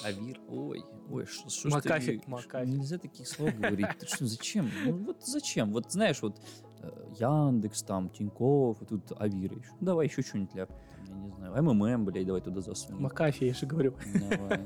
Avira. 0.03 0.39
Ой, 0.47 0.83
ой, 1.09 1.25
что 1.25 1.49
что 1.49 1.69
ж 1.69 1.81
ты- 1.81 2.21
McAfee. 2.27 2.69
Нельзя 2.69 2.97
таких 2.97 3.27
слов 3.27 3.55
говорить. 3.57 3.88
Ты 3.99 4.07
что, 4.07 4.25
зачем? 4.25 4.69
Ну 4.86 4.93
вот 5.05 5.23
зачем? 5.23 5.71
Вот 5.71 5.91
знаешь, 5.91 6.21
вот 6.21 6.39
э, 6.81 6.89
Яндекс, 7.19 7.83
там, 7.83 8.09
Тинькофф, 8.09 8.81
и 8.81 8.86
тут 8.86 9.11
Avira 9.17 9.55
еще. 9.55 9.69
Ну, 9.79 9.86
давай 9.86 10.07
еще 10.07 10.21
что-нибудь 10.21 10.55
ляп. 10.55 10.71
Я 11.07 11.13
не 11.15 11.29
знаю, 11.31 11.63
МММ, 11.63 12.05
блядь, 12.05 12.25
давай 12.25 12.41
туда 12.41 12.61
засунем. 12.61 13.01
McAfee, 13.03 13.45
я 13.45 13.53
же 13.53 13.65
говорю. 13.65 13.93
Давай. 14.29 14.59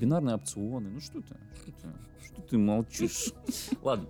Бинарные 0.00 0.34
опционы. 0.36 0.90
Ну 0.90 1.00
что 1.00 1.20
ты? 1.20 1.36
Что 1.54 1.72
ты, 1.72 2.24
что 2.24 2.42
ты 2.42 2.58
молчишь? 2.58 3.32
Ладно. 3.82 4.08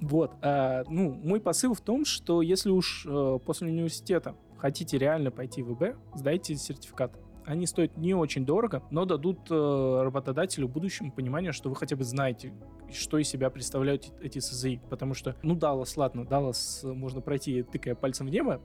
Вот, 0.00 0.32
а, 0.42 0.84
ну, 0.88 1.14
мой 1.14 1.40
посыл 1.40 1.72
в 1.72 1.80
том, 1.80 2.04
что 2.04 2.42
если 2.42 2.68
уж 2.68 3.06
э, 3.08 3.38
после 3.46 3.68
университета 3.68 4.36
хотите 4.58 4.98
реально 4.98 5.30
пойти 5.30 5.62
в 5.62 5.72
ИБ, 5.72 5.96
сдайте 6.14 6.54
сертификат. 6.56 7.18
Они 7.46 7.66
стоят 7.66 7.96
не 7.96 8.14
очень 8.14 8.44
дорого, 8.44 8.82
но 8.90 9.04
дадут 9.04 9.38
э, 9.50 10.00
работодателю 10.02 10.68
будущему 10.68 11.12
понимание, 11.12 11.52
что 11.52 11.68
вы 11.68 11.76
хотя 11.76 11.94
бы 11.94 12.02
знаете, 12.02 12.52
что 12.92 13.18
из 13.18 13.28
себя 13.28 13.50
представляют 13.50 14.12
эти 14.20 14.40
СЗИ. 14.40 14.80
Потому 14.90 15.14
что, 15.14 15.36
ну, 15.42 15.54
Даллас, 15.54 15.96
ладно, 15.96 16.24
Даллас 16.24 16.80
э, 16.82 16.92
можно 16.92 17.20
пройти, 17.20 17.62
тыкая 17.62 17.94
пальцем 17.94 18.26
в 18.26 18.30
небо, 18.30 18.60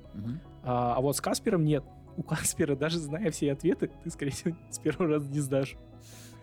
а, 0.63 0.95
а 0.95 1.01
вот 1.01 1.15
с 1.15 1.21
Каспером 1.21 1.63
нет. 1.63 1.83
У 2.17 2.23
Каспера, 2.23 2.75
даже 2.75 2.99
зная 2.99 3.29
все 3.31 3.51
ответы, 3.51 3.91
ты, 4.03 4.09
скорее 4.09 4.31
всего, 4.31 4.55
с 4.71 4.79
первого 4.79 5.13
раза 5.13 5.29
не 5.29 5.39
сдашь. 5.39 5.77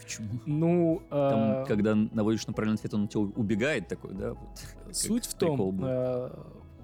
Почему? 0.01 0.28
Ну, 0.47 1.03
Там, 1.11 1.62
э, 1.62 1.64
когда 1.66 1.95
наводишь 1.95 2.47
на 2.47 2.53
правильный 2.53 2.76
ответ, 2.76 2.95
он 2.95 3.05
от 3.05 3.11
тебя 3.11 3.22
убегает 3.22 3.89
такой, 3.89 4.14
да? 4.14 4.34
Вот. 4.34 4.97
Суть 4.97 5.26
в 5.26 5.34
том, 5.34 5.80
э, 5.84 6.30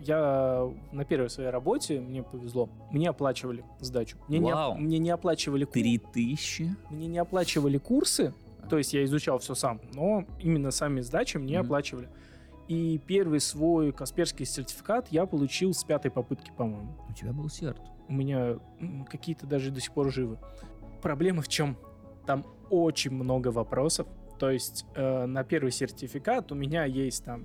я 0.07 0.70
на 0.92 1.05
первой 1.05 1.30
своей 1.30 1.50
работе, 1.50 2.00
мне 2.00 2.22
повезло, 2.22 2.68
мне 2.90 3.09
оплачивали 3.11 3.64
сдачу. 3.80 4.16
Мне, 4.28 4.38
не, 4.38 4.52
Вау. 4.52 4.74
мне 4.76 4.98
не 4.98 5.11
оплачивали 5.11 5.64
Три 5.64 5.98
тысячи? 5.98 6.74
мне 6.90 7.07
не 7.07 7.18
оплачивали 7.18 7.78
курсы, 7.78 8.32
то 8.70 8.78
есть 8.78 8.94
я 8.94 9.05
изучал 9.05 9.38
все 9.38 9.55
сам, 9.55 9.80
но 9.92 10.24
именно 10.40 10.70
сами 10.70 11.00
сдачи 11.00 11.36
мне 11.36 11.59
Мгм. 11.59 11.66
оплачивали. 11.66 12.09
И 12.68 12.98
первый 13.07 13.40
свой 13.40 13.92
Касперский 13.92 14.46
сертификат 14.46 15.09
я 15.11 15.26
получил 15.26 15.74
с 15.74 15.84
пятой 15.84 16.11
попытки, 16.11 16.50
по-моему. 16.57 16.96
У 17.11 17.12
тебя 17.12 17.32
был 17.32 17.50
серт. 17.50 17.78
У 18.09 18.12
меня 18.14 18.59
какие-то 19.11 19.46
даже 19.46 19.70
до 19.70 19.80
сих 19.80 19.92
пор 19.92 20.11
живы. 20.11 20.38
Проблема 21.02 21.42
в 21.42 21.48
чем? 21.48 21.76
Там 22.26 22.46
очень 22.70 23.11
много 23.11 23.48
вопросов. 23.48 24.07
То 24.38 24.50
есть 24.50 24.86
э, 24.94 25.26
на 25.26 25.44
первый 25.44 25.72
сертификат 25.72 26.50
у 26.52 26.55
меня 26.55 26.86
есть 26.86 27.22
там, 27.24 27.44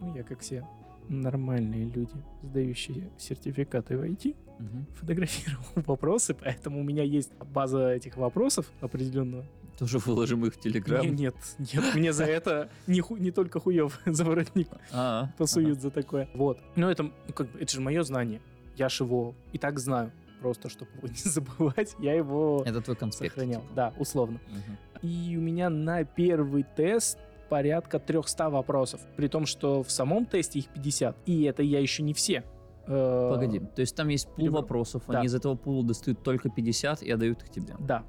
ну 0.00 0.14
я 0.14 0.22
как 0.22 0.40
все 0.40 0.66
нормальные 1.08 1.84
люди, 1.86 2.14
сдающие 2.42 3.10
сертификаты 3.18 3.96
в 3.98 4.02
IT, 4.02 4.34
Мгм. 4.58 4.86
фотографировал 4.94 5.64
вопросы, 5.86 6.34
поэтому 6.34 6.80
у 6.80 6.82
меня 6.84 7.02
есть 7.02 7.32
база 7.52 7.90
этих 7.92 8.16
вопросов 8.16 8.70
определенного. 8.80 9.44
Тоже 9.78 9.98
выложим 9.98 10.44
их 10.46 10.54
в 10.54 10.60
Телеграм. 10.60 11.02
Не- 11.04 11.10
Нет, 11.10 11.34
нет, 11.58 11.84
мне 11.94 12.12
за 12.12 12.24
это 12.38 12.68
не, 12.86 13.00
ху- 13.00 13.16
не 13.16 13.30
только 13.30 13.58
хуев 13.58 13.98
за 14.06 14.24
воротник 14.24 14.68
А, 14.92 15.30
посуют 15.38 15.80
за 15.80 15.90
такое. 15.90 16.28
Вот. 16.34 16.58
Но 16.76 16.90
это, 16.90 17.04
ну, 17.04 17.12
как 17.34 17.50
бы, 17.50 17.58
это 17.58 17.72
же 17.72 17.80
мое 17.80 18.02
знание. 18.04 18.40
Я 18.76 18.88
ж 18.88 19.00
его 19.00 19.34
и 19.52 19.58
так 19.58 19.78
знаю. 19.78 20.12
Просто, 20.40 20.68
чтобы 20.68 20.90
его 20.98 21.08
не 21.08 21.14
забывать, 21.30 21.94
я 22.00 22.14
его. 22.14 22.62
Это 22.66 22.80
твой 22.80 22.96
конспект. 22.96 23.34
сохранял. 23.34 23.62
типа. 23.62 23.74
Да, 23.74 23.94
условно. 23.98 24.40
Мгм. 24.50 25.08
И 25.10 25.36
у 25.36 25.40
меня 25.40 25.70
на 25.70 26.04
первый 26.04 26.64
тест 26.76 27.18
порядка 27.56 27.98
300 27.98 28.48
вопросов. 28.48 29.02
При 29.14 29.28
том, 29.28 29.44
что 29.44 29.82
в 29.82 29.90
самом 29.90 30.24
тесте 30.24 30.60
их 30.60 30.68
50. 30.68 31.14
И 31.26 31.42
это 31.42 31.62
я 31.62 31.80
еще 31.80 32.02
не 32.02 32.14
все. 32.14 32.44
Э, 32.86 33.30
Погоди, 33.30 33.58
то 33.60 33.80
есть 33.82 33.94
там 33.94 34.08
есть 34.08 34.26
пул 34.28 34.36
перебрал. 34.36 34.62
вопросов, 34.62 35.02
Да. 35.06 35.18
они 35.18 35.26
из 35.26 35.34
этого 35.34 35.54
пула 35.54 35.84
достают 35.84 36.22
только 36.22 36.48
50 36.48 37.02
и 37.02 37.10
отдают 37.10 37.42
их 37.42 37.50
тебе. 37.50 37.74
Да. 37.78 38.04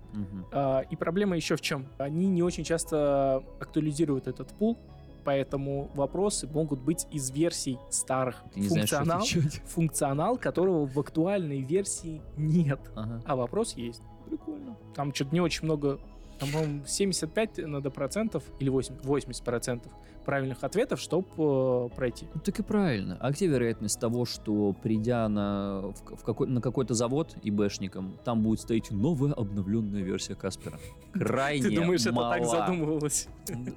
А, 0.53 0.79
И 0.89 0.95
проблема 0.95 1.35
еще 1.35 1.57
в 1.57 1.61
чем? 1.61 1.85
Они 1.97 2.27
не 2.27 2.41
очень 2.41 2.63
часто 2.63 3.43
актуализируют 3.59 4.27
этот 4.27 4.47
пул, 4.53 4.77
поэтому 5.25 5.89
вопросы 5.93 6.47
могут 6.47 6.79
быть 6.79 7.05
из 7.11 7.29
версий 7.29 7.77
старых. 7.89 8.41
Ты 8.53 8.61
не 8.61 8.69
знаешь, 8.69 8.89
Функционал, 8.89 9.19
отвечать. 9.19 9.61
функционал 9.65 10.37
которого 10.37 10.85
в 10.87 10.97
актуальной 10.97 11.59
версии 11.63 12.21
нет. 12.37 12.79
Ага. 12.95 13.21
А 13.25 13.35
вопрос 13.35 13.73
есть. 13.73 14.01
Прикольно. 14.25 14.77
Там 14.95 15.13
что-то 15.13 15.33
не 15.35 15.41
очень 15.41 15.65
много, 15.65 15.99
там, 16.43 16.51
по-моему, 16.51 16.85
75 16.85 17.57
надо 17.67 17.89
процентов 17.89 18.43
или 18.59 18.69
8, 18.69 18.95
80 19.03 19.43
процентов 19.43 19.91
правильных 20.25 20.63
ответов, 20.63 20.99
чтобы 20.99 21.89
пройти. 21.89 22.27
Ну 22.33 22.41
так 22.41 22.59
и 22.59 22.63
правильно. 22.63 23.17
А 23.19 23.31
где 23.31 23.47
вероятность 23.47 23.99
того, 23.99 24.25
что 24.25 24.73
придя 24.73 25.27
на, 25.27 25.81
в, 25.81 26.15
в 26.15 26.23
какой, 26.23 26.47
на 26.47 26.61
какой-то 26.61 26.93
завод 26.93 27.35
ИБшником, 27.43 28.17
там 28.23 28.41
будет 28.41 28.61
стоять 28.61 28.91
новая 28.91 29.33
обновленная 29.33 30.01
версия 30.01 30.35
Каспера? 30.35 30.79
Крайне 31.13 31.69
Ты 31.69 31.75
думаешь, 31.75 32.01
это 32.01 32.15
так 32.15 32.41
мала. 32.41 32.45
задумывалось? 32.45 33.27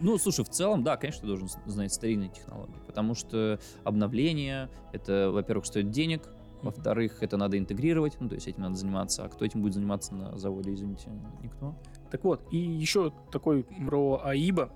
Ну, 0.01 0.19
слушай, 0.19 0.45
в 0.45 0.49
целом, 0.49 0.83
да, 0.83 0.97
конечно, 0.97 1.23
ты 1.23 1.27
должен 1.27 1.49
знать 1.67 1.93
старинные 1.93 2.31
технологии, 2.31 2.77
потому 2.87 3.15
что 3.15 3.59
обновление, 3.85 4.69
это, 4.93 5.31
во-первых, 5.33 5.67
стоит 5.67 5.91
денег, 5.91 6.23
во-вторых, 6.63 7.23
это 7.23 7.37
надо 7.37 7.59
интегрировать, 7.59 8.17
ну, 8.21 8.29
то 8.29 8.35
есть 8.35 8.49
этим 8.49 8.63
надо 8.63 8.77
заниматься. 8.77 9.25
А 9.25 9.29
кто 9.29 9.45
этим 9.45 9.63
будет 9.63 9.75
заниматься 9.75 10.15
на 10.15 10.37
заводе, 10.39 10.73
извините, 10.75 11.11
никто? 11.43 11.75
Так 12.11 12.25
вот, 12.25 12.43
и 12.51 12.57
еще 12.59 13.13
такой 13.31 13.65
про 13.87 14.21
АИБа 14.25 14.71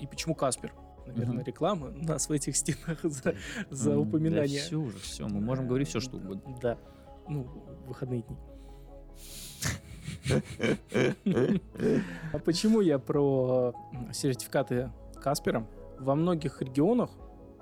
и 0.00 0.06
почему 0.06 0.34
Каспер. 0.34 0.72
Наверное, 1.06 1.38
Мгм. 1.38 1.44
реклама 1.44 1.88
у 1.88 2.04
нас 2.04 2.28
в 2.28 2.32
этих 2.32 2.56
стенах 2.56 3.00
за, 3.02 3.34
за 3.70 3.98
упоминание. 3.98 4.60
Да 4.60 4.66
все 4.66 4.76
уже, 4.76 4.98
все, 4.98 5.26
мы 5.26 5.40
можем 5.40 5.66
говорить 5.66 5.88
все, 5.88 5.98
что 6.00 6.16
угодно. 6.16 6.56
Да. 6.62 6.78
Ну, 7.28 7.46
выходные 7.86 8.22
дни. 8.22 8.36
А 12.32 12.38
почему 12.38 12.80
я 12.80 12.98
про 12.98 13.74
сертификаты 14.12 14.90
Каспера? 15.16 15.66
Во 15.98 16.14
многих 16.14 16.60
регионах 16.62 17.10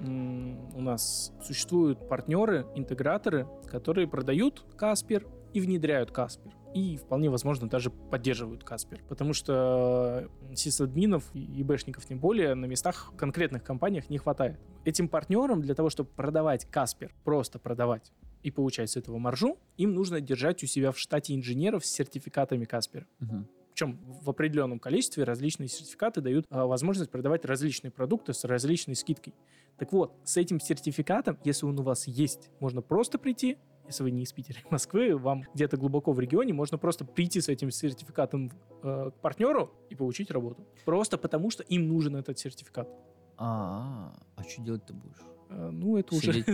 у 0.00 0.80
нас 0.80 1.32
существуют 1.42 2.08
партнеры, 2.08 2.66
интеграторы, 2.74 3.46
которые 3.66 4.08
продают 4.08 4.64
Каспер 4.76 5.26
и 5.52 5.60
внедряют 5.60 6.10
Каспер. 6.10 6.52
И 6.74 6.96
вполне 6.96 7.28
возможно 7.30 7.68
даже 7.68 7.90
поддерживают 7.90 8.62
Каспер. 8.62 9.02
Потому 9.08 9.32
что 9.32 10.28
сисадминов 10.54 11.24
и 11.34 11.62
ИБшников 11.62 12.06
тем 12.06 12.20
более 12.20 12.54
на 12.54 12.66
местах 12.66 13.10
в 13.12 13.16
конкретных 13.16 13.64
компаниях 13.64 14.08
не 14.08 14.18
хватает. 14.18 14.60
Этим 14.84 15.08
партнерам 15.08 15.60
для 15.62 15.74
того, 15.74 15.90
чтобы 15.90 16.10
продавать 16.10 16.66
Каспер, 16.66 17.12
просто 17.24 17.58
продавать 17.58 18.12
и 18.42 18.50
получать 18.50 18.90
с 18.90 18.96
этого 18.96 19.18
маржу, 19.18 19.58
им 19.76 19.94
нужно 19.94 20.20
держать 20.20 20.62
у 20.62 20.66
себя 20.66 20.92
в 20.92 20.98
штате 20.98 21.34
инженеров 21.34 21.84
с 21.84 21.90
сертификатами 21.90 22.64
Каспера. 22.64 23.06
Мгм. 23.18 23.48
Причем 23.72 23.98
в 24.22 24.28
определенном 24.28 24.78
количестве 24.78 25.24
различные 25.24 25.68
сертификаты 25.68 26.20
дают 26.20 26.46
а, 26.50 26.66
возможность 26.66 27.10
продавать 27.10 27.44
различные 27.44 27.90
продукты 27.90 28.32
с 28.32 28.44
различной 28.44 28.94
скидкой. 28.94 29.34
Так 29.80 29.92
вот, 29.92 30.14
с 30.24 30.36
этим 30.36 30.60
сертификатом, 30.60 31.38
если 31.42 31.64
он 31.64 31.80
у 31.80 31.82
вас 31.82 32.06
есть, 32.06 32.50
можно 32.60 32.82
просто 32.82 33.18
прийти, 33.18 33.56
если 33.86 34.02
вы 34.02 34.10
не 34.10 34.24
из 34.24 34.32
Питера 34.32 34.58
Москвы, 34.70 35.16
вам 35.16 35.44
где-то 35.54 35.78
глубоко 35.78 36.12
в 36.12 36.20
регионе, 36.20 36.52
можно 36.52 36.76
просто 36.76 37.06
прийти 37.06 37.40
с 37.40 37.48
этим 37.48 37.70
сертификатом 37.70 38.52
э, 38.82 39.10
к 39.10 39.20
партнеру 39.22 39.72
и 39.88 39.94
получить 39.94 40.30
работу. 40.30 40.66
Просто 40.84 41.16
потому, 41.16 41.48
что 41.50 41.62
им 41.62 41.88
нужен 41.88 42.14
этот 42.14 42.38
сертификат. 42.38 42.90
А, 43.38 44.12
а 44.36 44.42
что 44.44 44.60
делать-то 44.60 44.92
будешь? 44.92 45.29
Э, 45.50 45.70
ну, 45.70 45.96
это 45.96 46.14
уже, 46.14 46.32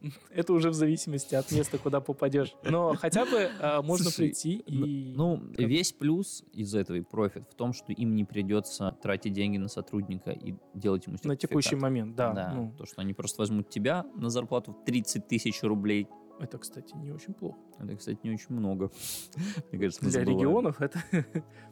это 0.30 0.52
уже 0.52 0.70
в 0.70 0.74
зависимости 0.74 1.34
от 1.34 1.50
места, 1.52 1.78
куда 1.78 2.00
попадешь. 2.00 2.54
Но 2.64 2.94
хотя 2.94 3.24
бы 3.24 3.36
э, 3.36 3.82
можно 3.82 4.10
Слушай, 4.10 4.28
прийти 4.28 4.54
и... 4.66 5.14
Ну, 5.16 5.40
весь 5.56 5.92
плюс 5.92 6.44
из 6.52 6.74
этого 6.74 6.96
и 6.96 7.00
профит 7.00 7.44
в 7.50 7.54
том, 7.54 7.72
что 7.72 7.92
им 7.92 8.14
не 8.14 8.24
придется 8.24 8.96
тратить 9.02 9.32
деньги 9.32 9.56
на 9.56 9.68
сотрудника 9.68 10.32
и 10.32 10.54
делать 10.74 11.06
ему 11.06 11.14
на 11.14 11.18
сертификат. 11.18 11.40
текущий 11.40 11.76
момент, 11.76 12.16
да. 12.16 12.32
Да, 12.32 12.52
ну, 12.54 12.74
то, 12.76 12.86
что 12.86 13.00
они 13.00 13.14
просто 13.14 13.40
возьмут 13.42 13.70
тебя 13.70 14.04
на 14.16 14.30
зарплату 14.30 14.72
в 14.72 14.84
30 14.84 15.28
тысяч 15.28 15.62
рублей. 15.62 16.08
это, 16.40 16.58
кстати, 16.58 16.96
не 16.96 17.12
очень 17.12 17.34
плохо. 17.34 17.58
Это, 17.78 17.96
кстати, 17.96 18.18
не 18.24 18.30
очень 18.30 18.54
много. 18.54 18.90
Мне 19.70 19.80
кажется, 19.80 20.02
Для 20.02 20.10
забываем. 20.10 20.38
регионов 20.38 20.80
это... 20.80 21.00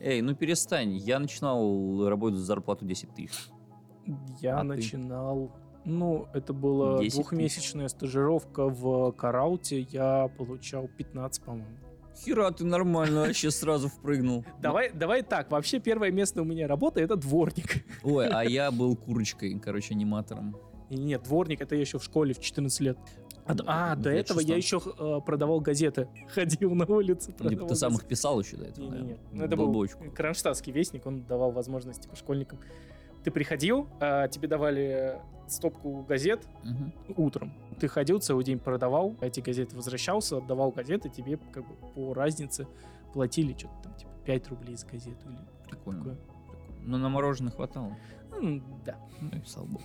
Эй, 0.01 0.23
ну 0.23 0.35
перестань. 0.37 0.97
Я 0.97 1.19
начинал 1.19 2.09
работать 2.09 2.39
за 2.39 2.45
зарплату 2.45 2.85
10 2.85 3.15
тысяч. 3.15 3.49
Я 4.41 4.61
А 4.61 4.65
ты? 4.65 4.81
Ну, 5.87 6.27
это 6.35 6.53
была 6.53 6.99
10 6.99 7.15
двухмесячная 7.15 7.89
стажировка 7.89 8.67
в 8.69 9.13
Карауте. 9.13 9.81
Я 9.91 10.29
получал 10.37 10.89
15, 10.89 11.43
по-моему. 11.45 11.69
Хера, 12.25 12.51
ты 12.51 12.65
нормально 12.65 13.21
вообще 13.21 13.51
сразу 13.51 13.89
впрыгнул. 13.89 14.45
Давай, 14.61 14.91
давай 14.91 15.23
так. 15.23 15.51
Вообще, 15.51 15.79
первое 15.81 16.11
место 16.11 16.43
у 16.43 16.45
меня 16.45 16.67
работа— 16.67 17.01
это 17.03 17.15
дворник. 17.17 17.85
Ой, 18.03 18.27
а 18.29 18.43
я 18.43 18.71
был 18.71 18.97
курочкой, 18.97 19.59
короче, 19.61 19.95
аниматором. 19.95 20.57
Нет, 20.91 21.23
дворник— 21.25 21.61
это 21.63 21.75
я 21.75 21.81
еще 21.83 21.99
в 21.99 22.05
школе 22.05 22.35
в 22.35 22.41
14 22.41 22.81
лет. 22.81 22.99
А, 23.45 23.55
д- 23.55 23.63
а, 23.67 23.95
до 23.95 24.11
этого 24.11 24.41
я 24.41 24.57
16. 24.61 24.65
еще 24.65 24.81
э, 24.99 25.21
продавал 25.25 25.61
газеты. 25.61 26.09
Ходил 26.35 26.75
на 26.75 26.85
улице, 26.87 27.27
Типа 27.27 27.45
продавал 27.45 27.69
ты 27.69 27.75
сам 27.77 27.91
газеты. 27.91 28.05
их 28.05 28.09
писал 28.09 28.41
еще 28.41 28.57
до 28.57 28.65
этого, 28.65 28.85
Не-не-не. 28.87 29.15
да? 29.15 29.21
Ну, 29.33 29.45
это 29.45 29.57
был 29.57 29.69
Бочку. 29.69 30.05
кронштадтский 30.11 30.73
вестник, 30.73 31.07
он 31.07 31.23
давал 31.27 31.53
возможность 31.53 32.01
типа, 32.03 32.17
школьникам. 32.17 32.59
Ты 33.27 33.33
приходил, 33.33 33.89
а, 33.99 34.29
тебе 34.29 34.47
давали 34.47 35.19
стопку 35.49 36.03
газет 36.09 36.47
Мгм. 36.63 36.93
утром. 37.17 37.53
Ты 37.81 37.89
ходил 37.89 38.21
целый 38.21 38.45
день, 38.45 38.61
продавал 38.61 39.17
эти 39.21 39.41
газеты, 39.41 39.75
возвращался, 39.75 40.37
отдавал 40.37 40.71
газеты, 40.71 41.09
тебе 41.09 41.37
как 41.51 41.67
бы 41.67 41.75
по 41.97 42.15
разнице 42.15 42.69
платили 43.13 43.53
что-то 43.59 43.75
там, 43.83 43.95
типа 43.97 44.13
5 44.27 44.49
рублей 44.51 44.77
за 44.77 44.87
газету. 44.87 45.29
Или 45.29 45.39
Прикольно. 45.69 45.99
такое. 46.05 46.19
Ну, 46.85 46.99
на 46.99 47.09
мороженое 47.09 47.51
хватало. 47.51 47.97
Ну, 48.41 48.63
да. 48.85 48.97
Ну 49.21 49.31
и 49.37 49.45
слава 49.45 49.67
богу. 49.67 49.85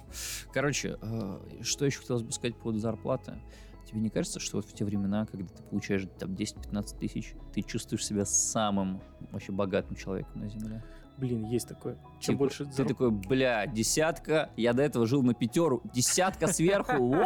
Короче, 0.53 0.99
э, 1.01 1.39
что 1.63 1.85
еще 1.87 2.01
хотелось 2.01 2.21
бы 2.21 2.31
сказать 2.31 2.55
по 2.57 2.61
поводу 2.65 2.77
зарплаты? 2.77 3.41
Тебе 3.87 4.01
не 4.01 4.09
кажется, 4.11 4.39
что 4.39 4.57
вот 4.57 4.67
в 4.67 4.73
те 4.73 4.85
времена, 4.85 5.25
когда 5.25 5.47
ты 5.47 5.63
получаешь 5.63 6.07
там 6.19 6.35
10-15 6.35 6.99
тысяч, 6.99 7.33
ты 7.55 7.63
чувствуешь 7.63 8.05
себя 8.05 8.23
самым 8.23 9.01
вообще 9.31 9.51
богатым 9.51 9.95
человеком 9.95 10.41
на 10.41 10.47
земле? 10.47 10.83
Блин, 11.17 11.45
есть 11.45 11.67
такое. 11.67 11.95
Чем 12.19 12.35
Типа, 12.35 12.37
больше 12.39 12.65
Ты 12.65 12.71
зараб- 12.71 12.87
такой, 12.87 13.11
бля, 13.11 13.67
десятка, 13.67 14.49
я 14.57 14.73
до 14.73 14.81
этого 14.83 15.05
жил 15.05 15.21
на 15.23 15.33
пятеру, 15.33 15.81
десятка 15.93 16.47
сверху, 16.47 16.93
вау! 17.09 17.25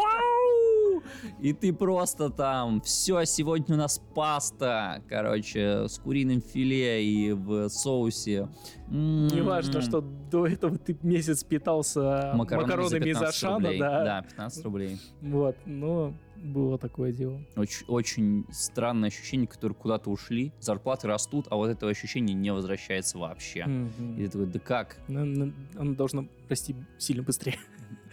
И 1.39 1.53
ты 1.53 1.73
просто 1.73 2.29
там, 2.29 2.81
все, 2.81 3.23
сегодня 3.25 3.75
у 3.75 3.77
нас 3.77 4.01
паста, 4.13 5.01
короче, 5.07 5.87
с 5.87 5.99
куриным 5.99 6.41
филе 6.41 7.03
и 7.05 7.31
в 7.33 7.69
соусе. 7.69 8.49
М-м-м. 8.89 9.27
Неважно, 9.27 9.81
что 9.81 10.01
до 10.01 10.47
этого 10.47 10.77
ты 10.77 10.97
месяц 11.01 11.43
питался 11.43 12.31
макаронами, 12.35 12.85
из 12.85 12.91
15 12.91 13.23
Ашана, 13.29 13.69
да. 13.79 14.03
Да, 14.03 14.21
15 14.23 14.63
рублей. 14.65 14.99
Вот, 15.21 15.55
но 15.65 16.13
было 16.37 16.77
такое 16.77 17.11
дело. 17.11 17.39
Очень, 17.55 17.85
очень 17.87 18.45
странное 18.51 19.07
ощущение, 19.09 19.47
которые 19.47 19.75
куда-то 19.75 20.11
ушли, 20.11 20.53
зарплаты 20.59 21.07
растут, 21.07 21.47
а 21.49 21.55
вот 21.55 21.69
этого 21.69 21.89
ощущения 21.89 22.33
не 22.33 22.51
возвращается 22.53 23.17
вообще. 23.17 23.65
Мгм. 23.65 24.17
И 24.17 24.25
ты 24.25 24.29
такой, 24.31 24.47
да 24.47 24.59
как? 24.59 24.97
На- 25.07 25.25
на- 25.25 25.53
Оно 25.77 25.95
должно 25.95 26.27
расти 26.49 26.75
сильно 26.99 27.23
быстрее. 27.23 27.57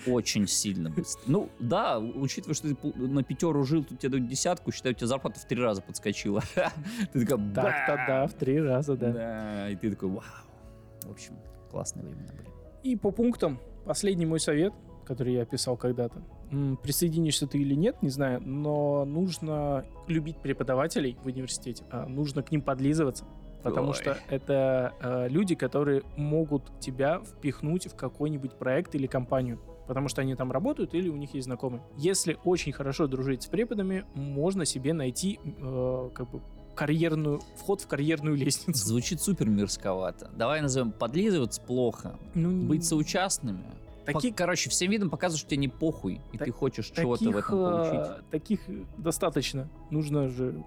Очень 0.06 0.46
сильно 0.48 0.90
быстро. 0.90 1.22
Ну, 1.26 1.48
да, 1.58 1.98
учитывая, 1.98 2.54
что 2.54 2.74
ты 2.74 2.92
на 2.98 3.22
пятеру 3.22 3.64
жил, 3.64 3.84
тут 3.84 3.98
тебе 3.98 4.10
дают 4.10 4.26
десятку, 4.26 4.72
считай, 4.72 4.92
у 4.92 4.94
тебя 4.94 5.06
зарплата 5.06 5.38
в 5.40 5.44
три 5.44 5.60
раза 5.60 5.82
подскочила. 5.82 6.42
Ты 7.12 7.26
такая, 7.26 7.54
Так-то 7.54 8.04
да, 8.06 8.26
в 8.26 8.34
три 8.34 8.60
раза, 8.60 8.96
да. 8.96 9.12
Да, 9.12 9.70
и 9.70 9.76
ты 9.76 9.90
такой, 9.90 10.08
вау. 10.08 10.22
В 11.02 11.10
общем, 11.10 11.34
классные 11.70 12.04
времена 12.04 12.32
были. 12.32 12.48
И 12.82 12.96
по 12.96 13.10
пунктам, 13.10 13.60
последний 13.84 14.26
мой 14.26 14.40
совет, 14.40 14.72
который 15.04 15.34
я 15.34 15.44
писал 15.44 15.76
когда-то. 15.76 16.22
Присоединишься 16.82 17.46
ты 17.46 17.58
или 17.58 17.74
нет, 17.74 18.02
не 18.02 18.10
знаю, 18.10 18.40
но 18.44 19.04
нужно 19.04 19.86
любить 20.06 20.36
преподавателей 20.38 21.16
в 21.22 21.26
университете, 21.26 21.84
а 21.90 22.06
нужно 22.06 22.42
к 22.42 22.50
ним 22.50 22.60
подлизываться, 22.60 23.24
потому 23.62 23.88
Ой. 23.88 23.94
что 23.94 24.18
это 24.28 24.92
э, 25.00 25.28
люди, 25.28 25.54
которые 25.54 26.02
могут 26.16 26.78
тебя 26.78 27.20
впихнуть 27.20 27.86
в 27.86 27.94
какой-нибудь 27.94 28.52
проект 28.52 28.94
или 28.94 29.06
компанию, 29.06 29.60
потому 29.86 30.08
что 30.08 30.20
они 30.22 30.34
там 30.34 30.52
работают 30.52 30.94
или 30.94 31.08
у 31.08 31.16
них 31.16 31.34
есть 31.34 31.46
знакомые. 31.46 31.82
Если 31.96 32.38
очень 32.44 32.72
хорошо 32.72 33.06
дружить 33.06 33.42
с 33.42 33.46
преподами, 33.46 34.04
можно 34.14 34.64
себе 34.64 34.92
найти 34.92 35.38
э, 35.44 36.10
как 36.14 36.30
бы 36.30 36.40
карьерную 36.74 37.40
вход 37.56 37.82
в 37.82 37.86
карьерную 37.86 38.36
лестницу. 38.36 38.86
Звучит 38.86 39.20
супер 39.20 39.48
мерзковато. 39.48 40.30
Давай 40.36 40.60
назовем 40.62 40.90
подлизываться 40.92 41.60
плохо, 41.60 42.18
Ну, 42.34 42.66
быть 42.66 42.84
соучастными. 42.84 43.62
Пок- 44.06 44.32
Короче, 44.34 44.68
всем 44.68 44.90
видом 44.90 45.10
показывать, 45.10 45.40
что 45.40 45.50
тебе 45.50 45.58
не 45.58 45.68
похуй, 45.68 46.20
и 46.32 46.38
Так- 46.38 46.46
ты 46.46 46.52
хочешь 46.52 46.86
чего-то 46.90 47.30
в 47.30 47.36
этом 47.36 47.54
э, 47.54 47.70
получить. 47.70 48.30
таких 48.30 48.60
достаточно. 48.98 49.68
Нужно 49.90 50.28
же 50.28 50.64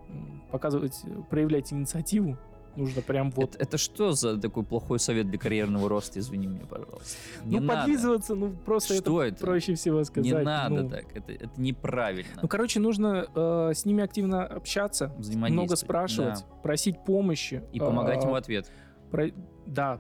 показывать, 0.52 0.98
э, 1.04 1.10
проявлять 1.30 1.74
инициативу. 1.74 2.38
Нужно 2.76 3.02
прям 3.02 3.32
вот. 3.32 3.56
Это, 3.56 3.64
это 3.64 3.78
что 3.78 4.12
за 4.12 4.40
такой 4.40 4.64
плохой 4.64 5.00
совет 5.00 5.30
для 5.30 5.40
карьерного 5.40 5.88
роста, 5.90 6.20
извини 6.20 6.48
меня, 6.48 6.66
пожалуйста. 6.70 7.18
Не 7.44 7.60
ну, 7.60 7.68
надо. 7.68 7.82
подлизываться, 7.82 8.36
ну 8.36 8.56
просто 8.66 8.96
Что 8.96 9.24
это, 9.24 9.36
это? 9.36 9.46
проще 9.46 9.76
всего 9.76 10.04
сказать. 10.04 10.26
Не 10.32 10.38
надо 10.44 10.84
ну. 10.84 10.90
так, 10.90 11.06
это, 11.16 11.32
это 11.32 11.50
неправильно. 11.58 12.30
Ну, 12.42 12.48
короче, 12.48 12.80
нужно 12.80 13.28
э, 13.34 13.72
с 13.74 13.86
ними 13.86 14.04
активно 14.04 14.46
общаться, 14.46 15.14
много 15.34 15.76
спрашивать, 15.76 16.46
просить 16.64 17.04
помощи. 17.06 17.64
И 17.72 17.80
помогать 17.80 18.24
э, 18.24 18.28
им 18.28 18.32
в 18.32 18.36
ответ. 18.36 18.72
про- 19.12 19.32
Да, 19.66 20.00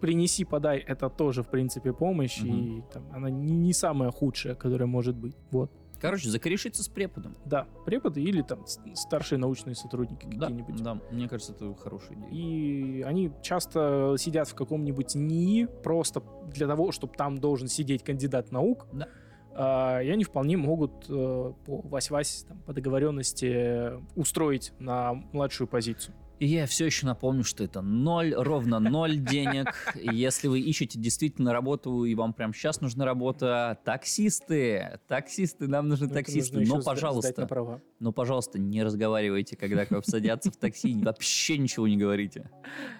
принеси, 0.00 0.44
подай, 0.44 0.78
это 0.78 1.08
тоже, 1.08 1.42
в 1.42 1.48
принципе, 1.48 1.92
помощь, 1.92 2.40
Мгм. 2.40 2.78
и 2.78 2.82
там, 2.92 3.04
она 3.12 3.30
не, 3.30 3.54
не 3.54 3.72
самая 3.72 4.10
худшая, 4.10 4.54
которая 4.54 4.86
может 4.88 5.16
быть. 5.16 5.36
Вот. 5.50 5.70
Короче, 6.04 6.28
закорешиться 6.28 6.82
с 6.82 6.88
преподом. 6.88 7.34
Да, 7.46 7.66
преподы 7.86 8.20
или 8.20 8.42
там 8.42 8.66
старшие 8.92 9.38
научные 9.38 9.74
сотрудники 9.74 10.26
Да, 10.26 10.48
какие-нибудь. 10.48 10.82
да, 10.82 11.00
мне 11.10 11.30
кажется, 11.30 11.54
это 11.54 11.74
хорошая 11.74 12.18
идея. 12.18 12.28
И 12.30 13.00
они 13.00 13.32
часто 13.40 14.14
сидят 14.18 14.46
в 14.48 14.54
каком-нибудь 14.54 15.14
НИИ 15.14 15.66
просто 15.82 16.22
для 16.52 16.66
того, 16.66 16.92
чтобы 16.92 17.14
там 17.14 17.38
должен 17.38 17.68
сидеть 17.68 18.04
кандидат 18.04 18.52
наук. 18.52 18.86
Да. 18.92 19.08
А, 19.54 20.02
и 20.02 20.10
они 20.10 20.24
вполне 20.24 20.58
могут 20.58 21.06
э, 21.08 21.52
по 21.64 21.80
вась-вась 21.80 22.44
там, 22.46 22.58
по 22.66 22.74
договоренности 22.74 23.46
э, 23.46 24.00
устроить 24.14 24.74
на 24.78 25.14
младшую 25.14 25.68
позицию. 25.68 26.14
И 26.44 26.46
я 26.46 26.66
все 26.66 26.84
еще 26.84 27.06
напомню, 27.06 27.42
что 27.42 27.64
это 27.64 27.80
ноль, 27.80 28.34
ровно 28.34 28.78
ноль 28.78 29.16
денег. 29.16 29.74
Если 29.94 30.46
вы 30.46 30.60
ищете 30.60 30.98
действительно 30.98 31.54
работу, 31.54 32.04
и 32.04 32.14
вам 32.14 32.34
прямо 32.34 32.52
сейчас 32.52 32.82
нужна 32.82 33.06
работа, 33.06 33.78
таксисты, 33.82 35.00
таксисты, 35.08 35.68
нам 35.68 35.88
нужны 35.88 36.08
Ну, 36.08 36.12
таксисты. 36.12 36.58
нужно 36.58 36.76
Но, 36.76 36.82
пожалуйста, 36.82 37.80
но, 37.98 38.12
пожалуйста, 38.12 38.58
не 38.58 38.82
разговаривайте, 38.82 39.56
когда 39.56 39.86
к 39.86 39.90
вам 39.90 40.02
садятся 40.04 40.50
в 40.50 40.56
такси, 40.58 40.94
вообще 41.02 41.56
ничего 41.56 41.88
не 41.88 41.96
говорите. 41.96 42.50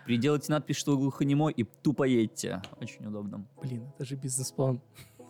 Приделайте 0.06 0.50
надпись, 0.50 0.76
что 0.76 0.92
вы 0.92 0.96
глухонемой, 1.02 1.52
и 1.52 1.64
тупо 1.64 2.04
едьте. 2.04 2.62
Очень 2.80 3.04
удобно. 3.08 3.46
Блин, 3.60 3.92
это 3.94 4.06
же 4.06 4.16
бизнес-план. 4.16 4.80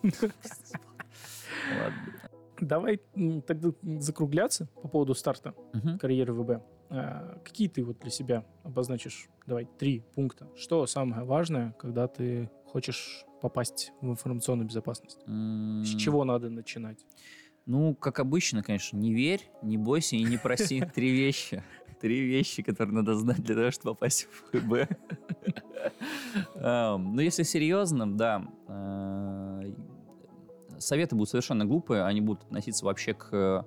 Ладно. 0.04 0.30
Давай 2.60 3.00
тогда 3.44 3.70
закругляться 3.98 4.68
по 4.80 4.86
поводу 4.86 5.16
старта 5.16 5.52
Мгм. 5.72 5.98
карьеры 5.98 6.32
ВБ. 6.32 6.62
А, 6.96 7.38
какие 7.44 7.68
ты 7.68 7.82
вот 7.84 7.98
для 7.98 8.10
себя 8.10 8.44
обозначишь? 8.62 9.28
Давай, 9.46 9.66
три 9.78 10.04
пункта. 10.14 10.48
Что 10.56 10.86
самое 10.86 11.24
важное, 11.24 11.72
когда 11.78 12.06
ты 12.06 12.48
хочешь 12.66 13.24
попасть 13.42 13.92
в 14.00 14.06
информационную 14.08 14.68
безопасность? 14.68 15.18
С 15.26 15.28
М, 15.28 15.82
чего 15.98 16.24
надо 16.24 16.50
начинать? 16.50 17.04
Ну, 17.66 17.94
как 17.94 18.20
обычно, 18.20 18.62
конечно, 18.62 18.96
не 18.96 19.12
верь, 19.12 19.50
не 19.62 19.76
бойся 19.76 20.14
и 20.16 20.22
не 20.22 20.36
проси. 20.36 20.80
Три 20.94 21.10
вещи. 21.10 21.64
Три 22.00 22.20
вещи, 22.20 22.62
которые 22.62 22.94
надо 22.94 23.14
знать 23.14 23.42
для 23.42 23.54
того, 23.56 23.70
чтобы 23.72 23.94
попасть 23.94 24.28
в 24.30 24.58
ФБ. 24.58 24.88
Эм, 26.54 27.14
Ну, 27.16 27.20
если 27.20 27.42
серьезно, 27.42 28.06
да, 28.16 28.46
э, 28.68 29.72
советы 30.78 31.16
будут 31.16 31.30
совершенно 31.30 31.64
глупые, 31.64 32.04
они 32.04 32.20
будут 32.20 32.44
относиться 32.44 32.84
вообще 32.84 33.14
к 33.14 33.66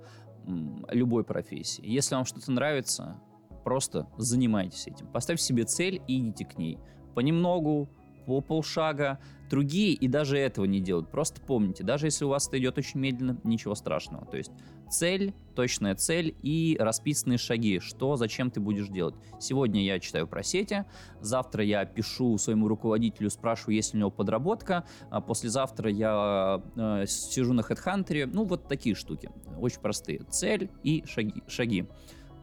любой 0.89 1.23
профессии. 1.23 1.85
Если 1.85 2.15
вам 2.15 2.25
что-то 2.25 2.51
нравится, 2.51 3.19
просто 3.63 4.07
занимайтесь 4.17 4.87
этим. 4.87 5.07
Поставьте 5.07 5.43
себе 5.43 5.65
цель 5.65 6.01
и 6.07 6.19
идите 6.19 6.45
к 6.45 6.57
ней. 6.57 6.79
Понемногу, 7.15 7.89
по 8.27 8.41
полшага. 8.41 9.19
Другие 9.49 9.93
и 9.93 10.09
даже 10.09 10.37
этого 10.37 10.65
не 10.65 10.81
делают. 10.81 11.09
Просто 11.09 11.39
помните, 11.39 11.81
даже 11.81 12.07
если 12.07 12.25
у 12.25 12.27
вас 12.27 12.49
это 12.49 12.59
идет 12.59 12.77
очень 12.77 12.99
медленно, 12.99 13.39
ничего 13.45 13.73
страшного. 13.73 14.25
То 14.25 14.35
есть 14.35 14.51
цель, 14.89 15.33
точная 15.55 15.95
цель 15.95 16.35
и 16.43 16.75
расписанные 16.77 17.37
шаги, 17.37 17.79
что, 17.79 18.17
зачем 18.17 18.51
ты 18.51 18.59
будешь 18.59 18.89
делать. 18.89 19.15
Сегодня 19.39 19.81
я 19.85 20.01
читаю 20.01 20.27
про 20.27 20.43
сети, 20.43 20.83
завтра 21.21 21.63
я 21.63 21.85
пишу 21.85 22.37
своему 22.37 22.67
руководителю, 22.67 23.29
спрашиваю, 23.29 23.75
есть 23.75 23.93
ли 23.93 23.99
у 23.99 24.01
него 24.01 24.11
подработка, 24.11 24.83
а 25.09 25.21
послезавтра 25.21 25.89
я 25.89 26.61
э, 26.75 27.05
сижу 27.07 27.53
на 27.53 27.61
HeadHunter. 27.61 28.25
Ну, 28.25 28.43
вот 28.43 28.67
такие 28.67 28.95
штуки. 28.95 29.29
Очень 29.57 29.79
простые. 29.79 30.19
Цель 30.29 30.69
и 30.83 31.05
шаги. 31.07 31.41
шаги. 31.47 31.87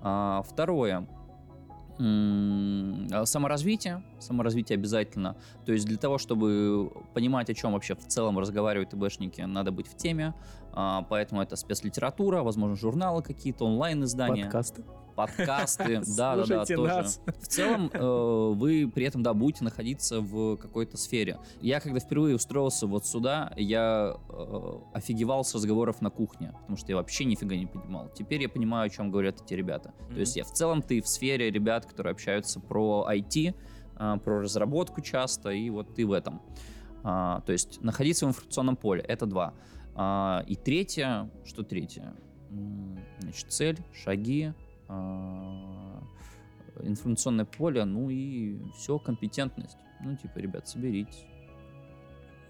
А, 0.00 0.40
второе. 0.42 1.06
А, 1.98 3.24
Саморазвитие. 3.24 4.02
Саморазвитие 4.18 4.76
обязательно. 4.76 5.36
То 5.64 5.72
есть 5.72 5.86
для 5.86 5.96
того, 5.96 6.18
чтобы 6.18 6.90
понимать, 7.14 7.50
о 7.50 7.54
чем 7.54 7.72
вообще 7.72 7.94
в 7.94 8.06
целом 8.06 8.38
разговаривают 8.38 8.94
ИБшники, 8.94 9.42
надо 9.42 9.70
быть 9.70 9.86
в 9.86 9.96
теме. 9.96 10.34
А, 10.76 11.02
Поэтому 11.08 11.40
это 11.40 11.54
спецлитература, 11.54 12.42
возможно, 12.42 12.76
журналы 12.76 13.22
какие-то, 13.22 13.64
онлайн-издания, 13.64 14.44
Подкасты. 14.44 14.82
подкасты. 15.14 16.02
Да, 16.16 16.36
да, 16.36 16.44
да, 16.44 16.64
тоже. 16.64 17.06
В 17.26 17.46
целом, 17.46 17.90
э, 17.92 18.52
вы 18.56 18.90
при 18.92 19.06
этом, 19.06 19.22
да, 19.22 19.34
будете 19.34 19.62
находиться 19.62 20.20
в 20.20 20.56
какой-то 20.56 20.96
сфере. 20.96 21.38
Я, 21.60 21.78
когда 21.78 22.00
впервые 22.00 22.34
устроился 22.34 22.88
вот 22.88 23.06
сюда, 23.06 23.52
я 23.56 24.16
э, 24.28 24.72
офигевал 24.92 25.44
с 25.44 25.54
разговоров 25.54 26.02
на 26.02 26.10
кухне, 26.10 26.52
потому 26.62 26.76
что 26.76 26.90
я 26.90 26.96
вообще 26.96 27.24
нифига 27.24 27.54
не 27.54 27.66
понимал. 27.66 28.10
Теперь 28.12 28.42
я 28.42 28.48
понимаю, 28.48 28.86
о 28.86 28.90
чем 28.90 29.12
говорят 29.12 29.40
эти 29.40 29.54
ребята. 29.54 29.94
То 30.12 30.18
есть 30.18 30.36
я 30.36 30.42
в 30.42 30.52
целом, 30.52 30.82
ты 30.82 31.00
в 31.00 31.06
сфере 31.06 31.50
ребят, 31.50 31.86
которые 31.86 32.10
общаются 32.10 32.58
про 32.58 33.06
IT, 33.08 33.54
э, 33.96 34.16
про 34.24 34.40
разработку 34.40 35.02
часто, 35.02 35.50
и 35.50 35.70
вот 35.70 35.94
ты 35.94 36.04
в 36.04 36.10
этом. 36.10 36.42
А, 37.04 37.42
то 37.42 37.52
есть 37.52 37.82
находиться 37.82 38.26
в 38.26 38.30
информационном 38.30 38.76
поле, 38.76 39.02
это 39.02 39.26
два. 39.26 39.52
А, 39.94 40.44
и 40.46 40.56
третье, 40.56 41.30
что 41.44 41.62
третье? 41.62 42.14
Значит, 43.20 43.52
цель, 43.52 43.78
шаги, 43.92 44.52
а, 44.88 46.02
информационное 46.82 47.44
поле, 47.44 47.84
ну 47.84 48.10
и 48.10 48.58
все, 48.76 48.98
компетентность. 48.98 49.78
Ну, 50.02 50.16
типа, 50.16 50.38
ребят, 50.38 50.68
соберитесь. 50.68 51.24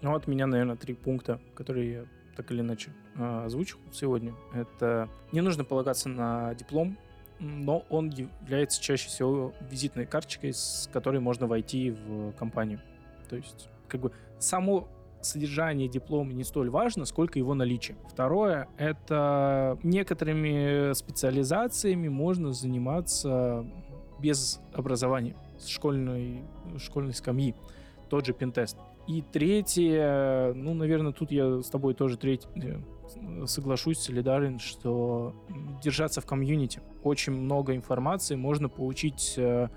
Ну, 0.01 0.13
от 0.13 0.27
меня, 0.27 0.47
наверное, 0.47 0.75
три 0.75 0.93
пункта, 0.93 1.39
которые 1.55 1.91
я 1.91 2.05
так 2.35 2.51
или 2.51 2.61
иначе 2.61 2.91
а, 3.15 3.45
озвучил 3.45 3.79
сегодня. 3.93 4.33
Это 4.53 5.09
не 5.31 5.41
нужно 5.41 5.63
полагаться 5.63 6.09
на 6.09 6.53
диплом 6.55 6.97
но 7.39 7.85
он 7.89 8.09
является 8.09 8.81
чаще 8.81 9.07
всего 9.07 9.53
визитной 9.69 10.05
карточкой, 10.05 10.53
с 10.53 10.89
которой 10.91 11.19
можно 11.19 11.47
войти 11.47 11.91
в 11.91 12.31
компанию. 12.33 12.79
То 13.29 13.35
есть, 13.35 13.69
как 13.87 14.01
бы, 14.01 14.11
само 14.39 14.87
содержание 15.25 15.87
диплома 15.87 16.33
не 16.33 16.43
столь 16.43 16.69
важно, 16.69 17.05
сколько 17.05 17.39
его 17.39 17.53
наличие. 17.53 17.97
Второе, 18.09 18.67
это 18.77 19.77
некоторыми 19.83 20.93
специализациями 20.93 22.07
можно 22.07 22.53
заниматься 22.53 23.65
без 24.19 24.61
образования, 24.73 25.35
с 25.57 25.67
школьной, 25.67 26.43
школьной 26.77 27.13
скамьи. 27.13 27.55
Тот 28.09 28.25
же 28.25 28.33
пентест. 28.33 28.77
И 29.07 29.21
третье, 29.21 30.53
ну, 30.53 30.73
наверное, 30.73 31.11
тут 31.11 31.31
я 31.31 31.61
с 31.61 31.69
тобой 31.69 31.93
тоже 31.93 32.17
треть, 32.17 32.47
э, 32.55 32.79
соглашусь, 33.45 33.99
солидарен, 33.99 34.57
что 34.57 35.35
держаться 35.83 36.21
в 36.21 36.25
комьюнити. 36.25 36.81
Очень 37.03 37.33
много 37.33 37.75
информации 37.75 38.35
можно 38.35 38.67
получить 38.67 39.35
э, 39.37 39.69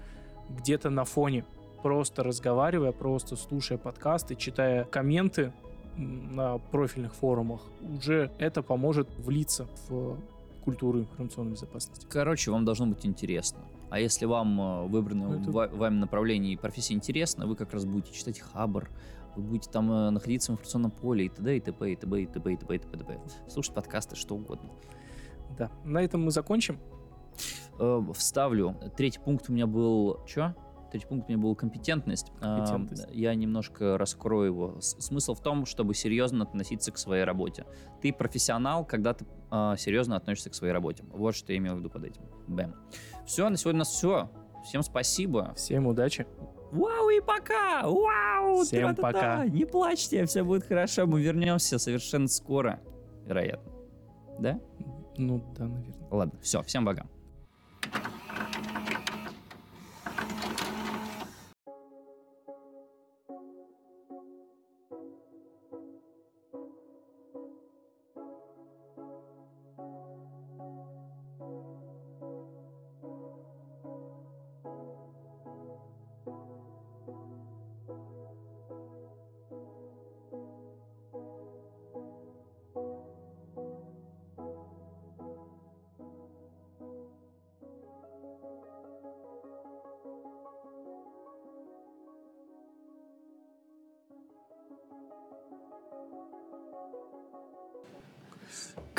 где-то 0.48 0.88
на 0.88 1.04
фоне 1.04 1.44
просто 1.82 2.22
разговаривая, 2.22 2.92
просто 2.92 3.36
слушая 3.36 3.78
подкасты, 3.78 4.34
читая 4.34 4.84
комменты 4.84 5.52
на 5.96 6.58
профильных 6.58 7.14
форумах, 7.14 7.60
уже 7.96 8.30
это 8.38 8.62
поможет 8.62 9.08
влиться 9.18 9.66
в 9.88 10.16
культуру 10.64 11.00
информационной 11.00 11.52
безопасности. 11.52 12.06
Короче, 12.08 12.50
вам 12.50 12.64
должно 12.64 12.86
быть 12.86 13.04
интересно. 13.06 13.58
А 13.90 13.98
если 13.98 14.26
вам 14.26 14.60
э, 14.60 14.86
выбранное 14.86 15.40
Это- 15.40 15.50
ва- 15.50 15.68
вами 15.72 15.96
направление 15.98 16.52
и 16.52 16.56
профессия 16.56 16.94
интересна, 16.94 17.46
вы 17.46 17.56
как 17.56 17.72
раз 17.72 17.84
будете 17.86 18.12
читать 18.12 18.38
Хабр, 18.38 18.90
вы 19.34 19.42
будете 19.42 19.70
там 19.70 19.90
э, 19.90 20.10
находиться 20.10 20.52
в 20.52 20.54
информационном 20.54 20.90
поле 20.90 21.24
и 21.24 21.28
т.д. 21.30 21.56
и 21.56 21.60
т.п. 21.60 21.92
и 21.92 21.96
т.б. 21.96 22.22
и 22.22 22.26
т.п. 22.26 22.52
и 22.52 22.56
т.п. 22.56 22.74
и 22.74 22.78
т.п. 22.78 22.96
и 22.96 22.98
т.п. 22.98 23.18
Слушать 23.50 23.74
подкасты, 23.74 24.14
что 24.14 24.34
угодно. 24.34 24.68
Да, 25.56 25.70
на 25.84 26.02
этом 26.02 26.22
мы 26.24 26.30
закончим. 26.32 26.78
Э, 27.80 28.02
Вставлю. 28.14 28.76
Третий 28.96 29.20
пункт 29.20 29.48
у 29.48 29.52
меня 29.54 29.66
был... 29.66 30.20
Чё? 30.26 30.54
Третий 30.90 31.06
пункт 31.06 31.28
у 31.28 31.32
меня 31.32 31.42
был 31.42 31.54
компетентность. 31.54 32.32
Компетентность. 32.40 33.06
Я 33.10 33.34
немножко 33.34 33.98
раскрою 33.98 34.46
его. 34.46 34.80
Смысл 34.80 35.34
в 35.34 35.40
том, 35.40 35.66
чтобы 35.66 35.94
серьезно 35.94 36.44
относиться 36.44 36.92
к 36.92 36.98
своей 36.98 37.24
работе. 37.24 37.66
Ты 38.00 38.12
профессионал, 38.12 38.84
когда 38.86 39.12
ты 39.12 39.26
а, 39.50 39.76
серьезно 39.76 40.16
относишься 40.16 40.50
к 40.50 40.54
своей 40.54 40.72
работе. 40.72 41.04
Вот 41.12 41.34
что 41.34 41.52
я 41.52 41.58
имел 41.58 41.74
в 41.74 41.78
виду 41.80 41.90
под 41.90 42.04
этим. 42.04 42.22
Бэм. 42.46 42.74
Все, 43.26 43.48
на 43.48 43.56
сегодня 43.56 43.78
у 43.78 43.80
нас 43.80 43.88
все. 43.88 44.30
Всем 44.64 44.82
спасибо. 44.82 45.52
Всем 45.56 45.86
удачи. 45.86 46.26
Вау 46.72 47.08
и 47.08 47.20
пока! 47.20 47.82
Вау! 47.82 48.62
Всем 48.64 48.94
тра-та-та! 48.94 49.38
пока. 49.38 49.46
Не 49.46 49.64
плачьте, 49.64 50.26
все 50.26 50.42
будет 50.42 50.64
хорошо. 50.64 51.06
Мы 51.06 51.22
вернемся 51.22 51.78
совершенно 51.78 52.28
скоро. 52.28 52.80
Вероятно. 53.26 53.72
Да? 54.38 54.60
Ну 55.16 55.42
да, 55.56 55.64
наверное. 55.66 56.08
Ладно, 56.10 56.38
все, 56.40 56.62
всем 56.62 56.84
пока. 56.84 57.06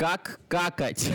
Как 0.00 0.40
какать? 0.48 1.10